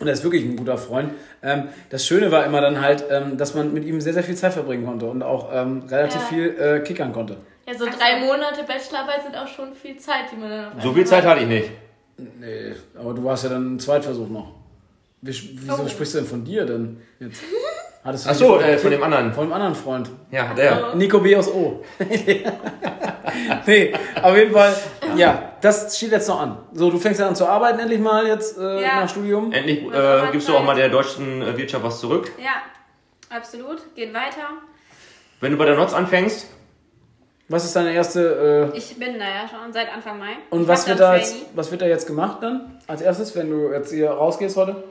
und 0.00 0.06
er 0.06 0.12
ist 0.12 0.24
wirklich 0.24 0.44
ein 0.44 0.56
guter 0.56 0.76
Freund, 0.78 1.10
ähm, 1.42 1.68
das 1.90 2.06
Schöne 2.06 2.30
war 2.32 2.44
immer 2.44 2.60
dann 2.60 2.80
halt, 2.80 3.04
ähm, 3.10 3.36
dass 3.36 3.54
man 3.54 3.72
mit 3.72 3.84
ihm 3.84 4.00
sehr, 4.00 4.12
sehr 4.14 4.24
viel 4.24 4.34
Zeit 4.36 4.52
verbringen 4.52 4.84
konnte 4.86 5.06
und 5.06 5.22
auch 5.22 5.50
ähm, 5.52 5.84
relativ 5.88 6.20
Ja. 6.22 6.26
viel 6.26 6.56
äh, 6.58 6.80
kickern 6.80 7.12
konnte. 7.12 7.36
Ja, 7.66 7.74
so 7.78 7.86
drei 7.86 8.20
Monate 8.20 8.62
Bachelorarbeit 8.66 9.22
sind 9.22 9.36
auch 9.36 9.48
schon 9.48 9.72
viel 9.74 9.96
Zeit, 9.96 10.24
die 10.32 10.36
man 10.36 10.50
dann 10.50 10.76
auf 10.76 10.82
So 10.82 10.92
viel 10.92 11.06
Zeit 11.06 11.22
hat. 11.24 11.30
hatte 11.32 11.42
ich 11.42 11.48
nicht. 11.48 11.70
Nee, 12.16 12.74
aber 12.98 13.14
du 13.14 13.24
warst 13.24 13.44
ja 13.44 13.50
dann 13.50 13.74
ein 13.76 13.78
Zweitversuch 13.80 14.28
noch. 14.28 14.52
Wie, 15.22 15.30
wieso 15.54 15.82
Oh. 15.82 15.88
sprichst 15.88 16.14
du 16.14 16.18
denn 16.18 16.26
von 16.26 16.44
dir 16.44 16.66
denn 16.66 17.00
jetzt? 17.18 17.40
Hattest 18.04 18.26
du 18.26 18.30
Ach 18.30 18.34
so, 18.34 18.56
nicht- 18.58 18.66
äh, 18.66 18.78
von 18.78 18.90
dem 18.90 19.02
anderen. 19.02 19.32
Von 19.32 19.46
dem 19.46 19.52
anderen 19.54 19.74
Freund. 19.74 20.10
Ja, 20.30 20.52
der. 20.52 20.94
Nico 20.94 21.18
B 21.20 21.34
aus 21.34 21.48
O. 21.48 21.82
nee, 23.66 23.92
auf 24.22 24.36
jeden 24.36 24.52
Fall, 24.52 24.74
ja, 25.16 25.52
das 25.64 25.96
steht 25.96 26.12
jetzt 26.12 26.28
noch 26.28 26.40
an. 26.40 26.58
So, 26.72 26.90
du 26.90 26.98
fängst 26.98 27.20
ja 27.20 27.26
an 27.26 27.34
zu 27.34 27.46
arbeiten 27.46 27.78
endlich 27.78 28.00
mal 28.00 28.26
jetzt 28.26 28.58
äh, 28.58 28.82
Ja. 28.82 29.00
nach 29.00 29.08
Studium. 29.08 29.50
Endlich 29.52 29.82
äh, 29.92 30.22
gibst 30.32 30.48
du 30.48 30.56
auch 30.56 30.62
mal 30.64 30.74
der 30.76 30.88
deutschen 30.90 31.40
äh, 31.42 31.56
Wirtschaft 31.56 31.82
was 31.84 32.00
zurück. 32.00 32.30
Ja, 32.38 32.62
absolut. 33.34 33.78
Geht 33.94 34.12
weiter. 34.12 34.48
Wenn 35.40 35.52
du 35.52 35.58
bei 35.58 35.64
der 35.64 35.76
Notz 35.76 35.92
anfängst, 35.94 36.46
Was 37.48 37.64
ist 37.64 37.76
deine 37.76 37.92
erste 37.92 38.70
äh, 38.74 38.76
Ich 38.78 38.98
bin 38.98 39.18
da 39.18 39.24
ja 39.26 39.48
schon 39.48 39.72
seit 39.72 39.92
Anfang 39.92 40.18
Mai. 40.18 40.36
und 40.50 40.62
Ich 40.62 40.68
was 40.68 40.86
wird, 40.88 41.00
da 41.00 41.16
jetzt, 41.16 41.36
was 41.54 41.70
wird 41.70 41.82
da 41.82 41.86
jetzt 41.86 42.06
gemacht 42.06 42.38
dann? 42.42 42.78
Als 42.86 43.02
erstes, 43.02 43.34
wenn 43.36 43.50
du 43.50 43.70
jetzt 43.72 43.90
hier 43.92 44.10
rausgehst 44.10 44.56
heute? 44.56 44.82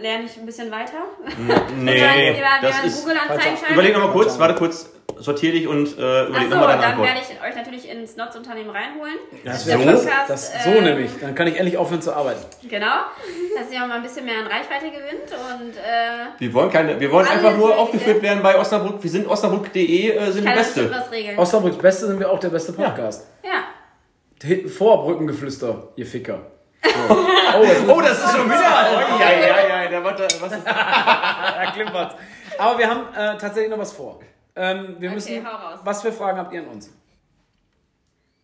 Lerne 0.00 0.24
ich 0.24 0.36
ein 0.36 0.44
bisschen 0.44 0.70
weiter. 0.70 0.98
nee, 1.78 1.94
wir 1.94 2.02
werden 2.02 2.62
das 2.62 2.84
ist. 2.84 3.02
Google-Anzeigen 3.02 3.56
schalten. 3.56 3.74
Überleg 3.74 3.94
nochmal 3.94 4.10
kurz, 4.12 4.38
warte 4.38 4.54
kurz, 4.56 4.90
sortier 5.20 5.52
dich 5.52 5.66
und 5.68 5.86
äh, 5.98 6.24
überleg 6.24 6.34
Achso, 6.34 6.48
nochmal 6.48 6.68
deine 6.68 6.80
dann 6.82 6.90
Antwort. 6.92 7.08
werde 7.08 7.20
ich 7.20 7.48
euch 7.48 7.56
natürlich 7.56 7.88
ins 7.90 8.16
Notz-Unternehmen 8.16 8.70
reinholen. 8.70 9.14
Das 9.44 9.64
Der 9.64 9.78
wäre 9.78 9.96
so, 9.96 10.04
Podcast, 10.04 10.30
das, 10.30 10.64
so 10.64 10.70
äh, 10.70 10.80
nämlich. 10.80 11.10
Dann 11.20 11.34
kann 11.34 11.46
ich 11.46 11.56
endlich 11.56 11.76
aufhören 11.76 12.02
zu 12.02 12.12
arbeiten. 12.14 12.40
Genau, 12.68 12.86
dass 13.58 13.70
ihr 13.72 13.82
auch 13.82 13.86
mal 13.86 13.96
ein 13.96 14.02
bisschen 14.02 14.24
mehr 14.24 14.38
an 14.38 14.46
Reichweite 14.46 14.86
gewinnt 14.86 15.30
und 15.32 15.76
äh, 15.76 16.26
Wir 16.38 16.52
wollen 16.54 16.70
keine, 16.70 16.98
wir 17.00 17.10
wollen 17.12 17.26
einfach 17.28 17.56
nur 17.56 17.76
aufgeführt 17.76 18.22
werden 18.22 18.42
bei 18.42 18.58
Osnabrück. 18.58 19.02
Wir 19.02 19.10
sind 19.10 19.26
osnabrück.de, 19.28 20.10
äh, 20.16 20.30
sind 20.32 20.42
die 20.44 20.48
das 20.48 20.72
Beste. 20.74 20.90
was 20.90 21.10
regeln. 21.10 21.38
Osnabrücks 21.38 21.78
Beste 21.78 22.06
sind 22.06 22.18
wir 22.18 22.30
auch 22.30 22.38
der 22.40 22.48
beste 22.50 22.72
Podcast. 22.72 23.26
Ja. 23.42 23.50
Hinten 24.42 24.68
vor 24.68 25.04
Brückengeflüster, 25.04 25.88
ihr 25.96 26.06
Ficker. 26.06 26.38
So. 26.82 26.90
Oh, 27.56 27.62
jetzt 27.62 27.82
Oh, 27.88 28.00
das 28.00 28.18
ist 28.18 28.36
schon 28.36 28.46
wieder. 28.46 28.58
Oh, 28.58 29.20
ja, 29.20 29.30
ja, 29.30 29.82
ja, 29.84 29.88
da 29.90 30.02
war 30.04 30.12
da, 30.16 30.24
was 30.40 30.52
ist 30.52 30.66
ja, 30.66 31.70
klimpert. 31.72 32.16
Aber 32.58 32.78
wir 32.78 32.90
haben 32.90 33.02
äh, 33.14 33.38
tatsächlich 33.38 33.70
noch 33.70 33.78
was 33.78 33.92
vor. 33.92 34.18
Ähm, 34.56 34.96
wir 34.98 35.08
Okay, 35.08 35.14
müssen. 35.14 35.46
hau 35.46 35.50
raus. 35.70 35.80
Was 35.84 36.02
für 36.02 36.12
Fragen 36.12 36.38
habt 36.38 36.52
ihr 36.52 36.60
an 36.60 36.68
uns? 36.68 36.90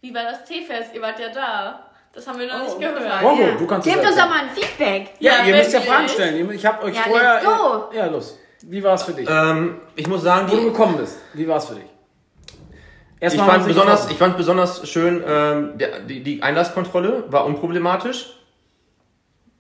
Wie 0.01 0.15
war 0.15 0.25
das 0.25 0.45
Teefest? 0.45 0.95
Ihr 0.95 1.03
wart 1.03 1.19
ja 1.21 1.29
da. 1.33 1.87
Das 2.13 2.27
haben 2.27 2.39
wir 2.41 2.47
noch 2.49 2.61
Oh, 2.61 2.65
nicht 2.65 2.81
gehört. 2.81 3.23
Bongo, 3.23 3.43
Ja. 3.43 3.55
du 3.55 3.67
kannst 3.67 3.87
Gebt 3.87 4.03
es 4.03 4.09
uns 4.09 4.17
doch 4.19 4.29
mal 4.29 4.41
ein 4.43 4.51
Feedback. 4.51 5.15
Ja, 5.21 5.39
Ja, 5.39 5.45
ihr 5.45 5.55
müsst 5.57 5.73
ja 5.73 5.81
Fragen 5.81 6.09
stellen. 6.09 6.51
Ich 6.51 6.67
habe 6.67 6.83
euch 6.85 6.97
Ja, 6.97 7.03
vorher. 7.03 7.35
let's 7.35 7.45
go. 7.45 7.85
Ja, 7.95 8.07
los. 8.07 8.39
Wie 8.63 8.83
war 8.83 8.95
es 8.95 9.03
für 9.05 9.13
dich? 9.13 9.29
Ähm, 9.31 9.81
ich 9.95 10.07
muss 10.09 10.23
sagen, 10.23 10.51
Wo 10.51 10.57
du 10.57 10.65
gekommen 10.65 10.97
bist. 10.97 11.19
Wie 11.35 11.47
war 11.47 11.59
es 11.59 11.67
für 11.67 11.77
dich? 11.77 11.85
ich 11.85 13.23
Erstmal 13.23 13.47
fand 13.47 13.59
haben 13.59 13.63
sie 13.65 13.69
besonders, 13.75 14.11
ich 14.11 14.17
fand 14.19 14.37
besonders 14.37 14.89
schön, 14.89 15.23
ähm, 15.27 15.79
der, 15.79 16.01
die, 16.01 16.23
die 16.23 16.43
Einlasskontrolle 16.43 17.25
war 17.29 17.45
unproblematisch. 17.45 18.37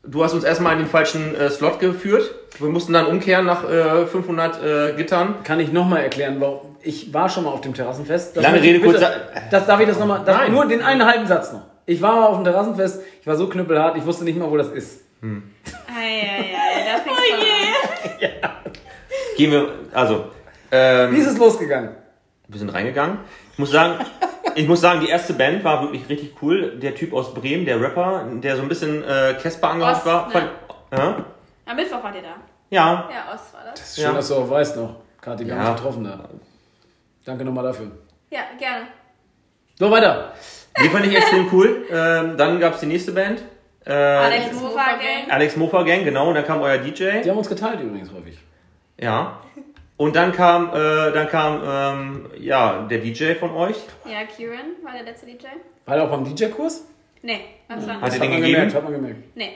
Du 0.02 0.24
hast 0.24 0.32
uns 0.32 0.44
erstmal 0.44 0.72
in 0.72 0.78
den 0.78 0.88
falschen 0.88 1.34
äh, 1.34 1.50
Slot 1.50 1.78
geführt. 1.78 2.34
Wir 2.58 2.68
mussten 2.68 2.92
dann 2.94 3.06
umkehren 3.06 3.44
nach 3.46 3.68
äh, 3.68 4.06
500 4.06 4.62
äh, 4.62 4.92
Gittern. 4.96 5.42
Kann 5.44 5.60
ich 5.60 5.72
nochmal 5.72 6.02
erklären, 6.02 6.36
warum. 6.40 6.76
Ich 6.82 7.12
war 7.12 7.28
schon 7.28 7.44
mal 7.44 7.50
auf 7.50 7.60
dem 7.60 7.74
Terrassenfest. 7.74 8.34
Das 8.36 8.42
Lange 8.42 8.62
Rede, 8.62 8.78
bitte- 8.80 8.92
kurzer- 8.98 9.12
Das 9.50 9.66
darf 9.66 9.78
ich 9.80 9.86
das 9.86 9.98
nochmal. 9.98 10.24
Nur 10.50 10.66
den 10.66 10.80
einen 10.82 11.04
halben 11.04 11.26
Satz 11.26 11.52
noch. 11.52 11.62
Ich 11.84 12.00
war 12.00 12.14
mal 12.16 12.26
auf 12.28 12.36
dem 12.36 12.44
Terrassenfest. 12.44 13.02
Ich 13.20 13.26
war 13.26 13.36
so 13.36 13.48
knüppelhart. 13.48 13.96
Ich 13.98 14.06
wusste 14.06 14.24
nicht 14.24 14.38
mal, 14.38 14.50
wo 14.50 14.56
das 14.56 14.68
ist. 14.68 15.00
Eieiei, 15.22 16.86
da 16.86 16.98
fängt 17.02 17.18
schon 17.28 18.40
an. 18.42 18.50
Gehen 19.36 19.50
wir, 19.52 19.68
also, 19.92 20.26
ähm, 20.70 21.12
Wie 21.14 21.18
ist 21.18 21.26
es 21.26 21.38
losgegangen? 21.38 21.90
wir 22.48 22.58
sind 22.58 22.70
reingegangen. 22.70 23.18
Ich 23.52 23.58
muss 23.58 23.70
sagen, 23.70 24.04
ich 24.54 24.66
muss 24.68 24.80
sagen, 24.80 25.00
die 25.00 25.08
erste 25.08 25.32
Band 25.34 25.62
war 25.64 25.82
wirklich 25.82 26.08
richtig 26.08 26.34
cool. 26.42 26.78
Der 26.78 26.94
Typ 26.94 27.12
aus 27.12 27.32
Bremen, 27.34 27.64
der 27.64 27.80
Rapper, 27.80 28.24
der 28.34 28.56
so 28.56 28.62
ein 28.62 28.68
bisschen 28.68 29.02
äh, 29.04 29.34
Casper 29.42 29.70
angehaucht 29.70 30.04
war. 30.06 30.26
ne? 30.28 30.32
Fand, 30.32 30.50
ja? 30.92 31.24
Am 31.66 31.76
Mittwoch 31.76 32.02
wart 32.02 32.14
ihr 32.16 32.22
da. 32.22 32.34
ja, 32.70 33.08
Ja, 33.12 33.34
Ost 33.34 33.54
war 33.54 33.60
das. 33.70 33.94
Schön, 33.94 34.04
Ja. 34.04 34.12
dass 34.12 34.28
du 34.28 34.34
auch 34.36 34.50
weißt 34.50 34.76
noch. 34.76 34.96
Kathi, 35.20 35.46
wir 35.46 35.54
Ja. 35.54 35.60
haben 35.60 35.70
uns 35.72 35.80
getroffen 35.80 36.04
da. 36.04 36.28
Danke 37.24 37.44
nochmal 37.44 37.64
dafür. 37.64 37.90
Ja, 38.30 38.40
gerne. 38.58 38.86
So, 39.78 39.90
weiter. 39.90 40.32
die 40.82 40.88
fand 40.88 41.06
ich 41.06 41.16
extrem 41.16 41.48
cool. 41.52 41.86
Ähm, 41.90 42.36
dann 42.36 42.58
gab 42.60 42.74
es 42.74 42.80
die 42.80 42.86
nächste 42.86 43.12
Band. 43.12 43.42
Äh, 43.86 43.92
Alex 43.92 44.52
Mofa 44.60 44.84
Gang. 44.92 45.30
Alex 45.30 45.56
Mofa 45.56 45.82
Gang, 45.82 46.04
genau, 46.04 46.28
und 46.28 46.34
dann 46.34 46.44
kam 46.44 46.60
euer 46.60 46.78
DJ. 46.78 47.22
Die 47.22 47.30
haben 47.30 47.38
uns 47.38 47.48
geteilt 47.48 47.80
übrigens 47.80 48.10
häufig. 48.12 48.38
Ja. 48.98 49.40
Und 50.00 50.16
dann 50.16 50.32
kam, 50.32 50.70
äh, 50.70 51.12
dann 51.12 51.28
kam, 51.28 51.60
ähm, 51.62 52.30
ja, 52.38 52.86
der 52.90 53.00
DJ 53.00 53.34
von 53.34 53.50
euch. 53.50 53.76
Ja, 54.06 54.24
Kieran 54.24 54.72
war 54.82 54.94
der 54.94 55.02
letzte 55.02 55.26
DJ. 55.26 55.44
War 55.84 55.94
der 55.96 56.04
auch 56.04 56.10
beim 56.10 56.24
DJ-Kurs? 56.24 56.86
Nee, 57.20 57.40
war 57.68 57.76
Hat 57.76 57.84
er 57.84 58.08
den 58.08 58.18
man 58.20 58.30
gegeben? 58.30 58.42
gemerkt, 58.52 58.74
hat 58.74 58.82
man 58.82 58.92
gemerkt. 58.94 59.36
Nee. 59.36 59.50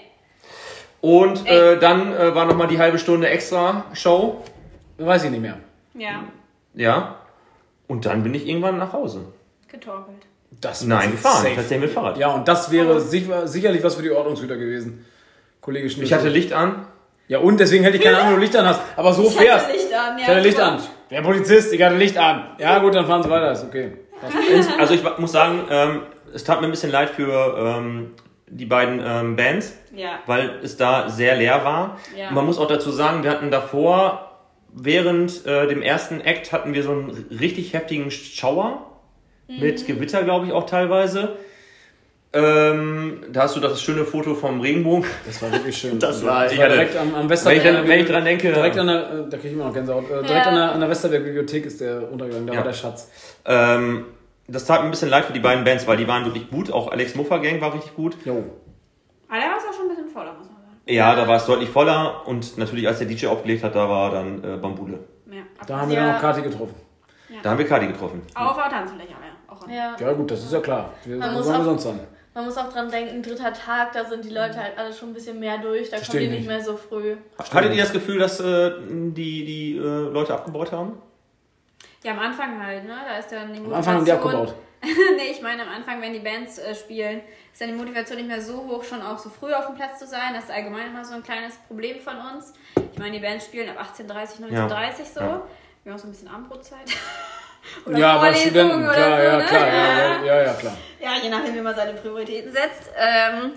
Und 1.00 1.46
äh, 1.46 1.78
dann 1.78 2.12
äh, 2.12 2.34
war 2.34 2.44
nochmal 2.44 2.66
die 2.68 2.78
halbe 2.78 2.98
Stunde 2.98 3.26
extra 3.30 3.86
Show. 3.94 4.42
Weiß 4.98 5.24
ich 5.24 5.30
nicht 5.30 5.40
mehr. 5.40 5.56
Ja, 5.94 6.24
Ja. 6.74 7.20
Und 7.86 8.04
dann 8.04 8.22
bin 8.22 8.34
ich 8.34 8.46
irgendwann 8.46 8.76
nach 8.76 8.92
Hause. 8.92 9.24
getorkelt. 9.66 10.26
Das 10.60 10.84
Nein, 10.84 11.12
gefahren. 11.12 11.42
safe. 11.42 11.54
Tatsächlich 11.54 11.88
mit 11.88 11.90
Fahrrad. 11.90 12.18
Ja, 12.18 12.28
und 12.34 12.46
das 12.46 12.70
wäre 12.70 13.00
sicher, 13.00 13.48
sicherlich 13.48 13.82
was 13.82 13.94
für 13.94 14.02
die 14.02 14.10
Ordnungshüter 14.10 14.56
gewesen. 14.58 15.06
Kollege 15.62 15.88
Schnitzel. 15.88 16.04
Ich 16.04 16.12
hatte 16.12 16.28
Licht 16.28 16.52
an. 16.52 16.86
Ja, 17.28 17.38
und 17.38 17.58
deswegen 17.58 17.84
hätte 17.84 17.96
ich 17.96 18.02
keine 18.02 18.18
Ahnung, 18.18 18.32
wo 18.32 18.36
du 18.36 18.42
Licht 18.42 18.56
an 18.56 18.66
hast. 18.66 18.80
Aber 18.96 19.12
so 19.12 19.24
Ich 19.24 19.36
fährst. 19.36 19.66
hatte 19.66 19.76
Licht 19.76 19.94
an, 19.94 20.18
ja. 20.18 20.22
Ich 20.24 20.28
hatte 20.28 20.40
Licht 20.40 20.60
an. 20.60 20.78
Der 21.10 21.22
Polizist, 21.22 21.72
ich 21.72 21.82
hatte 21.82 21.96
Licht 21.96 22.18
an. 22.18 22.48
Ja, 22.58 22.78
gut, 22.80 22.94
dann 22.94 23.06
fahren 23.06 23.22
Sie 23.22 23.30
weiter, 23.30 23.52
ist 23.52 23.64
okay. 23.64 23.92
Also 24.78 24.94
ich 24.94 25.02
muss 25.18 25.32
sagen, 25.32 25.60
ähm, 25.70 26.02
es 26.32 26.44
tat 26.44 26.60
mir 26.60 26.66
ein 26.68 26.70
bisschen 26.70 26.90
leid 26.90 27.10
für 27.10 27.56
ähm, 27.58 28.12
die 28.48 28.66
beiden 28.66 29.02
ähm, 29.04 29.36
Bands, 29.36 29.74
Ja. 29.94 30.18
weil 30.26 30.58
es 30.62 30.76
da 30.76 31.08
sehr 31.08 31.36
leer 31.36 31.64
war. 31.64 31.98
Ja. 32.16 32.30
Man 32.30 32.44
muss 32.46 32.58
auch 32.58 32.68
dazu 32.68 32.90
sagen, 32.90 33.22
wir 33.22 33.30
hatten 33.30 33.50
davor, 33.50 34.38
während 34.72 35.46
äh, 35.46 35.66
dem 35.66 35.82
ersten 35.82 36.20
Act, 36.20 36.52
hatten 36.52 36.74
wir 36.74 36.82
so 36.82 36.90
einen 36.92 37.26
richtig 37.40 37.72
heftigen 37.72 38.10
Schauer 38.10 38.86
mit 39.48 39.86
Gewitter, 39.86 40.22
glaube 40.24 40.46
ich, 40.46 40.52
auch 40.52 40.66
teilweise. 40.66 41.36
Ähm, 42.36 43.22
da 43.30 43.42
hast 43.42 43.54
du 43.54 43.60
das 43.60 43.80
schöne 43.80 44.04
Foto 44.04 44.34
vom 44.34 44.60
Regenbogen. 44.60 45.08
Das 45.24 45.40
war 45.40 45.52
wirklich 45.52 45.76
schön. 45.78 45.98
Das 46.00 46.24
war- 46.24 46.50
ich 46.50 46.58
war 46.58 46.64
hatte- 46.64 46.74
direkt 46.74 46.96
am, 46.96 47.14
am 47.14 47.28
Wester 47.30 47.50
Wenn 47.50 47.56
ich, 47.58 47.62
dann, 47.62 47.86
wenn 47.88 48.00
ich 48.00 48.06
dran 48.10 48.24
denke, 48.24 48.52
Direkt 48.52 48.76
an 48.76 48.86
der, 48.88 48.96
äh, 48.96 49.28
da 49.30 49.36
kriege 49.36 49.48
ich 49.48 49.54
immer 49.54 49.66
noch 49.66 49.72
Gänsehaut. 49.72 50.04
Äh, 50.10 50.22
direkt 50.24 50.30
Ja. 50.30 50.42
an, 50.50 50.54
der, 50.56 50.72
an 50.72 50.80
der 50.80 50.90
Westerberg-Bibliothek 50.90 51.66
ist 51.66 51.80
der 51.80 52.10
untergegangen, 52.10 52.46
da 52.48 52.52
Ja. 52.54 52.58
war 52.58 52.66
der 52.66 52.72
Schatz. 52.72 53.08
ähm, 53.46 54.06
das 54.48 54.64
tat 54.66 54.80
mir 54.80 54.86
ein 54.86 54.90
bisschen 54.90 55.08
leid 55.10 55.24
für 55.26 55.32
die 55.32 55.40
beiden 55.40 55.64
Bands, 55.64 55.86
weil 55.86 55.96
die 55.96 56.06
waren 56.08 56.24
wirklich 56.24 56.50
gut. 56.50 56.70
Auch 56.72 56.90
Alex 56.90 57.14
Muffer 57.14 57.38
Gang 57.38 57.60
war 57.60 57.72
richtig 57.72 57.94
gut. 57.94 58.16
Jo. 58.24 58.32
Aber 59.28 59.38
der 59.40 59.48
war 59.50 59.56
es 59.58 59.64
auch 59.64 59.72
schon 59.72 59.86
ein 59.86 59.88
bisschen 59.96 60.08
voller, 60.08 60.32
muss 60.34 60.48
man 60.48 60.56
sagen. 60.60 60.76
Ja, 60.86 61.14
da 61.14 61.26
war 61.28 61.36
es 61.36 61.46
deutlich 61.46 61.68
voller 61.70 62.26
und 62.26 62.58
natürlich, 62.58 62.86
als 62.88 62.98
der 62.98 63.06
DJ 63.06 63.26
aufgelegt 63.28 63.62
hat, 63.64 63.74
da 63.76 63.88
war 63.88 64.10
dann 64.10 64.42
äh, 64.44 64.56
Bambule. 64.58 64.98
Ja. 65.30 65.42
Da 65.66 65.78
haben 65.80 65.88
wir 65.90 65.96
dann 65.96 66.16
auch 66.16 66.20
Kati 66.20 66.42
getroffen. 66.42 66.74
Da 67.42 67.50
haben 67.50 67.58
wir 67.58 67.66
Kadi 67.66 67.86
getroffen. 67.86 68.22
Auf 68.34 68.56
der 68.56 68.70
Tanzfläche, 68.70 69.10
ja. 69.10 69.16
Auch. 69.54 69.66
Ja. 69.68 69.96
Ja 69.98 70.12
gut, 70.12 70.30
das 70.30 70.42
ist 70.44 70.52
ja 70.52 70.60
klar. 70.60 70.90
Wir, 71.04 71.16
Man 71.16 71.30
wo 71.32 71.38
muss 71.38 71.46
sollen 71.46 71.58
wir 71.58 71.60
auch- 71.62 71.64
sonst 71.78 71.82
sein? 71.84 72.00
Man 72.34 72.46
muss 72.46 72.56
auch 72.56 72.72
dran 72.72 72.90
denken, 72.90 73.22
dritter 73.22 73.52
Tag, 73.52 73.92
da 73.92 74.04
sind 74.04 74.24
die 74.24 74.30
Leute 74.30 74.56
halt 74.60 74.76
alle 74.76 74.92
schon 74.92 75.10
ein 75.10 75.14
bisschen 75.14 75.38
mehr 75.38 75.58
durch, 75.58 75.88
da 75.90 75.98
kommen 75.98 76.18
die 76.18 76.24
ich 76.24 76.30
nicht 76.30 76.46
mehr 76.48 76.60
so 76.60 76.76
früh. 76.76 77.16
Hattet 77.38 77.72
ihr 77.74 77.82
das 77.82 77.92
Gefühl, 77.92 78.18
dass 78.18 78.40
äh, 78.40 78.72
die, 78.88 79.44
die 79.44 79.76
äh, 79.76 79.80
Leute 79.80 80.34
abgebaut 80.34 80.72
haben? 80.72 81.00
Ja, 82.02 82.12
am 82.12 82.18
Anfang 82.18 82.60
halt, 82.62 82.84
ne? 82.84 82.96
Da 83.08 83.18
ist 83.18 83.30
dann 83.30 83.52
die 83.52 83.60
Am 83.60 83.72
Anfang 83.72 83.94
haben 83.94 84.04
die 84.04 84.10
Motivation- 84.10 84.34
abgebaut. 84.40 84.54
nee, 85.16 85.30
ich 85.30 85.40
meine 85.40 85.62
am 85.62 85.68
Anfang, 85.68 86.02
wenn 86.02 86.12
die 86.12 86.18
Bands 86.18 86.58
äh, 86.58 86.74
spielen, 86.74 87.22
ist 87.52 87.60
dann 87.62 87.68
die 87.68 87.74
Motivation 87.74 88.18
nicht 88.18 88.28
mehr 88.28 88.42
so 88.42 88.66
hoch, 88.66 88.84
schon 88.84 89.00
auch 89.00 89.16
so 89.18 89.30
früh 89.30 89.52
auf 89.54 89.66
dem 89.66 89.76
Platz 89.76 89.98
zu 90.00 90.06
sein. 90.06 90.34
Das 90.34 90.44
ist 90.44 90.50
allgemein 90.50 90.88
immer 90.88 91.04
so 91.04 91.14
ein 91.14 91.22
kleines 91.22 91.56
Problem 91.68 92.00
von 92.00 92.14
uns. 92.34 92.52
Ich 92.92 92.98
meine, 92.98 93.12
die 93.12 93.22
Bands 93.24 93.46
spielen 93.46 93.70
ab 93.70 93.78
18.30, 93.96 94.42
19.30 94.42 95.04
so. 95.14 95.20
Ja. 95.20 95.42
Wir 95.84 95.92
haben 95.92 95.98
auch 95.98 96.02
so 96.02 96.08
ein 96.08 96.10
bisschen. 96.10 96.28
Oder 97.86 97.98
Ja, 97.98 98.18
bei 98.18 98.32
Vorlesungen 98.32 98.50
Studenten, 98.50 98.92
klar, 98.92 99.16
so, 99.16 99.24
ja, 99.24 99.36
ne? 99.38 99.44
klar, 99.44 99.66
ja, 99.66 99.74
ja, 99.74 100.24
ja, 100.24 100.42
ja, 100.42 100.52
klar. 100.52 100.76
Ja, 101.04 101.14
je 101.22 101.28
nachdem, 101.28 101.54
wie 101.54 101.60
man 101.60 101.74
seine 101.74 101.92
Prioritäten 101.94 102.50
setzt. 102.52 102.90
Ähm, 102.96 103.52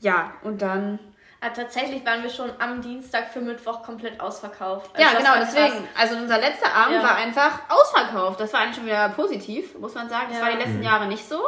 ja, 0.00 0.32
und 0.42 0.60
dann. 0.62 0.98
Aber 1.40 1.52
tatsächlich 1.52 2.04
waren 2.04 2.22
wir 2.22 2.30
schon 2.30 2.50
am 2.58 2.80
Dienstag 2.80 3.28
für 3.32 3.40
Mittwoch 3.40 3.82
komplett 3.82 4.20
ausverkauft. 4.20 4.90
Also 4.94 5.02
Ja, 5.08 5.18
genau, 5.18 5.32
krass. 5.34 5.54
deswegen. 5.54 5.86
Also 5.98 6.16
unser 6.16 6.38
letzter 6.38 6.72
Abend 6.74 6.96
Ja. 6.96 7.02
war 7.02 7.16
einfach 7.16 7.60
ausverkauft. 7.68 8.40
Das 8.40 8.52
war 8.52 8.60
eigentlich 8.60 8.76
schon 8.76 8.86
wieder 8.86 9.08
positiv, 9.10 9.78
muss 9.78 9.94
man 9.94 10.08
sagen. 10.08 10.26
Das 10.30 10.38
Ja. 10.38 10.44
war 10.44 10.50
die 10.52 10.58
letzten 10.58 10.82
Jahre 10.82 11.06
nicht 11.06 11.26
so. 11.28 11.40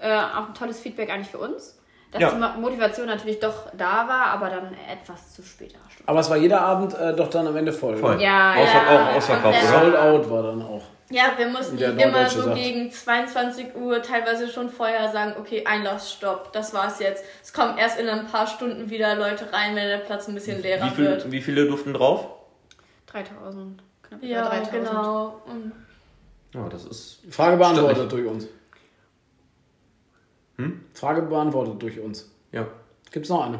Äh, 0.00 0.16
auch 0.16 0.48
ein 0.48 0.54
tolles 0.54 0.80
Feedback 0.80 1.10
eigentlich 1.10 1.28
für 1.30 1.38
uns. 1.38 1.78
Dass 2.10 2.20
Ja. 2.20 2.30
die 2.30 2.36
Mo- 2.36 2.48
Motivation 2.60 3.06
natürlich 3.06 3.38
doch 3.40 3.68
da 3.74 4.06
war, 4.08 4.26
aber 4.26 4.50
dann 4.50 4.76
etwas 4.90 5.32
zu 5.34 5.42
später 5.42 5.78
Stunde. 5.88 6.08
Aber 6.08 6.20
es 6.20 6.28
war 6.28 6.36
jeder 6.36 6.60
Abend 6.60 6.92
äh, 6.94 7.14
doch 7.14 7.28
dann 7.30 7.46
am 7.46 7.56
Ende 7.56 7.72
voll. 7.72 7.96
Voll. 7.96 8.20
Ja, 8.20 8.54
Ausver 8.54 8.82
ja. 8.92 9.08
Auch 9.10 9.14
ausverkauft? 9.16 9.62
Sold 9.62 9.96
out 9.96 10.30
war 10.30 10.42
dann 10.42 10.62
auch. 10.62 10.82
Ja, 11.12 11.32
wir 11.36 11.46
mussten 11.48 11.76
der 11.76 11.96
immer 11.98 12.28
so 12.28 12.42
sagt. 12.42 12.56
gegen 12.56 12.90
22 12.90 13.76
Uhr 13.76 14.00
teilweise 14.02 14.48
schon 14.48 14.70
vorher 14.70 15.12
sagen, 15.12 15.34
okay, 15.38 15.64
Einlassstopp, 15.66 16.52
das 16.52 16.72
war's 16.74 16.98
jetzt. 17.00 17.24
Es 17.42 17.52
kommen 17.52 17.76
erst 17.78 18.00
in 18.00 18.08
ein 18.08 18.26
paar 18.26 18.46
Stunden 18.46 18.88
wieder 18.90 19.14
Leute 19.14 19.52
rein, 19.52 19.76
wenn 19.76 19.88
der 19.88 19.98
Platz 19.98 20.26
ein 20.28 20.34
bisschen 20.34 20.62
leerer 20.62 20.86
Wie, 20.86 20.90
viel, 20.90 21.04
wird. 21.04 21.30
wie 21.30 21.40
viele 21.42 21.66
durften 21.66 21.92
drauf? 21.92 22.26
3000. 23.06 23.82
Knapp 24.02 24.22
über 24.22 24.26
Ja, 24.30 24.48
3000. 24.48 24.72
genau. 24.72 25.42
Und 25.46 25.72
Ja, 26.54 26.68
das 26.68 26.84
ist. 26.86 27.20
Frage 27.30 27.56
beantwortet 27.58 28.10
durch 28.10 28.26
uns. 28.26 28.48
Hm? 30.56 30.84
Frage 30.94 31.22
beantwortet 31.22 31.80
durch 31.82 31.98
uns. 32.00 32.30
Ja. 32.52 32.66
Gibt's 33.10 33.28
noch 33.28 33.44
eine? 33.46 33.58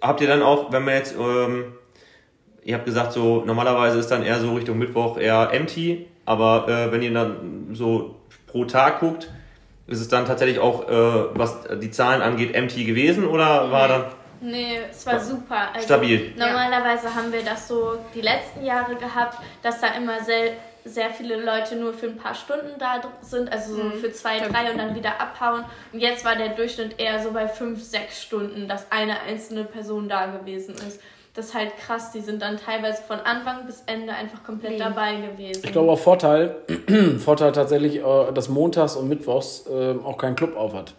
Habt 0.00 0.20
ihr 0.20 0.28
dann 0.28 0.42
auch, 0.42 0.72
wenn 0.72 0.84
man 0.84 0.94
jetzt, 0.94 1.14
ähm, 1.16 1.74
ihr 2.68 2.74
habt 2.74 2.84
gesagt, 2.84 3.14
so 3.14 3.42
normalerweise 3.46 3.98
ist 3.98 4.10
dann 4.10 4.22
eher 4.22 4.38
so 4.40 4.52
Richtung 4.52 4.76
Mittwoch 4.78 5.16
eher 5.16 5.48
empty, 5.52 6.06
aber 6.26 6.68
äh, 6.68 6.92
wenn 6.92 7.00
ihr 7.00 7.14
dann 7.14 7.70
so 7.72 8.16
pro 8.46 8.66
Tag 8.66 9.00
guckt, 9.00 9.30
ist 9.86 10.00
es 10.00 10.08
dann 10.08 10.26
tatsächlich 10.26 10.58
auch, 10.58 10.86
äh, 10.86 10.92
was 11.32 11.60
die 11.80 11.90
Zahlen 11.90 12.20
angeht, 12.20 12.54
empty 12.54 12.84
gewesen 12.84 13.26
oder 13.26 13.72
war 13.72 13.88
dann. 13.88 14.04
Nee, 14.42 14.80
es 14.90 15.06
war 15.06 15.18
super. 15.18 15.72
Also 15.72 15.86
Stabil. 15.86 16.34
Normalerweise 16.36 17.14
haben 17.14 17.32
wir 17.32 17.42
das 17.42 17.68
so 17.68 17.98
die 18.14 18.20
letzten 18.20 18.62
Jahre 18.62 18.96
gehabt, 18.96 19.38
dass 19.62 19.80
da 19.80 19.94
immer 19.96 20.22
sehr, 20.22 20.52
sehr 20.84 21.08
viele 21.08 21.42
Leute 21.42 21.74
nur 21.74 21.94
für 21.94 22.06
ein 22.06 22.18
paar 22.18 22.34
Stunden 22.34 22.78
da 22.78 23.00
sind, 23.22 23.50
also 23.50 23.76
so 23.76 23.90
für 23.92 24.12
zwei, 24.12 24.40
drei 24.40 24.70
und 24.70 24.76
dann 24.76 24.94
wieder 24.94 25.18
abhauen. 25.18 25.64
Und 25.94 26.00
jetzt 26.00 26.22
war 26.22 26.36
der 26.36 26.50
Durchschnitt 26.50 27.00
eher 27.00 27.20
so 27.22 27.32
bei 27.32 27.48
fünf, 27.48 27.82
sechs 27.82 28.22
Stunden, 28.22 28.68
dass 28.68 28.92
eine 28.92 29.20
einzelne 29.22 29.64
Person 29.64 30.06
da 30.10 30.26
gewesen 30.26 30.74
ist. 30.74 31.00
Das 31.38 31.50
ist 31.50 31.54
halt 31.54 31.76
krass, 31.76 32.10
die 32.10 32.20
sind 32.20 32.42
dann 32.42 32.56
teilweise 32.56 33.00
von 33.00 33.20
Anfang 33.20 33.64
bis 33.64 33.84
Ende 33.86 34.12
einfach 34.12 34.42
komplett 34.42 34.80
dabei 34.80 35.14
gewesen. 35.20 35.62
Ich 35.64 35.70
glaube 35.70 35.92
auch 35.92 35.98
Vorteil, 35.98 36.56
Vorteil 37.24 37.52
tatsächlich, 37.52 38.00
äh, 38.00 38.32
dass 38.34 38.48
montags 38.48 38.96
und 38.96 39.08
mittwochs 39.08 39.64
äh, 39.70 39.94
auch 40.04 40.18
kein 40.18 40.34
Club 40.34 40.56
auf 40.56 40.74
hat. 40.74 40.94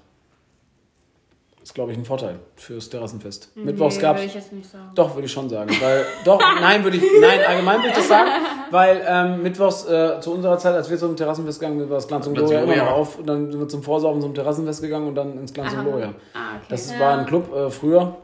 ist, 1.62 1.76
glaube 1.76 1.92
ich, 1.92 1.98
ein 1.98 2.06
Vorteil 2.06 2.40
fürs 2.56 2.90
Terrassenfest. 2.90 3.52
Mittwochs 3.58 4.00
gab 4.00 4.18
sagen. 4.18 4.32
Doch, 4.96 5.14
würde 5.14 5.26
ich 5.26 5.32
schon 5.34 5.50
sagen. 5.50 5.72
Weil, 5.82 6.06
doch, 6.24 6.40
nein, 6.62 6.86
würde 6.86 6.96
ich, 6.96 7.04
nein, 7.20 7.42
allgemein 7.46 7.80
würde 7.80 7.90
ich 7.90 7.96
das 7.96 8.08
sagen, 8.08 8.30
weil 8.72 9.04
ähm, 9.06 9.44
Mittwochs 9.44 9.90
äh, 9.90 10.22
zu 10.22 10.32
unserer 10.32 10.58
Zeit, 10.58 10.74
als 10.74 10.90
wir 10.90 10.98
zum 10.98 11.18
Terrassenfest 11.18 11.60
gegangen 11.60 11.80
sind, 11.82 11.90
war 11.90 11.98
das 11.98 12.08
Glanz 12.08 12.26
und 12.28 12.36
Gloria 12.36 12.62
immer 12.62 12.78
noch 12.78 12.92
auf. 12.92 13.20
Und 13.20 13.28
dann 13.28 13.52
sind 13.52 13.60
wir 13.60 13.68
zum 13.68 13.84
Vorsaufen 13.84 14.22
zum 14.22 14.34
Terrassenfest 14.34 14.82
gegangen 14.82 15.10
und 15.10 15.16
dann 15.16 15.38
ins 15.38 15.52
Glanz 15.52 15.74
und 15.74 15.84
Gloria. 15.84 16.14
Ah, 16.34 16.56
okay. 16.56 16.66
Das 16.70 16.94
Ja. 16.94 17.00
war 17.02 17.18
ein 17.18 17.26
Club 17.26 17.54
äh, 17.54 17.70
früher, 17.70 18.16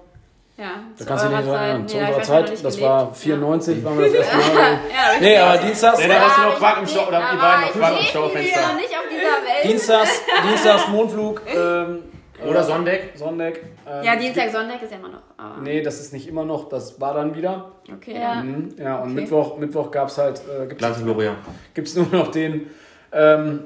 ja, 0.57 0.65
da 0.91 0.95
zu 0.97 1.05
kannst 1.05 1.25
du 1.25 1.29
nicht 1.29 1.47
erinnern. 1.47 1.87
Zeit. 1.87 1.89
Zu 1.89 1.97
unserer 1.97 2.21
Zeit, 2.21 2.51
das 2.51 2.75
gelebt. 2.75 2.81
war 2.81 3.13
94, 3.13 3.83
waren 3.83 3.97
wir 3.97 4.05
das 4.05 4.13
erste 4.13 4.35
Mal. 4.37 4.45
Ja, 4.53 4.57
ja 4.61 5.19
nee, 5.19 5.37
aber 5.37 5.57
dienstags, 5.57 5.99
Nee, 5.99 6.07
da 6.07 6.21
warst 6.21 6.37
du 6.37 6.41
Ja, 6.41 6.47
noch 6.49 6.57
Quark 6.57 6.77
im 6.79 6.87
Stau, 6.87 7.07
oder 7.07 7.19
die 7.31 7.37
beiden 7.37 7.61
noch 7.61 7.71
Quark 7.73 7.99
im 7.99 8.05
Schaufenster. 8.05 8.61
noch 8.61 8.75
nicht 8.75 8.89
auf 8.89 9.05
dieser 9.09 9.21
Welt. 9.21 9.63
Dienstags, 9.73 10.21
Dienstags 10.49 10.87
Mondflug, 10.87 11.41
ähm, 11.47 12.03
Oder 12.49 12.63
Sonntag. 12.63 12.99
Sonntag. 13.15 13.59
Ähm, 13.87 14.03
Ja, 14.05 14.15
Dienstag, 14.15 14.51
Sonntag 14.51 14.81
ist 14.81 14.91
ja 14.91 14.97
immer 14.97 15.09
noch. 15.09 15.21
Aber 15.37 15.61
Nee, 15.61 15.81
das 15.81 15.99
ist 15.99 16.13
nicht 16.13 16.27
immer 16.27 16.45
noch, 16.45 16.69
das 16.69 16.99
war 17.01 17.13
dann 17.13 17.35
wieder. 17.35 17.71
okay. 17.93 18.15
Ja. 18.19 18.35
Mhm, 18.43 18.75
Ja, 18.77 18.97
und 18.99 19.13
Mittwoch, 19.13 19.57
Mittwoch 19.57 19.91
gab 19.91 20.07
es 20.09 20.17
halt, 20.17 20.41
äh, 20.47 20.67
gibt's 20.67 21.03
Gloria. 21.03 21.35
gibt 21.73 21.87
es 21.87 21.95
nur 21.95 22.07
noch 22.11 22.31
den, 22.31 22.69
ähm, 23.11 23.65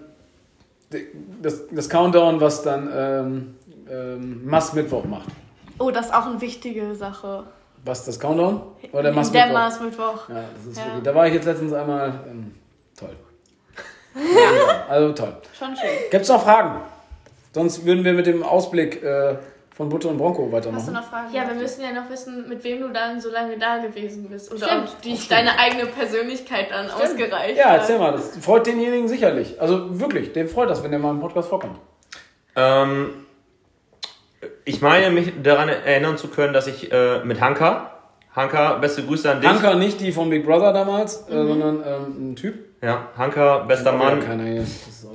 das, 1.41 1.67
das 1.69 1.87
Countdown, 1.89 2.41
was 2.41 2.63
dann 2.63 2.89
ähm, 2.95 3.55
ähm, 3.91 4.41
Mast-Mittwoch 4.45 5.05
macht. 5.05 5.27
Oh, 5.79 5.91
das 5.91 6.07
ist 6.07 6.13
auch 6.13 6.25
eine 6.25 6.39
wichtige 6.41 6.93
Sache. 6.95 7.43
Was, 7.85 8.05
das 8.05 8.19
Countdown? 8.19 8.61
Oder 8.91 9.03
der 9.03 9.03
Der 9.03 9.13
Mast-Mittwoch? 9.13 9.53
Mars-Mittwoch. 9.53 10.29
Ja, 10.29 10.43
das 10.55 10.65
ist 10.65 10.77
Ja. 10.77 10.85
wirklich, 10.85 11.03
da 11.03 11.15
war 11.15 11.27
ich 11.27 11.33
jetzt 11.33 11.45
letztens 11.45 11.73
einmal, 11.73 12.19
ähm, 12.29 12.53
toll. 12.97 13.15
Also 14.89 15.13
toll. 15.13 15.33
Schon 15.57 15.75
schön. 15.75 15.89
Gibt 16.11 16.23
es 16.23 16.29
noch 16.29 16.43
Fragen? 16.43 16.81
Sonst 17.53 17.85
würden 17.85 18.03
wir 18.03 18.13
mit 18.13 18.25
dem 18.25 18.43
Ausblick 18.43 19.01
äh, 19.03 19.35
von 19.75 19.87
Butte 19.87 20.07
und 20.09 20.17
Bronco 20.17 20.41
Hast 20.43 20.49
du 20.49 20.51
weitermachen. 20.71 20.93
noch 20.93 21.03
Fragen? 21.09 21.33
Ja, 21.33 21.47
wir 21.47 21.55
müssen 21.55 21.81
ja 21.81 21.91
noch 21.93 22.09
wissen, 22.09 22.49
mit 22.49 22.63
wem 22.63 22.81
du 22.81 22.89
dann 22.89 23.21
so 23.21 23.29
lange 23.29 23.57
da 23.57 23.77
gewesen 23.77 24.27
bist. 24.29 24.51
Oder 24.53 24.67
Stimmt. 24.67 24.89
ob 24.89 25.01
dich 25.01 25.27
deine 25.29 25.57
eigene 25.57 25.85
Persönlichkeit 25.85 26.67
dann 26.71 26.89
ausgereicht 26.91 27.57
Ja, 27.57 27.75
erzähl 27.75 27.97
mal, 27.97 28.11
das 28.11 28.35
freut 28.37 28.67
denjenigen 28.67 29.07
sicherlich. 29.07 29.59
Also 29.61 29.99
wirklich, 29.99 30.33
dem 30.33 30.49
freut 30.49 30.69
das, 30.69 30.83
wenn 30.83 30.91
der 30.91 30.99
mal 30.99 31.11
im 31.11 31.21
Podcast 31.21 31.47
vorkommt. 31.49 31.77
Ähm, 32.55 33.25
ich 34.69 34.81
meine, 34.81 35.09
mich 35.09 35.33
daran 35.41 35.67
erinnern 35.67 36.17
zu 36.17 36.27
können, 36.27 36.53
dass 36.53 36.67
ich 36.67 36.91
äh, 36.91 37.23
mit 37.23 37.41
Hanka, 37.41 37.91
Hanka, 38.35 38.75
beste 38.75 39.03
Grüße 39.03 39.29
an 39.29 39.41
dich. 39.41 39.49
Anker 39.49 39.73
nicht 39.75 39.99
die 39.99 40.11
von 40.11 40.29
Big 40.29 40.45
Brother 40.45 40.71
damals, 40.71 41.27
äh, 41.27 41.33
sondern 41.33 41.83
ähm, 41.83 42.31
ein 42.31 42.35
Typ. 42.35 42.55
Ja, 42.81 43.07
Hanka, 43.17 43.59
bester 43.59 43.91
Mann. 43.91 44.23
Keiner 44.23 44.63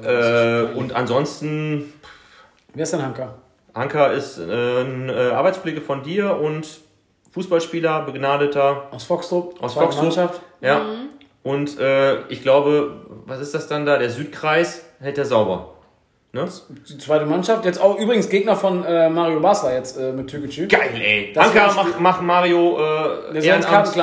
Äh, 0.03 0.75
und 0.75 0.93
ansonsten, 0.95 1.93
Wer 2.75 2.83
ist 2.83 2.93
denn 2.93 3.03
Hanker? 3.03 3.37
Hanka 3.75 4.09
ist 4.09 4.39
äh, 4.39 4.43
ein 4.83 5.09
äh, 5.09 5.31
Arbeitskollege 5.31 5.81
von 5.81 6.03
dir 6.03 6.37
und 6.37 6.67
Fußballspieler, 7.31 8.03
begnadeter. 8.03 8.89
Aus 8.91 9.05
Foxtrop? 9.05 9.63
Aus 9.63 9.75
Foxtrop. 9.75 10.41
Ja. 10.61 10.83
Und 11.45 11.79
äh, 11.79 12.27
ich 12.27 12.43
glaube, 12.43 13.07
was 13.27 13.39
ist 13.39 13.55
das 13.55 13.69
dann 13.69 13.87
da? 13.87 13.99
Der 13.99 14.11
Südkreis 14.11 14.85
hält 14.99 15.19
er 15.19 15.25
sauber. 15.25 15.74
Ne? 16.35 16.49
Die 16.89 16.99
zweite 16.99 17.25
Mannschaft. 17.27 17.65
Jetzt 17.65 17.81
auch 17.81 17.97
übrigens 17.97 18.29
Gegner 18.29 18.57
von 18.57 18.85
äh, 18.85 19.09
Mario 19.09 19.39
Basler 19.41 19.73
jetzt 19.75 19.97
äh, 19.97 20.11
mit 20.13 20.29
Türkgücü. 20.29 20.67
Geil, 20.67 20.91
ey. 21.01 21.33
Das 21.33 21.47
Hanka 21.47 21.69
wär- 21.69 21.75
macht 21.75 22.01
mach 22.01 22.21
Mario 22.21 22.77
äh, 23.33 23.47
Ehrenamt. 23.47 23.97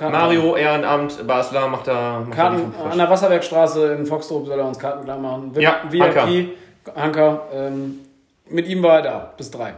Mario 0.00 0.56
Ehrenamt, 0.56 1.26
Basler 1.26 1.66
macht 1.68 1.88
da 1.88 2.20
macht 2.20 2.30
da 2.30 2.42
Karten 2.42 2.58
fünf 2.58 2.92
an 2.92 2.98
der 2.98 3.10
Wasserbergstraße 3.10 3.92
in 3.94 4.06
Foxtrop 4.06 4.46
soll 4.46 4.58
er 4.58 4.66
uns 4.66 4.78
Karten 4.78 5.04
klar 5.04 5.18
machen. 5.18 5.54
VIP, 5.54 5.62
Ja, 5.62 5.80
VIP, 5.90 6.56
Hanker. 6.96 7.42
ähm, 7.52 8.00
mit 8.48 8.68
ihm 8.68 8.82
war 8.82 8.96
er 8.98 9.02
da, 9.02 9.32
bis 9.36 9.50
drei. 9.50 9.74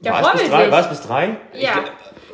Ja, 0.00 0.14
War 0.14 0.34
es 0.34 0.40
bis 0.42 0.50
drei? 0.50 0.70
War 0.70 0.80
es 0.80 0.88
bis 0.88 1.00
drei? 1.02 1.36
Ja. 1.52 1.70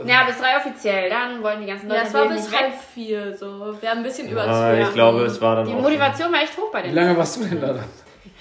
Ja, 0.07 0.25
bis 0.27 0.39
drei 0.39 0.57
offiziell. 0.57 1.11
Dann 1.11 1.43
wollen 1.43 1.61
die 1.61 1.67
ganzen 1.67 1.89
Ja, 1.91 1.97
Leute 1.97 2.07
es 2.07 2.15
war 2.15 2.29
bis 2.29 2.57
halb 2.57 2.73
vier, 2.95 3.37
so. 3.37 3.47
Wir 3.81 3.91
haben 3.91 3.99
ein 3.99 4.03
bisschen 4.05 4.29
über 4.31 4.43
Ah, 4.47 4.71
zwölf. 4.71 4.89
ich 4.89 4.95
glaube, 4.95 5.23
es 5.25 5.41
war 5.43 5.57
dann 5.57 5.67
Die. 5.67 5.73
Motivation 5.75 6.33
war 6.33 6.41
echt 6.41 6.57
hoch 6.57 6.71
bei 6.73 6.79
Wie 6.85 6.87
den 6.87 6.95
lange 6.95 7.17
warst 7.19 7.37
du 7.37 7.45
denn 7.45 7.61
da? 7.61 7.75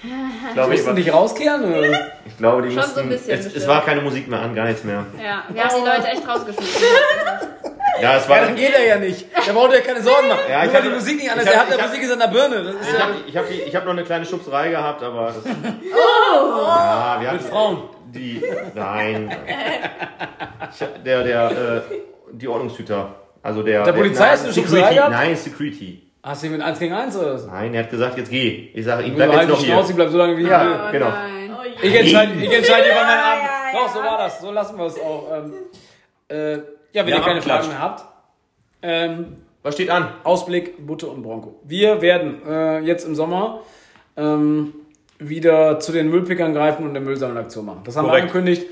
Ich 0.48 0.54
glaube, 0.54 0.74
ich, 0.74 1.04
dich 1.04 1.12
rauskehren? 1.12 1.64
Oder? 1.74 2.10
ich 2.24 2.36
glaube, 2.38 2.62
die 2.62 2.68
Schon 2.72 2.82
so 2.82 2.86
mussten, 2.88 3.00
ein 3.00 3.08
bisschen 3.08 3.38
es, 3.38 3.54
es 3.54 3.66
war 3.66 3.84
keine 3.84 4.00
Musik 4.00 4.28
mehr 4.28 4.40
an, 4.40 4.54
gar 4.54 4.66
nichts 4.66 4.84
mehr. 4.84 5.04
Ja, 5.22 5.42
wir 5.48 5.64
haben 5.64 5.74
die 5.76 5.88
Leute 5.88 6.06
echt 6.08 6.26
rausgeschmissen. 6.28 6.82
Ja, 8.00 8.16
es 8.16 8.28
war 8.28 8.36
Ja, 8.38 8.44
dann 8.44 8.54
geht 8.54 8.72
er 8.72 8.86
ja 8.86 8.96
nicht. 8.96 9.26
Der 9.44 9.52
braucht 9.52 9.72
ja 9.72 9.80
keine 9.80 10.00
Sorgen 10.00 10.28
machen. 10.28 10.38
Ja, 10.48 10.64
ich 10.64 10.72
hatte- 10.72 10.84
die 10.88 10.94
Musik 10.94 11.16
nicht 11.16 11.32
an 11.32 11.38
ich 11.38 11.44
ist. 11.46 11.52
Er 11.52 11.58
hat 11.62 11.76
ja 11.76 11.84
Musik 11.84 12.00
ist 12.00 12.12
an 12.12 12.18
der 12.20 12.26
Birne. 12.28 12.62
Das 12.62 12.74
ist 12.76 12.80
Ich 12.86 12.94
ja 12.94 13.00
habe 13.00 13.12
ich 13.26 13.36
hab, 13.36 13.48
die- 13.48 13.54
ich 13.62 13.74
hab 13.74 13.84
noch 13.86 13.90
eine 13.92 14.04
kleine 14.04 14.24
Schubserei 14.24 14.68
gehabt, 14.70 15.02
aber 15.02 15.26
das. 15.32 15.36
Oh! 15.44 16.58
Ja, 16.64 17.16
wir 17.20 17.32
mit 17.32 17.40
hatten 17.40 17.50
Frauen. 17.50 17.82
die. 18.14 18.40
Nein. 18.76 19.36
Ich, 20.72 20.86
der, 21.04 21.24
der, 21.24 21.50
äh, 21.50 21.80
die 22.34 22.46
Ordnungshüter. 22.46 23.16
Also 23.42 23.64
der. 23.64 23.82
Der 23.82 23.92
Polizei 23.92 24.28
hast 24.28 24.42
du 24.42 24.46
eine 24.46 24.54
Schubserei 24.54 24.76
Security. 24.78 24.94
gehabt? 24.94 25.10
Nein, 25.12 25.36
Security. 25.36 26.07
Hast 26.22 26.42
du 26.42 26.46
ihn 26.46 26.52
mit 26.52 26.62
1 26.62 26.78
gegen 26.78 26.92
1 26.94 27.16
oder 27.16 27.34
was? 27.34 27.46
Nein, 27.46 27.74
er 27.74 27.84
hat 27.84 27.90
gesagt, 27.90 28.18
jetzt 28.18 28.30
geh. 28.30 28.70
Ich 28.74 28.84
sage, 28.84 29.04
ich 29.04 29.10
Du 29.10 29.16
bleib 29.16 29.30
halt 29.30 29.40
jetzt 29.42 29.50
noch 29.50 29.58
hier. 29.64 29.74
Schnauze, 29.74 29.94
bleib 29.94 30.08
so 30.10 30.18
lange 30.18 30.36
wie 30.36 30.42
Ja. 30.46 30.60
hier. 30.62 30.84
Oh 30.88 30.92
genau. 30.92 31.08
nein. 31.10 31.50
Oh, 31.58 31.62
ja. 31.64 31.70
Ich 31.82 31.94
entscheide, 31.94 32.32
ich 32.34 32.52
entscheide 32.52 32.86
über 32.86 32.94
meinen 32.96 33.20
Abend. 33.20 33.42
ja, 33.72 33.80
Doch, 33.80 33.88
so 33.94 33.98
war 34.00 34.18
das. 34.18 34.40
So 34.40 34.50
lassen 34.50 34.76
wir 34.78 34.86
es 34.86 34.98
auch. 35.00 35.28
Ähm, 35.32 35.52
äh, 36.28 36.52
ja, 36.92 37.06
wenn 37.06 37.08
ihr 37.08 37.20
keine. 37.20 37.40
Fragen 37.42 37.68
mehr 37.68 37.80
habt. 37.80 38.04
Ähm, 38.82 39.36
Was 39.62 39.74
steht 39.74 39.90
an? 39.90 40.08
Ausblick 40.24 40.86
Butte 40.86 41.06
und 41.06 41.22
Bronco. 41.22 41.60
Wir 41.64 42.00
werden 42.02 42.42
äh, 42.46 42.80
jetzt 42.80 43.04
im 43.06 43.14
Sommer 43.14 43.60
ähm, 44.16 44.72
wieder 45.18 45.80
zu 45.80 45.92
den 45.92 46.10
Müllpickern 46.10 46.52
greifen 46.54 46.82
und 46.84 46.90
eine 46.90 47.00
Müllsammelaktion 47.00 47.64
machen. 47.66 47.80
Das 47.84 47.96
haben 47.96 48.06
Korrekt. 48.06 48.32
wir 48.34 48.40
angekündigt. 48.40 48.66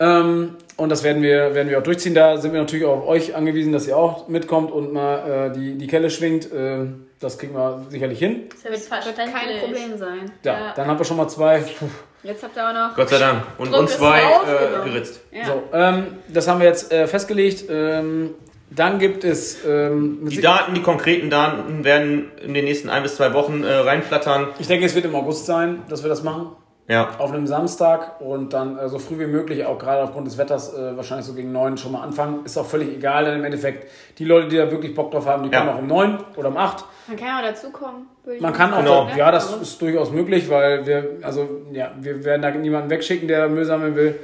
Ähm, 0.00 0.56
und 0.76 0.90
das 0.90 1.02
werden 1.02 1.22
wir, 1.22 1.54
werden 1.54 1.68
wir 1.70 1.78
auch 1.78 1.82
durchziehen. 1.82 2.14
Da 2.14 2.36
sind 2.36 2.52
wir 2.52 2.60
natürlich 2.60 2.84
auch 2.86 2.98
auf 2.98 3.06
euch 3.08 3.34
angewiesen, 3.34 3.72
dass 3.72 3.86
ihr 3.88 3.96
auch 3.96 4.28
mitkommt 4.28 4.70
und 4.70 4.92
mal 4.92 5.50
äh, 5.50 5.52
die, 5.52 5.76
die 5.76 5.86
Kelle 5.88 6.08
schwingt. 6.10 6.48
Ähm, 6.54 7.06
das 7.20 7.36
kriegen 7.36 7.52
wir 7.54 7.84
sicherlich 7.88 8.18
hin. 8.20 8.44
Das 8.50 8.62
wird 8.64 8.74
Wird 8.74 8.82
verständlich. 8.84 9.34
kein 9.34 9.58
Problem 9.60 9.98
sein. 9.98 10.30
Ja, 10.44 10.52
Ja. 10.52 10.72
dann 10.76 10.86
haben 10.86 10.98
wir 10.98 11.04
schon 11.04 11.16
mal 11.16 11.26
zwei. 11.28 11.58
Puh. 11.78 11.86
Jetzt 12.22 12.42
habt 12.44 12.56
ihr 12.56 12.68
auch 12.68 12.72
noch. 12.72 12.94
Gott 12.96 13.08
sei 13.08 13.18
Dank. 13.18 13.42
Und 13.58 13.72
Druck 13.72 13.80
uns 13.80 13.96
zwei 13.96 14.20
äh, 14.20 14.84
geritzt. 14.88 15.20
Ja. 15.32 15.46
So, 15.46 15.62
ähm, 15.72 16.06
das 16.28 16.46
haben 16.46 16.60
wir 16.60 16.66
jetzt 16.68 16.92
äh, 16.92 17.06
festgelegt. 17.08 17.64
Ähm, 17.68 18.34
dann 18.70 18.98
gibt 18.98 19.24
es 19.24 19.64
ähm, 19.64 20.28
Die 20.28 20.40
Daten, 20.40 20.74
die 20.74 20.82
konkreten 20.82 21.30
Daten 21.30 21.84
werden 21.84 22.30
in 22.44 22.54
den 22.54 22.64
nächsten 22.66 22.88
ein 22.90 23.02
bis 23.02 23.16
zwei 23.16 23.32
Wochen 23.32 23.64
äh, 23.64 23.72
reinflattern. 23.72 24.48
ich 24.58 24.66
denke, 24.68 24.84
es 24.86 24.94
wird 24.94 25.06
im 25.06 25.14
August 25.14 25.46
sein, 25.46 25.82
dass 25.88 26.02
wir 26.04 26.08
das 26.10 26.22
machen. 26.22 26.50
Ja. 26.88 27.10
auf 27.18 27.30
einem 27.32 27.46
Samstag 27.46 28.18
und 28.20 28.54
dann 28.54 28.78
äh, 28.78 28.88
so 28.88 28.98
früh 28.98 29.18
wie 29.18 29.26
möglich, 29.26 29.64
auch 29.66 29.78
gerade 29.78 30.02
aufgrund 30.02 30.26
des 30.26 30.38
Wetters, 30.38 30.72
äh, 30.72 30.96
wahrscheinlich 30.96 31.26
so 31.26 31.34
gegen 31.34 31.52
neun 31.52 31.76
schon 31.76 31.92
mal 31.92 32.00
anfangen. 32.02 32.46
Ist 32.46 32.56
auch 32.56 32.64
völlig 32.64 32.88
egal, 32.96 33.26
denn 33.26 33.34
im 33.40 33.44
Endeffekt, 33.44 33.88
die 34.18 34.24
Leute, 34.24 34.48
die 34.48 34.56
da 34.56 34.70
wirklich 34.70 34.94
Bock 34.94 35.10
drauf 35.10 35.26
haben, 35.26 35.42
die 35.42 35.50
Ja. 35.50 35.58
kommen 35.58 35.70
auch 35.70 35.78
um 35.80 35.86
neun 35.86 36.18
oder 36.36 36.48
um 36.48 36.56
acht. 36.56 36.86
Man 37.06 37.16
kann 37.18 37.28
ja 37.28 37.38
auch 37.38 37.42
dazukommen. 37.42 38.06
würde 38.24 38.36
ich 38.36 38.42
Man 38.42 38.52
kann 38.54 38.72
auch, 38.72 38.78
Genau. 38.78 39.06
da, 39.06 39.16
ja, 39.16 39.30
das 39.30 39.54
ist 39.56 39.80
durchaus 39.82 40.10
möglich, 40.10 40.48
weil 40.48 40.86
wir, 40.86 41.18
also, 41.22 41.46
ja, 41.72 41.92
wir 42.00 42.24
werden 42.24 42.40
da 42.40 42.50
niemanden 42.52 42.88
wegschicken, 42.90 43.28
der 43.28 43.48
Müll 43.50 43.66
sammeln 43.66 43.94
will. 43.94 44.18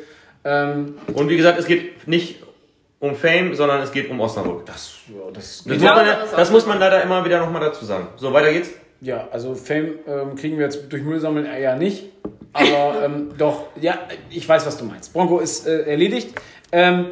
Ähm, 0.44 0.94
Und 1.14 1.28
wie 1.28 1.36
gesagt, 1.36 1.58
es 1.58 1.66
geht 1.66 2.08
nicht 2.08 2.42
um 3.00 3.14
Fame, 3.14 3.54
sondern 3.54 3.82
es 3.82 3.92
geht 3.92 4.08
um 4.10 4.18
Osnabrück. 4.20 4.64
das, 4.64 4.94
ja, 5.08 5.30
das 5.34 5.64
Das, 5.64 5.66
muss 5.66 5.82
man, 5.82 6.06
das 6.36 6.50
muss 6.50 6.66
man 6.66 6.78
leider 6.80 7.02
immer 7.02 7.22
wieder 7.26 7.40
nochmal 7.40 7.60
dazu 7.60 7.84
sagen. 7.84 8.06
So, 8.16 8.32
weiter 8.32 8.50
geht's. 8.52 8.70
Ja, 9.04 9.28
also 9.30 9.54
Fame 9.54 9.98
ähm, 10.08 10.34
kriegen 10.34 10.56
wir 10.56 10.64
jetzt 10.64 10.90
durch 10.90 11.02
Müllsammeln 11.02 11.44
eher 11.44 11.76
nicht. 11.76 12.06
Aber 12.54 13.02
ähm, 13.04 13.32
doch, 13.36 13.66
ja, 13.78 13.98
ich 14.30 14.48
weiß, 14.48 14.64
was 14.66 14.78
du 14.78 14.86
meinst. 14.86 15.12
Bronco 15.12 15.40
ist 15.40 15.66
äh, 15.66 15.82
erledigt. 15.82 16.34
Ähm, 16.72 17.08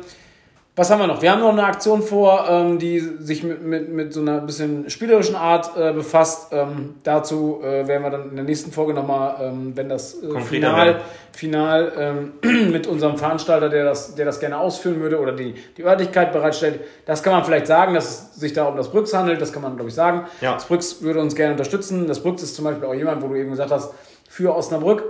was 0.74 0.90
haben 0.90 1.00
wir 1.00 1.06
noch? 1.06 1.20
Wir 1.20 1.32
haben 1.32 1.40
noch 1.40 1.50
eine 1.50 1.64
Aktion 1.64 2.02
vor, 2.02 2.46
ähm, 2.48 2.78
die 2.78 2.98
sich 2.98 3.42
mit, 3.42 3.62
mit, 3.62 3.90
mit 3.90 4.14
so 4.14 4.20
einer 4.20 4.40
bisschen 4.40 4.88
spielerischen 4.88 5.36
Art 5.36 5.76
äh, 5.76 5.92
befasst. 5.92 6.48
Ähm, 6.52 6.94
dazu 7.02 7.60
äh, 7.62 7.86
werden 7.86 8.02
wir 8.02 8.08
dann 8.10 8.30
in 8.30 8.36
der 8.36 8.46
nächsten 8.46 8.72
Folge 8.72 8.94
nochmal, 8.94 9.36
ähm, 9.40 9.72
wenn 9.76 9.90
das 9.90 10.22
äh, 10.22 10.40
Final. 10.40 11.02
Final 11.32 11.92
ähm, 12.42 12.70
mit 12.72 12.86
unserem 12.86 13.18
Veranstalter, 13.18 13.68
der 13.68 13.84
das, 13.84 14.14
der 14.14 14.24
das 14.24 14.40
gerne 14.40 14.56
ausführen 14.56 15.00
würde 15.00 15.20
oder 15.20 15.32
die, 15.32 15.54
die 15.76 15.84
Örtlichkeit 15.84 16.32
bereitstellt, 16.32 16.80
das 17.04 17.22
kann 17.22 17.34
man 17.34 17.44
vielleicht 17.44 17.66
sagen, 17.66 17.92
dass 17.92 18.32
es 18.32 18.34
sich 18.36 18.54
da 18.54 18.64
um 18.64 18.76
das 18.76 18.90
Brücks 18.90 19.12
handelt. 19.12 19.42
Das 19.42 19.52
kann 19.52 19.60
man, 19.60 19.76
glaube 19.76 19.90
ich, 19.90 19.94
sagen. 19.94 20.26
Ja. 20.40 20.54
Das 20.54 20.64
Brücks 20.64 21.02
würde 21.02 21.20
uns 21.20 21.34
gerne 21.34 21.52
unterstützen. 21.52 22.06
Das 22.06 22.22
Brücks 22.22 22.42
ist 22.42 22.56
zum 22.56 22.64
Beispiel 22.64 22.86
auch 22.86 22.94
jemand, 22.94 23.22
wo 23.22 23.28
du 23.28 23.34
eben 23.34 23.50
gesagt 23.50 23.70
hast, 23.70 23.92
für 24.26 24.56
Osnabrück. 24.56 25.04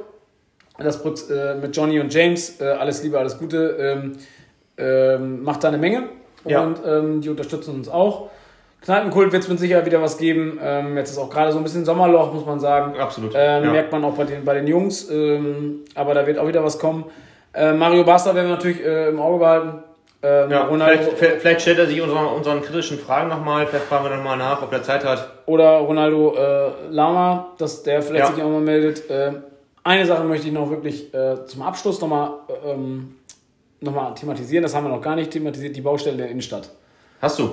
Das 0.79 1.01
Brooks 1.03 1.31
äh, 1.31 1.55
mit 1.55 1.77
Johnny 1.77 2.01
und 2.01 2.13
James, 2.13 2.61
äh, 2.61 2.65
alles 2.65 3.03
Liebe, 3.03 3.19
alles 3.19 3.39
Gute, 3.39 3.77
ähm, 3.79 4.17
ähm, 4.79 5.43
macht 5.43 5.65
da 5.65 5.69
eine 5.69 5.79
Menge. 5.79 6.05
Ja. 6.45 6.63
Und 6.63 6.81
ähm, 6.87 7.21
die 7.21 7.29
unterstützen 7.31 7.75
uns 7.75 7.89
auch. 7.89 8.29
Kneipenkult 8.81 9.31
wird 9.33 9.45
es 9.45 9.49
mit 9.49 9.61
Sicherheit 9.61 9.87
wieder 9.87 10.03
was 10.03 10.19
geben. 10.19 10.59
Ähm, 10.61 10.97
jetzt 10.97 11.11
ist 11.11 11.19
auch 11.19 11.31
gerade 11.31 11.53
so 11.53 11.59
ein 11.59 11.63
bisschen 11.63 11.85
Sommerloch, 11.85 12.33
muss 12.33 12.45
man 12.45 12.59
sagen. 12.59 12.99
Absolut. 12.99 13.33
Ähm, 13.37 13.65
ja. 13.65 13.71
Merkt 13.71 13.93
man 13.93 14.05
auch 14.05 14.15
bei 14.15 14.25
den, 14.25 14.45
bei 14.45 14.55
den 14.55 14.67
Jungs. 14.67 15.09
Ähm, 15.09 15.81
aber 15.95 16.15
da 16.15 16.27
wird 16.27 16.39
auch 16.39 16.49
wieder 16.49 16.65
was 16.65 16.79
kommen. 16.81 17.05
Äh, 17.55 17.75
Mario 17.75 18.03
Basta 18.03 18.35
werden 18.35 18.49
wir 18.49 18.57
natürlich 18.57 18.85
äh, 18.85 19.09
im 19.11 19.21
Auge 19.21 19.39
behalten. 19.39 19.83
Ähm, 20.25 20.51
Ja, 20.51 20.63
Ronaldo, 20.65 21.03
vielleicht, 21.17 21.41
vielleicht- 21.43 21.61
stellt 21.61 21.79
er 21.79 21.87
sich 21.87 22.01
unseren, 22.01 22.27
unseren 22.27 22.61
kritischen 22.63 22.99
Fragen 22.99 23.29
nochmal. 23.29 23.67
Vielleicht 23.69 23.85
fragen 23.87 24.05
wir 24.09 24.17
nochmal 24.17 24.37
nach, 24.37 24.63
ob 24.63 24.73
er 24.73 24.83
Zeit 24.83 25.05
hat. 25.05 25.31
oder 25.47 25.79
Ronaldo 25.79 26.35
äh, 26.37 26.71
Lama, 26.91 27.51
dass 27.59 27.83
der 27.85 28.03
vielleicht 28.03 28.29
Ja. 28.31 28.35
sich 28.35 28.43
auch 28.43 28.49
mal 28.51 28.61
meldet. 28.61 29.05
Ähm, 29.11 29.43
eine 29.85 30.07
Sache 30.07 30.25
möchte 30.25 30.47
ich 30.49 30.53
noch 30.53 30.71
wirklich 30.71 31.13
äh, 31.15 31.45
zum 31.47 31.63
Abschluss 31.63 32.01
nochmal 32.01 32.31
ähm, 32.67 33.17
noch 33.83 33.95
mal 33.95 34.15
thematisieren. 34.15 34.63
Das 34.63 34.75
haben 34.75 34.85
wir 34.85 34.91
noch 34.91 35.03
gar 35.03 35.17
nicht 35.17 35.31
thematisiert. 35.31 35.77
Die 35.77 35.81
Baustelle 35.81 36.17
der 36.17 36.29
Innenstadt. 36.29 36.71
Hast 37.21 37.39
du? 37.39 37.51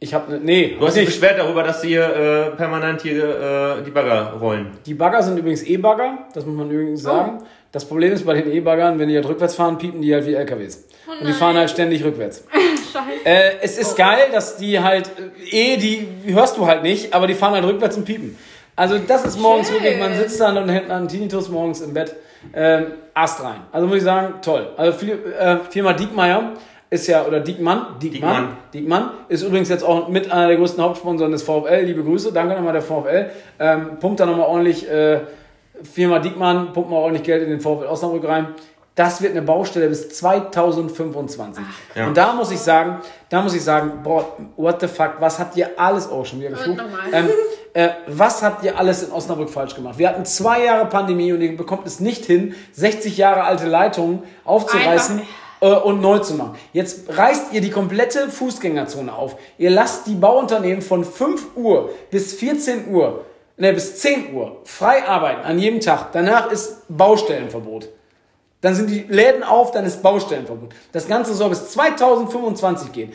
Ich 0.00 0.12
habe 0.12 0.38
nee, 0.42 0.76
Du 0.78 0.86
hast 0.86 0.96
dich 0.96 1.06
nicht. 1.06 1.18
beschwert 1.20 1.38
darüber, 1.38 1.62
dass 1.62 1.82
hier 1.82 2.02
äh, 2.04 2.56
permanent 2.56 3.00
hier 3.02 3.78
äh, 3.80 3.82
die 3.84 3.90
Bagger 3.90 4.34
rollen. 4.40 4.72
Die 4.84 4.92
Bagger 4.94 5.22
sind 5.22 5.38
übrigens 5.38 5.62
E-Bagger, 5.62 6.18
das 6.34 6.44
muss 6.44 6.54
man 6.56 6.70
übrigens 6.70 7.00
sagen. 7.02 7.38
Das 7.72 7.84
Problem 7.86 8.12
ist 8.12 8.26
bei 8.26 8.34
den 8.34 8.52
E-Baggern, 8.52 8.98
wenn 8.98 9.08
die 9.08 9.14
halt 9.14 9.26
rückwärts 9.26 9.54
fahren, 9.54 9.78
piepen 9.78 10.02
die 10.02 10.12
halt 10.12 10.26
wie 10.26 10.34
LKWs. 10.34 10.84
und 11.20 11.26
die 11.26 11.32
fahren 11.32 11.56
halt 11.56 11.70
ständig 11.70 12.04
rückwärts. 12.04 12.44
Scheiße. 12.92 13.24
Äh, 13.24 13.52
es 13.62 13.78
ist 13.78 13.96
geil, 13.96 14.26
dass 14.32 14.56
die 14.58 14.78
halt, 14.80 15.10
äh, 15.50 15.74
eh, 15.74 15.76
die 15.78 16.06
hörst 16.26 16.58
du 16.58 16.66
halt 16.66 16.82
nicht, 16.82 17.14
aber 17.14 17.26
die 17.26 17.34
fahren 17.34 17.54
halt 17.54 17.64
rückwärts 17.64 17.96
und 17.96 18.04
piepen. 18.04 18.36
Also 18.76 18.98
das 18.98 19.24
ist 19.24 19.40
morgens 19.40 19.68
Schön. 19.68 19.82
wirklich, 19.82 19.98
man 20.00 20.14
sitzt 20.14 20.38
dann 20.40 20.58
und 20.58 20.68
hält 20.68 20.90
einen 20.90 21.08
Tinnitus 21.08 21.48
morgens 21.48 21.80
im 21.80 21.94
Bett, 21.94 22.14
ähm, 22.52 22.86
Ast 23.14 23.42
rein. 23.42 23.60
Also 23.72 23.86
muss 23.86 23.98
ich 23.98 24.02
sagen, 24.02 24.34
toll. 24.42 24.68
Also 24.76 24.98
viel, 24.98 25.18
äh, 25.38 25.58
Firma 25.70 25.92
Diekmeier 25.92 26.54
ist 26.90 27.06
ja, 27.06 27.24
oder 27.24 27.40
Diekmann, 27.40 27.98
Diekmann, 28.00 28.56
Diekmann, 28.72 29.10
ist 29.28 29.42
übrigens 29.42 29.68
jetzt 29.68 29.84
auch 29.84 30.08
mit 30.08 30.30
einer 30.30 30.48
der 30.48 30.56
größten 30.56 30.82
Hauptsponsoren 30.82 31.32
des 31.32 31.42
VfL. 31.42 31.82
Liebe 31.84 32.04
Grüße, 32.04 32.32
danke 32.32 32.54
nochmal 32.54 32.72
der 32.72 32.82
VfL. 32.82 33.30
Ähm, 33.58 33.98
pumpt 34.00 34.20
da 34.20 34.26
nochmal 34.26 34.46
ordentlich, 34.46 34.88
äh, 34.88 35.20
Firma 35.82 36.20
Diekmann, 36.20 36.72
pumpt 36.72 36.90
mal 36.90 36.96
ordentlich 36.96 37.24
Geld 37.24 37.42
in 37.42 37.50
den 37.50 37.60
VfL 37.60 37.86
Osnabrück 37.86 38.26
rein. 38.28 38.48
Das 38.94 39.20
wird 39.20 39.32
eine 39.32 39.42
Baustelle 39.42 39.88
bis 39.88 40.08
2025. 40.10 41.64
Ja. 41.96 42.06
Und 42.06 42.16
da 42.16 42.32
muss 42.32 42.52
ich 42.52 42.60
sagen, 42.60 43.00
da 43.28 43.42
muss 43.42 43.54
ich 43.54 43.64
sagen, 43.64 44.02
boah, 44.04 44.36
what 44.56 44.80
the 44.80 44.86
fuck, 44.86 45.14
was 45.18 45.40
habt 45.40 45.56
ihr 45.56 45.70
alles 45.76 46.08
auch 46.08 46.24
schon 46.24 46.38
wieder 46.38 46.50
geflucht? 46.50 46.80
Ähm, 47.12 47.28
äh, 47.74 47.90
was 48.06 48.42
habt 48.42 48.64
ihr 48.64 48.78
alles 48.78 49.02
in 49.02 49.10
Osnabrück 49.10 49.50
falsch 49.50 49.74
gemacht? 49.74 49.98
Wir 49.98 50.08
hatten 50.08 50.24
zwei 50.24 50.64
Jahre 50.64 50.86
Pandemie 50.86 51.32
und 51.32 51.40
ihr 51.40 51.56
bekommt 51.56 51.86
es 51.86 51.98
nicht 51.98 52.24
hin, 52.24 52.54
60 52.72 53.16
Jahre 53.16 53.42
alte 53.42 53.66
Leitungen 53.66 54.22
aufzureißen 54.44 55.22
äh, 55.60 55.66
und 55.66 56.00
neu 56.00 56.20
zu 56.20 56.34
machen. 56.34 56.54
Jetzt 56.72 57.16
reißt 57.18 57.52
ihr 57.52 57.60
die 57.60 57.70
komplette 57.70 58.30
Fußgängerzone 58.30 59.12
auf. 59.12 59.36
Ihr 59.58 59.70
lasst 59.70 60.06
die 60.06 60.14
Bauunternehmen 60.14 60.82
von 60.82 61.04
5 61.04 61.56
Uhr 61.56 61.90
bis 62.12 62.34
14 62.34 62.92
Uhr, 62.92 63.24
ne, 63.56 63.72
bis 63.72 63.98
10 63.98 64.32
Uhr 64.34 64.60
frei 64.64 65.04
arbeiten 65.04 65.44
an 65.44 65.58
jedem 65.58 65.80
Tag. 65.80 66.12
Danach 66.12 66.52
ist 66.52 66.82
Baustellenverbot. 66.88 67.88
Dann 68.60 68.76
sind 68.76 68.88
die 68.88 69.04
Läden 69.08 69.42
auf, 69.42 69.72
dann 69.72 69.84
ist 69.84 70.00
Baustellenverbot. 70.00 70.72
Das 70.92 71.08
Ganze 71.08 71.34
soll 71.34 71.48
bis 71.48 71.70
2025 71.70 72.92
gehen. 72.92 73.12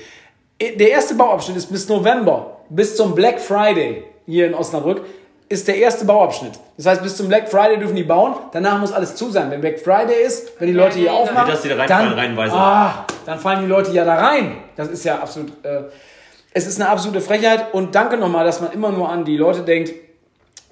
Der 0.62 0.92
erste 0.92 1.16
Bauabschnitt 1.16 1.56
ist 1.56 1.72
bis 1.72 1.88
November, 1.88 2.58
bis 2.70 2.98
zum 2.98 3.16
Black 3.16 3.40
Friday 3.40 4.04
hier 4.30 4.48
in 4.48 4.54
Osnabrück, 4.54 5.02
ist 5.50 5.68
der 5.68 5.78
erste 5.78 6.06
Bauabschnitt. 6.06 6.54
Das 6.78 6.86
heißt, 6.86 7.02
bis 7.02 7.18
zum 7.18 7.28
Black 7.28 7.50
Friday 7.50 7.80
dürfen 7.80 7.96
die 7.96 8.04
bauen, 8.04 8.36
danach 8.52 8.80
muss 8.80 8.92
alles 8.92 9.16
zu 9.16 9.32
sein. 9.32 9.50
Wenn 9.50 9.62
Black 9.62 9.80
Friday 9.80 10.24
ist, 10.24 10.60
wenn 10.60 10.68
die 10.68 10.74
Leute 10.74 11.00
hier 11.00 11.12
aufmachen, 11.12 11.52
da 11.52 11.86
dann, 11.88 12.14
reihenweise. 12.14 12.54
Ah, 12.56 13.06
dann 13.26 13.40
fallen 13.40 13.62
die 13.62 13.68
Leute 13.68 13.92
ja 13.92 14.06
da 14.06 14.16
rein. 14.16 14.58
Das 14.76 14.88
ist 14.90 15.04
ja 15.04 15.20
absolut, 15.20 15.50
äh, 15.66 15.82
es 16.54 16.68
ist 16.68 16.80
eine 16.80 16.90
absolute 16.90 17.20
Frechheit 17.20 17.74
und 17.74 17.96
danke 17.96 18.18
nochmal, 18.18 18.46
dass 18.46 18.62
man 18.62 18.72
immer 18.72 18.92
nur 18.92 19.10
an 19.10 19.26
die 19.26 19.38
Leute 19.38 19.62
denkt, 19.62 19.92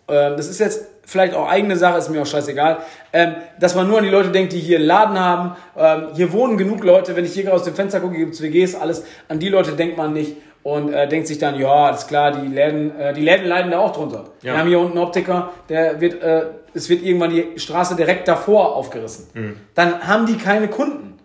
ähm, 0.07 0.37
das 0.37 0.47
ist 0.47 0.59
jetzt 0.59 0.85
vielleicht 1.03 1.33
auch 1.33 1.47
eigene 1.49 1.75
Sache, 1.75 1.97
ist 1.97 2.09
mir 2.09 2.21
auch 2.21 2.27
scheißegal, 2.27 2.77
ähm, 3.13 3.35
dass 3.59 3.75
man 3.75 3.87
nur 3.87 3.97
an 3.97 4.03
die 4.03 4.09
Leute 4.09 4.29
denkt, 4.29 4.53
die 4.53 4.59
hier 4.59 4.77
einen 4.77 4.85
Laden 4.85 5.19
haben. 5.19 5.55
Ähm, 5.75 6.09
hier 6.13 6.31
wohnen 6.33 6.57
genug 6.57 6.83
Leute, 6.83 7.15
wenn 7.15 7.25
ich 7.25 7.33
hier 7.33 7.43
gerade 7.43 7.55
aus 7.55 7.63
dem 7.63 7.73
Fenster 7.73 7.99
gucke, 7.99 8.17
gibt 8.17 8.35
es 8.35 8.41
WGs, 8.41 8.75
alles. 8.75 9.03
An 9.27 9.39
die 9.39 9.49
Leute 9.49 9.71
denkt 9.71 9.97
man 9.97 10.13
nicht 10.13 10.35
und 10.67 10.91
äh, 10.91 11.07
denkt 11.07 11.27
sich 11.27 11.37
dann, 11.37 11.57
ja, 11.57 11.85
alles 11.85 12.07
klar, 12.07 12.33
die 12.33 12.45
Läden, 12.45 12.99
äh, 12.99 13.13
die 13.13 13.21
Läden 13.21 13.47
leiden 13.47 13.71
da 13.71 13.79
auch 13.79 13.93
drunter. 13.93 14.25
Ja. 14.41 14.51
Wir 14.51 14.59
haben 14.59 14.67
hier 14.67 14.79
unten 14.79 14.97
einen 14.97 15.07
Optiker, 15.07 15.51
der 15.69 16.01
wird, 16.01 16.21
äh, 16.21 16.47
es 16.73 16.89
wird 16.89 17.03
irgendwann 17.03 17.29
die 17.29 17.57
Straße 17.57 17.95
direkt 17.95 18.27
davor 18.27 18.75
aufgerissen. 18.75 19.27
Mhm. 19.33 19.55
Dann 19.75 20.05
haben 20.05 20.25
die 20.25 20.35
keine 20.35 20.67
Kunden. 20.67 21.19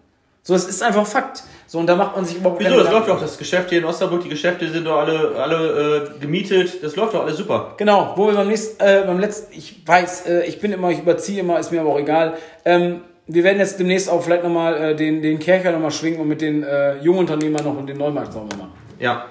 So, 0.44 0.54
es 0.54 0.68
ist 0.68 0.80
einfach 0.80 1.04
Fakt. 1.06 1.42
So, 1.66 1.80
und 1.80 1.88
da 1.88 1.96
macht 1.96 2.14
man 2.14 2.24
sich 2.24 2.36
überhaupt 2.36 2.60
Wieso? 2.60 2.76
Das 2.76 2.92
läuft 2.92 3.08
doch, 3.08 3.20
das 3.20 3.36
Geschäft 3.36 3.70
hier 3.70 3.78
in 3.78 3.84
Osnabrück, 3.84 4.22
die 4.22 4.28
Geschäfte 4.28 4.68
sind 4.68 4.86
doch 4.86 4.98
alle, 4.98 5.32
alle 5.36 6.12
äh, 6.16 6.20
gemietet. 6.20 6.80
Das 6.80 6.94
läuft 6.94 7.14
doch 7.14 7.24
alles 7.24 7.36
super. 7.36 7.74
Genau, 7.78 8.12
wo 8.14 8.28
wir 8.28 8.34
beim 8.34 8.46
nächsten, 8.46 8.80
äh, 8.80 9.02
beim 9.04 9.18
letzten, 9.18 9.52
ich 9.58 9.82
weiß, 9.84 10.26
äh, 10.26 10.46
ich 10.46 10.60
bin 10.60 10.72
immer, 10.72 10.90
ich 10.90 11.00
überziehe 11.00 11.40
immer, 11.40 11.58
ist 11.58 11.72
mir 11.72 11.80
aber 11.80 11.90
auch 11.90 11.98
egal. 11.98 12.34
Ähm, 12.64 13.00
wir 13.26 13.42
werden 13.42 13.58
jetzt 13.58 13.78
demnächst 13.80 14.08
auch 14.08 14.22
vielleicht 14.22 14.44
nochmal 14.44 14.76
äh, 14.76 14.94
den, 14.94 15.20
den 15.20 15.40
Kercher 15.40 15.72
nochmal 15.72 15.90
schwingen 15.90 16.20
und 16.20 16.28
mit 16.28 16.40
den 16.40 16.62
äh, 16.62 16.98
Jungunternehmern 16.98 17.64
noch 17.64 17.76
und 17.76 17.88
den 17.88 17.96
Neumarkt 17.96 18.32
sauber 18.32 18.56
machen. 18.56 18.81
Ja. 19.02 19.26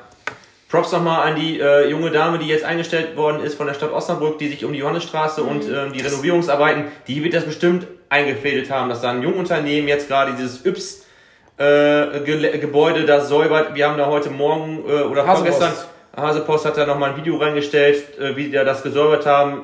Props 0.69 0.91
nochmal 0.93 1.27
an 1.27 1.35
die 1.35 1.59
äh, 1.59 1.89
junge 1.89 2.11
Dame, 2.11 2.37
die 2.39 2.47
jetzt 2.47 2.63
eingestellt 2.63 3.17
worden 3.17 3.43
ist 3.43 3.55
von 3.55 3.67
der 3.67 3.73
Stadt 3.73 3.91
Osnabrück, 3.91 4.37
die 4.37 4.47
sich 4.47 4.63
um 4.63 4.71
die 4.71 4.79
Johannesstraße 4.79 5.43
und 5.43 5.63
ähm, 5.67 5.91
die 5.91 5.99
Renovierungsarbeiten, 6.01 6.85
die 7.07 7.21
wird 7.23 7.33
das 7.33 7.43
bestimmt 7.43 7.87
eingefädelt 8.07 8.71
haben, 8.71 8.87
dass 8.89 9.01
da 9.01 9.09
ein 9.11 9.21
Jungunternehmen 9.21 9.89
jetzt 9.89 10.07
gerade 10.07 10.31
dieses 10.33 10.65
Yps 10.65 11.05
äh, 11.57 11.63
Gele- 12.25 12.57
Gebäude 12.59 13.05
da 13.05 13.19
säubert. 13.19 13.75
Wir 13.75 13.89
haben 13.89 13.97
da 13.97 14.05
heute 14.05 14.29
Morgen 14.29 14.83
äh, 14.87 15.01
oder 15.01 15.27
Hasepost. 15.27 15.59
vorgestern, 15.59 15.87
Hasepost 16.15 16.65
hat 16.65 16.77
da 16.77 16.85
nochmal 16.85 17.11
ein 17.11 17.17
Video 17.17 17.35
reingestellt, 17.35 18.17
äh, 18.17 18.35
wie 18.37 18.45
die 18.45 18.51
da 18.51 18.63
das 18.63 18.81
gesäubert 18.83 19.25
haben. 19.25 19.63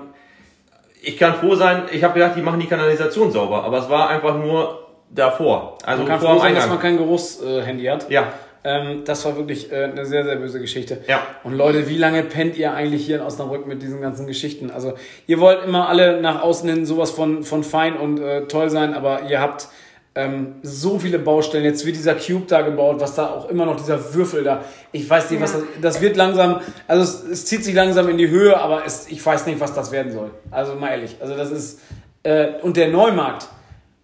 Ich 1.01 1.17
kann 1.17 1.35
froh 1.35 1.55
sein, 1.55 1.83
ich 1.91 2.03
habe 2.03 2.15
gedacht, 2.15 2.33
die 2.35 2.41
machen 2.41 2.59
die 2.59 2.67
Kanalisation 2.67 3.31
sauber, 3.31 3.63
aber 3.63 3.77
es 3.77 3.89
war 3.89 4.09
einfach 4.09 4.35
nur 4.35 4.87
davor. 5.09 5.77
Also 5.85 6.03
Man 6.03 6.11
kann 6.11 6.19
vor 6.19 6.29
froh 6.31 6.39
sein, 6.39 6.55
dass 6.55 6.67
man 6.67 6.79
kein 6.79 6.97
Geruchshandy 6.97 7.85
hat. 7.85 8.09
Ja, 8.09 8.33
Ähm, 8.67 9.03
das 9.05 9.23
war 9.23 9.37
wirklich 9.37 9.71
äh, 9.71 9.85
eine 9.85 10.05
sehr, 10.05 10.25
sehr 10.25 10.35
böse 10.35 10.59
Geschichte. 10.59 10.97
Ja. 11.07 11.25
Und 11.45 11.53
Leute, 11.53 11.87
wie 11.87 11.97
lange 11.97 12.21
pennt 12.23 12.57
ihr 12.57 12.73
eigentlich 12.73 13.05
hier 13.05 13.15
in 13.15 13.21
Osnabrück 13.21 13.65
mit 13.65 13.81
diesen 13.81 14.01
ganzen 14.01 14.27
Geschichten? 14.27 14.71
Also, 14.71 14.95
ihr 15.25 15.39
wollt 15.39 15.63
immer 15.63 15.87
alle 15.87 16.19
nach 16.19 16.41
außen 16.41 16.69
hin 16.69 16.85
sowas 16.85 17.11
von, 17.11 17.43
von 17.43 17.63
fein 17.63 17.95
und 17.95 18.19
äh, 18.19 18.45
toll 18.47 18.69
sein, 18.69 18.93
aber 18.93 19.21
ihr 19.29 19.39
habt 19.39 19.69
ähm, 20.15 20.55
so 20.63 20.99
viele 20.99 21.17
Baustellen. 21.17 21.63
Jetzt 21.63 21.85
wird 21.85 21.95
dieser 21.95 22.15
Cube 22.15 22.45
da 22.45 22.59
gebaut, 22.59 22.99
was 22.99 23.15
da 23.15 23.29
auch 23.29 23.49
immer 23.49 23.65
noch 23.65 23.77
dieser 23.77 24.13
Würfel 24.13 24.43
da. 24.43 24.65
Ich 24.91 25.09
weiß 25.09 25.31
nicht, 25.31 25.41
was 25.41 25.53
das, 25.53 25.63
das 25.81 26.01
wird 26.01 26.17
langsam, 26.17 26.59
also 26.89 27.03
es, 27.03 27.23
es 27.23 27.45
zieht 27.45 27.63
sich 27.63 27.73
langsam 27.73 28.09
in 28.09 28.17
die 28.17 28.27
Höhe, 28.27 28.59
aber 28.59 28.85
es, 28.85 29.07
ich 29.07 29.25
weiß 29.25 29.45
nicht, 29.45 29.61
was 29.61 29.73
das 29.73 29.93
werden 29.93 30.11
soll. 30.11 30.31
Also 30.51 30.75
mal 30.75 30.89
ehrlich. 30.89 31.15
Also 31.21 31.37
das 31.37 31.51
ist, 31.51 31.79
äh, 32.23 32.47
und 32.63 32.75
der 32.75 32.89
Neumarkt, 32.89 33.47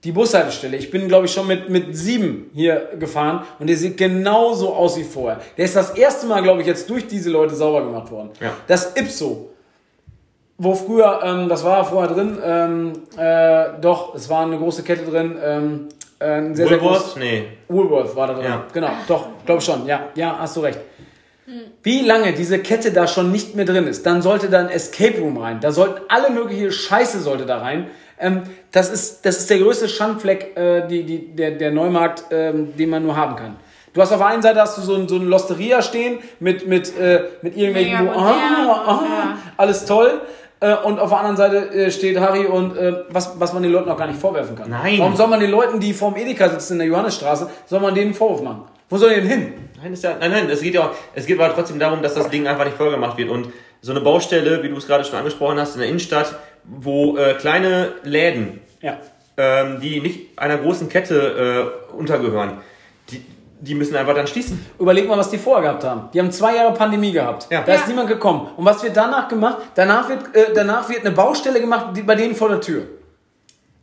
die 0.03 0.11
Bushaltestelle. 0.11 0.75
Ich 0.75 0.91
bin, 0.91 1.07
glaube 1.07 1.25
ich, 1.25 1.33
schon 1.33 1.47
mit, 1.47 1.69
mit 1.69 1.95
sieben 1.95 2.49
hier 2.53 2.89
gefahren 2.99 3.45
und 3.59 3.67
der 3.67 3.77
sieht 3.77 3.97
genauso 3.97 4.73
aus 4.73 4.97
wie 4.97 5.03
vorher. 5.03 5.39
Der 5.57 5.65
ist 5.65 5.75
das 5.75 5.91
erste 5.91 6.27
Mal, 6.27 6.41
glaube 6.43 6.61
ich, 6.61 6.67
jetzt 6.67 6.89
durch 6.89 7.07
diese 7.07 7.29
Leute 7.29 7.55
sauber 7.55 7.83
gemacht 7.83 8.11
worden. 8.11 8.31
Ja. 8.41 8.51
Das 8.67 8.95
Ipso, 8.95 9.49
wo 10.57 10.75
früher, 10.75 11.21
ähm, 11.23 11.47
das 11.47 11.63
war 11.63 11.85
vorher 11.85 12.13
drin, 12.13 12.37
ähm, 12.43 12.93
äh, 13.17 13.79
doch, 13.79 14.13
es 14.15 14.29
war 14.29 14.45
eine 14.45 14.57
große 14.57 14.83
Kette 14.83 15.09
drin, 15.09 15.37
ähm, 15.41 15.87
äh, 16.19 16.53
sehr, 16.53 16.67
sehr 16.67 16.77
groß, 16.77 16.89
Woolworth? 16.89 17.17
Nee. 17.17 17.43
Woolworth 17.69 18.15
war 18.15 18.27
da 18.27 18.33
drin. 18.33 18.45
Ja. 18.45 18.65
Genau, 18.73 18.91
doch, 19.07 19.27
glaube 19.45 19.61
schon. 19.61 19.85
Ja, 19.85 20.07
ja, 20.15 20.37
hast 20.37 20.57
du 20.57 20.61
recht. 20.61 20.79
Wie 21.81 22.01
lange 22.01 22.31
diese 22.31 22.59
Kette 22.59 22.91
da 22.91 23.05
schon 23.05 23.31
nicht 23.31 23.55
mehr 23.55 23.65
drin 23.65 23.85
ist, 23.87 24.05
dann 24.05 24.21
sollte 24.21 24.49
da 24.49 24.59
ein 24.59 24.69
Escape 24.69 25.19
Room 25.19 25.37
rein. 25.37 25.59
Da 25.59 25.73
sollten 25.73 26.01
alle 26.07 26.29
mögliche 26.29 26.71
Scheiße 26.71 27.19
sollte 27.19 27.45
da 27.45 27.57
rein. 27.57 27.87
Ähm, 28.23 28.43
das, 28.71 28.89
ist, 28.89 29.25
das 29.25 29.37
ist 29.37 29.49
der 29.49 29.59
größte 29.59 29.89
Schandfleck, 29.89 30.57
äh, 30.57 30.87
die, 30.87 31.03
die, 31.03 31.35
der, 31.35 31.51
der 31.51 31.71
Neumarkt, 31.71 32.25
ähm, 32.31 32.75
den 32.75 32.89
man 32.89 33.03
nur 33.03 33.15
haben 33.15 33.35
kann. 33.35 33.57
Du 33.93 34.01
hast 34.01 34.11
auf 34.11 34.17
der 34.17 34.27
einen 34.27 34.41
Seite 34.41 34.59
hast 34.59 34.77
du 34.77 34.81
so, 34.81 34.95
ein, 34.95 35.07
so 35.07 35.15
eine 35.15 35.25
Losteria 35.25 35.81
stehen 35.81 36.17
mit, 36.39 36.67
mit, 36.67 36.97
äh, 36.97 37.25
mit 37.43 37.55
irgendwelchen, 37.55 38.05
Mega 38.05 38.15
wo, 38.15 38.19
ah, 38.19 38.31
ah, 38.87 39.03
ja. 39.03 39.37
alles 39.55 39.85
toll. 39.85 40.21
Äh, 40.59 40.75
und 40.77 40.99
auf 40.99 41.09
der 41.09 41.19
anderen 41.19 41.37
Seite 41.37 41.69
äh, 41.71 41.91
steht 41.91 42.19
Harry 42.19 42.45
und 42.45 42.75
äh, 42.77 43.03
was, 43.09 43.39
was 43.39 43.53
man 43.53 43.61
den 43.61 43.71
Leuten 43.71 43.89
auch 43.91 43.97
gar 43.97 44.07
nicht 44.07 44.19
vorwerfen 44.19 44.55
kann. 44.55 44.69
Nein. 44.69 44.97
Warum 44.97 45.15
soll 45.15 45.27
man 45.27 45.39
den 45.39 45.51
Leuten, 45.51 45.79
die 45.79 45.93
vorm 45.93 46.15
Edeka 46.15 46.49
sitzen 46.49 46.73
in 46.73 46.79
der 46.79 46.87
Johannesstraße, 46.87 47.49
soll 47.65 47.79
man 47.81 47.93
denen 47.93 48.07
einen 48.07 48.15
Vorwurf 48.15 48.41
machen? 48.41 48.63
Wo 48.89 48.97
soll 48.97 49.09
die 49.09 49.15
denn 49.21 49.27
hin? 49.27 49.53
Nein, 49.81 49.93
ist 49.93 50.03
ja, 50.03 50.15
nein, 50.19 50.31
nein, 50.31 50.49
es 50.49 50.61
geht 50.61 50.73
ja 50.73 50.81
auch, 50.81 50.91
es 51.13 51.25
geht 51.25 51.39
aber 51.39 51.53
trotzdem 51.53 51.77
darum, 51.77 52.01
dass 52.01 52.13
das 52.13 52.29
Ding 52.29 52.47
einfach 52.47 52.63
nicht 52.63 52.77
vollgemacht 52.77 53.17
wird. 53.17 53.29
Und 53.29 53.49
so 53.81 53.91
eine 53.91 53.99
Baustelle, 53.99 54.63
wie 54.63 54.69
du 54.69 54.77
es 54.77 54.87
gerade 54.87 55.03
schon 55.03 55.19
angesprochen 55.19 55.59
hast, 55.59 55.73
in 55.75 55.81
der 55.81 55.89
Innenstadt, 55.89 56.33
wo 56.65 57.17
äh, 57.17 57.33
kleine 57.35 57.93
Läden, 58.03 58.61
Ja. 58.81 58.97
ähm, 59.37 59.79
die 59.81 59.99
nicht 60.01 60.37
einer 60.39 60.57
großen 60.57 60.89
Kette 60.89 61.71
äh, 61.91 61.93
untergehören, 61.95 62.57
die, 63.09 63.23
die 63.59 63.75
müssen 63.75 63.95
einfach 63.95 64.15
dann 64.15 64.27
schließen. 64.27 64.65
Überleg 64.79 65.07
mal, 65.07 65.17
was 65.17 65.29
die 65.29 65.37
vorher 65.37 65.63
gehabt 65.63 65.83
haben. 65.83 66.09
Die 66.13 66.19
haben 66.19 66.31
zwei 66.31 66.55
Jahre 66.55 66.73
Pandemie 66.73 67.11
gehabt. 67.11 67.47
Ja. 67.49 67.61
Da 67.61 67.73
ist 67.73 67.81
Ja. 67.81 67.87
niemand 67.87 68.07
gekommen. 68.09 68.47
Und 68.57 68.65
was 68.65 68.83
wird 68.83 68.95
danach 68.95 69.27
gemacht? 69.27 69.57
Danach 69.75 70.07
wird, 70.09 70.35
äh, 70.35 70.53
danach 70.53 70.87
wird 70.89 71.01
eine 71.05 71.11
Baustelle 71.11 71.59
gemacht, 71.61 71.87
die, 71.95 72.01
bei 72.03 72.15
denen 72.15 72.35
vor 72.35 72.49
der 72.49 72.61
Tür. 72.61 72.83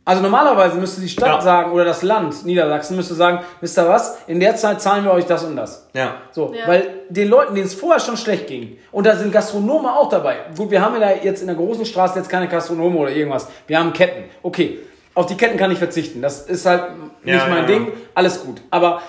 Also 0.03 0.23
normalerweise 0.23 0.77
müsste 0.77 0.99
die 0.99 1.09
Stadt 1.09 1.27
Ja. 1.29 1.41
sagen 1.41 1.71
oder 1.73 1.85
das 1.85 2.01
Land 2.01 2.43
Niedersachsen 2.45 2.95
müsste 2.95 3.13
sagen, 3.13 3.39
wisst 3.61 3.77
ihr 3.77 3.87
was, 3.87 4.17
in 4.25 4.39
der 4.39 4.55
Zeit 4.55 4.81
zahlen 4.81 5.03
wir 5.05 5.11
euch 5.11 5.25
das 5.25 5.43
und 5.43 5.55
das. 5.55 5.87
Ja. 5.93 6.15
So, 6.31 6.53
Ja. 6.55 6.67
weil 6.67 6.89
den 7.09 7.27
Leuten, 7.29 7.53
denen 7.53 7.67
es 7.67 7.75
vorher 7.75 7.99
schon 7.99 8.17
schlecht 8.17 8.47
ging, 8.47 8.77
und 8.91 9.05
da 9.05 9.15
sind 9.15 9.31
Gastronomen 9.31 9.85
auch 9.85 10.09
dabei. 10.09 10.37
Gut, 10.57 10.71
wir 10.71 10.81
haben 10.81 10.99
ja 10.99 11.11
jetzt 11.21 11.41
in 11.41 11.47
der 11.47 11.55
großen 11.55 11.85
Straße 11.85 12.17
jetzt 12.17 12.29
keine 12.29 12.47
Gastronomen 12.47 12.97
oder 12.97 13.11
irgendwas. 13.11 13.47
Wir 13.67 13.77
haben 13.77 13.93
Ketten. 13.93 14.23
Okay, 14.41 14.79
auf 15.13 15.27
die 15.27 15.35
Ketten 15.35 15.57
kann 15.57 15.71
ich 15.71 15.77
verzichten. 15.77 16.21
Das 16.21 16.41
ist 16.47 16.65
halt 16.65 16.83
nicht 17.23 17.35
Ja, 17.35 17.45
mein 17.47 17.57
ja, 17.63 17.67
Ding. 17.67 17.85
ja. 17.87 17.93
Alles 18.15 18.43
gut. 18.43 18.61
Aber 18.71 19.01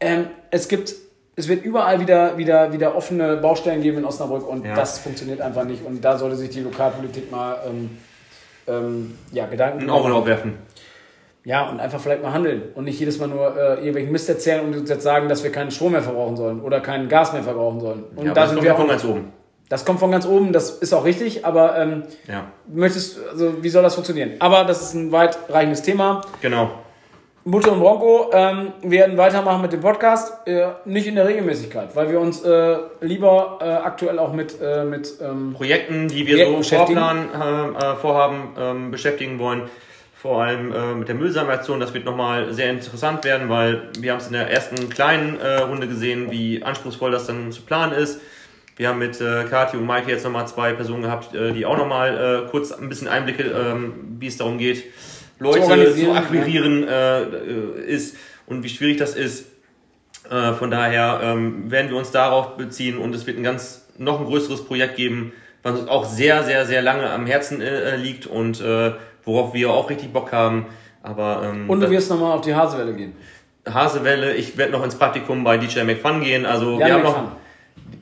ähm, 0.00 0.28
es 0.50 0.66
gibt, 0.68 0.94
es 1.36 1.46
wird 1.46 1.62
überall 1.62 2.00
wieder, 2.00 2.38
wieder, 2.38 2.72
wieder 2.72 2.96
offene 2.96 3.36
Baustellen 3.36 3.82
geben 3.82 3.98
in 3.98 4.04
Osnabrück 4.06 4.48
und 4.48 4.64
Ja. 4.64 4.74
das 4.74 4.98
funktioniert 4.98 5.42
einfach 5.42 5.64
nicht. 5.64 5.84
Und 5.84 6.02
da 6.02 6.16
sollte 6.16 6.36
sich 6.36 6.48
die 6.50 6.60
Lokalpolitik 6.60 7.30
mal 7.30 7.56
ähm, 7.68 7.98
ähm, 8.68 9.18
ja, 9.32 9.46
Gedanken 9.46 9.82
Ein 9.82 9.90
Auge 9.90 10.26
werfen. 10.26 10.54
ja, 11.44 11.68
und 11.70 11.80
einfach 11.80 12.00
vielleicht 12.00 12.22
mal 12.22 12.32
handeln 12.32 12.62
und 12.74 12.84
nicht 12.84 12.98
jedes 13.00 13.18
Mal 13.18 13.28
nur 13.28 13.56
äh, 13.56 13.74
irgendwelchen 13.76 14.12
Mist 14.12 14.28
erzählen 14.28 14.64
und 14.64 14.76
uns 14.76 14.88
jetzt 14.90 15.02
sagen, 15.02 15.28
dass 15.28 15.42
wir 15.44 15.50
keinen 15.52 15.70
Strom 15.70 15.92
mehr 15.92 16.02
verbrauchen 16.02 16.36
sollen 16.36 16.60
oder 16.60 16.80
kein 16.80 17.08
Gas 17.08 17.32
mehr 17.32 17.42
verbrauchen 17.42 17.80
sollen. 17.80 18.04
Und 18.16 18.26
Ja, 18.26 18.34
da 18.34 18.42
das 18.42 18.50
sind 18.50 18.56
kommt 18.58 18.64
wir 18.64 18.70
ja 18.72 18.76
von 18.76 18.84
auch. 18.86 18.90
ganz 18.90 19.04
oben. 19.04 19.32
Das 19.70 19.84
kommt 19.84 20.00
von 20.00 20.10
ganz 20.10 20.26
oben, 20.26 20.52
das 20.54 20.70
ist 20.70 20.94
auch 20.94 21.04
richtig, 21.04 21.44
aber 21.44 21.76
ähm, 21.78 22.02
Ja, 22.26 22.46
möchtest, 22.72 23.18
also 23.30 23.62
wie 23.62 23.68
soll 23.68 23.82
das 23.82 23.94
funktionieren? 23.94 24.32
Aber 24.38 24.64
das 24.64 24.80
ist 24.82 24.94
ein 24.94 25.12
weitreichendes 25.12 25.82
Thema. 25.82 26.22
genau. 26.40 26.70
Mutter 27.44 27.72
und 27.72 27.80
Bronco 27.80 28.30
ähm, 28.32 28.72
werden 28.82 29.16
weitermachen 29.16 29.62
mit 29.62 29.72
dem 29.72 29.80
Podcast, 29.80 30.46
äh, 30.46 30.66
nicht 30.84 31.06
in 31.06 31.14
der 31.14 31.26
Regelmäßigkeit, 31.26 31.94
weil 31.94 32.10
wir 32.10 32.20
uns 32.20 32.42
äh, 32.42 32.76
lieber 33.00 33.58
äh, 33.60 33.64
aktuell 33.64 34.18
auch 34.18 34.32
mit, 34.32 34.60
äh, 34.60 34.84
mit 34.84 35.14
ähm, 35.22 35.54
Projekten, 35.54 36.08
die 36.08 36.26
wir 36.26 36.34
Projekten 36.34 36.52
so 36.52 36.58
beschäftigen. 36.58 37.00
Vorplan, 37.00 37.76
äh, 37.76 37.96
vorhaben, 37.96 38.42
ähm, 38.58 38.90
beschäftigen 38.90 39.38
wollen. 39.38 39.62
Vor 40.14 40.42
allem 40.42 40.72
äh, 40.72 40.94
mit 40.94 41.08
der 41.08 41.14
Müllsammelaktion, 41.14 41.78
das 41.78 41.94
wird 41.94 42.04
nochmal 42.04 42.52
sehr 42.52 42.70
interessant 42.70 43.24
werden, 43.24 43.48
weil 43.48 43.84
wir 43.98 44.12
haben 44.12 44.18
es 44.18 44.26
in 44.26 44.32
der 44.32 44.50
ersten 44.50 44.90
kleinen 44.90 45.38
Runde 45.40 45.86
gesehen, 45.86 46.30
wie 46.30 46.62
anspruchsvoll 46.62 47.12
das 47.12 47.28
dann 47.28 47.52
zu 47.52 47.62
planen 47.62 47.92
ist. 47.92 48.20
Wir 48.76 48.88
haben 48.88 48.98
mit 48.98 49.20
äh, 49.20 49.44
Kathi 49.44 49.76
und 49.76 49.86
Maike 49.86 50.10
jetzt 50.10 50.24
nochmal 50.24 50.46
zwei 50.48 50.72
Personen 50.72 51.02
gehabt, 51.02 51.30
die 51.34 51.64
auch 51.64 51.78
nochmal 51.78 52.46
kurz 52.50 52.72
ein 52.72 52.88
bisschen 52.88 53.08
Einblicke, 53.08 53.44
ähm, 53.44 53.94
wie 54.18 54.26
es 54.26 54.36
darum 54.36 54.58
geht, 54.58 54.84
Leute 55.38 55.60
zu, 55.60 55.64
organisieren, 55.64 56.16
akquirieren 56.16 56.88
äh, 56.88 57.22
äh, 57.22 57.84
ist 57.86 58.16
und 58.46 58.62
wie 58.62 58.68
schwierig 58.68 58.98
das 58.98 59.14
ist. 59.14 59.46
Äh, 60.30 60.52
von 60.54 60.70
daher 60.70 61.20
ähm, 61.22 61.70
werden 61.70 61.90
wir 61.90 61.96
uns 61.96 62.10
darauf 62.10 62.56
beziehen 62.56 62.98
und 62.98 63.14
es 63.14 63.26
wird 63.26 63.38
ein 63.38 63.42
ganz 63.42 63.86
noch 63.96 64.20
ein 64.20 64.26
größeres 64.26 64.64
Projekt 64.64 64.96
geben, 64.96 65.32
was 65.62 65.80
uns 65.80 65.88
auch 65.88 66.04
sehr, 66.04 66.44
sehr, 66.44 66.66
sehr 66.66 66.82
lange 66.82 67.10
am 67.10 67.26
Herzen 67.26 67.60
äh, 67.60 67.96
liegt 67.96 68.26
und 68.26 68.60
äh, 68.60 68.92
worauf 69.24 69.54
wir 69.54 69.70
auch 69.70 69.90
richtig 69.90 70.12
Bock 70.12 70.32
haben. 70.32 70.66
Aber 71.02 71.42
ähm, 71.44 71.68
und 71.68 71.80
du 71.80 71.90
wirst 71.90 72.10
nochmal 72.10 72.32
auf 72.32 72.42
die 72.42 72.54
Hasewelle 72.54 72.94
gehen. 72.94 73.14
Hasewelle, 73.66 74.34
ich 74.34 74.56
werde 74.56 74.72
noch 74.72 74.84
ins 74.84 74.96
Praktikum 74.96 75.44
bei 75.44 75.58
DJ 75.58 75.82
McFun 75.82 76.20
gehen. 76.20 76.46
Also 76.46 76.78
Jan 76.78 76.78
wir 76.78 76.94
haben 76.94 77.02
McFun. 77.02 77.24
noch 77.24 77.32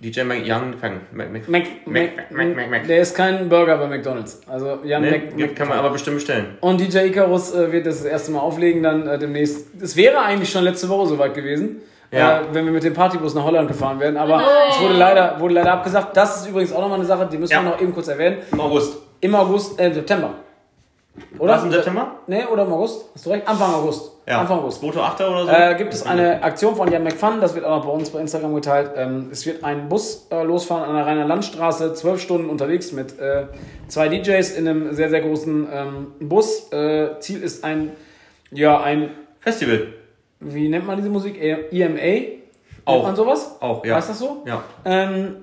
DJ 0.02 0.20
Young 0.20 0.74
Fang. 0.80 1.00
Mac, 1.12 1.30
Mac, 1.32 1.48
Mac, 1.48 1.64
Mac, 1.86 2.30
Mac, 2.56 2.70
Mac. 2.70 2.86
Der 2.86 3.00
ist 3.00 3.14
kein 3.16 3.48
Burger 3.48 3.76
bei 3.78 3.86
McDonalds. 3.86 4.40
Also 4.48 4.78
Jan 4.84 5.02
Ne, 5.02 5.10
Mac, 5.10 5.38
Mac, 5.38 5.56
kann 5.56 5.68
man 5.68 5.78
aber 5.78 5.90
bestimmt 5.90 6.16
bestellen. 6.16 6.56
Und 6.60 6.80
DJ 6.80 7.06
Icarus 7.08 7.54
äh, 7.54 7.70
wird 7.72 7.86
das, 7.86 7.98
das 7.98 8.06
erste 8.06 8.30
Mal 8.32 8.40
auflegen, 8.40 8.82
dann 8.82 9.06
äh, 9.06 9.18
demnächst. 9.18 9.68
Es 9.80 9.96
wäre 9.96 10.18
eigentlich 10.20 10.50
schon 10.50 10.64
letzte 10.64 10.88
Woche 10.88 11.06
soweit 11.08 11.34
gewesen, 11.34 11.80
Ja. 12.10 12.40
äh, 12.40 12.44
wenn 12.52 12.64
wir 12.64 12.72
mit 12.72 12.84
dem 12.84 12.94
Partybus 12.94 13.34
nach 13.34 13.44
Holland 13.44 13.68
gefahren 13.68 13.98
wären. 14.00 14.16
Aber 14.16 14.36
Nein. 14.36 14.46
es 14.70 14.80
wurde 14.80 14.94
leider, 14.94 15.40
wurde 15.40 15.54
leider 15.54 15.72
abgesagt. 15.72 16.16
Das 16.16 16.40
ist 16.42 16.48
übrigens 16.48 16.72
auch 16.72 16.80
nochmal 16.80 16.98
eine 16.98 17.06
Sache, 17.06 17.26
die 17.30 17.38
müssen 17.38 17.52
Ja. 17.52 17.62
wir 17.62 17.70
noch 17.70 17.80
eben 17.80 17.92
kurz 17.94 18.08
erwähnen. 18.08 18.38
Im 18.52 18.60
August. 18.60 18.98
Im 19.20 19.34
August, 19.34 19.80
äh, 19.80 19.92
September. 19.92 20.34
Oder? 21.38 21.54
Was 21.54 21.64
im 21.64 21.70
September? 21.72 22.16
Nee, 22.26 22.44
oder 22.44 22.64
im 22.64 22.72
August? 22.72 23.06
Hast 23.14 23.24
du 23.24 23.30
recht? 23.30 23.48
Anfang 23.48 23.72
August. 23.72 24.12
Ja. 24.28 24.40
Anfang 24.40 24.58
August. 24.58 24.82
2.8. 24.82 25.24
oder 25.28 25.44
so? 25.46 25.50
Äh, 25.52 25.74
gibt 25.76 25.94
es 25.94 26.04
eine 26.04 26.42
Aktion 26.42 26.74
von 26.74 26.90
Jan 26.90 27.04
McFun, 27.04 27.40
das 27.40 27.54
wird 27.54 27.64
auch 27.64 27.76
noch 27.78 27.86
bei 27.86 27.92
uns 27.92 28.10
bei 28.10 28.18
Instagram 28.20 28.56
geteilt. 28.56 28.90
Ähm, 28.96 29.28
es 29.30 29.46
wird 29.46 29.62
ein 29.62 29.88
Bus 29.88 30.26
äh, 30.32 30.42
losfahren 30.42 30.82
an 30.84 30.96
der 30.96 31.06
Rheiner 31.06 31.26
Landstraße, 31.26 31.94
zwölf 31.94 32.20
Stunden 32.20 32.50
unterwegs 32.50 32.90
mit 32.90 33.20
äh, 33.20 33.46
zwei 33.86 34.08
DJs 34.08 34.50
in 34.56 34.66
einem 34.66 34.94
sehr, 34.94 35.10
sehr 35.10 35.20
großen 35.20 35.68
ähm, 35.72 36.06
Bus. 36.18 36.72
Äh, 36.72 37.20
Ziel 37.20 37.40
ist 37.40 37.62
ein, 37.62 37.92
ja, 38.50 38.80
ein, 38.80 39.10
Festival. 39.38 39.86
wie 40.40 40.68
nennt 40.68 40.88
man 40.88 40.96
diese 40.96 41.08
Musik? 41.08 41.40
E- 41.40 41.66
EMA? 41.70 41.94
Nennt 41.94 42.32
Auch. 42.84 43.04
man 43.04 43.14
sowas? 43.14 43.56
Auch, 43.60 43.84
ja. 43.84 43.94
Heißt 43.94 44.10
das 44.10 44.18
so? 44.18 44.42
Ja. 44.44 44.64
Ähm, 44.84 45.36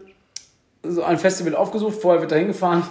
so 0.83 1.03
ein 1.03 1.17
Festival 1.17 1.55
aufgesucht, 1.55 1.95
vorher 2.01 2.19
wird 2.19 2.33
da 2.33 2.35
hingefahren, 2.35 2.83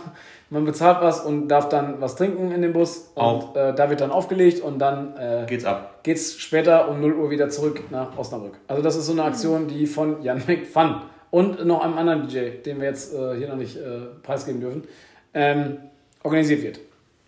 man 0.52 0.64
bezahlt 0.66 1.00
was 1.00 1.20
und 1.24 1.48
darf 1.48 1.68
dann 1.68 2.00
was 2.00 2.14
trinken 2.16 2.52
in 2.52 2.60
dem 2.62 2.72
Bus. 2.72 3.10
Und 3.14 3.22
Auch. 3.22 3.56
äh, 3.56 3.72
da 3.74 3.88
wird 3.88 4.00
dann 4.02 4.10
aufgelegt 4.10 4.60
und 4.60 4.78
dann 4.78 5.16
äh, 5.16 5.46
Geht's 5.48 5.64
ab. 5.64 6.00
geht's 6.02 6.38
später 6.38 6.88
um 6.88 7.00
0 7.00 7.14
Uhr 7.14 7.30
wieder 7.30 7.48
zurück 7.48 7.82
nach 7.90 8.16
Osnabrück. 8.18 8.54
Also 8.68 8.82
das 8.82 8.96
ist 8.96 9.06
so 9.06 9.12
eine 9.12 9.24
Aktion, 9.24 9.66
die 9.66 9.86
von 9.86 10.22
Jan 10.22 10.42
McFun 10.46 11.02
und 11.30 11.64
noch 11.64 11.82
einem 11.82 11.96
anderen 11.96 12.28
DJ, 12.28 12.50
den 12.64 12.80
wir 12.80 12.88
jetzt 12.88 13.14
äh, 13.14 13.36
hier 13.36 13.48
noch 13.48 13.56
nicht 13.56 13.76
äh, 13.76 14.00
preisgeben 14.22 14.60
dürfen, 14.60 14.84
ähm, 15.32 15.78
organisiert 16.22 16.62
wird. 16.62 16.80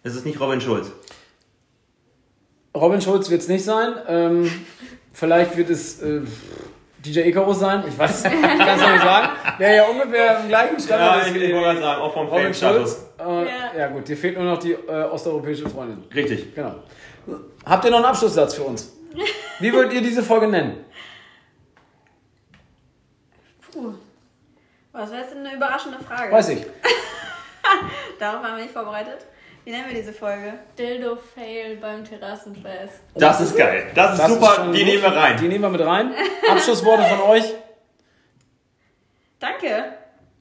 Es 0.02 0.14
ist 0.14 0.26
nicht 0.26 0.38
Robin 0.38 0.60
Schulz. 0.60 0.92
Robin 2.76 3.00
Schulz 3.00 3.30
wird 3.30 3.40
es 3.40 3.48
nicht 3.48 3.64
sein. 3.64 3.94
Ähm, 4.06 4.50
vielleicht 5.12 5.56
wird 5.56 5.70
es 5.70 6.02
äh, 6.02 6.20
DJ 7.04 7.20
Icarus 7.20 7.60
sein. 7.60 7.84
Ich 7.88 7.96
weiß, 7.98 8.24
ich 8.24 8.30
kann 8.42 8.68
es 8.76 8.80
noch 8.82 8.92
nicht 8.92 9.02
sagen. 9.02 9.28
Der 9.58 9.74
ja 9.74 9.84
ungefähr 9.86 10.40
im 10.40 10.48
gleichen 10.48 10.78
Standard 10.80 11.26
ist. 11.28 11.34
wie 11.34 11.48
gerade 11.48 11.80
sagen, 11.80 12.02
auch 12.02 12.12
vom 12.12 12.26
Robin 12.26 12.52
Schulz. 12.54 13.06
Äh, 13.24 13.46
Ja. 13.46 13.78
ja. 13.78 13.86
gut, 13.88 14.06
dir 14.08 14.16
fehlt 14.16 14.36
nur 14.36 14.44
noch 14.44 14.58
die 14.58 14.72
äh, 14.72 15.02
osteuropäische 15.04 15.68
Freundin. 15.68 16.04
Richtig. 16.14 16.54
Genau. 16.54 16.74
Habt 17.64 17.84
ihr 17.84 17.90
noch 17.90 17.98
einen 17.98 18.06
Abschlusssatz 18.06 18.54
für 18.54 18.62
uns? 18.64 18.92
Wie 19.60 19.72
würdet 19.72 19.92
ihr 19.94 20.02
diese 20.02 20.22
Folge 20.22 20.48
nennen? 20.48 20.84
Puh. 23.72 23.94
Was 24.92 25.10
wäre 25.10 25.22
jetzt 25.22 25.34
eine 25.36 25.54
überraschende 25.54 25.98
Frage? 25.98 26.32
Weiß 26.32 26.48
ich. 26.50 26.66
Darauf 28.18 28.42
haben 28.44 28.56
wir 28.56 28.62
nicht 28.64 28.72
vorbereitet. 28.74 29.26
Wie 29.64 29.70
nennen 29.70 29.86
wir 29.88 29.94
diese 29.96 30.12
Folge? 30.12 30.54
Dildo 30.78 31.16
Fail 31.16 31.76
beim 31.78 32.04
Terrassenfest. 32.04 33.00
Das 33.14 33.40
ist 33.40 33.56
geil. 33.56 33.90
Das 33.94 34.12
ist 34.12 34.18
Das 34.20 34.28
super. 34.32 34.54
schon 34.56 34.72
die 34.72 34.80
gut. 34.80 34.88
nehmen 34.88 35.02
wir 35.02 35.16
rein. 35.16 35.36
Die 35.40 35.48
nehmen 35.48 35.62
wir 35.64 35.70
mit 35.70 35.80
rein. 35.80 36.12
Abschlussworte 36.50 37.02
von 37.04 37.20
euch. 37.30 37.44
Danke. 39.40 39.94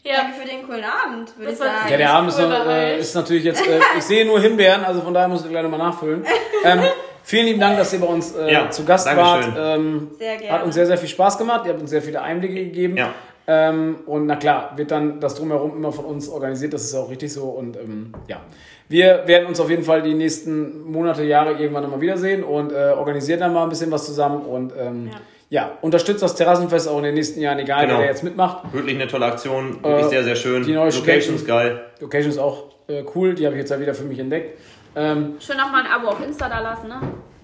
Ja, 0.05 0.17
Danke 0.17 0.33
für 0.41 0.47
den 0.47 0.67
coolen 0.67 0.83
Abend, 0.83 1.37
würde 1.37 1.51
ich 1.53 1.57
sagen. 1.57 1.89
Ja, 1.89 1.97
der 1.97 2.13
Abend 2.13 2.29
ist, 2.29 2.39
Cool 2.39 2.49
noch, 2.49 2.65
äh, 2.67 2.99
ist 2.99 3.15
natürlich 3.15 3.45
jetzt. 3.45 3.65
Äh, 3.65 3.79
ich 3.97 4.03
sehe 4.03 4.25
nur 4.25 4.39
Himbeeren, 4.39 4.83
also 4.83 4.99
von 5.01 5.13
daher 5.13 5.29
muss 5.29 5.43
ich 5.45 5.49
gleich 5.49 5.63
nochmal 5.63 5.79
nachfüllen. 5.79 6.25
Ähm, 6.65 6.81
vielen 7.23 7.45
lieben 7.45 7.59
Dank, 7.61 7.77
dass 7.77 7.93
ihr 7.93 7.99
bei 8.01 8.07
uns 8.07 8.35
äh, 8.35 8.51
Ja, 8.51 8.69
zu 8.69 8.83
Gast 8.83 9.07
Dankeschön. 9.07 9.55
wart. 9.55 9.77
Ähm, 9.77 10.11
Sehr 10.17 10.35
gerne. 10.37 10.51
Hat 10.51 10.63
uns 10.65 10.75
sehr, 10.75 10.87
sehr 10.87 10.97
viel 10.97 11.07
Spaß 11.07 11.37
gemacht. 11.37 11.61
Ihr 11.65 11.71
habt 11.71 11.79
uns 11.81 11.89
sehr 11.89 12.01
viele 12.01 12.21
Einblicke 12.21 12.55
gegeben. 12.55 12.97
Ja. 12.97 13.13
Ähm, 13.47 13.99
und 14.05 14.25
na 14.25 14.35
klar, 14.35 14.73
wird 14.75 14.91
dann 14.91 15.21
das 15.21 15.35
Drumherum 15.35 15.75
immer 15.77 15.93
von 15.93 16.05
uns 16.05 16.27
organisiert. 16.27 16.73
Das 16.73 16.83
ist 16.83 16.93
ja 16.93 16.99
auch 16.99 17.09
richtig 17.09 17.31
so. 17.31 17.43
Und 17.45 17.77
ähm, 17.77 18.11
ja, 18.27 18.41
wir 18.89 19.23
werden 19.25 19.47
uns 19.47 19.59
auf 19.61 19.69
jeden 19.69 19.83
Fall 19.83 20.01
die 20.01 20.13
nächsten 20.13 20.83
Monate, 20.91 21.23
Jahre 21.23 21.53
irgendwann 21.53 21.83
nochmal 21.83 22.01
wiedersehen 22.01 22.43
und 22.43 22.73
äh, 22.73 22.91
organisieren 22.97 23.39
dann 23.39 23.53
mal 23.53 23.63
ein 23.63 23.69
bisschen 23.69 23.91
was 23.91 24.05
zusammen. 24.05 24.41
Und 24.45 24.73
ähm, 24.77 25.11
ja. 25.53 25.71
unterstützt 25.81 26.23
das 26.23 26.33
Terrassenfest 26.35 26.87
auch 26.89 26.97
in 26.97 27.03
den 27.03 27.13
nächsten 27.13 27.39
Jahren, 27.39 27.59
egal 27.59 27.85
Genau. 27.85 27.99
wer 27.99 28.07
jetzt 28.07 28.23
mitmacht. 28.23 28.73
Wirklich 28.73 28.95
eine 28.95 29.07
tolle 29.07 29.25
Aktion. 29.27 29.83
Wirklich 29.83 30.05
Äh, 30.07 30.09
sehr, 30.09 30.23
sehr 30.23 30.35
schön. 30.35 30.63
die 30.63 30.73
neue 30.73 30.89
Location 30.89 31.35
ist 31.35 31.45
geil. 31.45 31.81
Die 31.99 32.05
Occasion 32.05 32.31
ist 32.31 32.39
auch 32.39 32.69
äh, 32.87 33.03
cool. 33.15 33.35
Die 33.35 33.45
habe 33.45 33.55
ich 33.55 33.59
jetzt 33.61 33.69
ja 33.69 33.79
wieder 33.79 33.93
für 33.93 34.03
mich 34.03 34.17
entdeckt. 34.19 34.59
Ähm, 34.95 35.35
Schön 35.39 35.57
nochmal 35.57 35.83
ein 35.85 35.91
Abo 35.91 36.07
auf 36.09 36.25
Insta 36.25 36.49
da 36.49 36.59
lassen, 36.59 36.87
ne? 36.87 36.95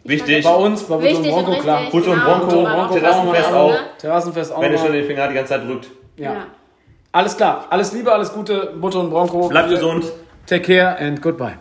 Wichtig. 0.03 0.44
bei 0.44 0.56
uns, 0.56 0.84
bei 0.84 0.95
Butter 0.95 0.98
und 0.98 1.03
Wichtig 1.03 1.31
und 1.34 1.34
Bronco, 1.34 1.49
richtig. 1.52 1.64
klar. 1.64 1.81
Butter 1.91 2.11
und 2.11 2.19
genau. 2.19 2.38
Bronco, 2.40 2.57
Und 2.60 2.64
Bronco, 2.73 2.94
Terrassenfest 2.95 3.53
auch. 3.53 3.73
Terrassenfest 3.99 4.53
auch 4.56 4.61
Wenn 4.61 4.72
ihr 4.72 4.77
schon 4.77 4.88
mal. 4.88 4.94
den 4.94 5.06
Finger 5.06 5.27
die 5.27 5.34
ganze 5.36 5.49
Zeit 5.53 5.68
drückt. 5.68 5.88
Ja. 6.18 6.34
Ja. 6.34 6.45
Alles 7.11 7.38
klar. 7.38 7.65
Alles 7.69 7.91
Liebe, 7.94 8.11
alles 8.11 8.31
Gute. 8.34 8.73
Butter 8.80 8.99
und 9.02 9.10
Bronco. 9.11 9.48
Bleibt 9.49 9.69
gesund. 9.69 10.06
Take 10.48 10.61
care 10.61 10.98
and 10.99 11.22
goodbye. 11.22 11.57